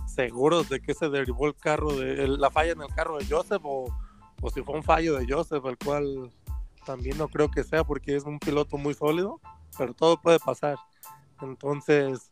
seguros 0.06 0.69
de 0.69 0.81
que 0.81 0.94
se 0.94 1.09
derivó 1.09 1.47
el 1.47 1.55
carro, 1.55 1.93
de 1.94 2.27
la 2.27 2.51
falla 2.51 2.73
en 2.73 2.82
el 2.82 2.94
carro 2.94 3.19
de 3.19 3.27
Joseph 3.27 3.62
o, 3.64 3.94
o 4.40 4.51
si 4.51 4.62
fue 4.62 4.74
un 4.74 4.82
fallo 4.82 5.16
de 5.16 5.27
Joseph, 5.31 5.64
el 5.66 5.78
cual 5.78 6.32
también 6.85 7.19
no 7.19 7.28
creo 7.28 7.51
que 7.51 7.64
sea 7.64 7.85
porque 7.85 8.16
es 8.16 8.24
un 8.24 8.39
piloto 8.39 8.77
muy 8.78 8.94
sólido, 8.94 9.40
pero 9.77 9.94
todo 9.94 10.20
puede 10.20 10.39
pasar. 10.40 10.77
Entonces, 11.40 12.32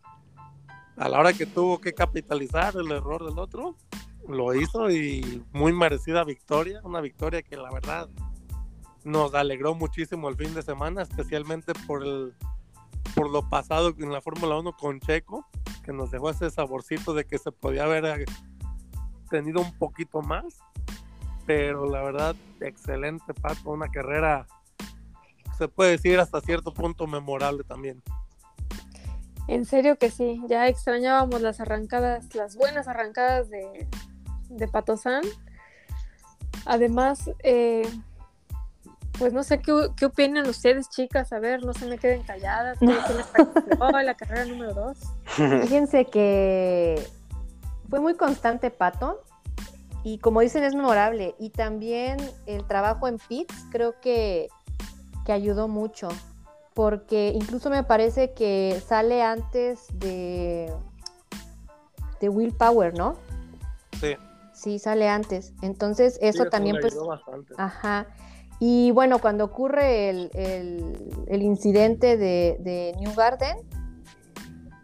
a 1.01 1.09
la 1.09 1.19
hora 1.19 1.33
que 1.33 1.47
tuvo 1.47 1.81
que 1.81 1.95
capitalizar 1.95 2.77
el 2.77 2.93
error 2.93 3.25
del 3.25 3.39
otro, 3.39 3.75
lo 4.29 4.55
hizo 4.55 4.91
y 4.91 5.43
muy 5.51 5.73
merecida 5.73 6.25
victoria, 6.25 6.83
una 6.85 7.01
victoria 7.01 7.41
que 7.41 7.57
la 7.57 7.73
verdad 7.73 8.11
nos 9.03 9.33
alegró 9.33 9.75
muchísimo 9.75 10.29
el 10.29 10.37
fin 10.37 10.53
de 10.55 10.61
semana, 10.61 11.01
especialmente 11.01 11.73
por 11.87 12.05
el 12.05 12.35
por 13.15 13.31
lo 13.31 13.49
pasado 13.49 13.95
en 13.99 14.13
la 14.13 14.21
Fórmula 14.21 14.59
1 14.59 14.77
con 14.77 15.01
Checo, 15.01 15.47
que 15.83 15.93
nos 15.95 16.11
dejó 16.11 16.29
ese 16.29 16.51
saborcito 16.51 17.15
de 17.15 17.25
que 17.25 17.39
se 17.39 17.51
podía 17.51 17.85
haber 17.85 18.05
eh, 18.05 18.25
tenido 19.31 19.63
un 19.63 19.73
poquito 19.79 20.21
más, 20.21 20.59
pero 21.47 21.89
la 21.89 22.03
verdad, 22.03 22.37
excelente 22.61 23.33
Pato, 23.33 23.71
una 23.71 23.89
carrera, 23.89 24.47
se 25.57 25.67
puede 25.67 25.93
decir 25.93 26.21
hasta 26.21 26.43
cierto 26.43 26.75
punto 26.75 27.07
memorable 27.07 27.65
también. 27.65 28.03
En 29.49 29.65
serio 29.65 29.97
que 29.97 30.11
sí, 30.11 30.43
ya 30.49 30.69
extrañábamos 30.69 31.41
las 31.41 31.61
arrancadas, 31.61 32.35
las 32.35 32.57
buenas 32.57 32.89
arrancadas 32.89 33.51
de, 33.51 33.89
de 34.49 34.69
Patosán. 34.69 35.23
Además, 36.67 37.31
eh, 37.43 37.89
pues 39.19 39.33
no 39.33 39.43
sé 39.43 39.61
qué, 39.61 39.89
qué 39.97 40.07
opinan 40.07 40.49
ustedes, 40.49 40.89
chicas, 40.89 41.33
a 41.33 41.39
ver, 41.39 41.65
no 41.65 41.75
se 41.75 41.87
me 41.87 41.99
queden 41.99 42.23
calladas. 42.23 42.79
¿Quién 42.81 42.91
les 42.91 43.27
participó 43.27 43.99
en 43.99 44.07
la 44.07 44.15
carrera 44.15 44.45
número 44.47 44.73
2? 44.75 44.99
Fíjense 45.63 46.07
que 46.07 47.07
fue 47.89 48.01
muy 48.01 48.15
constante 48.15 48.71
Pato 48.71 49.23
y 50.05 50.19
como 50.19 50.41
dicen 50.41 50.65
es 50.65 50.75
memorable 50.75 51.35
y 51.39 51.51
también 51.51 52.19
el 52.47 52.67
trabajo 52.67 53.09
en 53.09 53.19
pits 53.19 53.55
creo 53.71 54.01
que, 54.01 54.49
que 55.27 55.33
ayudó 55.33 55.69
mucho 55.69 56.09
porque 56.75 57.33
incluso 57.35 57.71
me 57.71 57.83
parece 57.85 58.33
que 58.33 58.81
sale 58.87 59.23
antes 59.23 59.87
de 59.95 60.73
de 62.21 62.29
Willpower, 62.29 62.97
¿no? 62.97 63.17
Sí, 64.01 64.15
Sí, 64.53 64.79
sale 64.79 65.09
antes. 65.09 65.55
Entonces 65.63 66.19
eso 66.21 66.45
sí, 66.45 66.51
también 66.51 66.77
le 66.77 66.83
pues 66.83 66.95
bastante. 66.97 67.55
Ajá. 67.57 68.07
Y 68.59 68.91
bueno, 68.91 69.19
cuando 69.21 69.45
ocurre 69.45 70.11
el, 70.11 70.31
el- 70.35 71.25
el 71.29 71.43
incidente 71.43 72.19
de, 72.19 72.59
de 72.61 72.95
New 72.99 73.15
Garden, 73.15 73.57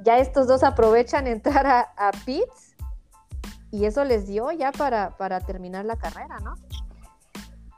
ya 0.00 0.18
estos 0.18 0.46
dos 0.46 0.62
aprovechan 0.62 1.26
entrar 1.26 1.66
a, 1.66 1.80
a 1.98 2.10
pits 2.24 2.74
y 3.70 3.84
eso 3.84 4.02
les 4.04 4.26
dio 4.26 4.50
ya 4.52 4.72
para, 4.72 5.16
para 5.18 5.40
terminar 5.40 5.84
la 5.84 5.96
carrera, 5.96 6.38
¿no? 6.42 6.54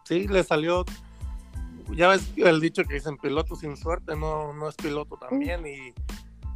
Sí, 0.04 0.28
le 0.28 0.44
salió. 0.44 0.84
Ya 1.94 2.08
ves 2.08 2.30
el 2.36 2.60
dicho 2.60 2.84
que 2.84 2.94
dicen 2.94 3.16
piloto 3.16 3.56
sin 3.56 3.76
suerte, 3.76 4.16
no, 4.16 4.52
no 4.52 4.68
es 4.68 4.76
piloto 4.76 5.16
también. 5.16 5.66
Y 5.66 5.94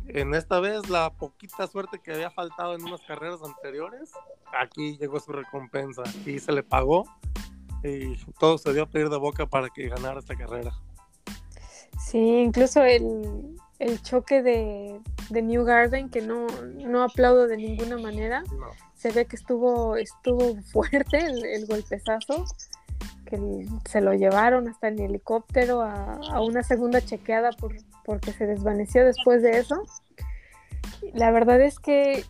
en 0.07 0.35
esta 0.35 0.61
vez, 0.61 0.89
la 0.89 1.11
poquita 1.11 1.67
suerte 1.67 2.01
que 2.03 2.13
había 2.13 2.31
faltado 2.31 2.75
en 2.75 2.83
unas 2.85 3.01
carreras 3.03 3.41
anteriores, 3.43 4.11
aquí 4.59 4.97
llegó 4.99 5.21
su 5.21 5.33
recompensa 5.33 6.03
y 6.27 6.39
se 6.39 6.53
le 6.53 6.63
pagó. 6.63 7.05
Y 7.85 8.17
todo 8.39 8.59
se 8.59 8.73
dio 8.73 8.85
a 8.85 8.87
pedir 8.87 9.09
de 9.09 9.17
boca 9.17 9.47
para 9.47 9.69
que 9.69 9.89
ganara 9.89 10.21
esta 10.21 10.37
carrera. 10.37 10.73
Sí, 11.99 12.19
incluso 12.19 12.83
el, 12.83 13.57
el 13.79 14.03
choque 14.03 14.43
de, 14.43 15.01
de 15.31 15.43
New 15.43 15.65
Garden, 15.65 16.09
que 16.09 16.21
no, 16.21 16.47
no 16.77 17.03
aplaudo 17.03 17.49
de 17.49 17.57
ninguna 17.57 17.99
manera. 17.99 18.43
No. 18.57 18.69
se 18.95 19.11
ve 19.11 19.27
que 19.27 19.37
estuvo, 19.37 19.97
estuvo 19.97 20.55
fuerte 20.73 21.19
el, 21.19 21.45
el 21.45 21.67
golpezazo, 21.67 22.45
que 23.27 23.67
se 23.89 24.01
lo 24.01 24.13
llevaron 24.15 24.69
hasta 24.69 24.89
en 24.89 24.99
helicóptero 25.01 25.83
a, 25.83 26.19
una 26.41 26.63
segunda 26.63 27.01
chequeada 27.01 27.51
por, 27.53 27.75
porque 28.05 28.33
se 28.33 28.47
desvaneció 28.47 29.05
después 29.05 29.43
de 29.43 29.59
eso. 29.59 29.83
La 31.15 31.31
verdad 31.31 31.61
es 31.61 31.79
que, 31.79 32.25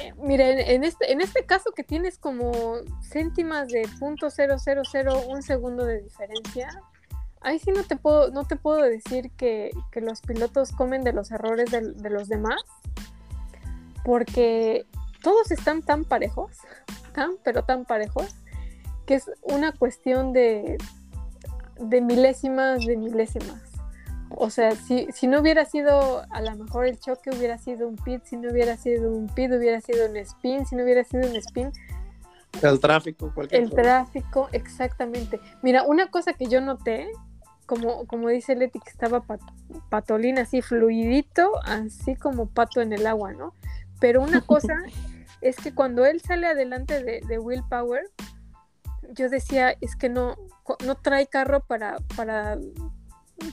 eh, 0.00 0.14
mira, 0.18 0.48
en, 0.48 0.84
este, 0.84 1.12
en 1.12 1.20
este 1.20 1.44
caso 1.44 1.72
que 1.72 1.82
tienes 1.84 2.18
como 2.18 2.52
céntimas 3.02 3.68
de 3.68 3.88
punto 3.98 4.28
un 5.28 5.42
segundo 5.42 5.84
de 5.84 6.02
diferencia, 6.02 6.68
ahí 7.40 7.58
sí 7.58 7.72
no 7.72 7.82
te 7.84 7.96
puedo, 7.96 8.30
no 8.30 8.44
te 8.44 8.56
puedo 8.56 8.82
decir 8.82 9.30
que, 9.36 9.70
que 9.90 10.00
los 10.00 10.20
pilotos 10.20 10.72
comen 10.72 11.02
de 11.02 11.12
los 11.12 11.30
errores 11.30 11.70
del- 11.70 11.96
de 12.02 12.10
los 12.10 12.28
demás, 12.28 12.60
porque 14.04 14.86
todos 15.22 15.50
están 15.50 15.82
tan 15.82 16.04
parejos, 16.04 16.52
tan, 17.14 17.32
pero 17.44 17.64
tan 17.64 17.84
parejos, 17.84 18.34
que 19.10 19.16
es 19.16 19.28
una 19.42 19.72
cuestión 19.72 20.32
de, 20.32 20.78
de 21.80 22.00
milésimas, 22.00 22.86
de 22.86 22.96
milésimas. 22.96 23.60
O 24.28 24.50
sea, 24.50 24.70
si, 24.76 25.08
si 25.12 25.26
no 25.26 25.40
hubiera 25.40 25.64
sido, 25.64 26.22
a 26.30 26.40
lo 26.40 26.54
mejor 26.54 26.86
el 26.86 26.96
choque 27.00 27.30
hubiera 27.30 27.58
sido 27.58 27.88
un 27.88 27.96
pit, 27.96 28.22
si 28.22 28.36
no 28.36 28.52
hubiera 28.52 28.76
sido 28.76 29.10
un 29.10 29.26
pit, 29.26 29.50
hubiera 29.50 29.80
sido 29.80 30.08
un 30.08 30.16
spin, 30.18 30.64
si 30.64 30.76
no 30.76 30.84
hubiera 30.84 31.02
sido 31.02 31.28
un 31.28 31.34
spin, 31.34 31.72
El 32.62 32.78
tráfico, 32.78 33.32
cualquier 33.34 33.62
el 33.64 33.70
cosa. 33.70 33.82
tráfico, 33.82 34.48
exactamente. 34.52 35.40
Mira, 35.60 35.82
una 35.82 36.06
cosa 36.08 36.32
que 36.32 36.46
yo 36.46 36.60
noté, 36.60 37.10
como, 37.66 38.06
como 38.06 38.28
dice 38.28 38.54
Leti, 38.54 38.78
que 38.78 38.90
estaba 38.90 39.22
pat- 39.22 39.40
patolín 39.88 40.38
así 40.38 40.62
fluidito, 40.62 41.50
así 41.64 42.14
como 42.14 42.46
pato 42.48 42.80
en 42.80 42.92
el 42.92 43.08
agua, 43.08 43.32
¿no? 43.32 43.54
Pero 43.98 44.22
una 44.22 44.40
cosa 44.46 44.76
es 45.40 45.56
que 45.56 45.74
cuando 45.74 46.06
él 46.06 46.20
sale 46.20 46.46
adelante 46.46 47.02
de, 47.02 47.22
de 47.26 47.38
Willpower, 47.40 48.04
yo 49.14 49.28
decía, 49.28 49.74
es 49.80 49.96
que 49.96 50.08
no, 50.08 50.36
no 50.84 50.94
trae 50.94 51.26
carro 51.26 51.60
para, 51.60 51.98
para, 52.16 52.58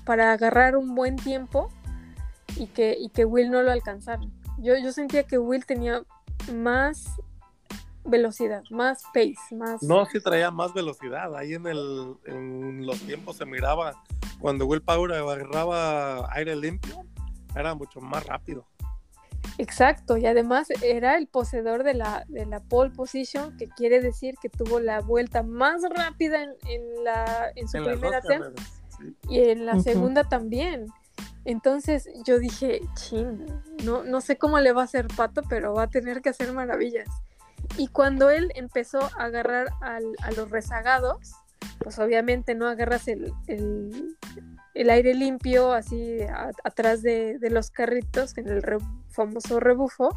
para 0.06 0.34
agarrar 0.34 0.78
un 0.78 0.96
buen 0.96 1.16
tiempo 1.16 1.70
y 2.56 2.68
que, 2.68 2.96
y 3.00 3.10
que 3.10 3.26
Will 3.26 3.52
no 3.52 3.62
lo 3.62 3.72
alcanzara. 3.72 4.22
Yo, 4.60 4.74
yo 4.78 4.92
sentía 4.92 5.24
que 5.24 5.38
Will 5.38 5.66
tenía 5.66 6.04
más 6.54 7.06
velocidad, 8.04 8.64
más 8.70 9.04
pace, 9.14 9.56
más... 9.56 9.84
No, 9.84 10.06
sí 10.06 10.20
traía 10.20 10.50
más 10.50 10.74
velocidad. 10.74 11.36
Ahí 11.36 11.54
en, 11.54 11.68
el, 11.68 12.16
en 12.26 12.86
los 12.86 13.00
tiempos 13.02 13.38
se 13.38 13.46
miraba 13.46 14.02
cuando 14.40 14.66
Will 14.66 14.82
Power 14.82 15.14
agarraba 15.14 16.32
aire 16.34 16.56
limpio, 16.56 17.04
era 17.56 17.76
mucho 17.76 18.00
más 18.00 18.26
rápido. 18.26 18.66
Exacto, 19.60 20.18
y 20.18 20.26
además 20.26 20.68
era 20.84 21.18
el 21.18 21.28
poseedor 21.28 21.84
de 21.84 21.94
la, 21.96 22.24
de 22.28 22.46
la 22.46 22.60
pole 22.60 22.92
position, 22.92 23.58
que 23.58 23.68
quiere 23.68 24.02
decir 24.02 24.36
que 24.42 24.50
tuvo 24.50 24.80
la 24.80 25.00
vuelta 25.02 25.42
más 25.44 25.82
rápida 25.90 26.44
en, 26.44 26.52
en 26.68 27.04
la, 27.04 27.52
en 27.56 27.68
su 27.68 27.78
En 27.78 27.84
primera 27.86 28.22
tem 28.22 28.40
carreras, 28.42 28.82
sí. 29.00 29.16
y 29.30 29.40
en 29.50 29.66
la 29.66 29.80
segunda 29.80 30.24
también. 30.26 30.88
Entonces 31.46 32.10
yo 32.26 32.40
dije, 32.40 32.82
chin, 32.96 33.46
no, 33.84 34.04
no 34.04 34.22
sé 34.22 34.38
cómo 34.38 34.60
le 34.60 34.74
va 34.74 34.82
a 34.82 34.86
hacer 34.86 35.08
Pato, 35.08 35.42
pero 35.48 35.74
va 35.74 35.84
a 35.84 35.90
tener 35.90 36.22
que 36.22 36.30
hacer 36.30 36.52
maravillas. 36.52 37.08
Y 37.78 37.88
cuando 37.88 38.30
él 38.30 38.52
empezó 38.56 39.00
a 39.02 39.24
agarrar 39.26 39.70
al- 39.82 40.16
a 40.22 40.32
los 40.32 40.52
rezagados, 40.52 41.32
pues 41.80 41.98
obviamente 42.00 42.54
no 42.54 42.68
agarras 42.68 43.08
el, 43.08 43.34
el- 43.48 44.18
el 44.78 44.90
aire 44.90 45.14
limpio 45.16 45.74
así 45.74 46.20
atrás 46.64 47.02
de, 47.02 47.40
de 47.40 47.49
los 47.49 47.72
carritos, 47.72 48.38
en 48.38 48.48
el 48.48 48.64
famoso 49.10 49.60
rebufo. 49.60 50.10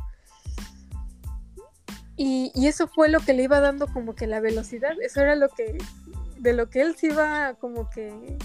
Y, 2.16 2.52
y 2.54 2.66
eso 2.66 2.86
fue 2.86 3.08
lo 3.08 3.20
que 3.20 3.32
le 3.32 3.44
iba 3.44 3.60
dando 3.60 3.86
como 3.86 4.14
que 4.14 4.26
la 4.26 4.40
velocidad, 4.40 4.92
eso 5.00 5.22
era 5.22 5.34
lo 5.34 5.48
que, 5.48 5.78
de 6.38 6.52
lo 6.52 6.68
que 6.68 6.82
él 6.82 6.94
se 6.96 7.06
iba 7.06 7.54
como 7.54 7.88
que 7.88 8.36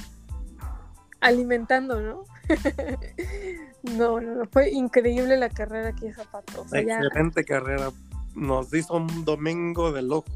alimentando, 1.20 2.00
¿no? 2.02 2.24
no, 3.84 4.22
no, 4.22 4.36
no, 4.36 4.46
fue 4.50 4.72
increíble 4.72 5.36
la 5.38 5.50
carrera 5.50 5.92
que 5.94 6.08
hizo 6.08 6.24
Pato. 6.32 6.62
O 6.62 6.68
sea, 6.68 6.82
ya- 6.82 7.00
Excelente 7.00 7.44
carrera. 7.44 7.92
Nos 8.34 8.74
hizo 8.74 8.96
un 8.96 9.26
domingo 9.26 9.92
de 9.92 10.02
loco. 10.04 10.32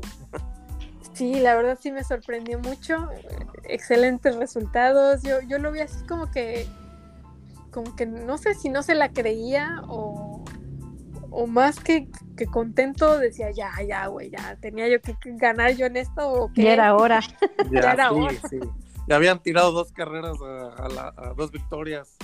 Sí, 1.19 1.39
la 1.41 1.53
verdad 1.55 1.77
sí 1.79 1.91
me 1.91 2.03
sorprendió 2.03 2.59
mucho. 2.59 3.07
Excelentes 3.65 4.37
resultados. 4.37 5.21
Yo, 5.21 5.41
yo 5.41 5.59
lo 5.59 5.71
vi 5.73 5.81
así 5.81 6.01
como 6.07 6.31
que, 6.31 6.65
como 7.71 7.93
que 7.97 8.05
no 8.05 8.37
sé 8.37 8.53
si 8.55 8.69
no 8.69 8.81
se 8.83 8.95
la 8.95 9.09
creía 9.11 9.81
o, 9.89 10.45
o 11.29 11.45
más 11.45 11.77
que, 11.81 12.07
que 12.37 12.45
contento 12.45 13.19
decía, 13.19 13.51
ya, 13.51 13.69
ya, 13.85 14.07
güey, 14.07 14.29
ya, 14.31 14.55
tenía 14.61 14.87
yo 14.87 15.01
que 15.01 15.13
que 15.19 15.33
ganar 15.35 15.75
yo 15.75 15.87
en 15.87 15.97
esto 15.97 16.31
o 16.31 16.53
qué. 16.53 16.63
Ya 16.63 16.73
era 16.73 16.95
hora. 16.95 17.19
Ya, 17.69 17.79
era 17.93 18.09
sí, 18.09 18.15
hora. 18.15 18.33
sí. 18.49 18.59
Ya 19.07 19.15
habían 19.17 19.43
tirado 19.43 19.73
dos 19.73 19.91
carreras 19.91 20.37
a, 20.41 20.85
a 20.85 20.87
la- 20.87 21.13
a 21.17 21.33
dos 21.35 21.51
victorias 21.51 22.15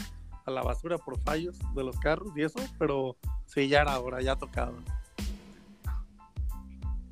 a 0.45 0.51
la 0.51 0.61
basura 0.61 0.97
por 0.97 1.19
fallos 1.19 1.57
de 1.75 1.83
los 1.83 1.99
carros 1.99 2.29
y 2.37 2.43
eso, 2.43 2.59
pero 2.79 3.17
sí, 3.47 3.67
ya 3.67 3.81
era 3.81 3.99
hora, 3.99 4.21
ya 4.21 4.35
tocaba. 4.37 4.73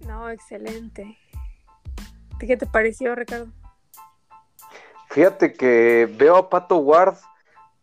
No, 0.08 0.30
excelente. 0.30 1.18
¿Qué 2.46 2.58
te 2.58 2.66
pareció, 2.66 3.16
Ricardo? 3.16 3.48
Fíjate 5.10 5.54
que 5.54 6.12
veo 6.18 6.36
a 6.36 6.50
Pato 6.50 6.78
Ward 6.78 7.16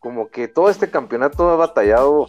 como 0.01 0.31
que 0.31 0.49
todo 0.49 0.71
este 0.71 0.91
campeonato 0.91 1.49
ha 1.51 1.57
batallado 1.57 2.27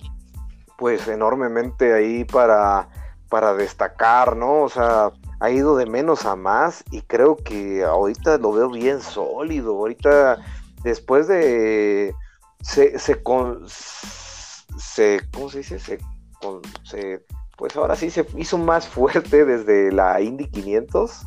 pues 0.77 1.07
enormemente 1.07 1.93
ahí 1.93 2.25
para, 2.25 2.89
para 3.29 3.53
destacar, 3.53 4.35
¿no? 4.35 4.63
O 4.63 4.69
sea, 4.69 5.11
ha 5.39 5.49
ido 5.49 5.75
de 5.75 5.85
menos 5.85 6.25
a 6.25 6.35
más 6.35 6.83
y 6.91 7.01
creo 7.01 7.37
que 7.37 7.83
ahorita 7.83 8.37
lo 8.37 8.51
veo 8.51 8.69
bien 8.69 9.01
sólido. 9.01 9.77
Ahorita, 9.77 10.39
después 10.83 11.27
de... 11.27 12.13
Se, 12.61 12.99
se, 12.99 13.23
con, 13.23 13.67
se 13.67 15.19
¿cómo 15.33 15.49
se 15.49 15.59
dice? 15.59 15.79
Se, 15.79 15.97
con, 16.39 16.61
se, 16.83 17.25
pues 17.57 17.75
ahora 17.75 17.95
sí 17.95 18.11
se 18.11 18.25
hizo 18.37 18.59
más 18.59 18.87
fuerte 18.87 19.45
desde 19.45 19.91
la 19.91 20.21
Indy 20.21 20.47
500 20.47 21.25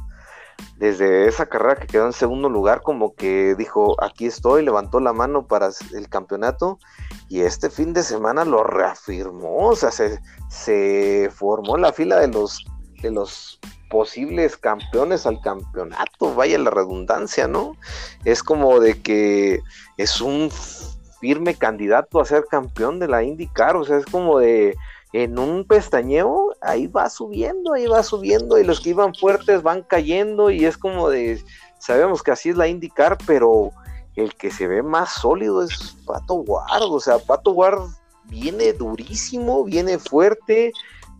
desde 0.76 1.28
esa 1.28 1.46
carrera 1.46 1.76
que 1.76 1.86
quedó 1.86 2.06
en 2.06 2.12
segundo 2.12 2.48
lugar, 2.48 2.82
como 2.82 3.14
que 3.14 3.54
dijo, 3.54 4.02
aquí 4.02 4.26
estoy, 4.26 4.64
levantó 4.64 5.00
la 5.00 5.12
mano 5.12 5.46
para 5.46 5.70
el 5.94 6.08
campeonato 6.08 6.78
y 7.28 7.42
este 7.42 7.70
fin 7.70 7.92
de 7.92 8.02
semana 8.02 8.44
lo 8.44 8.64
reafirmó, 8.64 9.68
o 9.68 9.76
sea, 9.76 9.90
se, 9.90 11.30
formó 11.34 11.76
la 11.76 11.92
fila 11.92 12.18
de 12.18 12.28
los, 12.28 12.64
de 13.02 13.10
los 13.10 13.60
posibles 13.88 14.56
campeones 14.56 15.26
al 15.26 15.40
campeonato, 15.40 16.34
vaya 16.34 16.58
la 16.58 16.70
redundancia, 16.70 17.46
¿no? 17.46 17.76
Es 18.24 18.42
como 18.42 18.80
de 18.80 19.00
que 19.00 19.60
es 19.96 20.20
un 20.20 20.50
firme 21.20 21.54
candidato 21.54 22.20
a 22.20 22.24
ser 22.24 22.44
campeón 22.50 22.98
de 22.98 23.08
la 23.08 23.22
IndyCar, 23.22 23.76
o 23.76 23.84
sea, 23.84 23.96
es 23.96 24.06
como 24.06 24.38
de 24.38 24.74
en 25.14 25.38
un 25.38 25.64
pestañeo, 25.64 26.56
ahí 26.60 26.88
va 26.88 27.08
subiendo, 27.08 27.74
ahí 27.74 27.86
va 27.86 28.02
subiendo, 28.02 28.58
y 28.58 28.64
los 28.64 28.80
que 28.80 28.90
iban 28.90 29.14
fuertes 29.14 29.62
van 29.62 29.82
cayendo, 29.84 30.50
y 30.50 30.64
es 30.64 30.76
como 30.76 31.08
de, 31.08 31.40
sabemos 31.78 32.20
que 32.24 32.32
así 32.32 32.48
es 32.48 32.56
la 32.56 32.66
indicar, 32.66 33.16
pero 33.24 33.70
el 34.16 34.34
que 34.34 34.50
se 34.50 34.66
ve 34.66 34.82
más 34.82 35.12
sólido 35.12 35.62
es 35.62 35.96
Pato 36.04 36.34
Ward, 36.34 36.82
o 36.90 36.98
sea, 36.98 37.20
Pato 37.20 37.52
Ward 37.52 37.78
viene 38.24 38.72
durísimo, 38.72 39.62
viene 39.62 40.00
fuerte, 40.00 40.72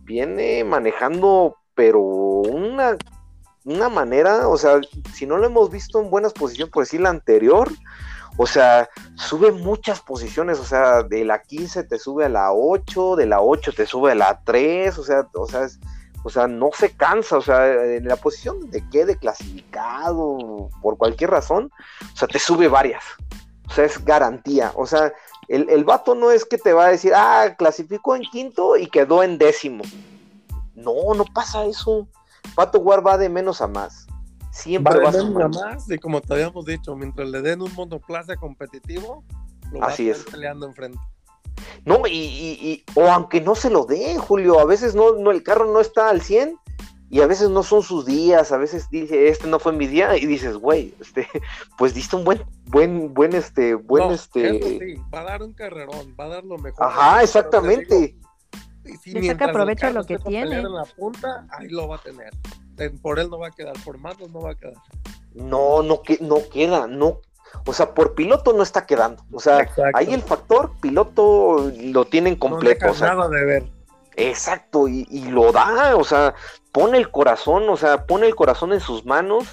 viene 0.03 0.65
manejando, 0.65 1.55
pero 1.73 2.01
una, 2.01 2.97
una 3.63 3.87
manera, 3.87 4.49
o 4.49 4.57
sea, 4.57 4.81
si 5.13 5.25
no 5.25 5.37
lo 5.37 5.45
hemos 5.45 5.69
visto 5.69 6.01
en 6.01 6.09
buenas 6.09 6.33
posiciones, 6.33 6.73
por 6.73 6.83
decir 6.83 6.99
la 6.99 7.11
anterior, 7.11 7.71
o 8.37 8.45
sea, 8.45 8.89
sube 9.15 9.51
muchas 9.51 10.01
posiciones, 10.01 10.59
o 10.59 10.65
sea, 10.65 11.03
de 11.03 11.23
la 11.23 11.41
15 11.41 11.83
te 11.83 11.97
sube 11.97 12.25
a 12.25 12.29
la 12.29 12.51
8, 12.51 13.15
de 13.15 13.25
la 13.25 13.41
8 13.41 13.71
te 13.73 13.85
sube 13.85 14.11
a 14.11 14.15
la 14.15 14.41
3, 14.43 14.97
o 14.97 15.03
sea, 15.03 15.27
o 15.33 15.47
sea, 15.47 15.67
o 16.23 16.29
sea, 16.29 16.47
no 16.47 16.69
se 16.73 16.91
cansa, 16.91 17.37
o 17.37 17.41
sea, 17.41 17.95
en 17.95 18.07
la 18.07 18.17
posición 18.17 18.69
de 18.71 18.87
quede 18.89 19.17
clasificado 19.17 20.69
por 20.81 20.97
cualquier 20.97 21.29
razón, 21.29 21.71
o 22.13 22.17
sea, 22.17 22.27
te 22.27 22.39
sube 22.39 22.67
varias, 22.67 23.03
o 23.69 23.73
sea, 23.73 23.85
es 23.85 24.03
garantía, 24.03 24.71
o 24.75 24.85
sea, 24.85 25.13
el, 25.47 25.69
el 25.69 25.83
vato 25.85 26.15
no 26.15 26.31
es 26.31 26.43
que 26.43 26.57
te 26.57 26.73
va 26.73 26.87
a 26.87 26.91
decir, 26.91 27.13
ah, 27.15 27.55
clasificó 27.57 28.15
en 28.15 28.23
quinto 28.23 28.75
y 28.75 28.87
quedó 28.87 29.21
en 29.23 29.37
décimo. 29.37 29.83
No, 30.73 31.13
no 31.15 31.23
pasa 31.23 31.65
eso. 31.65 32.07
Pato 32.55 32.79
War 32.79 33.05
va 33.05 33.17
de 33.17 33.29
menos 33.29 33.61
a 33.61 33.67
más 33.67 34.07
siempre 34.55 34.99
va, 34.99 35.09
a 35.09 35.47
más 35.49 35.89
y 35.91 35.97
como 35.97 36.21
te 36.21 36.33
habíamos 36.33 36.65
dicho, 36.65 36.95
mientras 36.95 37.29
le 37.29 37.41
den 37.41 37.61
un 37.61 37.73
monoplaza 37.73 38.35
competitivo, 38.37 39.23
lo 39.71 39.83
Así 39.83 40.09
va 40.09 40.15
es. 40.15 40.23
peleando 40.23 40.65
enfrente. 40.65 40.97
No, 41.85 42.07
y, 42.07 42.11
y, 42.11 42.51
y, 42.61 42.83
o 42.95 43.05
aunque 43.07 43.41
no 43.41 43.55
se 43.55 43.69
lo 43.69 43.85
den, 43.85 44.17
Julio, 44.17 44.59
a 44.59 44.65
veces 44.65 44.95
no, 44.95 45.15
no, 45.15 45.31
el 45.31 45.43
carro 45.43 45.71
no 45.71 45.81
está 45.81 46.09
al 46.09 46.21
100 46.21 46.57
y 47.09 47.21
a 47.21 47.27
veces 47.27 47.49
no 47.49 47.63
son 47.63 47.83
sus 47.83 48.05
días, 48.05 48.51
a 48.51 48.57
veces 48.57 48.89
dice, 48.89 49.27
este 49.27 49.47
no 49.47 49.59
fue 49.59 49.73
mi 49.73 49.87
día, 49.87 50.17
y 50.17 50.25
dices, 50.25 50.55
güey, 50.55 50.93
este, 50.99 51.27
pues 51.77 51.93
diste 51.93 52.15
un 52.15 52.23
buen, 52.23 52.41
buen, 52.65 53.13
buen, 53.13 53.33
este, 53.35 53.75
buen, 53.75 54.07
No, 54.07 54.13
este. 54.13 54.57
eso 54.57 54.79
sí, 54.79 55.01
va 55.13 55.19
a 55.19 55.23
dar 55.23 55.43
un 55.43 55.53
carrerón, 55.53 56.15
va 56.19 56.25
a 56.25 56.29
dar 56.29 56.43
lo 56.45 56.57
mejor. 56.57 56.85
Ajá, 56.85 57.23
exactamente. 57.23 58.15
Y 58.85 58.97
si 58.97 59.11
Le 59.11 59.27
saca 59.27 59.51
provecho 59.51 59.87
a 59.87 59.91
lo 59.91 60.03
que 60.03 60.17
tiene. 60.19 60.43
pelear 60.45 60.65
En 60.65 60.73
la 60.73 60.83
punta, 60.85 61.45
ahí 61.51 61.69
lo 61.69 61.87
va 61.87 61.95
a 61.97 61.99
tener. 61.99 62.31
En- 62.77 62.97
Por 62.99 63.19
él 63.19 63.29
no 63.29 63.39
va 63.39 63.47
a 63.47 63.51
quedar, 63.51 63.73
por 63.83 63.97
Matos 63.97 64.29
no 64.31 64.41
va 64.41 64.51
a 64.51 64.55
quedar. 64.55 64.73
No, 65.33 65.81
no, 65.83 66.01
que, 66.01 66.17
no 66.21 66.37
queda, 66.51 66.87
no. 66.87 67.21
O 67.65 67.73
sea, 67.73 67.93
por 67.93 68.15
piloto 68.15 68.53
no 68.53 68.63
está 68.63 68.85
quedando. 68.85 69.23
O 69.31 69.39
sea, 69.39 69.59
Exacto. 69.61 69.97
ahí 69.97 70.13
el 70.13 70.21
factor 70.21 70.71
piloto 70.81 71.71
lo 71.79 72.05
tienen 72.05 72.35
completo. 72.35 72.85
No 72.85 72.91
o 72.91 72.95
sea, 72.95 73.13
nada 73.13 73.29
de 73.29 73.45
ver. 73.45 73.63
Exacto, 74.17 74.87
y, 74.87 75.05
y 75.09 75.25
lo 75.25 75.51
da, 75.51 75.95
o 75.97 76.03
sea, 76.03 76.35
pone 76.71 76.97
el 76.97 77.11
corazón, 77.11 77.67
o 77.69 77.75
sea, 77.75 78.05
pone 78.05 78.27
el 78.27 78.35
corazón 78.35 78.71
en 78.71 78.79
sus 78.79 79.05
manos 79.05 79.43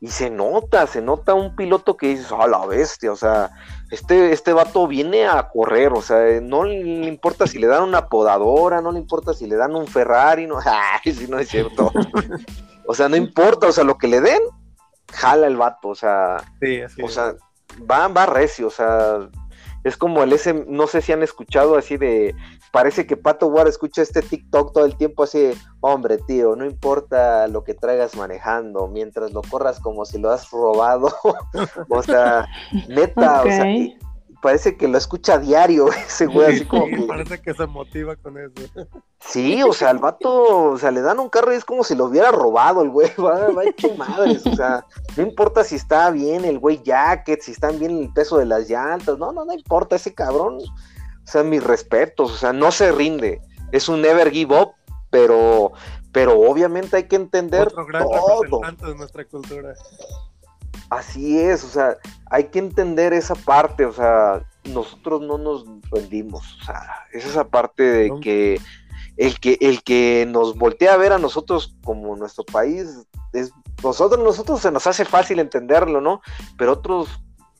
y 0.00 0.08
se 0.08 0.30
nota, 0.30 0.86
se 0.86 1.02
nota 1.02 1.34
un 1.34 1.56
piloto 1.56 1.96
que 1.96 2.08
dices, 2.08 2.30
a 2.30 2.46
la 2.46 2.64
bestia, 2.66 3.10
o 3.10 3.16
sea, 3.16 3.50
este, 3.90 4.32
este 4.32 4.52
vato 4.52 4.86
viene 4.86 5.26
a 5.26 5.48
correr, 5.48 5.92
o 5.92 6.02
sea, 6.02 6.40
no 6.40 6.64
le 6.64 7.06
importa 7.06 7.46
si 7.46 7.58
le 7.58 7.66
dan 7.66 7.82
una 7.82 8.08
podadora, 8.08 8.80
no 8.80 8.92
le 8.92 9.00
importa 9.00 9.34
si 9.34 9.46
le 9.46 9.56
dan 9.56 9.74
un 9.74 9.88
Ferrari, 9.88 10.46
no, 10.46 10.58
ay, 10.64 11.12
si 11.12 11.26
no 11.26 11.38
es 11.38 11.48
cierto. 11.48 11.92
o 12.86 12.94
sea, 12.94 13.08
no 13.08 13.16
importa, 13.16 13.66
o 13.66 13.72
sea, 13.72 13.82
lo 13.82 13.98
que 13.98 14.06
le 14.06 14.20
den, 14.20 14.40
jala 15.12 15.48
el 15.48 15.56
vato, 15.56 15.88
o 15.88 15.94
sea, 15.94 16.44
Sí, 16.60 16.80
así 16.80 17.02
o 17.02 17.08
sea, 17.08 17.34
va, 17.90 18.06
va 18.08 18.26
recio, 18.26 18.68
o 18.68 18.70
sea, 18.70 19.28
es 19.84 19.96
como 19.96 20.22
el 20.22 20.32
ese, 20.32 20.64
no 20.68 20.86
sé 20.86 21.02
si 21.02 21.12
han 21.12 21.22
escuchado 21.22 21.76
así 21.76 21.96
de, 21.96 22.34
parece 22.72 23.06
que 23.06 23.16
Pato 23.16 23.46
War 23.46 23.68
escucha 23.68 24.02
este 24.02 24.22
TikTok 24.22 24.72
todo 24.72 24.84
el 24.84 24.96
tiempo 24.96 25.22
así, 25.22 25.52
hombre 25.80 26.18
tío, 26.18 26.56
no 26.56 26.64
importa 26.64 27.46
lo 27.48 27.64
que 27.64 27.74
traigas 27.74 28.16
manejando, 28.16 28.88
mientras 28.88 29.32
lo 29.32 29.42
corras 29.42 29.80
como 29.80 30.04
si 30.04 30.18
lo 30.18 30.30
has 30.30 30.50
robado, 30.50 31.12
o 31.88 32.02
sea, 32.02 32.46
neta, 32.88 33.42
o 33.42 33.44
sea, 33.44 33.64
parece 34.40 34.76
que 34.76 34.88
lo 34.88 34.98
escucha 34.98 35.34
a 35.34 35.38
diario 35.38 35.88
ese 36.06 36.26
güey, 36.26 36.54
así 36.54 36.64
como 36.64 36.86
que, 36.86 37.02
parece 37.02 37.40
que 37.40 37.54
se 37.54 37.66
motiva 37.66 38.16
con 38.16 38.36
eso. 38.38 38.86
sí, 39.20 39.62
o 39.62 39.72
sea, 39.72 39.90
al 39.90 39.98
vato, 39.98 40.70
o 40.70 40.78
sea, 40.78 40.90
le 40.90 41.00
dan 41.00 41.18
un 41.18 41.28
carro 41.28 41.52
y 41.52 41.56
es 41.56 41.64
como 41.64 41.84
si 41.84 41.94
lo 41.94 42.06
hubiera 42.06 42.30
robado 42.30 42.82
el 42.82 42.90
güey, 42.90 43.10
va, 43.18 43.48
va 43.50 43.64
hecho 43.64 43.94
madres, 43.96 44.46
o 44.46 44.54
sea, 44.54 44.84
no 45.16 45.22
importa 45.22 45.64
si 45.64 45.76
está 45.76 46.10
bien 46.10 46.44
el 46.44 46.58
güey 46.58 46.82
jacket, 46.82 47.40
si 47.40 47.52
están 47.52 47.78
bien 47.78 47.98
el 47.98 48.12
peso 48.12 48.38
de 48.38 48.46
las 48.46 48.68
llantas, 48.68 49.18
no, 49.18 49.32
no, 49.32 49.44
no 49.44 49.52
importa, 49.52 49.96
ese 49.96 50.14
cabrón, 50.14 50.58
o 50.58 51.26
sea, 51.30 51.42
mis 51.42 51.62
respetos, 51.62 52.32
o 52.32 52.36
sea, 52.36 52.52
no 52.52 52.70
se 52.70 52.92
rinde, 52.92 53.40
es 53.72 53.88
un 53.88 54.00
never 54.00 54.30
give 54.30 54.58
up, 54.58 54.72
pero, 55.10 55.72
pero 56.12 56.38
obviamente 56.40 56.96
hay 56.96 57.04
que 57.04 57.16
entender 57.16 57.68
Otro 57.68 57.86
gran 57.86 58.02
todo, 58.04 58.42
representante 58.42 58.86
de 58.86 58.94
nuestra 58.94 59.24
cultura. 59.24 59.74
Así 60.90 61.38
es, 61.38 61.64
o 61.64 61.68
sea, 61.68 61.96
hay 62.30 62.44
que 62.44 62.58
entender 62.58 63.12
esa 63.12 63.34
parte, 63.34 63.84
o 63.84 63.92
sea, 63.92 64.42
nosotros 64.72 65.20
no 65.22 65.38
nos 65.38 65.64
rendimos, 65.90 66.58
o 66.60 66.64
sea, 66.64 66.82
es 67.12 67.24
esa 67.26 67.44
parte 67.48 67.82
de 67.82 68.08
No. 68.10 68.20
que 68.20 68.60
el 69.16 69.40
que 69.40 69.58
el 69.60 69.82
que 69.82 70.26
nos 70.30 70.56
voltea 70.56 70.94
a 70.94 70.96
ver 70.96 71.12
a 71.12 71.18
nosotros 71.18 71.74
como 71.82 72.14
nuestro 72.16 72.44
país 72.44 72.86
es 73.32 73.50
nosotros 73.82 74.22
nosotros 74.22 74.60
se 74.60 74.70
nos 74.70 74.86
hace 74.86 75.04
fácil 75.04 75.40
entenderlo, 75.40 76.00
¿no? 76.00 76.20
Pero 76.56 76.72
otros 76.74 77.08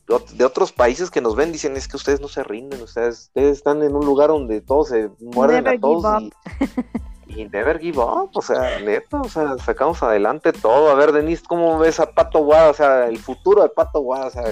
ot- 0.07 0.29
de 0.31 0.45
otros 0.45 0.71
países 0.71 1.11
que 1.11 1.19
nos 1.21 1.35
ven 1.35 1.51
dicen 1.51 1.75
es 1.75 1.87
que 1.87 1.97
ustedes 1.97 2.21
no 2.21 2.27
se 2.29 2.43
rinden, 2.43 2.81
ustedes, 2.81 3.25
ustedes 3.27 3.57
están 3.57 3.83
en 3.83 3.93
un 3.95 4.05
lugar 4.05 4.29
donde 4.29 4.61
todos 4.61 4.87
se 4.89 5.09
muerden 5.19 5.65
Never 5.65 5.77
a 5.77 5.81
todos 5.81 6.19
give 6.23 6.31
y, 6.59 6.91
y 7.29 7.45
never 7.45 7.79
give 7.79 7.99
up, 7.99 8.31
o 8.33 8.41
sea, 8.41 8.79
neta, 8.79 9.21
o 9.21 9.29
sea, 9.29 9.57
sacamos 9.57 10.01
adelante 10.03 10.51
todo. 10.51 10.89
A 10.89 10.95
ver, 10.95 11.11
Denise, 11.11 11.43
¿cómo 11.47 11.77
ves 11.77 11.99
a 11.99 12.11
Pato 12.11 12.39
Guada? 12.39 12.69
O 12.69 12.73
sea, 12.73 13.07
el 13.07 13.17
futuro 13.17 13.63
de 13.63 13.69
Pato 13.69 14.01
Guada, 14.01 14.27
o 14.27 14.31
sea, 14.31 14.43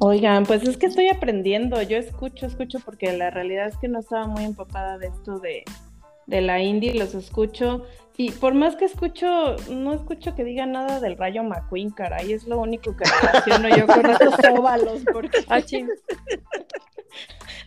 Oigan, 0.00 0.46
pues 0.46 0.62
es 0.62 0.76
que 0.76 0.86
estoy 0.86 1.08
aprendiendo, 1.08 1.82
yo 1.82 1.96
escucho, 1.96 2.46
escucho, 2.46 2.78
porque 2.84 3.12
la 3.16 3.30
realidad 3.30 3.66
es 3.66 3.76
que 3.78 3.88
no 3.88 3.98
estaba 3.98 4.28
muy 4.28 4.44
empapada 4.44 4.96
de 4.96 5.08
esto 5.08 5.40
de, 5.40 5.64
de 6.26 6.40
la 6.40 6.62
indie, 6.62 6.94
los 6.94 7.14
escucho, 7.14 7.84
y 8.20 8.32
por 8.32 8.52
más 8.52 8.74
que 8.74 8.84
escucho, 8.84 9.54
no 9.70 9.92
escucho 9.92 10.34
que 10.34 10.42
digan 10.42 10.72
nada 10.72 10.98
del 10.98 11.16
Rayo 11.16 11.44
McQueen, 11.44 11.90
caray, 11.90 12.32
es 12.32 12.48
lo 12.48 12.58
único 12.58 12.96
que 12.96 13.04
relaciono 13.04 13.68
yo 13.68 13.86
con 13.86 14.10
estos 14.10 14.34
óvalos, 14.58 15.02
porque 15.12 15.38
Ah, 15.48 15.62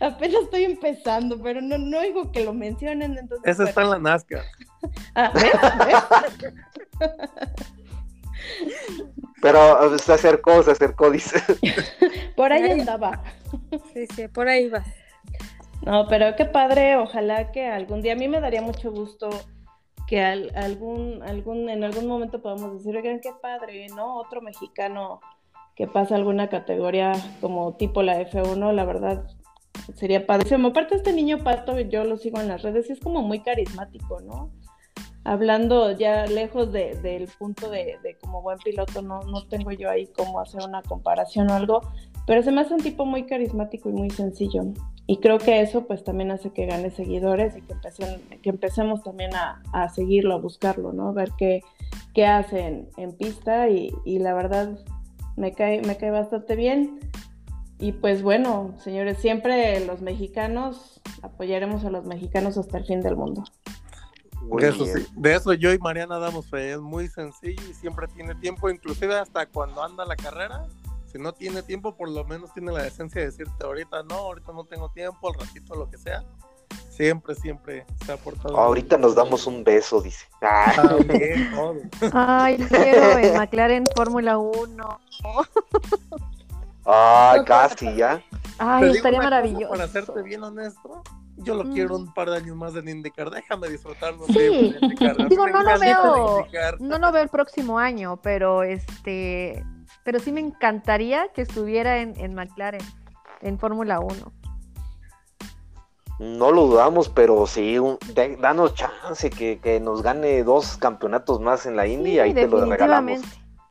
apenas 0.08 0.42
estoy 0.42 0.64
empezando, 0.64 1.40
pero 1.42 1.62
no, 1.62 1.78
no 1.78 1.98
oigo 1.98 2.30
que 2.30 2.44
lo 2.44 2.52
mencionen, 2.52 3.16
entonces... 3.16 3.50
Eso 3.50 3.64
está 3.64 3.80
en 3.80 3.90
la 3.90 3.98
NASCAR. 3.98 4.44
Ah, 5.14 5.32
¿ves? 5.32 5.52
¿ves? 6.98 7.12
pero 9.40 9.96
se 9.98 10.12
acercó, 10.12 10.62
se 10.64 10.72
acercó, 10.72 11.10
dice. 11.10 11.40
Por 12.36 12.52
ahí 12.52 12.68
andaba. 12.68 13.22
Sí, 13.94 14.06
sí, 14.14 14.28
por 14.28 14.48
ahí 14.48 14.68
va. 14.68 14.84
No, 15.82 16.06
pero 16.08 16.34
qué 16.36 16.44
padre, 16.44 16.96
ojalá 16.96 17.52
que 17.52 17.68
algún 17.68 18.02
día, 18.02 18.14
a 18.14 18.16
mí 18.16 18.28
me 18.28 18.40
daría 18.40 18.60
mucho 18.60 18.90
gusto 18.90 19.30
que 20.06 20.20
al- 20.20 20.52
algún, 20.56 21.22
algún, 21.22 21.68
en 21.68 21.84
algún 21.84 22.06
momento 22.06 22.42
podamos 22.42 22.74
decir, 22.74 22.96
oigan, 22.96 23.20
qué 23.20 23.30
padre, 23.40 23.86
¿no? 23.94 24.16
Otro 24.16 24.40
mexicano 24.42 25.20
que 25.76 25.86
pasa 25.86 26.16
alguna 26.16 26.48
categoría 26.48 27.12
como 27.40 27.74
tipo 27.76 28.02
la 28.02 28.20
F1, 28.20 28.72
la 28.72 28.84
verdad, 28.84 29.24
sería 29.94 30.26
padrísimo. 30.26 30.68
Aparte, 30.68 30.96
este 30.96 31.12
niño 31.12 31.38
pato, 31.38 31.78
yo 31.80 32.04
lo 32.04 32.16
sigo 32.16 32.40
en 32.40 32.48
las 32.48 32.62
redes 32.62 32.90
y 32.90 32.92
es 32.92 33.00
como 33.00 33.22
muy 33.22 33.40
carismático, 33.40 34.20
¿no? 34.20 34.50
hablando 35.24 35.92
ya 35.92 36.26
lejos 36.26 36.72
de, 36.72 36.96
del 36.96 37.28
punto 37.38 37.70
de, 37.70 37.98
de, 38.02 38.16
como 38.18 38.42
buen 38.42 38.58
piloto, 38.58 39.02
no, 39.02 39.20
no 39.20 39.46
tengo 39.46 39.70
yo 39.70 39.88
ahí 39.88 40.08
cómo 40.08 40.40
hacer 40.40 40.62
una 40.66 40.82
comparación 40.82 41.50
o 41.50 41.54
algo, 41.54 41.80
pero 42.26 42.42
se 42.42 42.52
me 42.52 42.60
hace 42.60 42.74
un 42.74 42.80
tipo 42.80 43.04
muy 43.04 43.24
carismático 43.24 43.88
y 43.88 43.92
muy 43.92 44.10
sencillo. 44.10 44.64
Y 45.06 45.18
creo 45.18 45.38
que 45.38 45.60
eso 45.60 45.86
pues 45.86 46.04
también 46.04 46.30
hace 46.30 46.50
que 46.50 46.66
gane 46.66 46.90
seguidores 46.90 47.56
y 47.56 47.62
que, 47.62 47.72
empecen, 47.72 48.20
que 48.42 48.50
empecemos 48.50 49.02
también 49.02 49.34
a, 49.34 49.62
a 49.72 49.88
seguirlo, 49.88 50.34
a 50.34 50.38
buscarlo, 50.38 50.92
¿no? 50.92 51.12
Ver 51.12 51.32
qué, 51.36 51.62
qué 52.14 52.26
hace 52.26 52.60
en, 52.60 52.88
en 52.96 53.12
pista 53.12 53.68
y, 53.68 53.92
y, 54.04 54.20
la 54.20 54.32
verdad 54.32 54.78
me 55.36 55.52
cae, 55.52 55.82
me 55.82 55.96
cae 55.96 56.10
bastante 56.10 56.54
bien. 56.54 57.00
Y 57.78 57.92
pues 57.92 58.22
bueno, 58.22 58.74
señores, 58.78 59.18
siempre 59.18 59.84
los 59.84 60.02
mexicanos 60.02 61.00
apoyaremos 61.22 61.84
a 61.84 61.90
los 61.90 62.04
mexicanos 62.04 62.56
hasta 62.56 62.78
el 62.78 62.86
fin 62.86 63.00
del 63.00 63.16
mundo. 63.16 63.42
De 64.56 64.68
eso, 64.68 64.86
sí, 64.86 65.06
de 65.16 65.34
eso 65.34 65.52
yo 65.52 65.72
y 65.72 65.78
Mariana 65.78 66.18
damos 66.18 66.46
fe, 66.48 66.72
es 66.72 66.80
muy 66.80 67.08
sencillo 67.08 67.62
y 67.70 67.74
siempre 67.74 68.06
tiene 68.08 68.34
tiempo, 68.34 68.70
inclusive 68.70 69.16
hasta 69.16 69.46
cuando 69.46 69.82
anda 69.82 70.04
la 70.04 70.16
carrera, 70.16 70.66
si 71.12 71.18
no 71.18 71.32
tiene 71.32 71.62
tiempo, 71.62 71.94
por 71.94 72.08
lo 72.08 72.24
menos 72.24 72.52
tiene 72.54 72.72
la 72.72 72.82
decencia 72.82 73.20
de 73.20 73.26
decirte 73.28 73.64
ahorita 73.64 74.02
no, 74.04 74.14
ahorita 74.16 74.52
no 74.52 74.64
tengo 74.64 74.90
tiempo, 74.90 75.28
al 75.28 75.34
ratito 75.34 75.74
lo 75.74 75.88
que 75.90 75.98
sea. 75.98 76.24
Siempre, 76.88 77.34
siempre 77.34 77.86
se 78.04 78.12
ha 78.12 78.16
portado. 78.16 78.56
ahorita 78.56 78.96
nos 78.96 79.14
damos 79.14 79.46
un 79.46 79.62
beso, 79.64 80.00
dice. 80.00 80.26
Ah. 80.40 80.72
Ay, 82.12 82.56
quiero 82.68 83.18
en 83.18 83.36
McLaren 83.36 83.84
Fórmula 83.94 84.38
1. 84.38 85.00
Ay, 86.84 87.44
casi 87.44 87.94
ya. 87.94 88.22
Ay, 88.58 88.90
estaría 88.90 89.20
maravilloso. 89.20 89.70
Para 89.70 89.88
serte 89.88 90.22
bien 90.22 90.42
honesto, 90.42 91.02
yo 91.36 91.54
lo 91.54 91.64
Mm. 91.64 91.72
quiero 91.72 91.96
un 91.96 92.12
par 92.12 92.30
de 92.30 92.36
años 92.38 92.56
más 92.56 92.74
en 92.74 92.88
IndyCar. 92.88 93.30
Déjame 93.30 93.68
disfrutarlo. 93.68 94.26
Sí. 94.26 94.74
mí 94.80 94.94
Digo, 95.28 95.46
no 95.48 95.62
lo 95.62 95.78
veo, 95.78 96.46
no 96.80 96.98
lo 96.98 97.12
veo 97.12 97.22
el 97.22 97.28
próximo 97.28 97.78
año, 97.78 98.18
pero 98.22 98.62
este, 98.62 99.64
pero 100.04 100.18
sí 100.18 100.32
me 100.32 100.40
encantaría 100.40 101.28
que 101.34 101.42
estuviera 101.42 102.00
en, 102.00 102.18
en 102.18 102.34
McLaren, 102.34 102.82
en 103.40 103.58
Fórmula 103.58 104.00
1. 104.00 104.14
No 106.18 106.52
lo 106.52 106.66
dudamos, 106.66 107.08
pero 107.08 107.46
sí, 107.46 107.78
un- 107.78 107.98
de- 108.14 108.36
danos 108.36 108.74
chance 108.74 109.30
que, 109.30 109.58
que 109.58 109.80
nos 109.80 110.02
gane 110.02 110.44
dos 110.44 110.76
campeonatos 110.76 111.40
más 111.40 111.66
en 111.66 111.74
la 111.76 111.86
Indy 111.86 112.12
y 112.12 112.18
ahí 112.20 112.34
te 112.34 112.46
lo 112.46 112.64
regalamos. 112.64 113.20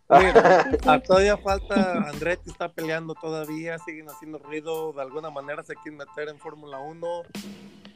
Mira, 0.09 0.63
Sí, 0.63 0.69
sí. 0.71 0.77
ah, 0.89 0.99
todavía 0.99 1.37
falta, 1.37 1.93
Andretti 2.09 2.49
está 2.49 2.67
peleando 2.69 3.13
todavía, 3.15 3.77
siguen 3.79 4.09
haciendo 4.09 4.39
ruido, 4.39 4.91
de 4.91 5.01
alguna 5.01 5.29
manera 5.29 5.63
se 5.63 5.75
quieren 5.75 5.97
meter 5.97 6.27
en 6.27 6.37
Fórmula 6.39 6.79
1. 6.79 7.07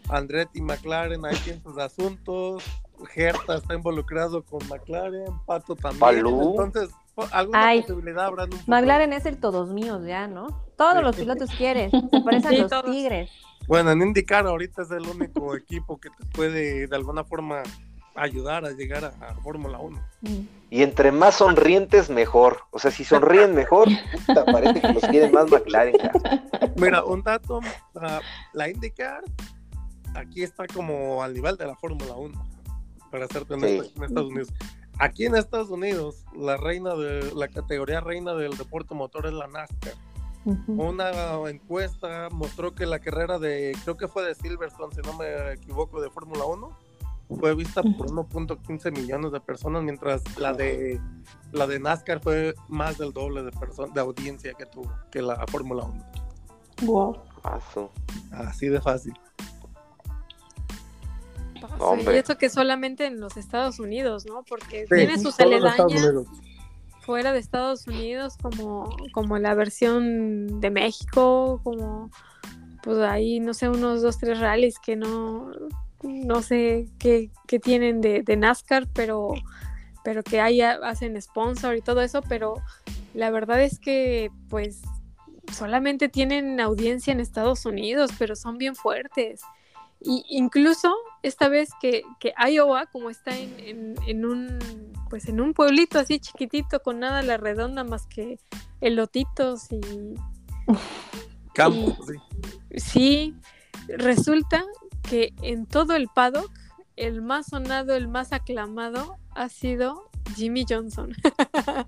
Andretti 0.07 0.59
y 0.59 0.61
McLaren, 0.61 1.25
ahí 1.25 1.35
tienen 1.43 1.61
sus 1.63 1.77
asuntos. 1.77 2.63
Gerta 3.09 3.55
está 3.57 3.73
involucrado 3.73 4.43
con 4.43 4.65
McLaren, 4.69 5.25
Pato 5.45 5.75
también. 5.75 5.99
Balú. 5.99 6.51
Entonces, 6.51 6.95
alguna 7.31 7.67
Ay, 7.67 7.81
posibilidad 7.81 8.25
habrá. 8.25 8.45
McLaren 8.67 9.13
es 9.13 9.25
el 9.25 9.37
todos 9.37 9.69
míos 9.69 10.01
ya, 10.05 10.27
¿no? 10.27 10.47
Todos 10.77 10.95
Sí. 10.97 11.01
los 11.03 11.15
pilotos 11.15 11.49
quieren, 11.51 11.89
se 11.91 12.21
parecen 12.25 12.51
Sí, 12.51 12.57
los 12.57 12.69
todos. 12.71 12.85
tigres. 12.91 13.29
Bueno, 13.67 13.91
en 13.91 14.01
IndyCar 14.01 14.45
ahorita 14.47 14.83
es 14.83 14.91
el 14.91 15.07
único 15.07 15.55
equipo 15.55 15.99
que 15.99 16.09
te 16.09 16.25
puede 16.33 16.87
de 16.87 16.95
alguna 16.95 17.23
forma 17.23 17.63
ayudar 18.17 18.63
a 18.65 18.71
llegar 18.71 19.03
a, 19.05 19.09
a 19.27 19.35
Fórmula 19.41 19.77
1. 19.79 19.99
Mm. 20.21 20.27
Y 20.69 20.83
entre 20.83 21.11
más 21.11 21.35
sonrientes, 21.35 22.09
mejor. 22.09 22.59
O 22.71 22.79
sea, 22.79 22.89
si 22.91 23.03
sonríen 23.03 23.53
mejor, 23.55 23.87
puta, 24.27 24.45
parece 24.45 24.79
que 24.81 24.93
los 24.93 25.03
quieren 25.03 25.31
más 25.33 25.49
McLaren. 25.51 25.95
Mira, 26.77 27.03
un 27.03 27.23
dato, 27.23 27.59
ah, 27.95 28.21
la 28.53 28.69
IndyCar 28.69 29.21
aquí 30.15 30.43
está 30.43 30.65
como 30.67 31.21
al 31.23 31.33
nivel 31.33 31.57
de 31.57 31.65
la 31.67 31.75
Fórmula 31.75 32.13
1, 32.15 32.45
para 33.11 33.27
ser 33.27 33.43
honesto, 33.49 33.83
Sí. 33.83 33.93
en 33.97 34.03
Estados 34.03 34.29
Unidos. 34.29 34.53
Aquí 34.99 35.25
en 35.25 35.35
Estados 35.35 35.69
Unidos, 35.69 36.23
la 36.35 36.57
reina 36.57 36.95
de 36.95 37.33
la 37.33 37.47
categoría 37.47 37.99
reina 37.99 38.33
del 38.33 38.55
deporte 38.57 38.95
motor 38.95 39.25
es 39.25 39.33
la 39.33 39.47
NASCAR. 39.47 39.93
Una 40.67 41.49
encuesta 41.49 42.29
mostró 42.31 42.75
que 42.75 42.85
la 42.85 42.99
carrera 42.99 43.39
de, 43.39 43.75
creo 43.83 43.97
que 43.97 44.07
fue 44.07 44.23
de 44.23 44.35
Silverstone, 44.35 44.93
si 44.93 45.01
no 45.01 45.17
me 45.17 45.53
equivoco, 45.53 45.99
de 45.99 46.09
Fórmula 46.11 46.45
1, 46.45 46.77
fue 47.39 47.55
vista 47.55 47.81
por 47.81 48.11
1.15 48.11 48.91
millones 48.95 49.31
de 49.31 49.39
personas, 49.41 49.81
mientras 49.81 50.21
la 50.37 50.53
de 50.53 51.01
la 51.51 51.65
de 51.65 51.79
NASCAR 51.79 52.21
fue 52.21 52.53
más 52.67 52.99
del 52.99 53.11
doble 53.11 53.41
de 53.41 53.51
de 53.93 54.01
audiencia 54.01 54.53
que 54.53 54.67
tuvo 54.67 54.91
que 55.11 55.21
la 55.21 55.43
Fórmula 55.47 55.83
1. 55.83 56.05
Wow. 56.83 57.17
Paso. 57.41 57.91
Así 58.31 58.67
de 58.67 58.79
fácil. 58.79 59.13
Y 62.13 62.17
esto 62.17 62.37
que 62.37 62.49
solamente 62.49 63.05
en 63.05 63.19
los 63.19 63.37
Estados 63.37 63.79
Unidos, 63.79 64.25
¿no? 64.25 64.43
Porque 64.43 64.85
Sí, 64.87 64.95
tiene 64.95 65.17
sus 65.17 65.39
aledañas 65.39 66.13
fuera 67.01 67.31
de 67.33 67.39
Estados 67.39 67.85
Unidos, 67.87 68.35
como, 68.41 68.89
como 69.13 69.37
la 69.37 69.53
versión 69.53 70.59
de 70.59 70.71
México, 70.71 71.61
como 71.63 72.09
pues 72.81 72.97
ahí, 72.99 73.39
no 73.39 73.53
sé, 73.53 73.69
unos 73.69 74.01
dos, 74.01 74.17
tres 74.19 74.39
rallies 74.39 74.79
que 74.79 74.95
no, 74.95 75.51
no 76.03 76.41
sé 76.41 76.87
qué, 76.99 77.31
qué 77.47 77.59
tienen 77.59 78.01
de, 78.01 78.21
de 78.21 78.37
NASCAR, 78.37 78.87
pero, 78.93 79.33
pero 80.03 80.23
que 80.23 80.39
ahí 80.39 80.61
ha- 80.61 80.79
hacen 80.83 81.19
sponsor 81.21 81.75
y 81.75 81.81
todo 81.81 82.01
eso, 82.01 82.21
pero 82.21 82.55
la 83.13 83.31
verdad 83.31 83.61
es 83.61 83.79
que 83.79 84.29
pues 84.49 84.81
solamente 85.51 86.09
tienen 86.09 86.59
audiencia 86.59 87.11
en 87.11 87.19
Estados 87.19 87.65
Unidos, 87.65 88.11
pero 88.17 88.35
son 88.35 88.57
bien 88.57 88.75
fuertes. 88.75 89.41
Y 90.01 90.23
incluso 90.29 90.93
esta 91.27 91.49
vez 91.49 91.69
que, 91.81 92.03
que 92.19 92.33
Iowa, 92.51 92.85
como 92.87 93.09
está 93.09 93.37
en, 93.37 93.59
en- 93.59 93.95
en 94.07 94.25
un 94.25 94.59
pues 95.09 95.27
en 95.29 95.39
un 95.39 95.53
pueblito 95.53 95.99
así 95.99 96.19
chiquitito 96.19 96.81
con 96.81 96.99
nada 96.99 97.19
a 97.19 97.23
la 97.23 97.37
redonda 97.37 97.83
más 97.83 98.07
que 98.07 98.39
elotitos 98.81 99.71
y 99.71 99.79
Campo, 101.53 101.95
sí. 102.05 102.79
sí, 102.79 103.35
resulta 103.87 104.63
que 105.09 105.33
en 105.41 105.65
todo 105.67 105.95
el 105.95 106.07
paddock 106.13 106.51
el 106.97 107.21
más 107.21 107.47
sonado, 107.47 107.93
el 107.95 108.07
más 108.07 108.33
aclamado 108.33 109.17
ha 109.35 109.47
sido 109.49 110.09
Jimmy 110.35 110.65
Johnson. 110.67 111.13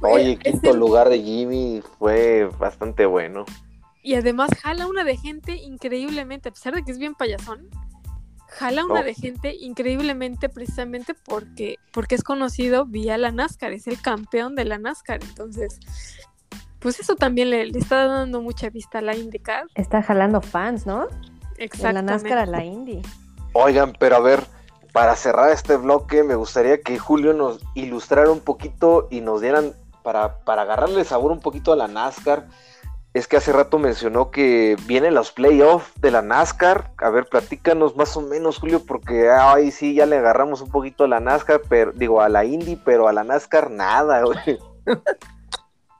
Oye, 0.00 0.38
quinto 0.38 0.70
el- 0.72 0.78
lugar 0.78 1.08
de 1.08 1.22
Jimmy 1.22 1.82
fue 1.98 2.48
bastante 2.58 3.06
bueno. 3.06 3.44
Y 4.02 4.14
además 4.14 4.50
jala 4.60 4.86
una 4.86 5.02
de 5.02 5.16
gente 5.16 5.56
increíblemente, 5.56 6.50
a 6.50 6.52
pesar 6.52 6.74
de 6.74 6.84
que 6.84 6.92
es 6.92 6.98
bien 6.98 7.14
payasón, 7.14 7.68
jala 8.54 8.84
una 8.84 9.00
No. 9.00 9.04
de 9.04 9.14
gente 9.14 9.54
increíblemente 9.54 10.48
precisamente 10.48 11.14
porque, 11.14 11.76
porque 11.92 12.14
es 12.14 12.22
conocido 12.22 12.86
vía 12.86 13.18
la 13.18 13.30
NASCAR, 13.32 13.72
es 13.72 13.86
el 13.86 14.00
campeón 14.00 14.54
de 14.54 14.64
la 14.64 14.78
NASCAR. 14.78 15.20
Entonces, 15.22 15.78
pues 16.78 17.00
eso 17.00 17.16
también 17.16 17.50
le, 17.50 17.66
le 17.66 17.78
está 17.78 18.06
dando 18.06 18.40
mucha 18.40 18.70
vista 18.70 18.98
a 18.98 19.02
la 19.02 19.16
IndyCar. 19.16 19.66
Está 19.74 20.02
jalando 20.02 20.40
fans, 20.40 20.86
¿no? 20.86 21.06
De 21.06 21.14
la 21.58 21.64
Exactamente. 21.64 22.12
NASCAR 22.12 22.38
a 22.38 22.46
la 22.46 22.64
Indy. 22.64 23.02
Oigan, 23.52 23.92
pero 23.98 24.16
a 24.16 24.20
ver, 24.20 24.44
para 24.92 25.14
cerrar 25.16 25.50
este 25.50 25.76
bloque, 25.76 26.22
me 26.22 26.34
gustaría 26.34 26.80
que 26.80 26.98
Julio 26.98 27.32
nos 27.32 27.60
ilustrara 27.74 28.30
un 28.30 28.40
poquito 28.40 29.08
y 29.10 29.20
nos 29.20 29.40
dieran, 29.40 29.72
para, 30.02 30.38
para 30.44 30.62
agarrarle 30.62 31.04
sabor 31.04 31.32
un 31.32 31.40
poquito 31.40 31.72
a 31.72 31.76
la 31.76 31.88
NASCAR. 31.88 32.46
Es 33.14 33.28
que 33.28 33.36
hace 33.36 33.52
rato 33.52 33.78
mencionó 33.78 34.32
que 34.32 34.76
vienen 34.86 35.14
los 35.14 35.30
playoffs 35.30 35.92
de 36.00 36.10
la 36.10 36.20
NASCAR. 36.20 36.92
A 36.98 37.10
ver, 37.10 37.28
platícanos 37.28 37.94
más 37.94 38.16
o 38.16 38.20
menos, 38.20 38.58
Julio, 38.58 38.84
porque 38.84 39.30
ahí 39.30 39.70
sí 39.70 39.94
ya 39.94 40.04
le 40.04 40.16
agarramos 40.16 40.60
un 40.60 40.68
poquito 40.68 41.04
a 41.04 41.08
la 41.08 41.20
NASCAR, 41.20 41.62
pero 41.68 41.92
digo 41.92 42.20
a 42.20 42.28
la 42.28 42.44
Indy, 42.44 42.74
pero 42.74 43.06
a 43.06 43.12
la 43.12 43.22
NASCAR 43.22 43.70
nada, 43.70 44.22
güey. 44.22 44.58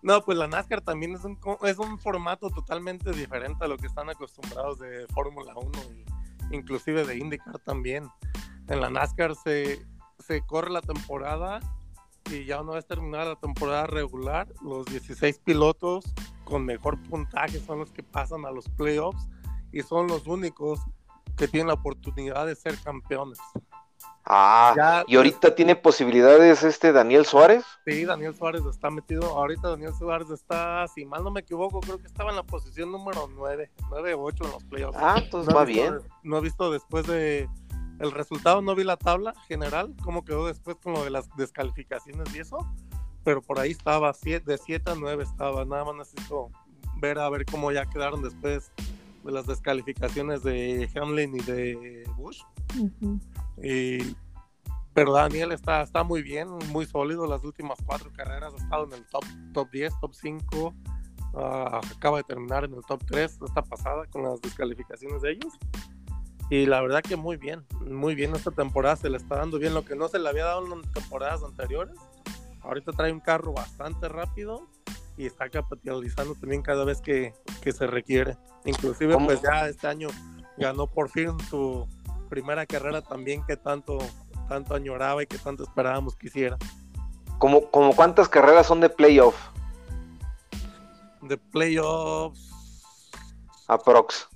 No, 0.02 0.20
pues 0.20 0.36
la 0.36 0.46
NASCAR 0.46 0.82
también 0.82 1.14
es 1.14 1.24
un, 1.24 1.38
es 1.62 1.78
un 1.78 1.98
formato 1.98 2.50
totalmente 2.50 3.10
diferente 3.12 3.64
a 3.64 3.68
lo 3.68 3.78
que 3.78 3.86
están 3.86 4.10
acostumbrados 4.10 4.78
de 4.78 5.06
Fórmula 5.06 5.54
1 5.56 5.70
y 6.50 6.54
inclusive 6.54 7.06
de 7.06 7.16
IndyCar 7.16 7.58
también. 7.60 8.10
En 8.68 8.82
la 8.82 8.90
NASCAR 8.90 9.34
se, 9.34 9.82
se 10.18 10.42
corre 10.42 10.68
la 10.68 10.82
temporada 10.82 11.60
y 12.30 12.44
ya 12.44 12.60
una 12.60 12.72
vez 12.74 12.86
terminada 12.86 13.24
la 13.24 13.36
temporada 13.36 13.86
regular, 13.86 14.46
los 14.62 14.84
16 14.84 15.38
pilotos 15.38 16.04
con 16.44 16.64
mejor 16.64 16.98
puntaje 17.02 17.58
son 17.60 17.78
los 17.80 17.90
que 17.90 18.02
pasan 18.02 18.44
a 18.46 18.50
los 18.50 18.68
playoffs 18.70 19.28
y 19.72 19.82
son 19.82 20.06
los 20.06 20.26
únicos 20.26 20.80
que 21.36 21.48
tienen 21.48 21.68
la 21.68 21.74
oportunidad 21.74 22.46
de 22.46 22.54
ser 22.54 22.78
campeones. 22.78 23.38
Ah, 24.26 24.72
Ya- 24.76 25.04
y 25.06 25.16
ahorita 25.16 25.54
tiene 25.54 25.76
posibilidades 25.76 26.62
este 26.62 26.92
Daniel 26.92 27.26
Suárez. 27.26 27.64
Sí, 27.86 28.04
Daniel 28.06 28.34
Suárez 28.34 28.62
está 28.64 28.90
metido. 28.90 29.24
Ahorita 29.36 29.68
Daniel 29.68 29.92
Suárez 29.98 30.30
está, 30.30 30.86
si 30.88 31.04
mal 31.04 31.22
no 31.22 31.30
me 31.30 31.40
equivoco, 31.40 31.80
creo 31.80 31.98
que 31.98 32.06
estaba 32.06 32.30
en 32.30 32.36
la 32.36 32.42
posición 32.42 32.90
número 32.90 33.28
9, 33.34 33.70
9 33.90 34.14
o 34.14 34.22
8 34.22 34.44
en 34.44 34.50
los 34.52 34.64
playoffs. 34.64 34.98
Ah, 34.98 35.16
entonces 35.22 35.52
No 35.52 35.58
va 35.58 35.64
visto- 35.66 35.82
bien. 35.82 36.02
No 36.22 36.38
he 36.38 36.40
visto 36.40 36.70
después 36.70 37.06
de 37.06 37.48
el 38.00 38.10
resultado, 38.12 38.62
no 38.62 38.74
vi 38.74 38.82
la 38.84 38.96
tabla 38.96 39.34
general, 39.46 39.94
cómo 40.02 40.24
quedó 40.24 40.46
después 40.46 40.76
con 40.82 40.94
lo 40.94 41.04
de 41.04 41.10
las 41.10 41.28
descalificaciones 41.36 42.34
y 42.34 42.38
eso, 42.40 42.58
pero 43.24 43.42
por 43.42 43.58
ahí 43.58 43.72
estaba, 43.72 44.12
de 44.12 44.58
7 44.58 44.90
a 44.90 44.94
9 44.94 45.24
estaba. 45.24 45.64
Nada 45.64 45.84
más 45.84 45.96
necesito 45.96 46.50
ver 47.00 47.18
a 47.18 47.28
ver 47.30 47.44
cómo 47.46 47.72
ya 47.72 47.86
quedaron 47.86 48.22
después 48.22 48.70
de 49.24 49.32
las 49.32 49.46
descalificaciones 49.46 50.42
de 50.42 50.88
Hamlin 50.94 51.36
y 51.36 51.42
de 51.42 52.04
Bush. 52.16 52.42
Ujú. 52.78 53.18
Y, 53.62 54.14
pero 54.92 55.12
Daniel 55.12 55.52
está, 55.52 55.82
está 55.82 56.04
muy 56.04 56.22
bien, 56.22 56.48
muy 56.70 56.86
sólido. 56.86 57.26
Las 57.26 57.42
últimas 57.42 57.78
cuatro 57.84 58.10
carreras 58.12 58.52
ha 58.54 58.56
estado 58.58 58.84
en 58.84 58.92
el 58.92 59.06
top, 59.06 59.24
top 59.52 59.70
10, 59.70 60.00
top 60.00 60.14
5. 60.14 60.74
ah, 61.34 61.80
acaba 61.96 62.18
de 62.18 62.24
terminar 62.24 62.64
en 62.64 62.74
el 62.74 62.82
top 62.86 63.02
3 63.06 63.38
esta 63.44 63.62
pasada 63.62 64.06
con 64.06 64.22
las 64.22 64.40
descalificaciones 64.40 65.22
de 65.22 65.32
ellos. 65.32 65.54
Y 66.50 66.66
la 66.66 66.82
verdad 66.82 67.02
que 67.02 67.16
muy 67.16 67.38
bien, 67.38 67.64
muy 67.80 68.14
bien 68.14 68.34
esta 68.34 68.50
temporada 68.50 68.96
se 68.96 69.08
le 69.08 69.16
está 69.16 69.36
dando 69.36 69.58
bien 69.58 69.72
lo 69.72 69.84
que 69.84 69.96
no 69.96 70.08
se 70.08 70.18
le 70.18 70.28
había 70.28 70.44
dado 70.44 70.74
en 70.74 70.82
temporadas 70.92 71.42
anteriores. 71.42 71.96
Ahorita 72.64 72.92
trae 72.92 73.12
un 73.12 73.20
carro 73.20 73.52
bastante 73.52 74.08
rápido 74.08 74.68
y 75.16 75.26
está 75.26 75.48
capitalizando 75.48 76.34
también 76.34 76.62
cada 76.62 76.84
vez 76.84 77.00
que, 77.00 77.34
que 77.62 77.72
se 77.72 77.86
requiere. 77.86 78.36
Inclusive 78.64 79.14
¿Cómo? 79.14 79.26
pues 79.26 79.42
ya 79.42 79.68
este 79.68 79.86
año 79.86 80.08
ganó 80.56 80.86
por 80.86 81.08
fin 81.08 81.38
su 81.50 81.86
primera 82.28 82.66
carrera 82.66 83.02
también 83.02 83.44
que 83.46 83.56
tanto, 83.56 83.98
tanto 84.48 84.74
añoraba 84.74 85.22
y 85.22 85.26
que 85.26 85.38
tanto 85.38 85.62
esperábamos 85.62 86.16
que 86.16 86.28
hiciera. 86.28 86.56
¿Como, 87.38 87.70
como 87.70 87.94
cuántas 87.94 88.28
carreras 88.28 88.66
son 88.66 88.80
de 88.80 88.88
playoff? 88.88 89.36
De 91.22 91.36
playoffs, 91.36 92.50
Aprox. 93.68 94.28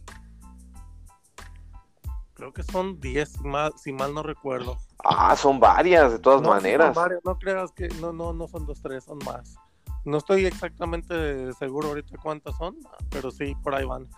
Creo 2.39 2.53
que 2.53 2.63
son 2.63 3.01
10, 3.01 3.29
si 3.33 3.41
mal, 3.43 3.73
si 3.77 3.93
mal 3.93 4.15
no 4.15 4.23
recuerdo. 4.23 4.79
Ah, 5.05 5.35
son 5.37 5.59
varias, 5.59 6.13
de 6.13 6.19
todas 6.21 6.41
No, 6.41 6.51
maneras. 6.51 6.95
son 6.95 7.03
varios, 7.03 7.21
no 7.25 7.37
creas 7.37 7.73
que 7.73 7.89
no, 8.01 8.13
no, 8.13 8.33
no 8.33 8.47
son 8.47 8.65
dos, 8.65 8.81
tres, 8.81 9.05
son 9.05 9.19
más. 9.27 9.57
No 10.05 10.19
estoy 10.19 10.47
exactamente 10.47 11.53
seguro 11.55 11.89
ahorita 11.89 12.17
cuántas 12.23 12.57
son, 12.57 12.77
pero 13.11 13.33
sí, 13.33 13.55
por 13.65 13.75
ahí 13.75 13.85
van. 13.85 14.09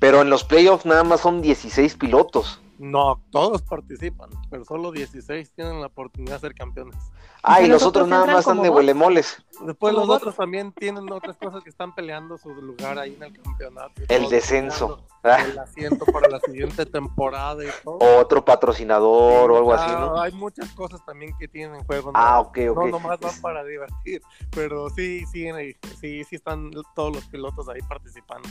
Pero 0.00 0.20
en 0.20 0.30
los 0.30 0.42
playoffs 0.42 0.84
nada 0.84 1.04
más 1.04 1.20
son 1.20 1.40
16 1.40 1.94
pilotos. 1.96 2.60
No, 2.82 3.22
todos 3.30 3.60
participan, 3.60 4.30
pero 4.48 4.64
solo 4.64 4.90
16 4.90 5.52
tienen 5.52 5.82
la 5.82 5.88
oportunidad 5.88 6.36
de 6.36 6.40
ser 6.40 6.54
campeones. 6.54 6.96
Ah, 7.42 7.60
y 7.60 7.66
los 7.66 7.82
otros 7.82 8.04
otros 8.04 8.08
nada 8.08 8.24
más 8.24 8.38
están 8.38 8.62
de 8.62 8.70
huelemoles. 8.70 9.44
Después 9.66 9.92
los 9.92 10.08
otros 10.08 10.34
también 10.34 10.72
tienen 10.72 11.12
otras 11.12 11.36
cosas 11.36 11.62
que 11.62 11.68
están 11.68 11.94
peleando 11.94 12.38
su 12.38 12.48
lugar 12.48 12.98
ahí 12.98 13.14
en 13.16 13.22
el 13.22 13.38
campeonato. 13.42 13.92
El 14.08 14.30
descenso. 14.30 14.86
peleando 14.86 15.10
Ah, 15.22 15.42
El 15.44 15.58
asiento 15.58 16.06
para 16.06 16.30
la 16.30 16.40
siguiente 16.40 16.86
temporada 16.86 17.62
y 17.62 17.68
todo. 17.84 17.98
otro 18.18 18.42
patrocinador 18.42 19.50
o 19.50 19.56
algo 19.58 19.74
así, 19.74 19.84
Ah, 19.94 20.00
¿no? 20.00 20.18
Hay 20.22 20.32
muchas 20.32 20.70
cosas 20.72 21.04
también 21.04 21.36
que 21.38 21.46
tienen 21.48 21.76
en 21.76 21.84
juego. 21.84 22.12
¿no? 22.12 22.18
Ah, 22.18 22.40
ok, 22.40 22.58
ok. 22.70 22.76
No, 22.78 22.86
nomás 22.88 23.20
van 23.20 23.38
para 23.42 23.62
divertir, 23.64 24.22
pero 24.52 24.88
sí, 24.88 25.26
sí, 25.26 25.46
sí, 26.00 26.24
sí 26.24 26.36
están 26.36 26.70
todos 26.94 27.14
los 27.14 27.24
pilotos 27.26 27.68
ahí 27.68 27.80
participando. 27.86 28.48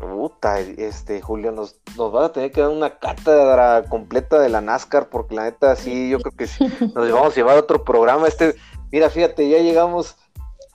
Puta, 0.00 0.58
este, 0.58 1.20
Julio, 1.20 1.52
nos, 1.52 1.76
nos 1.96 2.12
vas 2.12 2.26
a 2.26 2.32
tener 2.32 2.50
que 2.50 2.60
dar 2.60 2.70
una 2.70 2.98
cátedra 2.98 3.84
completa 3.88 4.38
de 4.38 4.48
la 4.48 4.60
NASCAR, 4.60 5.08
porque 5.08 5.34
la 5.34 5.44
neta, 5.44 5.76
sí, 5.76 6.10
yo 6.10 6.18
creo 6.20 6.36
que 6.36 6.46
sí, 6.46 6.66
nos 6.94 7.10
vamos 7.12 7.32
a 7.32 7.36
llevar 7.36 7.56
a 7.56 7.60
otro 7.60 7.84
programa. 7.84 8.26
Este, 8.26 8.54
mira, 8.90 9.10
fíjate, 9.10 9.48
ya 9.48 9.58
llegamos, 9.58 10.16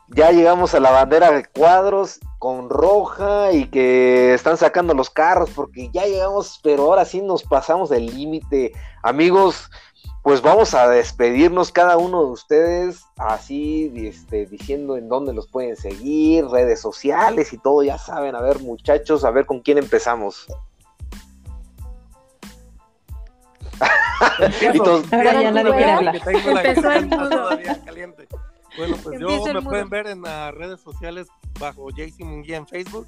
ya 0.10 0.31
llegamos 0.31 0.73
a 0.73 0.80
la 0.80 0.91
bandera 0.91 1.31
de 1.31 1.45
cuadros 1.45 2.19
con 2.39 2.69
roja 2.69 3.52
y 3.52 3.65
que 3.69 4.34
están 4.34 4.57
sacando 4.57 4.94
los 4.94 5.10
carros, 5.10 5.49
porque 5.49 5.89
ya 5.91 6.06
llegamos, 6.06 6.60
pero 6.64 6.84
ahora 6.84 7.03
sí 7.03 7.22
nos 7.22 7.44
pasamos 7.44 7.89
del 7.89 8.06
límite. 8.06 8.73
Amigos, 9.02 9.69
pues 10.27 10.41
vamos 10.41 10.73
a 10.73 10.89
despedirnos 10.89 11.71
cada 11.71 11.95
uno 11.95 12.25
de 12.25 12.31
ustedes, 12.31 13.05
así, 13.15 13.89
este, 13.95 14.45
diciendo 14.45 14.97
en 14.97 15.07
dónde 15.07 15.33
los 15.33 15.47
pueden 15.47 15.77
seguir, 15.77 16.45
redes 16.47 16.81
sociales 16.81 17.53
y 17.53 17.57
todo, 17.57 17.81
ya 17.81 17.97
saben, 17.97 18.35
a 18.35 18.41
ver 18.41 18.59
muchachos, 18.59 19.23
a 19.23 19.31
ver 19.31 19.45
con 19.45 19.61
quién 19.61 19.77
empezamos. 19.77 20.47
Y 24.73 24.77
todos- 24.79 25.13
Ahora 25.13 25.41
ya 25.41 25.51
nadie 25.51 25.71
quiere 25.71 25.91
hablar. 25.91 26.19
Que 26.21 26.33
tengo 26.33 26.51
la 26.51 26.61
Empezó 26.61 26.79
el 26.79 26.83
garganta 26.83 27.17
mudo. 27.17 27.29
todavía 27.29 27.83
caliente. 27.85 28.27
Bueno, 28.77 28.97
pues 29.01 29.19
yo 29.21 29.27
me 29.45 29.53
mudo. 29.53 29.63
pueden 29.69 29.89
ver 29.89 30.07
en 30.07 30.21
las 30.23 30.53
redes 30.53 30.81
sociales 30.81 31.27
bajo 31.57 31.89
JC 31.89 32.19
Munguía 32.25 32.57
en 32.57 32.67
Facebook. 32.67 33.07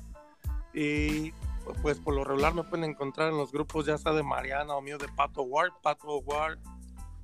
Y 0.74 1.34
pues 1.82 2.00
por 2.00 2.14
lo 2.16 2.24
regular 2.24 2.54
me 2.54 2.64
pueden 2.64 2.90
encontrar 2.90 3.28
en 3.30 3.38
los 3.38 3.52
grupos 3.52 3.88
ya 3.88 3.98
sea 3.98 4.14
de 4.14 4.24
Mariana 4.24 4.74
o 4.74 4.82
mío 4.82 4.98
de 4.98 5.10
Pato 5.10 5.42
Ward, 5.42 5.74
Pato 5.84 6.20
Ward 6.20 6.60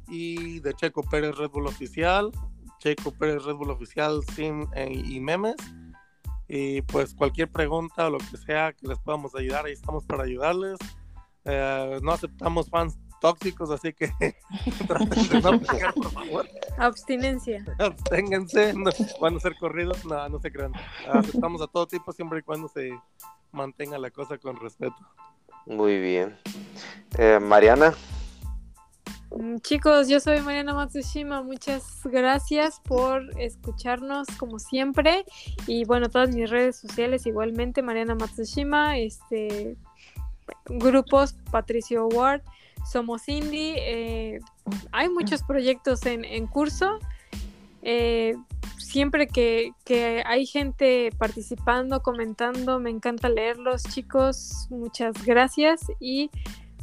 y 0.07 0.59
de 0.59 0.73
Checo 0.73 1.03
Pérez 1.03 1.35
Red 1.35 1.49
Bull 1.49 1.67
Oficial, 1.67 2.31
Checo 2.79 3.11
Pérez 3.11 3.43
Red 3.43 3.55
Bull 3.55 3.71
Oficial 3.71 4.21
Sim 4.35 4.67
eh, 4.75 4.91
y 4.91 5.19
memes. 5.19 5.55
Y 6.47 6.83
pues 6.83 7.15
cualquier 7.15 7.49
pregunta 7.49 8.07
o 8.07 8.11
lo 8.11 8.17
que 8.19 8.37
sea 8.37 8.73
que 8.73 8.87
les 8.87 8.99
podamos 8.99 9.33
ayudar, 9.35 9.65
ahí 9.65 9.73
estamos 9.73 10.05
para 10.05 10.23
ayudarles. 10.23 10.77
Eh, 11.45 11.99
no 12.03 12.11
aceptamos 12.11 12.69
fans 12.69 12.97
tóxicos, 13.19 13.71
así 13.71 13.93
que 13.93 14.11
traten 14.87 15.29
de 15.29 15.41
no 15.41 15.49
aplicar, 15.49 15.93
por 15.93 16.11
favor. 16.11 16.47
Abstinencia. 16.77 17.65
Absténganse, 17.79 18.73
no, 18.73 18.91
van 19.19 19.37
a 19.37 19.39
ser 19.39 19.55
corridos, 19.57 20.05
no, 20.05 20.29
no 20.29 20.39
se 20.39 20.51
crean. 20.51 20.73
Aceptamos 21.11 21.61
a 21.61 21.67
todo 21.67 21.87
tipo 21.87 22.11
siempre 22.11 22.39
y 22.39 22.41
cuando 22.43 22.67
se 22.67 22.91
mantenga 23.51 23.97
la 23.97 24.11
cosa 24.11 24.37
con 24.37 24.57
respeto. 24.57 24.95
Muy 25.65 25.99
bien. 25.99 26.37
Eh, 27.17 27.39
Mariana, 27.41 27.95
Chicos, 29.61 30.07
yo 30.07 30.19
soy 30.19 30.39
Mariana 30.39 30.73
Matsushima. 30.73 31.43
Muchas 31.43 32.01
gracias 32.05 32.79
por 32.79 33.21
escucharnos 33.39 34.27
como 34.37 34.59
siempre. 34.59 35.25
Y 35.67 35.83
bueno, 35.83 36.09
todas 36.09 36.33
mis 36.33 36.49
redes 36.49 36.77
sociales 36.77 37.25
igualmente, 37.25 37.81
Mariana 37.81 38.15
Matsushima, 38.15 38.97
este 38.97 39.75
grupos 40.65 41.33
Patricio 41.51 42.07
Ward, 42.07 42.41
Somos 42.89 43.27
Indie. 43.27 43.75
eh, 43.77 44.39
hay 44.91 45.09
muchos 45.09 45.43
proyectos 45.43 46.05
en, 46.05 46.23
en 46.23 46.47
curso. 46.47 46.99
Eh, 47.81 48.35
siempre 48.77 49.27
que, 49.27 49.71
que 49.83 50.23
hay 50.25 50.45
gente 50.45 51.09
participando, 51.17 52.01
comentando, 52.01 52.79
me 52.79 52.89
encanta 52.89 53.27
leerlos, 53.27 53.83
chicos. 53.83 54.67
Muchas 54.69 55.25
gracias. 55.25 55.81
Y 55.99 56.29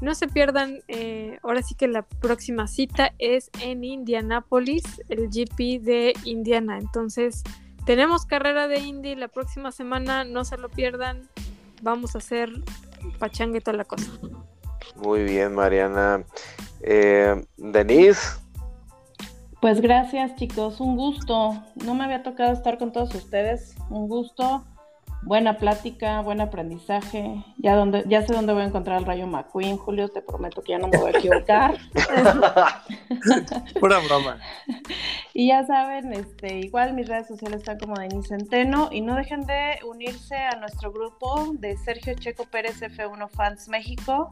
no 0.03 0.17
se 0.17 0.27
pierdan, 0.27 0.81
eh, 0.89 1.39
ahora 1.45 1.63
sí 1.63 1.77
que 1.77 1.87
la 1.87 2.03
próxima 2.03 2.67
cita 2.67 3.13
es 3.19 3.51
en 3.61 3.85
Indianápolis, 3.85 4.83
el 5.09 5.29
GP 5.29 5.81
de 5.81 6.13
Indiana. 6.25 6.77
Entonces, 6.77 7.45
tenemos 7.87 8.27
carrera 8.27 8.67
de 8.67 8.81
Indy 8.81 9.15
la 9.15 9.29
próxima 9.29 9.71
semana, 9.71 10.25
no 10.25 10.45
se 10.45 10.59
lo 10.59 10.69
pierdan. 10.71 11.29
Vamos 11.83 12.17
a 12.17 12.19
hacer 12.19 12.51
pachangue 13.21 13.61
toda 13.61 13.77
la 13.77 13.85
cosa. 13.85 14.11
muy 14.97 15.23
bien, 15.23 15.55
Mariana. 15.55 16.25
Eh, 16.81 17.41
Denise, 17.57 18.41
Pues 19.61 19.81
gracias 19.81 20.35
chicos, 20.35 20.81
un 20.81 20.97
gusto. 20.97 21.63
No 21.77 21.95
me 21.95 22.03
había 22.03 22.25
tocado 22.25 22.53
estar 22.53 22.77
con 22.77 22.91
todos 22.91 23.15
ustedes, 23.15 23.77
un 23.89 24.09
gusto. 24.09 24.65
Buena 25.25 25.57
plática, 25.57 26.21
buen 26.21 26.41
aprendizaje. 26.41 27.45
Ya, 27.57 27.77
donde, 27.77 28.05
ya 28.09 28.27
sé 28.27 28.35
dónde 28.35 28.53
voy 28.53 28.63
a 28.63 28.67
encontrar 28.67 28.99
al 28.99 29.05
Rayo 29.05 29.29
McQueen, 29.29 29.77
Julio, 29.77 30.09
te 30.09 30.21
prometo 30.21 30.63
que 30.63 30.73
ya 30.73 30.79
no 30.79 30.89
me 30.89 30.99
voy 30.99 31.13
a 31.15 31.19
equivocar. 31.19 31.77
Pura 33.81 33.99
broma. 34.01 34.39
Y 35.35 35.49
ya 35.49 35.65
saben, 35.65 36.13
este, 36.13 36.59
igual 36.59 36.93
mis 36.93 37.09
redes 37.09 37.27
sociales 37.27 37.61
están 37.61 37.79
como 37.79 37.95
Denis 37.95 38.29
Centeno 38.29 38.91
y 38.93 39.01
no 39.01 39.17
dejen 39.17 39.47
de 39.47 39.79
unirse 39.89 40.37
a 40.37 40.57
nuestro 40.57 40.93
grupo 40.93 41.55
de 41.55 41.75
Sergio 41.79 42.13
Checo 42.13 42.45
Pérez 42.45 42.83
F1 42.83 43.31
Fans 43.31 43.67
México. 43.69 44.29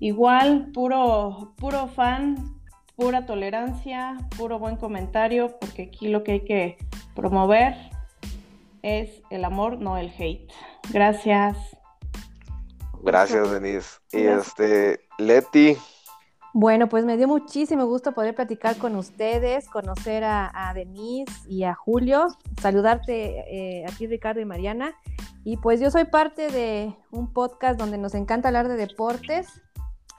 Igual, 0.00 0.70
puro, 0.74 1.54
puro 1.56 1.86
fan, 1.88 2.60
pura 2.94 3.24
tolerancia, 3.24 4.18
puro 4.36 4.58
buen 4.58 4.76
comentario, 4.76 5.56
porque 5.58 5.84
aquí 5.84 6.08
lo 6.08 6.24
que 6.24 6.32
hay 6.32 6.40
que 6.44 6.76
promover 7.14 7.93
es 8.84 9.22
el 9.30 9.44
amor, 9.44 9.80
no 9.80 9.96
el 9.96 10.12
hate. 10.16 10.52
Gracias. 10.92 11.56
gracias, 13.02 13.50
Denise. 13.50 13.98
Y 14.12 14.22
Gracias. 14.22 14.48
este, 14.48 15.00
Leti, 15.18 15.76
Bueno, 16.52 16.88
pues 16.88 17.04
me 17.04 17.16
dio 17.16 17.26
muchísimo 17.26 17.86
gusto 17.86 18.12
poder 18.12 18.34
platicar 18.34 18.76
con 18.76 18.94
ustedes, 18.94 19.68
conocer 19.68 20.22
a, 20.22 20.50
a 20.54 20.74
Denise 20.74 21.32
y 21.48 21.64
a 21.64 21.74
Julio, 21.74 22.28
saludarte 22.60 23.80
eh, 23.80 23.86
a 23.86 23.90
ti 23.96 24.06
Ricardo 24.06 24.40
y 24.40 24.44
Mariana. 24.44 24.94
Y 25.44 25.56
pues 25.56 25.80
yo 25.80 25.90
soy 25.90 26.04
parte 26.04 26.50
de 26.50 26.94
un 27.10 27.32
podcast 27.32 27.78
donde 27.78 27.98
nos 27.98 28.14
encanta 28.14 28.48
hablar 28.48 28.68
de 28.68 28.76
deportes. 28.76 29.48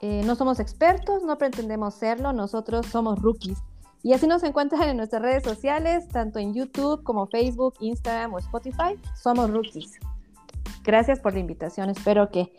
Eh, 0.00 0.22
no 0.26 0.34
somos 0.34 0.60
expertos, 0.60 1.22
no 1.22 1.38
pretendemos 1.38 1.94
serlo, 1.94 2.32
nosotros 2.32 2.86
somos 2.86 3.20
rookies. 3.22 3.58
Y 4.02 4.12
así 4.12 4.26
nos 4.26 4.42
encuentran 4.42 4.88
en 4.88 4.96
nuestras 4.96 5.22
redes 5.22 5.42
sociales, 5.42 6.06
tanto 6.08 6.38
en 6.38 6.54
YouTube 6.54 7.02
como 7.02 7.26
Facebook, 7.26 7.74
Instagram 7.80 8.34
o 8.34 8.38
Spotify. 8.38 8.98
Somos 9.20 9.50
rookies. 9.50 9.98
Gracias 10.84 11.18
por 11.18 11.32
la 11.32 11.40
invitación, 11.40 11.90
espero 11.90 12.30
que 12.30 12.52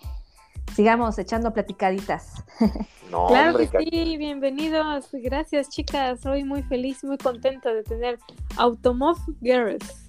sigamos 0.76 1.18
echando 1.18 1.54
platicaditas. 1.54 2.44
no, 3.12 3.28
claro 3.28 3.52
hombre, 3.52 3.70
que 3.70 3.80
sí, 3.80 4.18
bienvenidos. 4.18 5.10
Gracias, 5.14 5.70
chicas. 5.70 6.20
Soy 6.22 6.44
muy 6.44 6.64
feliz, 6.64 7.04
muy 7.04 7.18
contenta 7.18 7.74
de 7.74 7.84
tener 7.84 8.20
Automov 8.58 9.18
Girls. 9.42 10.07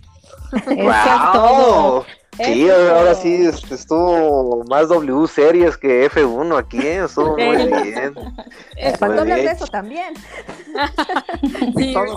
Eso 0.52 0.70
es 0.70 1.32
todo. 1.32 1.92
¡Wow! 1.94 2.04
Sí, 2.36 2.68
Eso 2.68 2.94
ahora 2.94 3.14
sí 3.16 3.46
este, 3.46 3.74
estuvo 3.74 4.62
más 4.68 4.88
W 4.88 5.26
series 5.26 5.76
que 5.76 6.08
F1 6.08 6.56
aquí, 6.56 6.78
¿eh? 6.78 7.02
estuvo 7.04 7.36
muy 7.36 7.56
bien. 7.82 8.14
Eh, 8.76 8.96
Faltó 8.96 9.22
hablar 9.22 9.38
de 9.40 9.50
eso 9.50 9.66
también. 9.66 10.14
Sí, 11.76 11.92
Todos, 11.94 12.16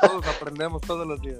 todos 0.00 0.26
aprendemos 0.26 0.80
todos 0.82 1.06
los 1.06 1.20
días. 1.20 1.38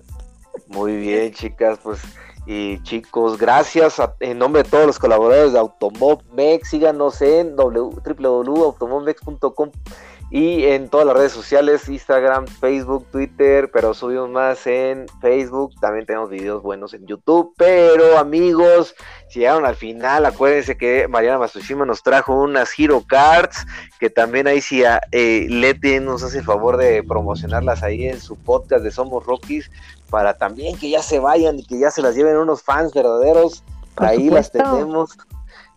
Muy 0.69 0.97
bien, 0.97 1.33
chicas, 1.33 1.79
pues 1.83 2.01
y 2.47 2.81
chicos, 2.83 3.39
gracias 3.39 3.99
a- 3.99 4.15
en 4.21 4.39
nombre 4.39 4.63
de 4.63 4.69
todos 4.69 4.87
los 4.87 4.99
colaboradores 4.99 5.55
de 5.55 5.59
Automobmex, 5.59 6.69
síganos 6.69 7.23
en 7.23 7.57
www.automobmex.com 7.57 9.71
y 10.35 10.65
en 10.65 10.89
todas 10.89 11.07
las 11.07 11.17
redes 11.17 11.31
sociales, 11.31 11.89
Instagram, 11.89 12.49
Facebook, 12.49 13.07
Twitter, 13.13 13.71
pero 13.73 13.95
subimos 13.95 14.29
más 14.31 14.67
en 14.67 15.07
Facebook, 15.21 15.73
también 15.81 16.07
tenemos 16.07 16.29
videos 16.29 16.61
buenos 16.61 16.93
en 16.93 17.07
YouTube, 17.07 17.55
pero 17.57 18.19
amigos, 18.19 18.97
si 19.29 19.39
llegaron 19.39 19.65
al 19.65 19.77
final, 19.77 20.27
acuérdense 20.27 20.77
que 20.77 21.07
Mariana 21.07 21.39
Matsushima 21.39 21.87
nos 21.87 22.03
trajo 22.03 22.35
unas 22.35 22.69
Hero 22.77 23.05
Cards, 23.07 23.65
que 24.01 24.11
también 24.11 24.49
ahí 24.49 24.61
si 24.61 24.83
a, 24.83 25.01
eh, 25.13 25.47
Leti 25.49 26.01
nos 26.01 26.25
hace 26.25 26.39
el 26.39 26.45
favor 26.45 26.79
de 26.79 27.05
promocionarlas 27.05 27.85
ahí 27.85 28.09
en 28.09 28.21
su 28.21 28.35
podcast 28.35 28.83
de 28.83 28.91
Somos 28.91 29.25
Rockies, 29.25 29.71
para 30.11 30.37
también 30.37 30.77
que 30.77 30.91
ya 30.91 31.03
se 31.03 31.21
vayan 31.21 31.61
y 31.61 31.65
que 31.65 31.79
ya 31.79 31.93
se 31.93 32.03
las 32.03 32.17
lleven 32.17 32.39
unos 32.39 32.61
fans 32.61 32.93
verdaderos. 32.93 33.63
Por 33.95 34.07
ahí 34.07 34.31
las 34.31 34.51
tenemos, 34.51 35.17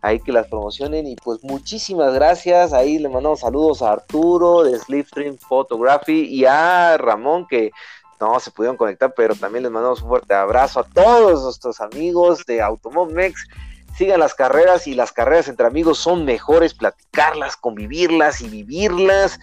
ahí 0.01 0.19
que 0.19 0.31
las 0.31 0.47
promocionen. 0.47 1.07
Y 1.07 1.15
pues 1.15 1.43
muchísimas 1.43 2.13
gracias. 2.13 2.73
Ahí 2.73 2.99
le 2.99 3.09
mandamos 3.09 3.41
saludos 3.41 3.81
a 3.81 3.93
Arturo 3.93 4.63
de 4.63 4.77
Slipstream 4.77 5.37
Photography 5.37 6.25
y 6.25 6.45
a 6.45 6.97
Ramón 6.97 7.47
que 7.47 7.71
no 8.19 8.39
se 8.39 8.51
pudieron 8.51 8.77
conectar, 8.77 9.13
pero 9.15 9.35
también 9.35 9.63
les 9.63 9.71
mandamos 9.71 10.01
un 10.01 10.09
fuerte 10.09 10.33
abrazo 10.33 10.79
a 10.79 10.83
todos 10.83 11.43
nuestros 11.43 11.79
amigos 11.79 12.45
de 12.45 12.61
Automobmex. 12.61 13.47
Sigan 13.95 14.19
las 14.19 14.35
carreras 14.35 14.85
y 14.87 14.93
las 14.93 15.11
carreras 15.11 15.47
entre 15.47 15.65
amigos 15.65 15.97
son 15.97 16.23
mejores, 16.23 16.73
platicarlas, 16.73 17.57
convivirlas 17.57 18.41
y 18.41 18.49
vivirlas. 18.49 19.39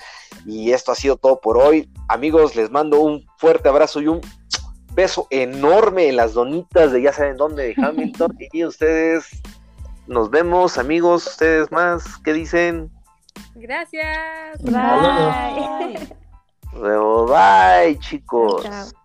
Y 0.47 0.72
esto 0.72 0.93
ha 0.93 0.94
sido 0.94 1.16
todo 1.16 1.40
por 1.40 1.59
hoy. 1.59 1.90
Amigos, 2.09 2.55
les 2.55 2.70
mando 2.70 3.01
un 3.01 3.26
fuerte 3.39 3.68
abrazo 3.68 4.01
y 4.01 4.09
un 4.09 4.20
beso 4.93 5.26
enorme 5.31 6.09
en 6.09 6.16
las 6.16 6.35
donitas 6.35 6.93
de 6.93 7.02
ya 7.02 7.12
saben 7.12 7.36
dónde 7.36 7.74
de 7.74 7.74
Hamilton. 7.85 8.36
y 8.52 8.64
ustedes, 8.64 9.26
nos 10.06 10.31
vemos, 10.31 10.78
amigos, 10.78 11.26
ustedes 11.26 11.70
más, 11.72 12.18
¿qué 12.18 12.32
dicen? 12.32 12.90
Gracias. 13.55 14.62
Bye. 14.62 16.09
Bye, 16.72 17.98
chicos. 18.01 18.62
Chao. 18.62 19.03